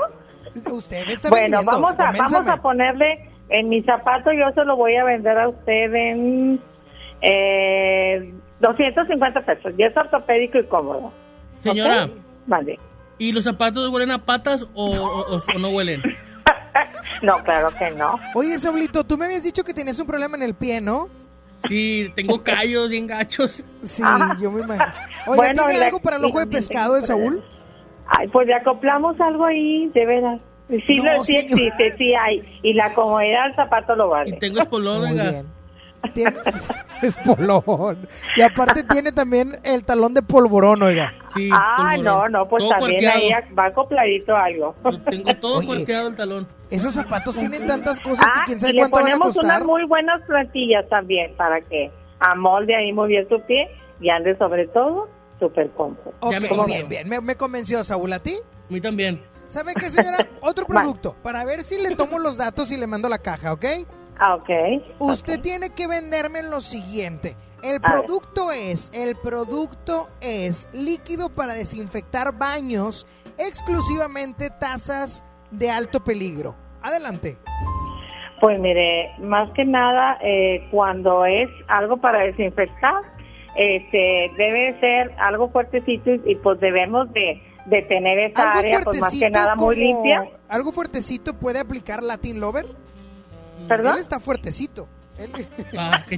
Usted 0.70 1.06
me 1.06 1.14
está 1.14 1.30
Bueno, 1.30 1.60
vendiendo, 1.60 1.72
vamos 1.72 2.00
a, 2.00 2.12
vamos 2.12 2.48
a 2.48 2.58
ponerle 2.58 3.30
en 3.50 3.70
mi 3.70 3.84
zapato, 3.84 4.32
yo 4.32 4.52
se 4.54 4.66
lo 4.66 4.76
voy 4.76 4.96
a 4.96 5.04
vender 5.04 5.38
a 5.38 5.48
usted 5.48 5.94
en 5.94 6.60
eh, 7.22 8.34
250 8.60 9.42
pesos. 9.42 9.74
Y 9.78 9.84
es 9.84 9.96
ortopédico 9.96 10.58
y 10.58 10.66
cómodo. 10.66 11.12
Señora. 11.60 12.08
Vale. 12.46 12.80
¿y 13.18 13.32
los 13.32 13.44
zapatos 13.44 13.88
huelen 13.90 14.10
a 14.12 14.18
patas 14.26 14.64
o, 14.74 14.86
o- 14.90 15.36
o- 15.36 15.42
o 15.56 15.60
no 15.60 15.70
huelen? 15.70 16.02
No, 17.22 17.38
claro 17.44 17.70
que 17.78 17.92
no. 17.92 18.18
Oye, 18.34 18.58
Saulito, 18.58 19.04
tú 19.04 19.16
me 19.18 19.26
habías 19.26 19.44
dicho 19.44 19.64
que 19.64 19.74
tenías 19.74 20.00
un 20.00 20.08
problema 20.08 20.38
en 20.38 20.44
el 20.44 20.56
pie, 20.56 20.82
¿no? 20.82 21.08
Sí, 21.68 22.12
tengo 22.16 22.42
callos 22.42 22.90
bien 22.90 23.06
gachos. 23.06 23.64
Sí, 23.84 24.02
Ah. 24.04 24.36
yo 24.42 24.50
me 24.52 24.62
imagino. 24.62 24.86
Oiga, 25.28 25.36
Bueno, 25.36 25.54
¿tiene 25.66 25.80
la- 25.80 25.86
algo 25.88 26.00
para 26.00 26.16
el 26.16 26.26
ojo 26.26 26.40
de 26.40 26.48
pescado 26.48 26.96
de 26.96 27.02
Saúl? 27.04 27.44
Ay, 28.08 28.28
pues 28.30 28.48
le 28.48 28.56
acoplamos 28.56 29.20
algo 29.22 29.46
ahí, 29.46 29.88
de 29.94 30.06
veras. 30.06 30.42
Sí, 30.88 30.98
No, 30.98 31.14
lo, 31.14 31.24
sí 31.24 31.36
existe, 31.38 31.92
sí 31.98 32.14
hay. 32.16 32.60
Y 32.64 32.74
la 32.74 32.92
comodidad 32.94 33.46
del 33.48 33.56
zapato 33.56 33.96
lo 33.96 34.08
vale. 34.10 34.38
Tengo 34.38 34.60
espolón, 34.60 35.02
Muy 35.02 35.12
oiga. 35.12 35.30
bien. 35.32 35.46
Tiene... 36.14 36.36
es 37.02 37.16
polón. 37.18 38.08
Y 38.36 38.42
aparte 38.42 38.84
tiene 38.84 39.12
también 39.12 39.60
el 39.64 39.84
talón 39.84 40.14
de 40.14 40.22
polvorón, 40.22 40.82
oiga. 40.84 41.14
Sí, 41.34 41.50
Ah, 41.54 41.76
polvorón. 41.96 42.04
no, 42.04 42.30
no, 42.40 42.48
pues 42.50 42.62
Todo 42.64 42.70
también 42.72 43.00
cuarteado. 43.04 43.20
ahí 43.20 43.54
va 43.58 43.66
acopladito 43.66 44.36
algo. 44.36 44.76
Tengo 45.10 45.36
todo 45.36 45.58
Oye. 45.60 45.68
cuarteado 45.68 46.08
el 46.10 46.16
talón. 46.16 46.48
Esos 46.70 46.94
zapatos 46.94 47.36
tienen 47.38 47.66
tantas 47.68 48.00
cosas 48.00 48.26
Ah, 48.28 48.40
que 48.42 48.46
quién 48.48 48.60
sabe 48.60 48.74
y 48.74 48.76
le 48.76 48.80
cuánto 48.82 48.96
van 48.98 49.04
a 49.06 49.08
ponemos 49.18 49.36
unas 49.38 49.46
costar. 49.60 49.66
muy 49.66 49.86
buenas 49.86 50.22
plantillas 50.28 50.88
también 50.90 51.36
para 51.36 51.62
que 51.62 51.92
amolde 52.20 52.76
ahí 52.76 52.94
muy 52.94 53.08
bien 53.10 53.28
su 53.30 53.40
pie 53.42 53.68
y 54.00 54.10
ande 54.10 54.38
sobre 54.38 54.68
todo 54.68 55.10
súper 55.40 55.70
cómodo. 55.72 56.14
Ok, 56.20 56.32
Ya 56.34 56.40
me 56.40 56.66
bien, 56.66 56.88
bien. 56.90 57.10
Me, 57.10 57.20
me 57.22 57.36
convenció, 57.36 57.84
Saúl, 57.84 58.14
¿a 58.14 58.20
ti? 58.20 58.36
A 58.36 58.74
mí 58.74 58.80
también. 58.80 59.22
¿Sabe 59.48 59.74
qué, 59.74 59.90
señora? 59.90 60.18
Otro 60.42 60.66
producto. 60.66 61.16
Para 61.24 61.44
ver 61.44 61.64
si 61.64 61.82
le 61.82 61.96
tomo 61.96 62.20
los 62.20 62.38
datos 62.38 62.72
y 62.72 62.78
le 62.78 62.88
mando 62.88 63.10
la 63.10 63.18
caja, 63.20 63.52
¿ok? 63.54 63.66
Ah, 64.24 64.36
ok. 64.36 64.50
Usted 65.00 65.42
tiene 65.42 65.72
que 65.72 65.88
venderme 65.88 66.44
lo 66.44 66.62
siguiente. 66.62 67.36
El 67.64 67.80
A 67.84 67.92
ver. 67.92 68.06
producto 68.06 68.52
es, 68.52 68.92
el 68.94 69.16
producto 69.16 70.10
es 70.22 70.68
líquido 70.74 71.30
para 71.30 71.54
desinfectar 71.54 72.38
baños, 72.38 73.08
exclusivamente 73.40 74.52
tazas 74.52 75.24
de 75.50 75.72
alto 75.72 76.04
peligro. 76.04 76.56
Adelante. 76.84 77.40
Pues 78.40 78.60
mire, 78.60 79.10
más 79.22 79.50
que 79.56 79.66
nada, 79.66 80.20
eh, 80.22 80.68
cuando 80.70 81.26
es 81.26 81.50
algo 81.68 81.98
para 81.98 82.20
desinfectar, 82.20 83.02
este, 83.56 84.32
debe 84.38 84.80
ser 84.80 85.16
algo 85.18 85.50
fuertecito 85.50 86.12
y, 86.12 86.22
y, 86.26 86.36
pues 86.36 86.60
debemos 86.60 87.12
de, 87.14 87.42
de 87.66 87.82
tener 87.84 88.20
esa 88.20 88.52
área, 88.54 88.82
pues 88.82 89.00
más 89.00 89.20
que 89.20 89.32
nada 89.32 89.56
muy 89.56 89.76
limpia. 89.78 90.30
Algo 90.48 90.72
fuertecito 90.72 91.34
puede 91.34 91.60
aplicar 91.60 92.04
Latin 92.04 92.40
Lover. 92.40 92.68
¿Perdón? 93.68 93.94
Él 93.94 94.00
está 94.00 94.20
fuertecito. 94.20 94.88
Él- 95.18 95.48
Ah, 95.78 96.04
qué 96.10 96.18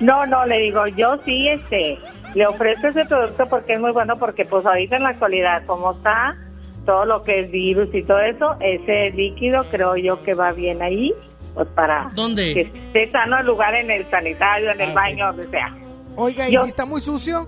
No, 0.00 0.24
no, 0.26 0.46
le 0.46 0.58
digo, 0.58 0.86
yo 0.88 1.16
sí, 1.24 1.48
este, 1.48 1.98
le 2.34 2.46
ofrezco 2.46 2.88
ese 2.88 3.04
producto 3.04 3.46
porque 3.48 3.74
es 3.74 3.80
muy 3.80 3.92
bueno, 3.92 4.16
porque 4.18 4.44
pues 4.44 4.64
ahorita 4.64 4.96
en 4.96 5.02
la 5.02 5.10
actualidad, 5.10 5.64
como 5.66 5.92
está 5.92 6.36
todo 6.86 7.04
lo 7.04 7.22
que 7.22 7.40
es 7.40 7.50
virus 7.50 7.88
y 7.94 8.02
todo 8.04 8.18
eso, 8.20 8.56
ese 8.60 9.10
líquido 9.14 9.64
creo 9.70 9.96
yo 9.96 10.22
que 10.22 10.34
va 10.34 10.52
bien 10.52 10.80
ahí, 10.80 11.12
pues 11.54 11.68
para 11.74 12.10
¿Dónde? 12.14 12.54
que 12.54 12.60
esté 12.62 13.10
sano 13.12 13.38
el 13.40 13.46
lugar 13.46 13.74
en 13.74 13.90
el 13.90 14.06
sanitario, 14.06 14.70
en 14.70 14.80
el 14.80 14.90
Ah, 14.90 14.94
baño, 14.94 15.26
donde 15.26 15.44
sea. 15.50 15.74
Oiga, 16.16 16.48
¿y 16.48 16.52
Yo- 16.54 16.62
si 16.62 16.68
está 16.68 16.86
muy 16.86 17.00
sucio? 17.02 17.46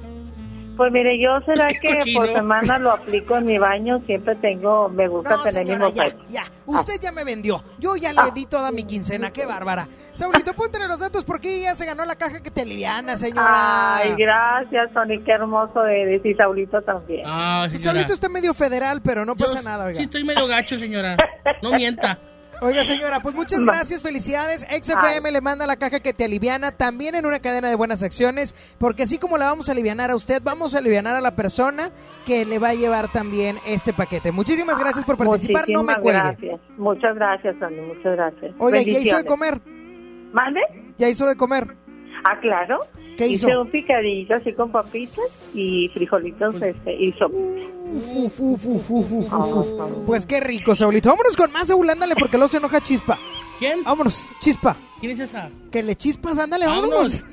Pues 0.77 0.91
mire, 0.91 1.19
yo 1.21 1.39
será 1.45 1.67
que 1.67 1.97
cochino. 1.99 2.21
por 2.21 2.33
semana 2.33 2.79
lo 2.79 2.93
aplico 2.93 3.37
en 3.37 3.47
mi 3.47 3.59
baño, 3.59 4.01
siempre 4.07 4.35
tengo, 4.37 4.89
me 4.89 5.07
gusta 5.07 5.37
No, 5.37 5.43
tener 5.43 5.65
mi 5.65 5.71
señora, 5.71 5.91
ya, 5.91 6.05
mofeta. 6.05 6.23
ya. 6.31 6.43
Usted 6.67 6.95
ya 7.01 7.13
me 7.13 7.25
vendió. 7.25 7.63
Yo 7.79 7.95
ya 7.97 8.13
le 8.13 8.31
di 8.33 8.47
toda 8.47 8.73
mi 8.73 8.85
quincena. 8.85 9.31
Qué 9.33 9.45
bárbara. 9.45 9.87
Saulito, 10.13 10.55
póntele 10.55 10.89
los 10.89 10.99
datos 11.01 11.25
porque 11.25 11.59
ella 11.59 11.77
se 11.77 11.85
ganó 11.85 12.05
la 12.05 12.17
caja 12.17 12.43
que 12.43 12.51
te 12.51 12.63
aliviana, 12.63 13.17
señora. 13.17 13.97
Ay, 13.99 14.15
gracias, 14.17 14.93
Tony, 14.95 15.23
qué 15.23 15.33
hermoso 15.33 15.83
de 15.83 16.07
decir 16.07 16.37
Saulito 16.37 16.81
también. 16.83 17.23
Ah, 17.27 17.67
señora. 17.69 17.85
Saulito 17.85 18.13
está 18.15 18.29
medio 18.29 18.55
federal, 18.55 19.01
pero 19.05 19.25
no 19.27 19.37
Yo 19.37 19.45
pasa 19.45 19.63
nada, 19.63 19.85
oiga. 19.85 19.97
Sí, 19.99 20.05
estoy 20.05 20.25
medio 20.25 20.47
gacho, 20.47 20.79
señora. 20.79 21.17
No 21.63 21.73
mienta. 21.73 22.19
Oiga, 22.63 22.85
señora, 22.85 23.19
pues 23.19 23.35
muchas 23.35 23.61
gracias, 23.65 24.03
felicidades. 24.03 24.65
XFM 24.71 25.33
le 25.33 25.41
manda 25.41 25.67
la 25.67 25.77
caja 25.77 25.99
que 25.99 26.13
te 26.13 26.25
aliviana, 26.25 26.71
también 26.71 27.17
en 27.17 27.27
una 27.27 27.41
cadena 27.41 27.69
de 27.69 27.75
buenas 27.75 28.05
acciones, 28.05 28.55
porque 28.79 29.03
así 29.03 29.19
como 29.19 29.37
la 29.37 29.47
vamos 29.47 29.69
a 29.69 29.73
alivianar 29.73 30.13
a 30.13 30.15
usted, 30.15 30.41
vamos 30.45 30.77
a 30.77 30.79
alivianar 30.79 31.17
a 31.17 31.21
la 31.21 31.35
persona 31.35 31.91
que 32.25 32.47
le 32.47 32.61
va 32.61 32.69
a 32.69 32.75
llevar 32.75 33.11
también 33.11 33.59
este 33.67 33.93
paquete. 33.93 34.31
Muchísimas 34.31 34.79
gracias 34.79 35.05
por 35.05 35.17
participar, 35.17 35.65
no 35.69 35.83
me 35.83 35.97
cuelgue. 35.97 36.21
Gracias. 36.21 36.61
Muchas 36.79 37.17
gracias, 37.17 37.59
Tony, 37.59 37.81
muchas 37.81 38.17
gracias. 38.17 38.55
Oiga, 38.59 38.81
¿ya 38.81 38.99
hizo 39.01 39.17
de 39.17 39.25
comer? 39.25 39.61
¿Mande? 40.33 40.61
¿Ya 40.99 41.09
hizo 41.09 41.27
de 41.27 41.35
comer? 41.35 41.77
Ah, 42.25 42.39
claro. 42.41 42.81
¿Qué 43.17 43.27
hizo? 43.27 43.47
Hice 43.49 43.59
un 43.59 43.71
picadillo 43.71 44.37
así 44.37 44.53
con 44.53 44.71
papitas 44.71 45.51
y 45.55 45.89
frijolitos 45.93 46.55
este, 46.63 46.95
y. 46.95 47.15
Uf, 47.95 48.41
uf, 48.41 48.91
uf. 48.91 50.07
Pues 50.07 50.27
qué 50.27 50.41
rico, 50.41 50.75
Saulito. 50.75 51.11
Vámonos 51.11 51.37
con 51.37 51.53
más, 51.53 51.69
Saúl, 51.69 51.89
ándale, 51.91 52.15
porque 52.17 52.37
luego 52.39 52.51
se 52.51 52.57
enoja 52.57 52.81
Chispa. 52.81 53.19
¿Quién? 53.59 53.85
Vámonos, 53.85 54.31
Chispa. 54.41 54.77
¿Quién 55.01 55.13
es 55.13 55.21
esa? 55.21 55.51
Que 55.71 55.83
le 55.83 55.97
chispas, 55.97 56.39
ándale, 56.39 56.67
vámonos. 56.67 57.25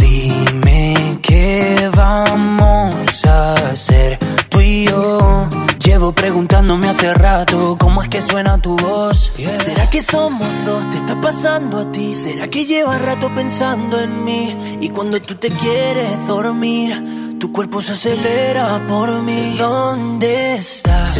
Dime 0.00 1.18
qué 1.22 1.90
vamos 1.94 3.01
a 3.24 3.54
hacer 3.54 4.18
tú 4.48 4.60
y 4.60 4.84
yo. 4.86 5.48
Llevo 5.84 6.12
preguntándome 6.12 6.88
hace 6.88 7.12
rato 7.12 7.76
cómo 7.78 8.02
es 8.02 8.08
que 8.08 8.22
suena 8.22 8.58
tu 8.58 8.76
voz. 8.76 9.32
¿Será 9.36 9.90
que 9.90 10.00
somos 10.00 10.48
dos? 10.64 10.88
¿Te 10.90 10.98
está 10.98 11.20
pasando 11.20 11.78
a 11.80 11.90
ti? 11.90 12.14
¿Será 12.14 12.48
que 12.48 12.64
llevas 12.64 13.00
rato 13.02 13.30
pensando 13.34 14.00
en 14.00 14.24
mí? 14.24 14.78
Y 14.80 14.90
cuando 14.90 15.20
tú 15.20 15.34
te 15.34 15.50
quieres 15.50 16.26
dormir, 16.26 17.38
tu 17.40 17.52
cuerpo 17.52 17.82
se 17.82 17.92
acelera 17.92 18.86
por 18.88 19.10
mí. 19.22 19.56
¿Dónde 19.58 20.54
estás? 20.54 21.16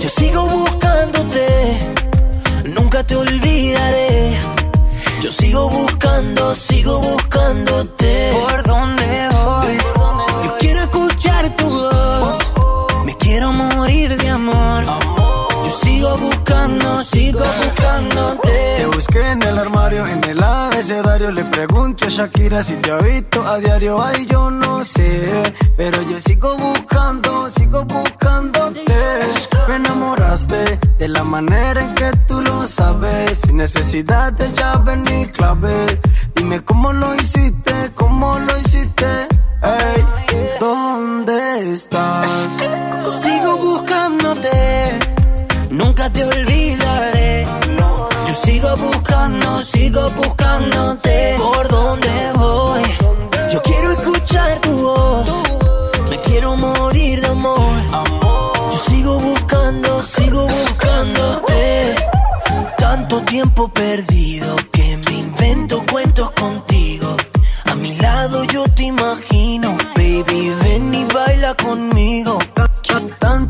Yo 0.00 0.08
sigo 0.08 0.46
buscándote, 0.46 1.78
nunca 2.74 3.04
te 3.04 3.16
olvidaré. 3.16 4.38
Yo 5.22 5.32
sigo 5.32 5.68
buscando, 5.68 6.54
sigo 6.54 6.98
buscándote. 7.00 7.93
Te 18.14 18.86
busqué 18.86 19.30
en 19.30 19.42
el 19.42 19.58
armario, 19.58 20.06
en 20.06 20.22
el 20.24 20.42
abecedario. 20.42 21.32
Le 21.32 21.44
pregunto 21.44 22.06
a 22.06 22.08
Shakira 22.08 22.62
si 22.62 22.74
te 22.76 22.90
ha 22.90 22.98
visto 22.98 23.46
a 23.46 23.58
diario. 23.58 24.02
Ay, 24.02 24.26
yo 24.26 24.50
no 24.50 24.84
sé. 24.84 25.42
Pero 25.76 26.02
yo 26.02 26.20
sigo 26.20 26.56
buscando, 26.56 27.48
sigo 27.50 27.84
buscándote. 27.84 28.84
Me 29.68 29.76
enamoraste 29.76 30.78
de 30.98 31.08
la 31.08 31.24
manera 31.24 31.80
en 31.80 31.94
que 31.94 32.10
tú 32.28 32.40
lo 32.40 32.66
sabes. 32.66 33.40
Sin 33.40 33.56
necesidad 33.56 34.32
de 34.32 34.52
llave 34.52 34.96
ni 34.96 35.26
clave. 35.26 36.00
Dime 36.34 36.64
cómo 36.64 36.92
lo 36.92 37.14
hiciste, 37.16 37.90
cómo 37.94 38.38
lo 38.38 38.58
hiciste. 38.58 39.06
Ey, 39.62 40.04
¿dónde 40.60 41.72
estás? 41.72 42.30
Sigo 43.22 43.56
buscándote, 43.56 44.50
nunca 45.70 46.10
te 46.10 46.24
olvidaré. 46.24 46.53
Sigo 48.74 48.88
buscando, 48.88 49.62
sigo 49.62 50.10
buscándote. 50.10 51.36
¿Por 51.38 51.68
dónde 51.68 52.32
voy? 52.34 52.82
Yo 53.52 53.62
quiero 53.62 53.92
escuchar 53.92 54.60
tu 54.62 54.72
voz. 54.72 55.30
Me 56.10 56.20
quiero 56.22 56.56
morir 56.56 57.20
de 57.20 57.28
amor. 57.28 57.82
Yo 58.72 58.78
sigo 58.88 59.20
buscando, 59.20 60.02
sigo 60.02 60.48
buscándote. 60.48 61.94
Tanto 62.76 63.20
tiempo 63.22 63.68
perdido 63.68 64.56
que 64.72 64.96
me 64.96 65.12
invento 65.20 65.80
cuentos 65.92 66.32
contigo. 66.32 67.16
A 67.66 67.76
mi 67.76 67.94
lado 67.94 68.42
yo 68.42 68.64
te 68.74 68.82
imagino, 68.86 69.53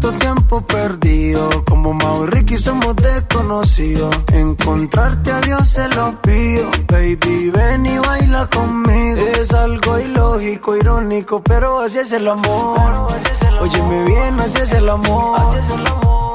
Tanto 0.05 0.19
tiempo 0.19 0.61
perdido, 0.61 1.49
como 1.65 1.95
Mau 1.95 2.25
y 2.25 2.27
Ricky 2.27 2.59
somos 2.59 2.95
desconocidos. 2.95 4.15
Encontrarte 4.35 5.33
a 5.33 5.41
Dios 5.41 5.67
se 5.67 5.89
lo 5.89 6.21
pido, 6.21 6.71
baby, 6.89 7.49
ven 7.49 7.87
y 7.87 7.97
baila 7.97 8.47
conmigo. 8.49 9.23
Es 9.41 9.51
algo 9.55 9.99
ilógico, 9.99 10.77
irónico, 10.77 11.43
pero 11.43 11.81
así 11.81 12.01
es 12.01 12.13
el 12.13 12.29
amor. 12.29 13.09
Óyeme 13.63 14.05
bien, 14.05 14.41
así 14.41 14.59
es 14.59 14.73
el 14.73 14.91
amor. 14.91 15.41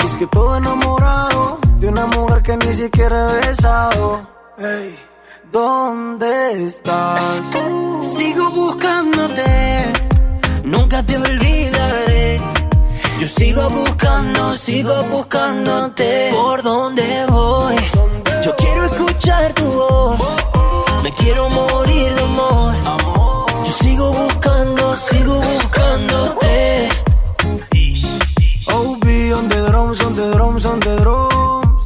Es 0.04 0.16
que 0.16 0.26
todo 0.26 0.58
enamorado 0.58 1.60
de 1.78 1.90
una 1.90 2.08
mujer 2.08 2.42
que 2.42 2.58
ni 2.58 2.74
siquiera 2.74 3.30
he 3.30 3.48
besado. 3.50 4.22
Ey, 4.58 4.98
¿dónde 5.52 6.66
estás? 6.66 7.24
Sigo 8.00 8.50
buscándote, 8.50 9.94
nunca 10.64 11.04
te 11.04 11.18
olvidaré. 11.18 12.59
Yo 13.20 13.26
sigo 13.26 13.70
buscando, 13.70 14.56
sigo 14.56 15.04
buscándote. 15.12 16.30
¿Por 16.32 16.64
dónde 16.64 17.26
voy? 17.28 17.76
Yo 18.46 18.56
quiero 18.56 18.86
escuchar 18.86 19.54
tu 19.56 19.66
voz. 19.66 20.20
Me 21.04 21.14
quiero 21.16 21.50
morir 21.50 22.16
de 22.16 22.22
amor. 22.22 22.76
Yo 23.66 23.72
sigo 23.82 24.14
buscando, 24.14 24.96
sigo 24.96 25.42
buscándote. 25.42 26.90
OB 28.68 29.06
on 29.38 29.50
the 29.50 29.66
drums, 29.68 30.00
on 30.06 30.16
the 30.16 30.32
drums, 30.32 30.66
on 30.66 30.80
the 30.80 30.96
drums. 31.02 31.86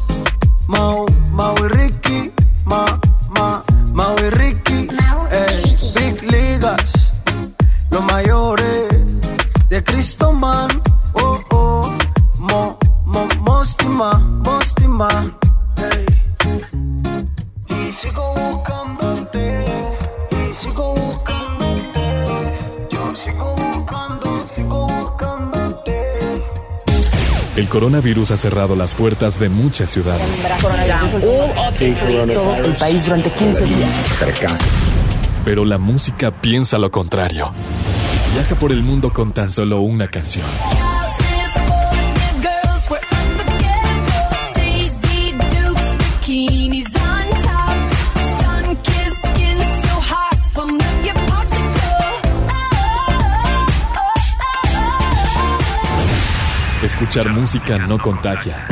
Mau, 0.68 1.07
Mau 1.31 1.55
y 1.65 1.68
Ricky, 1.69 2.31
Ma, 2.65 2.85
Ma, 3.30 3.64
Mau 3.91 4.15
y 4.19 4.30
Ricky. 4.30 4.88
Ey, 5.31 5.76
Big 5.95 6.22
Ligas, 6.31 6.93
los 7.89 8.03
mayores 8.03 8.93
de 9.69 9.84
Cristo 9.84 10.31
Man. 10.31 10.72
Mostima. 15.03 15.38
Ey. 15.77 16.05
Y 17.69 17.93
sigo 17.93 18.34
buscándote, 18.35 19.65
y 20.31 20.53
sigo 20.53 20.95
buscándote. 20.95 21.99
Yo 22.89 23.15
sigo 23.15 23.55
buscando, 23.55 24.47
sigo 24.47 24.88
buscándote. 24.88 26.43
El 27.55 27.67
coronavirus 27.67 28.31
ha 28.31 28.38
cerrado 28.38 28.75
las 28.75 28.95
puertas 28.95 29.39
de 29.39 29.49
muchas 29.49 29.91
ciudades. 29.91 30.45
el 31.80 32.75
país 32.75 33.05
durante 33.05 33.30
15 33.30 33.65
días. 33.65 33.89
Pero 35.45 35.65
la 35.65 35.77
música 35.77 36.31
piensa 36.31 36.77
lo 36.77 36.89
contrario. 36.89 37.51
Viaja 38.34 38.55
por 38.55 38.71
el 38.71 38.81
mundo 38.81 39.11
con 39.11 39.34
tan 39.34 39.49
solo 39.49 39.81
una 39.81 40.07
canción. 40.07 40.45
Escuchar 56.93 57.27
música 57.29 57.79
no 57.79 57.97
contagia. 57.97 58.67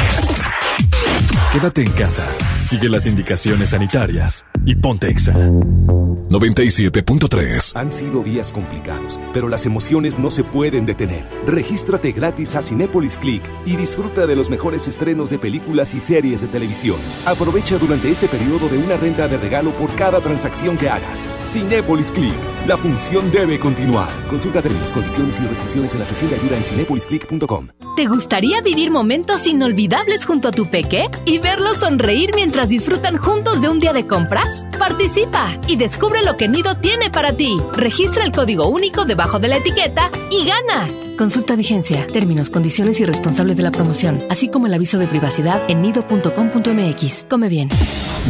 Quédate 1.52 1.81
en 1.81 1.91
casa, 1.93 2.23
sigue 2.62 2.90
las 2.90 3.08
indicaciones 3.08 3.70
sanitarias 3.70 4.46
y 4.66 4.76
ponte 4.76 5.10
exa. 5.10 5.34
97.3 5.34 7.74
Han 7.76 7.92
sido 7.92 8.24
días 8.24 8.54
complicados, 8.54 9.20
pero 9.34 9.50
las 9.50 9.66
emociones 9.66 10.18
no 10.18 10.32
se 10.32 10.46
pueden 10.46 10.86
detener. 10.86 11.28
Regístrate 11.46 12.14
gratis 12.14 12.56
a 12.56 12.62
Cinépolis 12.62 13.18
Click 13.18 13.44
y 13.66 13.76
disfruta 13.76 14.26
de 14.26 14.38
los 14.38 14.50
mejores 14.50 14.88
estrenos 14.88 15.30
de 15.30 15.40
películas 15.40 15.94
y 15.94 16.00
series 16.00 16.40
de 16.40 16.48
televisión. 16.48 16.96
Aprovecha 17.26 17.78
durante 17.78 18.10
este 18.10 18.30
periodo 18.30 18.70
de 18.70 18.78
una 18.78 18.96
renta 18.96 19.28
de 19.28 19.38
regalo 19.38 19.72
por 19.72 19.94
cada 19.96 20.22
transacción 20.22 20.78
que 20.78 20.90
hagas. 20.90 21.28
Cinépolis 21.44 22.14
Click. 22.14 22.34
La 22.66 22.78
función 22.78 23.30
debe 23.30 23.60
continuar. 23.60 24.08
Consulta 24.30 24.62
términos, 24.62 24.94
condiciones 24.94 25.38
y 25.42 25.44
restricciones 25.44 25.92
en 25.94 26.00
la 26.00 26.06
sección 26.06 26.30
de 26.30 26.38
ayuda 26.38 26.56
en 26.56 26.64
cinépolisclick.com. 26.64 27.68
¿Te 27.98 28.06
gustaría 28.06 28.62
vivir 28.62 28.90
momentos 28.90 29.46
inolvidables 29.48 30.24
junto 30.24 30.48
a 30.48 30.52
tu 30.52 30.70
peque 30.70 31.10
y 31.26 31.40
verlos 31.40 31.80
sonreír 31.80 32.32
mientras 32.34 32.51
disfrutan 32.52 33.18
juntos 33.18 33.61
de 33.61 33.69
un 33.69 33.80
día 33.80 33.94
de 33.94 34.06
compras? 34.06 34.68
Participa 34.78 35.48
y 35.68 35.78
descubre 35.78 36.22
lo 36.23 36.38
que 36.38 36.48
Nido 36.48 36.76
tiene 36.78 37.10
para 37.10 37.34
ti. 37.34 37.60
Registra 37.73 38.23
el 38.23 38.32
código 38.32 38.68
único 38.68 39.06
debajo 39.06 39.40
de 39.40 39.48
la 39.48 39.57
etiqueta 39.57 40.11
y 40.30 40.45
gana. 40.45 40.88
Consulta 41.18 41.56
vigencia, 41.56 42.06
términos, 42.07 42.49
condiciones 42.49 42.99
y 42.99 43.06
responsables 43.06 43.57
de 43.57 43.64
la 43.64 43.72
promoción, 43.72 44.23
así 44.30 44.49
como 44.49 44.68
el 44.68 44.73
aviso 44.73 44.98
de 44.98 45.07
privacidad 45.07 45.61
en 45.69 45.82
nido.com.mx. 45.82 47.26
Come 47.30 47.49
bien. 47.49 47.69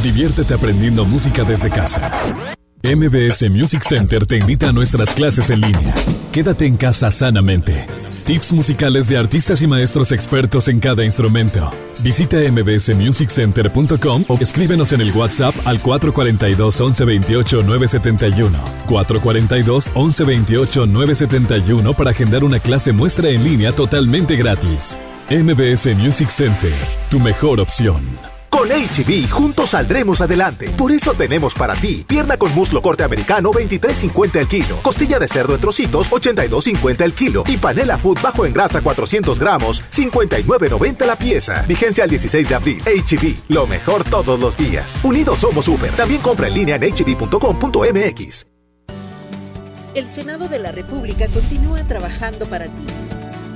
Diviértete 0.03 0.53
aprendiendo 0.53 1.03
música 1.03 1.43
desde 1.43 1.69
casa. 1.69 2.55
MBS 2.83 3.47
Music 3.51 3.83
Center 3.83 4.25
te 4.25 4.37
invita 4.37 4.69
a 4.69 4.71
nuestras 4.73 5.13
clases 5.13 5.51
en 5.51 5.61
línea. 5.61 5.93
Quédate 6.31 6.65
en 6.65 6.77
casa 6.77 7.11
sanamente. 7.11 7.85
Tips 8.25 8.53
musicales 8.53 9.07
de 9.07 9.17
artistas 9.17 9.61
y 9.61 9.67
maestros 9.67 10.11
expertos 10.11 10.67
en 10.67 10.79
cada 10.79 11.05
instrumento. 11.05 11.69
Visita 12.01 12.37
mbsmusiccenter.com 12.37 14.25
o 14.27 14.37
escríbenos 14.39 14.93
en 14.93 15.01
el 15.01 15.11
WhatsApp 15.11 15.53
al 15.65 15.79
442 15.79 16.79
1128 16.79 17.63
971. 17.63 18.57
442 18.87 19.87
1128 19.95 20.87
971 20.87 21.93
para 21.93 22.09
agendar 22.09 22.43
una 22.43 22.59
clase 22.59 22.93
muestra 22.93 23.29
en 23.29 23.43
línea 23.43 23.71
totalmente 23.71 24.35
gratis. 24.37 24.97
MBS 25.29 25.95
Music 25.95 26.29
Center, 26.29 26.73
tu 27.11 27.19
mejor 27.19 27.59
opción. 27.59 28.30
Con 28.51 28.67
HB, 28.67 29.29
juntos 29.29 29.69
saldremos 29.69 30.19
adelante. 30.19 30.69
Por 30.71 30.91
eso 30.91 31.13
tenemos 31.13 31.53
para 31.53 31.73
ti 31.73 32.03
pierna 32.05 32.35
con 32.35 32.53
muslo 32.53 32.81
corte 32.81 33.01
americano 33.01 33.49
23.50 33.51 34.35
el 34.35 34.47
kilo, 34.47 34.77
costilla 34.83 35.19
de 35.19 35.29
cerdo 35.29 35.55
en 35.55 35.61
trocitos 35.61 36.11
82.50 36.11 37.01
el 37.01 37.13
kilo 37.13 37.43
y 37.47 37.55
panela 37.55 37.97
food 37.97 38.19
bajo 38.21 38.45
en 38.45 38.51
grasa 38.51 38.81
400 38.81 39.39
gramos 39.39 39.81
59.90 39.91 41.05
la 41.05 41.15
pieza. 41.15 41.61
Vigencia 41.61 42.03
al 42.03 42.09
16 42.09 42.49
de 42.49 42.55
abril. 42.55 42.83
HB, 42.83 43.53
lo 43.53 43.65
mejor 43.67 44.03
todos 44.03 44.37
los 44.37 44.57
días. 44.57 44.99
Unidos 45.01 45.39
somos 45.39 45.65
super. 45.65 45.91
También 45.93 46.21
compra 46.21 46.49
en 46.49 46.53
línea 46.53 46.75
en 46.75 46.93
hb.com.mx. 46.93 48.45
El 49.95 50.09
Senado 50.09 50.49
de 50.49 50.59
la 50.59 50.73
República 50.73 51.27
continúa 51.29 51.87
trabajando 51.87 52.45
para 52.47 52.65
ti. 52.65 52.85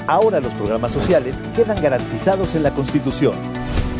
Ahora 0.08 0.40
los 0.40 0.54
programas 0.54 0.94
sociales 0.94 1.36
quedan 1.54 1.82
garantizados 1.82 2.56
en 2.56 2.64
la 2.64 2.72
Constitución 2.72 3.34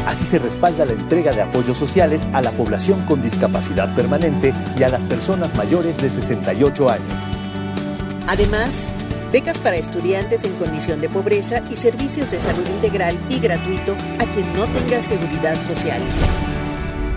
Así 0.06 0.24
se 0.24 0.40
respalda 0.40 0.86
la 0.86 0.94
entrega 0.94 1.32
de 1.32 1.42
apoyos 1.42 1.78
sociales 1.78 2.22
a 2.34 2.42
la 2.42 2.52
población 2.52 3.02
con 3.06 3.22
discapacidad 3.22 3.94
permanente 3.96 4.54
y 4.78 4.84
a 4.84 4.90
las 4.90 5.04
personas 5.04 5.56
mayores 5.56 5.98
de 5.98 6.10
68 6.10 6.90
años. 6.90 7.08
Además, 8.28 8.90
becas 9.32 9.58
para 9.58 9.78
estudiantes 9.78 10.44
en 10.44 10.54
condición 10.54 11.02
de 11.02 11.10
pobreza 11.10 11.62
y 11.72 11.76
servicios 11.76 12.32
de 12.32 12.40
salud 12.40 12.66
integral 12.76 13.18
y 13.30 13.40
gratuito 13.40 13.96
a 14.20 14.26
quien 14.26 14.52
no 14.54 14.66
tenga 14.66 15.02
seguridad 15.02 15.60
social. 15.62 16.02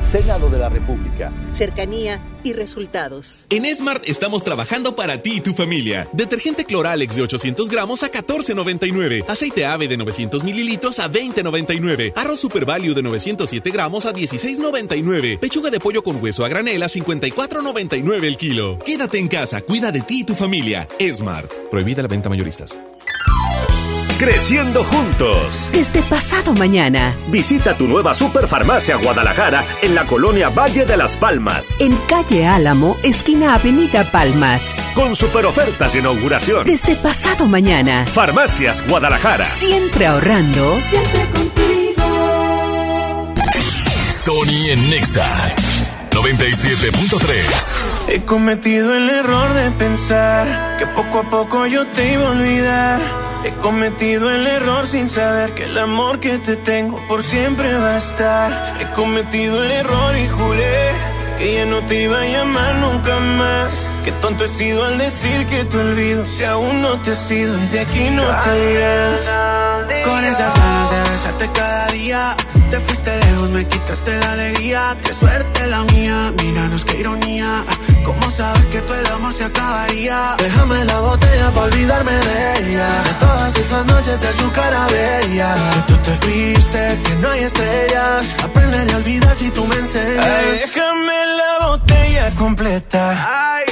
Senado 0.09 0.49
de 0.49 0.57
la 0.57 0.71
República. 0.71 1.31
Cercanía 1.51 2.23
y 2.43 2.55
resultados. 2.55 3.47
En 3.51 3.67
Smart 3.77 4.03
estamos 4.09 4.43
trabajando 4.43 4.97
para 4.97 5.21
ti 5.21 5.35
y 5.37 5.41
tu 5.43 5.53
familia. 5.53 6.09
Detergente 6.15 6.65
Cloralex 6.65 7.15
de 7.15 7.23
800 7.23 7.69
gramos 7.69 8.03
a 8.03 8.11
14.99. 8.11 9.27
Aceite 9.29 9.67
ave 9.67 9.87
de 9.87 9.99
900 9.99 10.45
mililitros 10.45 10.99
a 10.99 11.13
20.99. 11.13 12.15
Arroz 12.17 12.41
Super 12.41 12.65
Value 12.65 12.95
de 12.95 13.03
907 13.03 13.71
gramos 13.71 14.07
a 14.07 14.15
16.99. 14.15 15.41
Pechuga 15.41 15.71
de 15.71 15.79
pollo 15.79 16.03
con 16.03 16.23
hueso 16.23 16.43
a 16.43 16.49
granel 16.49 16.83
a 16.83 16.87
54.99 16.87 18.25
el 18.25 18.39
kilo. 18.39 18.79
Quédate 18.79 19.19
en 19.19 19.29
casa, 19.29 19.61
cuida 19.61 19.93
de 19.93 20.01
ti 20.01 20.21
y 20.21 20.25
tu 20.25 20.35
familia. 20.35 20.89
Smart. 20.99 21.53
Prohibida 21.71 22.01
la 22.01 22.09
venta 22.09 22.31
mayoristas. 22.31 22.81
Creciendo 24.19 24.83
juntos. 24.83 25.71
Desde 25.73 26.03
pasado 26.03 26.53
mañana. 26.53 27.15
Visita 27.29 27.79
tu 27.79 27.87
nueva 27.87 28.15
Superfarmacia 28.15 28.97
Guadalajara 28.97 29.65
en 29.81 29.95
la 29.95 30.07
colonia 30.07 30.49
Valle 30.49 30.85
de 30.85 30.97
las 30.97 31.17
Palmas. 31.17 31.81
En 31.81 31.97
calle 32.09 32.45
Álamo, 32.45 32.97
esquina 33.05 33.55
Avenida 33.55 34.03
Palmas. 34.11 34.75
Con 34.97 35.15
super 35.15 35.47
ofertas 35.47 35.93
de 35.93 36.01
inauguración. 36.01 36.67
Desde 36.67 36.97
pasado 36.97 37.47
mañana. 37.47 38.09
Farmacias 38.09 38.85
Guadalajara. 38.89 39.45
Siempre 39.45 40.09
ahorrando. 40.09 40.77
Siempre 40.91 41.31
contigo. 41.31 42.03
Sony 44.11 44.71
en 44.71 44.91
Nexa 44.91 45.49
97.3. 46.11 48.09
He 48.09 48.25
cometido 48.25 48.97
el 48.97 49.11
error 49.11 49.55
de 49.55 49.71
pensar 49.71 50.77
que 50.77 50.89
poco 50.89 51.21
a 51.21 51.31
poco 51.31 51.67
yo 51.67 51.87
te 51.87 52.15
iba 52.15 52.27
a 52.27 52.31
olvidar. 52.33 53.28
He 53.45 53.53
cometido 53.53 54.31
el 54.31 54.47
error 54.47 54.87
sin 54.87 55.09
saber 55.09 55.55
que 55.55 55.65
el 55.65 55.79
amor 55.79 56.21
que 56.21 56.39
te 56.39 56.57
tengo 56.57 57.01
por 57.07 57.23
siempre 57.23 57.73
va 57.75 57.95
a 57.95 57.99
estar. 57.99 58.81
He 58.81 58.87
cometido 58.95 59.63
el 59.65 59.71
error 59.71 60.17
y 60.17 60.29
juré 60.29 60.91
que 61.39 61.55
ya 61.55 61.65
no 61.67 61.85
te 61.87 62.03
iba 62.03 62.21
a 62.21 62.27
llamar 62.27 62.75
nunca 62.77 63.17
más. 63.39 63.69
Qué 64.05 64.13
tonto 64.13 64.45
he 64.45 64.49
sido 64.49 64.85
al 64.85 64.99
decir 64.99 65.47
que 65.47 65.65
te 65.65 65.77
olvido 65.77 66.27
si 66.27 66.45
aún 66.45 66.83
no 66.83 67.01
te 67.03 67.13
he 67.13 67.17
sido 67.17 67.57
y 67.63 67.67
de 67.67 67.81
aquí 67.81 68.11
no 68.11 68.25
te 68.25 68.73
irás. 68.73 70.05
Con 70.05 70.25
esas 70.25 70.55
ganas 70.59 70.91
de 70.91 71.11
besarte 71.13 71.51
cada 71.53 71.87
día 71.89 72.37
te 72.71 72.79
fuiste 72.81 73.17
lejos, 73.25 73.51
me 73.51 73.67
quitaste 73.67 74.19
la 74.21 74.33
alegría. 74.33 74.97
Qué 75.03 75.13
suerte 75.15 75.67
la 75.67 75.83
mía, 75.85 76.33
míranos 76.43 76.85
qué 76.85 77.01
ironía. 77.01 77.65
¿Cómo 78.05 78.31
sabes 78.31 78.65
que 78.67 78.81
todo 78.83 78.99
el 78.99 79.07
amor 79.07 79.35
se 79.35 79.45
acabaría? 79.45 80.37
Déjame 80.39 80.85
la 80.85 81.01
botella 81.01 81.51
para 81.51 81.67
olvidarme 81.67 82.13
de 82.13 82.71
ella. 82.71 82.89
De 83.03 83.15
todas 83.21 83.57
esas 83.57 83.87
noches 83.87 84.21
de 84.21 84.33
su 84.35 84.51
cara 84.53 84.87
bella. 84.87 85.55
Que 85.73 85.93
tú 85.93 85.97
te 85.99 86.13
fuiste, 86.23 86.99
que 87.05 87.15
no 87.17 87.31
hay 87.31 87.41
estrellas. 87.45 88.27
Aprenderé 88.43 88.93
a 88.93 88.97
olvidar 88.97 89.37
si 89.37 89.51
tú 89.51 89.67
me 89.67 89.77
enseñas. 89.77 90.27
Ay, 90.27 90.61
déjame 90.65 91.27
la 91.41 91.67
botella 91.67 92.35
completa. 92.37 93.57
Ay, 93.57 93.65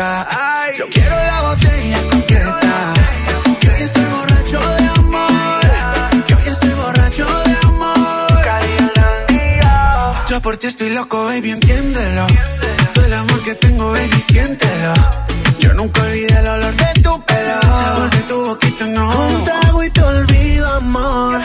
Ay, 0.00 0.74
Yo 0.78 0.86
quiero 0.90 1.16
la 1.16 1.40
botella 1.42 1.98
completa. 2.08 2.94
Que 3.60 3.68
hoy 3.68 3.82
estoy 3.82 4.04
borracho 4.04 4.60
de 4.76 4.88
amor. 4.96 5.60
Que 6.24 6.34
hoy 6.34 6.42
estoy 6.46 6.70
borracho 6.70 7.26
de 7.26 7.56
amor. 7.66 7.98
Yo 10.28 10.40
por 10.40 10.56
ti 10.56 10.68
estoy 10.68 10.90
loco, 10.90 11.24
baby, 11.24 11.50
entiéndelo. 11.50 12.26
Todo 12.94 13.06
el 13.06 13.12
amor 13.12 13.42
que 13.42 13.56
tengo, 13.56 13.90
baby, 13.90 14.24
siéntelo. 14.28 14.94
Yo 15.58 15.74
nunca 15.74 16.00
olvidé 16.02 16.38
el 16.38 16.46
olor 16.46 16.76
de 16.76 17.02
tu 17.02 17.20
pelo. 17.24 17.54
El 17.54 17.60
sabor 17.62 18.10
de 18.10 18.18
tu 18.18 18.44
boquita, 18.46 18.84
no. 18.86 19.18
Un 19.18 19.44
trago 19.44 19.82
y 19.82 19.90
te 19.90 20.00
olvido, 20.00 20.74
amor. 20.74 21.42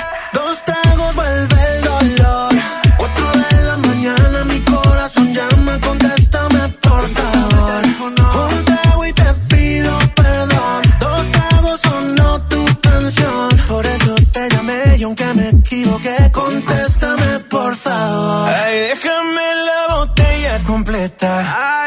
Ay, 18.48 18.80
déjame 18.90 19.48
la 19.66 19.96
botella 19.96 20.60
completa. 20.66 21.83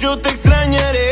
Yo 0.00 0.18
te 0.18 0.30
extrañaré. 0.30 1.03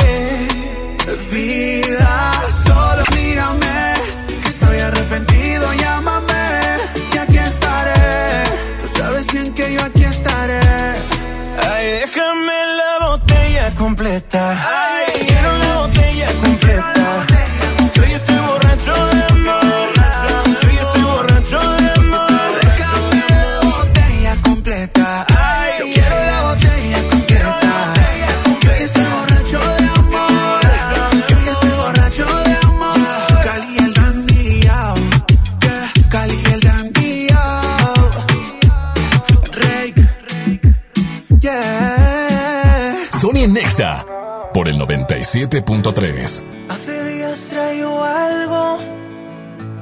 97.3. 45.32 46.42
Hace 46.68 47.04
días 47.04 47.40
traigo 47.48 48.04
algo 48.04 48.76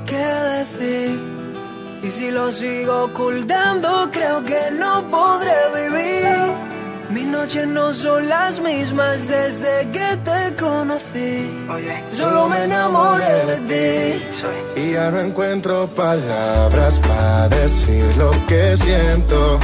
que 0.07 0.17
decir. 0.17 1.21
Y 2.05 2.09
si 2.09 2.31
lo 2.31 2.53
sigo 2.53 3.07
ocultando, 3.07 4.09
creo 4.13 4.45
que 4.45 4.71
no 4.79 5.11
podré 5.11 5.51
vivir. 5.75 6.37
Mis 7.11 7.27
noches 7.27 7.67
no 7.67 7.93
son 7.93 8.29
las 8.29 8.61
mismas 8.61 9.27
desde 9.27 9.91
que 9.91 10.17
te 10.25 10.55
conocí. 10.55 11.51
Solo 12.13 12.47
me 12.47 12.63
enamoré 12.63 13.45
de 13.47 13.59
ti. 13.71 14.81
Y 14.81 14.93
ya 14.93 15.11
no 15.11 15.19
encuentro 15.19 15.89
palabras 15.89 17.01
para 17.01 17.49
decir 17.49 18.05
lo 18.17 18.31
que 18.47 18.77
siento. 18.77 19.59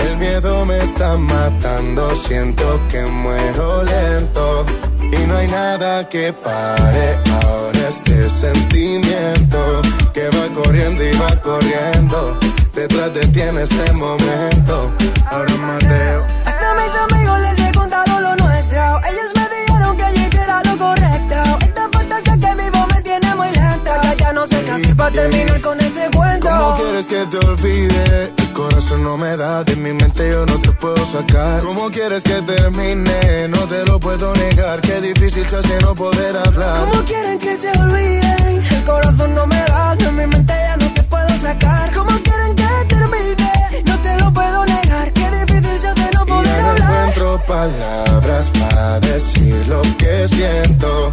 El 0.00 0.18
miedo 0.18 0.66
me 0.66 0.82
está 0.82 1.16
matando, 1.16 2.14
siento 2.14 2.78
que 2.90 3.02
muero 3.06 3.82
lento. 3.84 4.66
Y 5.12 5.26
no 5.26 5.36
hay 5.36 5.48
nada 5.48 6.08
que 6.08 6.32
pare 6.32 7.18
ahora 7.42 7.88
este 7.88 8.28
sentimiento 8.30 9.82
que 10.12 10.28
va 10.28 10.48
corriendo 10.54 11.02
y 11.04 11.12
va 11.16 11.36
corriendo. 11.40 12.38
Detrás 12.74 13.12
de 13.14 13.26
ti 13.28 13.40
en 13.40 13.58
este 13.58 13.92
momento. 13.92 14.90
Ahora 15.30 15.54
Mateo. 15.56 16.24
Hasta 16.44 16.74
mis 16.74 16.96
amigos 16.96 17.40
les 17.40 17.58
he 17.58 17.72
contado 17.72 18.20
lo 18.20 18.36
nuestro. 18.36 19.00
Ellos 19.10 19.32
me 19.34 19.48
dijeron 19.56 19.96
que 19.96 20.04
yo 20.14 20.26
hiciera 20.26 20.62
lo 20.64 20.78
correcto. 20.78 21.58
Esta 21.60 21.88
fantasía 21.92 22.36
que 22.38 22.62
vivo 22.62 22.86
me 22.94 23.02
tiene 23.02 23.34
muy 23.34 23.50
lenta. 23.50 24.02
Ya, 24.02 24.14
ya 24.14 24.32
no 24.32 24.46
sé 24.46 24.62
qué 24.64 24.70
hacer 24.70 24.96
para 24.96 25.10
terminar 25.10 25.60
con 25.60 25.80
este 25.80 26.10
cuento. 26.16 26.48
¿Cómo 26.48 26.76
quieres 26.76 27.08
que 27.08 27.26
te 27.26 27.38
olvide? 27.38 28.39
El 28.70 28.76
corazón 28.76 29.02
no 29.02 29.16
me 29.16 29.36
da, 29.36 29.64
de 29.64 29.74
mi 29.74 29.92
mente 29.92 30.30
yo 30.30 30.46
no 30.46 30.56
te 30.60 30.70
puedo 30.70 31.04
sacar. 31.04 31.60
¿Cómo 31.62 31.90
quieres 31.90 32.22
que 32.22 32.40
termine? 32.42 33.48
No 33.48 33.66
te 33.66 33.84
lo 33.84 33.98
puedo 33.98 34.32
negar. 34.36 34.80
Qué 34.80 35.00
difícil 35.00 35.44
se 35.44 35.56
hace 35.56 35.76
no 35.80 35.92
poder 35.94 36.36
hablar. 36.36 36.88
¿Cómo 36.88 37.04
quieren 37.04 37.38
que 37.40 37.56
te 37.56 37.68
olviden? 37.78 38.64
El 38.70 38.84
corazón 38.84 39.34
no 39.34 39.46
me 39.48 39.56
da, 39.64 39.96
de 39.96 40.12
mi 40.12 40.26
mente 40.26 40.52
ya 40.52 40.76
no 40.76 40.94
te 40.94 41.02
puedo 41.02 41.28
sacar. 41.38 41.90
¿Cómo 41.92 42.10
quieren 42.22 42.54
que 42.54 42.94
termine? 42.94 43.52
No 43.86 43.98
te 43.98 44.16
lo 44.20 44.32
puedo 44.32 44.64
negar. 44.66 45.12
Qué 45.12 45.30
difícil 45.44 45.78
se 45.80 45.88
hace 45.88 46.10
no 46.14 46.24
poder 46.26 46.46
Ya 46.56 46.62
no 46.62 46.70
hablar. 46.70 47.08
encuentro 47.08 47.40
palabras 47.48 48.50
para 48.50 49.00
decir 49.00 49.66
lo 49.66 49.82
que 49.98 50.28
siento. 50.28 51.10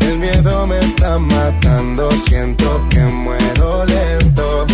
El 0.00 0.16
miedo 0.18 0.66
me 0.66 0.78
está 0.78 1.18
matando, 1.18 2.08
siento 2.28 2.86
que 2.88 3.00
muero 3.00 3.84
lento. 3.84 4.66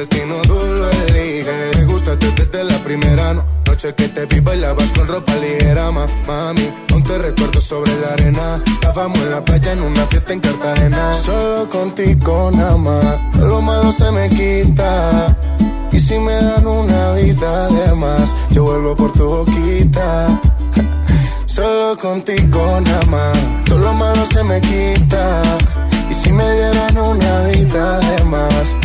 Destino 0.00 0.36
tú 0.42 0.54
lo 0.54 0.88
eliges. 0.90 1.76
Me 1.78 1.84
gustaste 1.84 2.30
desde 2.32 2.64
la 2.64 2.78
primera 2.78 3.34
no- 3.34 3.44
noche 3.66 3.94
que 3.94 4.08
te 4.08 4.24
vi 4.26 4.40
bailabas 4.40 4.90
con 4.92 5.06
ropa 5.06 5.34
ligera, 5.36 5.90
ma, 5.90 6.06
mami. 6.26 6.66
Aún 6.90 7.02
te 7.02 7.18
recuerdo 7.18 7.60
sobre 7.60 7.92
la 8.00 8.08
arena. 8.14 8.62
Estábamos 8.66 9.18
en 9.18 9.30
la 9.30 9.42
playa 9.44 9.72
en 9.72 9.82
una 9.82 10.04
fiesta 10.06 10.32
en 10.32 10.40
Cartagena. 10.40 11.14
Solo 11.14 11.68
contigo 11.68 12.50
nada 12.52 12.76
más. 12.76 13.36
Lo 13.36 13.60
malo 13.60 13.92
se 13.92 14.10
me 14.10 14.28
quita. 14.30 15.36
Y 15.92 16.00
si 16.00 16.18
me 16.18 16.34
dan 16.34 16.66
una 16.66 17.12
vida 17.12 17.68
de 17.68 17.94
más, 17.94 18.34
yo 18.50 18.62
vuelvo 18.64 18.96
por 18.96 19.12
tu 19.12 19.26
boquita. 19.26 20.40
Solo 21.46 21.96
contigo 21.98 22.80
nada 22.80 23.04
más, 23.06 23.36
todo 23.66 23.78
lo 23.80 23.92
malo 23.92 24.24
se 24.32 24.42
me 24.44 24.60
quita. 24.62 25.42
Y 26.10 26.14
si 26.14 26.32
me 26.32 26.44
dieran 26.54 26.96
una 26.98 27.42
vida 27.48 27.98
de 27.98 28.24
más, 28.24 28.76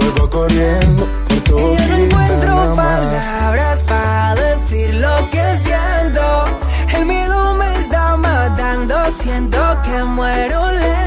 vuelvo 0.00 0.30
corriendo 0.30 1.06
por 1.28 1.40
tu 1.44 1.58
Y 1.58 1.76
yo 1.76 1.86
no 1.88 1.96
encuentro 1.96 2.74
palabras 2.76 3.82
para 3.82 4.34
decir 4.34 4.94
lo 4.94 5.30
que 5.30 5.44
siento. 5.66 6.44
El 6.96 7.06
miedo 7.06 7.54
me 7.54 7.76
está 7.78 8.16
matando, 8.16 9.10
siento 9.10 9.60
que 9.84 10.04
muero 10.04 10.72
lento. 10.72 10.99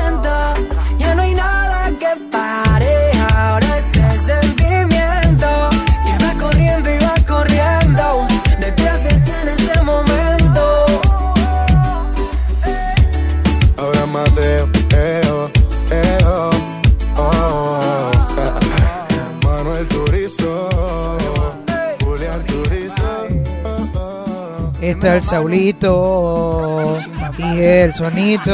El 25.03 25.21
Saulito 25.21 26.97
y 27.37 27.61
el 27.61 27.93
sonito. 27.93 28.53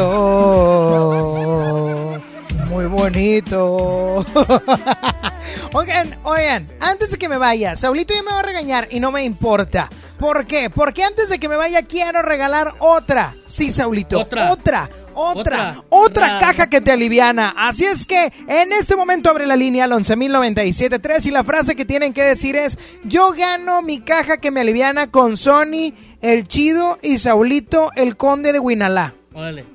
Muy 2.70 2.86
bonito. 2.88 4.26
Oigan, 5.74 6.18
oigan, 6.24 6.68
antes 6.80 7.12
de 7.12 7.20
que 7.20 7.30
me 7.30 7.38
vaya, 7.38 7.76
Saulito 7.76 8.16
ya 8.16 8.24
me 8.24 8.32
va 8.32 8.40
a 8.40 8.44
regañar 8.44 8.88
y 8.90 9.00
no 9.00 9.12
me 9.12 9.24
importa. 9.24 9.92
¿Por 10.20 10.46
qué? 10.46 10.70
Porque 10.70 11.02
antes 11.02 11.30
de 11.30 11.40
que 11.40 11.48
me 11.48 11.56
vaya 11.56 11.84
quiero 11.84 12.22
regalar 12.22 12.74
otra. 12.80 13.34
Sí, 13.48 13.70
Saulito. 13.70 14.20
Otra. 14.20 14.52
Otra. 14.52 14.90
Otra. 15.16 15.84
Otra. 15.88 16.40
Caja 16.40 16.68
que 16.68 16.82
te 16.82 16.92
aliviana. 16.92 17.54
Así 17.56 17.86
es 17.86 18.06
que 18.06 18.32
en 18.48 18.74
este 18.74 18.98
momento 18.98 19.30
abre 19.30 19.48
la 19.48 19.56
línea 19.56 19.86
al 19.86 19.92
11.097.3 19.92 21.26
y 21.26 21.32
la 21.32 21.46
frase 21.46 21.76
que 21.76 21.86
tienen 21.86 22.14
que 22.14 22.24
decir 22.24 22.58
es 22.58 22.78
yo 23.06 23.32
gano 23.32 23.82
mi 23.82 24.02
caja 24.02 24.38
que 24.38 24.52
me 24.52 24.60
aliviana 24.60 25.08
con 25.08 25.38
Sony, 25.38 25.94
el 26.22 26.50
Chido 26.50 27.00
y 27.02 27.18
Saulito, 27.18 27.92
el 27.96 28.18
Conde 28.18 28.52
de 28.52 28.60
Huinalá. 28.60 29.16
Órale. 29.34 29.66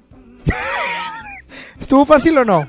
¿Estuvo 1.80 2.04
fácil 2.04 2.36
o 2.36 2.44
no? 2.44 2.68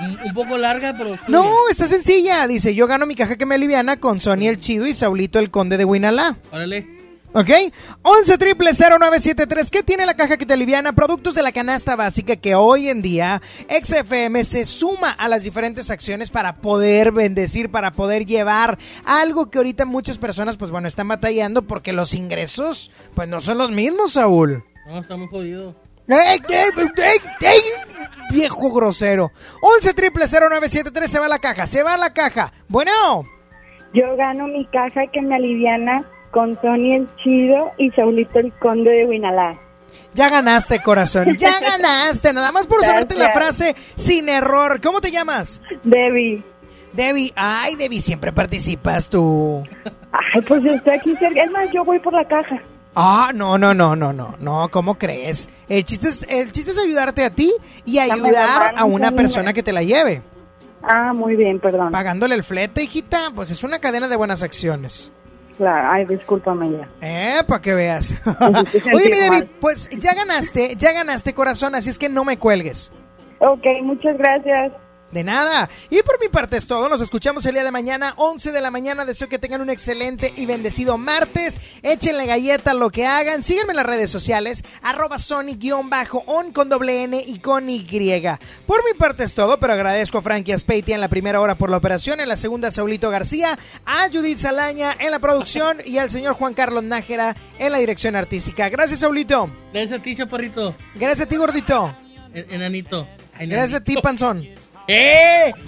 Un, 0.00 0.32
poco 0.32 0.56
larga, 0.56 0.94
pero. 0.96 1.16
No, 1.26 1.50
está 1.68 1.88
sencilla. 1.88 2.46
Dice, 2.46 2.76
yo 2.76 2.86
gano 2.86 3.06
mi 3.06 3.16
caja 3.16 3.36
que 3.36 3.46
me 3.46 3.56
aliviana 3.56 3.96
con 3.96 4.20
Sony 4.20 4.46
el 4.46 4.58
Chido 4.58 4.86
y 4.86 4.94
Saulito 4.94 5.40
el 5.40 5.50
Conde 5.50 5.76
de 5.76 5.84
Huinalá. 5.84 6.36
Órale. 6.52 6.97
¿Ok? 7.34 7.50
11 8.02 8.38
triple 8.38 8.70
0973. 8.72 9.70
¿Qué 9.70 9.82
tiene 9.82 10.06
la 10.06 10.14
caja 10.14 10.38
que 10.38 10.46
te 10.46 10.54
aliviana? 10.54 10.94
Productos 10.94 11.34
de 11.34 11.42
la 11.42 11.52
canasta 11.52 11.94
básica 11.94 12.36
que 12.36 12.54
hoy 12.54 12.88
en 12.88 13.02
día 13.02 13.42
XFM 13.68 14.44
se 14.44 14.64
suma 14.64 15.10
a 15.10 15.28
las 15.28 15.42
diferentes 15.42 15.90
acciones 15.90 16.30
para 16.30 16.56
poder 16.56 17.12
bendecir, 17.12 17.70
para 17.70 17.92
poder 17.92 18.24
llevar 18.24 18.78
algo 19.04 19.50
que 19.50 19.58
ahorita 19.58 19.84
muchas 19.84 20.18
personas, 20.18 20.56
pues 20.56 20.70
bueno, 20.70 20.88
están 20.88 21.08
batallando 21.08 21.62
porque 21.62 21.92
los 21.92 22.14
ingresos, 22.14 22.90
pues 23.14 23.28
no 23.28 23.40
son 23.40 23.58
los 23.58 23.70
mismos, 23.70 24.14
Saúl. 24.14 24.64
No, 24.86 24.98
está 24.98 25.16
muy 25.16 25.28
jodido. 25.28 25.76
¡Ey, 26.08 26.40
ey, 26.48 26.70
ey, 26.96 27.18
ey! 27.42 27.60
Viejo 28.30 28.72
grosero. 28.72 29.30
11 29.60 29.92
triple 29.92 30.24
0973 30.24 31.10
se 31.10 31.18
va 31.18 31.26
a 31.26 31.28
la 31.28 31.38
caja, 31.38 31.66
se 31.66 31.82
va 31.82 31.94
a 31.94 31.98
la 31.98 32.14
caja. 32.14 32.52
Bueno. 32.68 32.90
Yo 33.92 34.16
gano 34.16 34.46
mi 34.46 34.66
caja 34.66 35.06
que 35.12 35.20
me 35.20 35.36
aliviana 35.36 36.06
con 36.30 36.54
Sony 36.60 36.94
el 36.94 37.08
Chido 37.16 37.72
y 37.78 37.90
Saulito 37.90 38.38
el 38.38 38.52
Conde 38.54 38.90
de 38.90 39.04
Huinalá. 39.06 39.58
Ya 40.14 40.28
ganaste, 40.28 40.80
corazón. 40.80 41.36
Ya 41.36 41.60
ganaste. 41.60 42.32
Nada 42.32 42.52
más 42.52 42.66
por 42.66 42.84
saberte 42.84 43.16
la 43.16 43.32
frase 43.32 43.74
sin 43.96 44.28
error. 44.28 44.80
¿Cómo 44.80 45.00
te 45.00 45.10
llamas? 45.10 45.60
Debbie. 45.84 46.42
Debbie. 46.92 47.32
Ay, 47.36 47.76
Debbie, 47.76 48.00
siempre 48.00 48.32
participas 48.32 49.08
tú. 49.08 49.62
Ay, 50.12 50.40
pues 50.42 50.62
yo 50.62 50.72
estoy 50.72 50.94
aquí 50.94 51.14
cerca. 51.16 51.42
Es 51.42 51.50
más, 51.50 51.70
yo 51.72 51.84
voy 51.84 51.98
por 51.98 52.12
la 52.12 52.26
caja. 52.26 52.60
Ah, 52.94 53.30
no, 53.34 53.58
no, 53.58 53.74
no, 53.74 53.94
no, 53.94 54.12
no, 54.12 54.34
no, 54.40 54.68
¿cómo 54.70 54.96
crees? 54.96 55.48
El 55.68 55.84
chiste 55.84 56.08
es, 56.08 56.26
el 56.28 56.50
chiste 56.50 56.72
es 56.72 56.78
ayudarte 56.78 57.24
a 57.24 57.30
ti 57.30 57.52
y 57.84 58.00
ayudar 58.00 58.74
a 58.76 58.84
una 58.84 59.12
persona 59.12 59.52
que 59.52 59.62
te 59.62 59.72
la 59.72 59.84
lleve. 59.84 60.22
Ah, 60.82 61.12
muy 61.12 61.36
bien, 61.36 61.60
perdón. 61.60 61.92
Pagándole 61.92 62.34
el 62.34 62.42
flete, 62.42 62.82
hijita, 62.82 63.30
pues 63.34 63.52
es 63.52 63.62
una 63.62 63.78
cadena 63.78 64.08
de 64.08 64.16
buenas 64.16 64.42
acciones. 64.42 65.12
Claro, 65.58 65.88
ay, 65.90 66.06
discúlpame 66.06 66.70
ya. 66.70 66.88
Eh, 67.00 67.42
para 67.46 67.60
que 67.60 67.74
veas. 67.74 68.14
Oye, 68.94 69.10
mi 69.10 69.28
mal. 69.28 69.50
pues 69.60 69.90
ya 69.90 70.14
ganaste, 70.14 70.76
ya 70.76 70.92
ganaste, 70.92 71.34
corazón, 71.34 71.74
así 71.74 71.90
es 71.90 71.98
que 71.98 72.08
no 72.08 72.24
me 72.24 72.38
cuelgues. 72.38 72.92
Ok, 73.40 73.66
muchas 73.82 74.16
gracias. 74.16 74.72
De 75.10 75.24
nada. 75.24 75.70
Y 75.88 76.02
por 76.02 76.20
mi 76.20 76.28
parte 76.28 76.58
es 76.58 76.66
todo. 76.66 76.86
Nos 76.90 77.00
escuchamos 77.00 77.46
el 77.46 77.54
día 77.54 77.64
de 77.64 77.70
mañana, 77.70 78.12
11 78.18 78.52
de 78.52 78.60
la 78.60 78.70
mañana. 78.70 79.06
Deseo 79.06 79.26
que 79.28 79.38
tengan 79.38 79.62
un 79.62 79.70
excelente 79.70 80.34
y 80.36 80.44
bendecido 80.44 80.98
martes. 80.98 81.56
Échenle 81.82 82.26
galleta 82.26 82.74
lo 82.74 82.90
que 82.90 83.06
hagan. 83.06 83.42
Síganme 83.42 83.72
en 83.72 83.76
las 83.76 83.86
redes 83.86 84.10
sociales, 84.10 84.62
arroba 84.82 85.18
Sony-on 85.18 86.52
con 86.52 86.68
doble 86.68 87.04
N 87.04 87.24
y 87.26 87.38
con 87.38 87.70
Y. 87.70 87.78
Por 88.66 88.84
mi 88.84 88.92
parte 88.98 89.24
es 89.24 89.34
todo, 89.34 89.58
pero 89.58 89.72
agradezco 89.72 90.18
a 90.18 90.22
Frankie 90.22 90.52
Aspeiti 90.52 90.92
en 90.92 91.00
la 91.00 91.08
primera 91.08 91.40
hora 91.40 91.54
por 91.54 91.70
la 91.70 91.78
operación, 91.78 92.20
en 92.20 92.28
la 92.28 92.36
segunda 92.36 92.70
Saulito 92.70 93.10
García, 93.10 93.58
a 93.86 94.08
Judith 94.12 94.38
Salaña 94.38 94.94
en 94.98 95.10
la 95.10 95.18
producción 95.20 95.78
y 95.84 95.98
al 95.98 96.10
señor 96.10 96.34
Juan 96.34 96.52
Carlos 96.54 96.82
Nájera 96.84 97.34
en 97.58 97.72
la 97.72 97.78
dirección 97.78 98.14
artística. 98.14 98.68
Gracias, 98.68 99.00
Saulito. 99.00 99.50
Gracias 99.72 100.00
a 100.00 100.02
ti, 100.02 100.14
chaparrito. 100.16 100.74
Gracias 100.96 101.22
a 101.26 101.28
ti, 101.28 101.36
gordito. 101.36 101.94
en- 102.34 102.52
enanito. 102.52 103.08
Gracias 103.40 103.80
a 103.80 103.84
ti, 103.84 103.94
panzón. 104.02 104.46
¡Eh! 104.88 105.52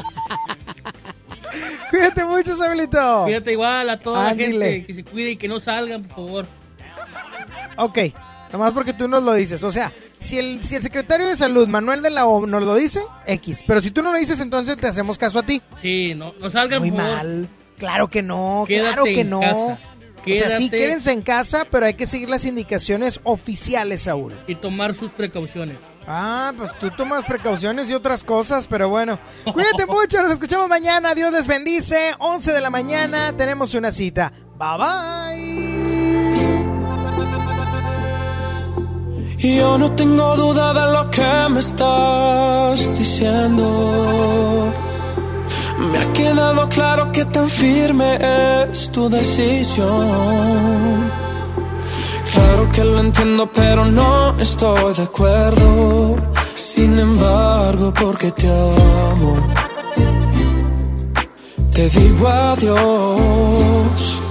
Cuídate 1.90 2.24
mucho, 2.24 2.56
Saulito. 2.56 3.26
Fíjate 3.26 3.52
igual 3.52 3.90
a 3.90 3.98
toda 4.00 4.24
la 4.24 4.30
Ándale. 4.30 4.70
gente 4.72 4.86
que 4.86 4.94
se 4.94 5.04
cuide 5.04 5.30
y 5.32 5.36
que 5.36 5.48
no 5.48 5.58
salgan, 5.60 6.04
por 6.04 6.26
favor. 6.26 6.46
Ok, 7.76 7.98
nomás 8.52 8.72
porque 8.72 8.92
tú 8.92 9.08
nos 9.08 9.22
lo 9.22 9.34
dices. 9.34 9.62
O 9.64 9.70
sea, 9.70 9.90
si 10.18 10.38
el, 10.38 10.62
si 10.62 10.76
el 10.76 10.82
secretario 10.82 11.26
de 11.26 11.34
salud, 11.34 11.66
Manuel 11.66 12.02
de 12.02 12.10
la 12.10 12.26
O, 12.26 12.46
nos 12.46 12.64
lo 12.64 12.74
dice, 12.76 13.00
X. 13.26 13.62
Pero 13.66 13.80
si 13.80 13.90
tú 13.90 14.02
no 14.02 14.12
lo 14.12 14.18
dices, 14.18 14.38
entonces 14.40 14.76
te 14.76 14.86
hacemos 14.86 15.18
caso 15.18 15.40
a 15.40 15.42
ti. 15.42 15.60
Sí, 15.82 16.14
no, 16.14 16.34
no 16.40 16.50
salgan, 16.50 16.80
Muy 16.80 16.90
por 16.92 17.00
favor. 17.00 17.16
mal. 17.16 17.48
Claro 17.78 18.08
que 18.08 18.22
no, 18.22 18.64
Quédate 18.68 18.86
claro 18.88 19.04
que 19.04 19.20
en 19.22 19.30
no. 19.30 19.40
casa. 19.40 19.78
O 20.22 20.34
sea, 20.34 20.50
sí, 20.58 20.68
quédense 20.68 21.12
en 21.12 21.22
casa, 21.22 21.66
pero 21.70 21.86
hay 21.86 21.94
que 21.94 22.06
seguir 22.06 22.28
las 22.28 22.44
indicaciones 22.44 23.20
oficiales, 23.24 24.02
Saúl. 24.02 24.34
Y 24.46 24.54
tomar 24.54 24.94
sus 24.94 25.10
precauciones. 25.12 25.76
Ah, 26.12 26.52
pues 26.56 26.76
tú 26.80 26.90
tomas 26.90 27.24
precauciones 27.24 27.88
y 27.88 27.94
otras 27.94 28.24
cosas, 28.24 28.66
pero 28.66 28.88
bueno. 28.88 29.16
Cuídate 29.44 29.86
mucho, 29.86 30.20
nos 30.20 30.32
escuchamos 30.32 30.68
mañana. 30.68 31.14
Dios 31.14 31.30
les 31.30 31.46
bendice. 31.46 32.16
11 32.18 32.52
de 32.52 32.60
la 32.60 32.68
mañana 32.68 33.32
tenemos 33.36 33.74
una 33.74 33.92
cita. 33.92 34.32
Bye 34.58 34.76
bye. 34.76 35.70
Y 39.38 39.56
yo 39.56 39.78
no 39.78 39.92
tengo 39.92 40.34
duda 40.34 40.74
de 40.74 40.92
lo 40.92 41.08
que 41.12 41.48
me 41.48 41.60
estás 41.60 42.92
diciendo. 42.98 44.74
Me 45.78 45.96
ha 45.96 46.12
quedado 46.12 46.68
claro 46.70 47.12
que 47.12 47.24
tan 47.26 47.48
firme 47.48 48.18
es 48.68 48.90
tu 48.90 49.08
decisión. 49.08 50.10
Claro 52.40 52.72
que 52.72 52.84
lo 52.84 53.00
entiendo, 53.00 53.50
pero 53.52 53.84
no 53.84 54.34
estoy 54.38 54.94
de 54.94 55.02
acuerdo. 55.02 56.16
Sin 56.54 56.98
embargo, 56.98 57.92
porque 57.92 58.32
te 58.32 58.48
amo, 58.48 59.36
te 61.74 61.90
digo 61.90 62.28
adiós. 62.28 64.22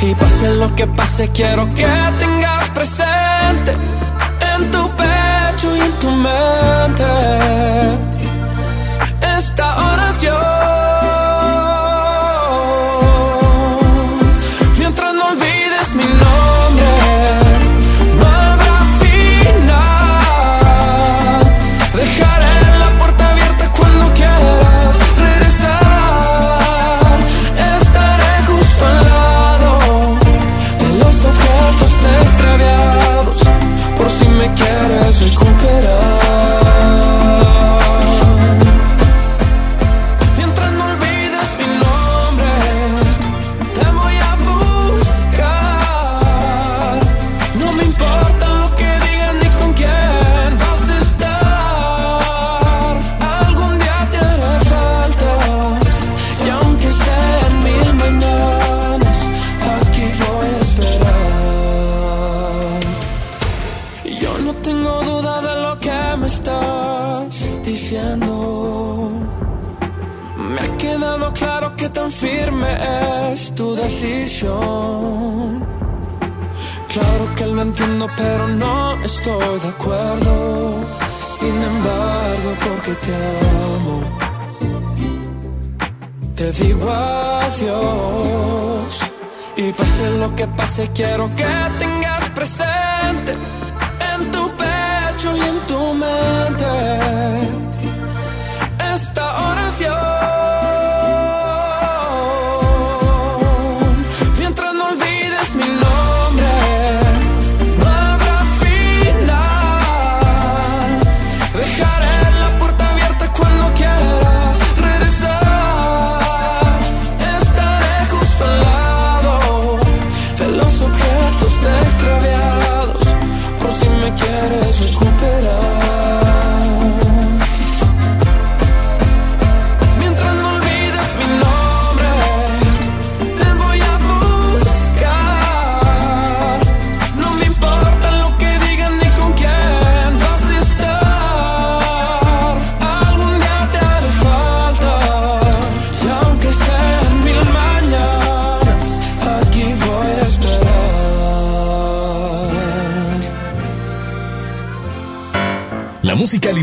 Y 0.00 0.14
pase 0.14 0.54
lo 0.54 0.74
que 0.74 0.86
pase, 0.86 1.28
quiero 1.38 1.64
que 1.74 1.86
tengas 2.18 2.70
presente 2.70 3.72
en 4.52 4.70
tu 4.70 4.82
pecho 5.00 5.76
y 5.76 5.80
en 5.80 5.92
tu 6.02 6.10
mente 6.10 7.04
pase, 90.48 90.90
quiero 90.94 91.28
que 91.34 91.44
tengas 91.78 92.30
presente 92.30 92.73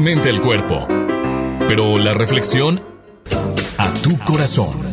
alimenta 0.01 0.29
el 0.29 0.41
cuerpo, 0.41 0.87
pero 1.67 1.99
la 1.99 2.15
reflexión 2.15 2.81
a 3.77 3.93
tu 4.01 4.17
corazón. 4.25 4.83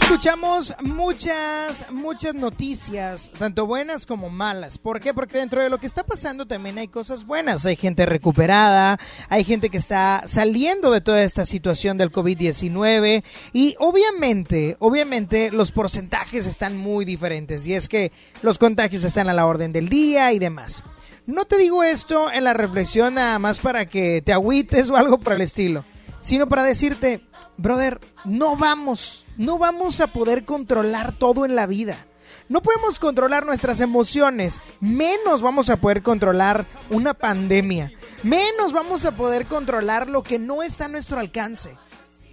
Escuchamos 0.00 0.74
muchas, 0.80 1.86
muchas 1.90 2.36
noticias, 2.36 3.32
tanto 3.36 3.66
buenas 3.66 4.06
como 4.06 4.30
malas. 4.30 4.78
¿Por 4.78 5.00
qué? 5.00 5.12
Porque 5.12 5.38
dentro 5.38 5.60
de 5.60 5.70
lo 5.70 5.78
que 5.78 5.88
está 5.88 6.04
pasando 6.04 6.46
también 6.46 6.78
hay 6.78 6.86
cosas 6.86 7.26
buenas. 7.26 7.66
Hay 7.66 7.74
gente 7.74 8.06
recuperada, 8.06 9.00
hay 9.28 9.42
gente 9.42 9.68
que 9.68 9.78
está 9.78 10.22
saliendo 10.26 10.92
de 10.92 11.00
toda 11.00 11.24
esta 11.24 11.44
situación 11.44 11.98
del 11.98 12.12
COVID-19 12.12 13.24
y 13.52 13.74
obviamente, 13.80 14.76
obviamente 14.78 15.50
los 15.50 15.72
porcentajes 15.72 16.46
están 16.46 16.76
muy 16.76 17.04
diferentes 17.04 17.66
y 17.66 17.74
es 17.74 17.88
que 17.88 18.12
los 18.42 18.58
contagios 18.58 19.02
están 19.02 19.28
a 19.28 19.32
la 19.32 19.46
orden 19.46 19.72
del 19.72 19.88
día 19.88 20.32
y 20.32 20.38
demás. 20.38 20.84
No 21.26 21.44
te 21.44 21.56
digo 21.56 21.84
esto 21.84 22.32
en 22.32 22.42
la 22.42 22.52
reflexión 22.52 23.14
nada 23.14 23.38
más 23.38 23.60
para 23.60 23.86
que 23.86 24.22
te 24.22 24.32
agüites 24.32 24.90
o 24.90 24.96
algo 24.96 25.18
por 25.18 25.34
el 25.34 25.42
estilo, 25.42 25.84
sino 26.20 26.48
para 26.48 26.64
decirte, 26.64 27.24
brother, 27.56 28.00
no 28.24 28.56
vamos, 28.56 29.24
no 29.36 29.56
vamos 29.56 30.00
a 30.00 30.08
poder 30.08 30.44
controlar 30.44 31.12
todo 31.12 31.44
en 31.44 31.54
la 31.54 31.66
vida. 31.66 32.06
No 32.48 32.60
podemos 32.60 32.98
controlar 32.98 33.46
nuestras 33.46 33.80
emociones, 33.80 34.60
menos 34.80 35.42
vamos 35.42 35.70
a 35.70 35.76
poder 35.76 36.02
controlar 36.02 36.66
una 36.90 37.14
pandemia, 37.14 37.92
menos 38.24 38.72
vamos 38.72 39.06
a 39.06 39.12
poder 39.12 39.46
controlar 39.46 40.08
lo 40.08 40.24
que 40.24 40.40
no 40.40 40.64
está 40.64 40.86
a 40.86 40.88
nuestro 40.88 41.20
alcance. 41.20 41.78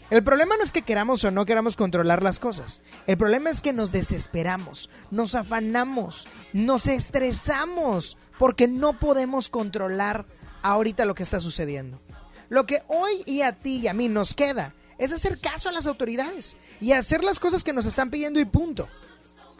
El 0.09 0.23
problema 0.23 0.57
no 0.57 0.63
es 0.63 0.71
que 0.71 0.81
queramos 0.81 1.23
o 1.23 1.29
no 1.29 1.45
queramos 1.45 1.75
controlar 1.75 2.23
las 2.23 2.39
cosas. 2.39 2.81
El 3.05 3.17
problema 3.17 3.51
es 3.51 3.61
que 3.61 3.73
nos 3.73 3.91
desesperamos, 3.91 4.89
nos 5.11 5.35
afanamos, 5.35 6.27
nos 6.53 6.87
estresamos 6.87 8.17
porque 8.39 8.67
no 8.67 8.97
podemos 8.97 9.49
controlar 9.49 10.25
ahorita 10.63 11.05
lo 11.05 11.13
que 11.13 11.23
está 11.23 11.39
sucediendo. 11.39 11.99
Lo 12.47 12.65
que 12.65 12.81
hoy 12.87 13.21
y 13.27 13.41
a 13.41 13.51
ti 13.51 13.81
y 13.81 13.87
a 13.87 13.93
mí 13.93 14.07
nos 14.07 14.33
queda 14.33 14.73
es 14.97 15.11
hacer 15.11 15.39
caso 15.39 15.69
a 15.69 15.71
las 15.71 15.85
autoridades 15.85 16.57
y 16.81 16.93
hacer 16.93 17.23
las 17.23 17.39
cosas 17.39 17.63
que 17.63 17.73
nos 17.73 17.85
están 17.85 18.09
pidiendo 18.09 18.39
y 18.39 18.45
punto. 18.45 18.87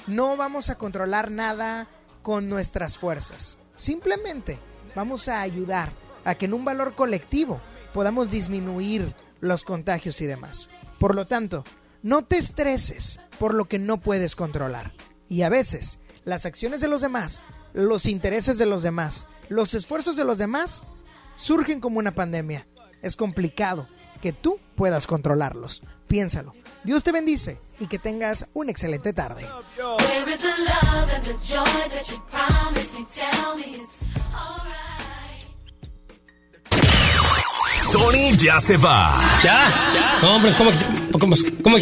No 0.08 0.38
vamos 0.38 0.70
a 0.70 0.76
controlar 0.76 1.30
nada 1.30 1.88
con 2.24 2.50
nuestras 2.50 2.98
fuerzas. 2.98 3.58
Simplemente 3.76 4.60
vamos 4.96 5.28
a 5.28 5.42
ayudar 5.42 5.92
a 6.24 6.36
que 6.36 6.46
en 6.46 6.54
un 6.54 6.66
valor 6.66 6.96
colectivo 6.96 7.62
podamos 7.94 8.32
disminuir 8.32 9.14
los 9.42 9.64
contagios 9.64 10.22
y 10.22 10.26
demás. 10.26 10.70
Por 11.00 11.16
lo 11.16 11.28
tanto, 11.28 11.66
no 12.02 12.24
te 12.24 12.38
estreses 12.38 13.20
por 13.40 13.54
lo 13.54 13.66
que 13.66 13.78
no 13.78 14.00
puedes 14.00 14.36
controlar. 14.38 14.94
Y 15.28 15.42
a 15.42 15.50
veces, 15.50 16.00
las 16.24 16.46
acciones 16.46 16.82
de 16.82 16.88
los 16.88 17.02
demás, 17.02 17.44
los 17.80 18.06
intereses 18.06 18.58
de 18.58 18.66
los 18.66 18.82
demás, 18.84 19.28
los 19.50 19.74
esfuerzos 19.74 20.16
de 20.16 20.26
los 20.26 20.38
demás 20.38 20.84
surgen 21.38 21.80
como 21.80 22.00
una 22.00 22.12
pandemia. 22.12 22.68
Es 23.02 23.16
complicado 23.16 23.88
que 24.22 24.34
tú 24.34 24.60
puedas 24.76 25.08
controlarlos. 25.08 25.82
Piénsalo. 26.08 26.54
Dios 26.84 27.04
te 27.04 27.12
bendice 27.12 27.60
y 27.80 27.88
que 27.88 28.00
tengas 28.00 28.46
una 28.54 28.72
excelente 28.72 29.14
tarde. 29.14 29.46
Sony 37.82 38.36
ya 38.38 38.60
se 38.60 38.78
va. 38.78 39.20
¿Ya? 39.44 40.20
No, 40.22 40.36
hombre, 40.36 40.52
¿cómo, 40.58 40.70
que- 40.72 41.12
cómo, 41.20 41.36
cómo, 41.64 41.78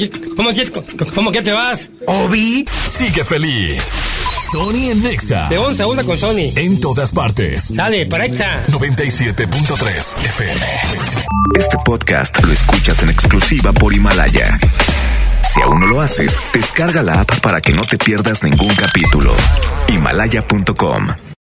cómo 1.13 1.31
que 1.31 1.41
te 1.41 1.51
vas? 1.51 1.89
Obi 2.05 2.65
sigue 2.87 3.23
feliz. 3.25 3.93
Sony 4.37 4.91
en 4.91 5.03
Nexa. 5.03 5.47
De 5.49 5.57
11 5.57 5.83
a 5.83 5.87
1 5.87 6.05
con 6.05 6.17
Sony. 6.17 6.51
En 6.55 6.79
todas 6.79 7.11
partes. 7.11 7.71
Sale, 7.75 8.05
para 8.05 8.25
Exa. 8.25 8.65
97.3 8.67 10.25
FM. 10.25 10.61
Este 11.57 11.77
podcast 11.83 12.43
lo 12.43 12.53
escuchas 12.53 13.01
en 13.03 13.09
exclusiva 13.09 13.73
por 13.73 13.93
Himalaya. 13.93 14.59
Si 15.41 15.61
aún 15.61 15.79
no 15.79 15.87
lo 15.87 16.01
haces, 16.01 16.39
descarga 16.53 17.01
la 17.01 17.21
app 17.21 17.39
para 17.41 17.61
que 17.61 17.73
no 17.73 17.81
te 17.81 17.97
pierdas 17.97 18.43
ningún 18.43 18.73
capítulo. 18.75 19.33
Himalaya.com 19.87 21.26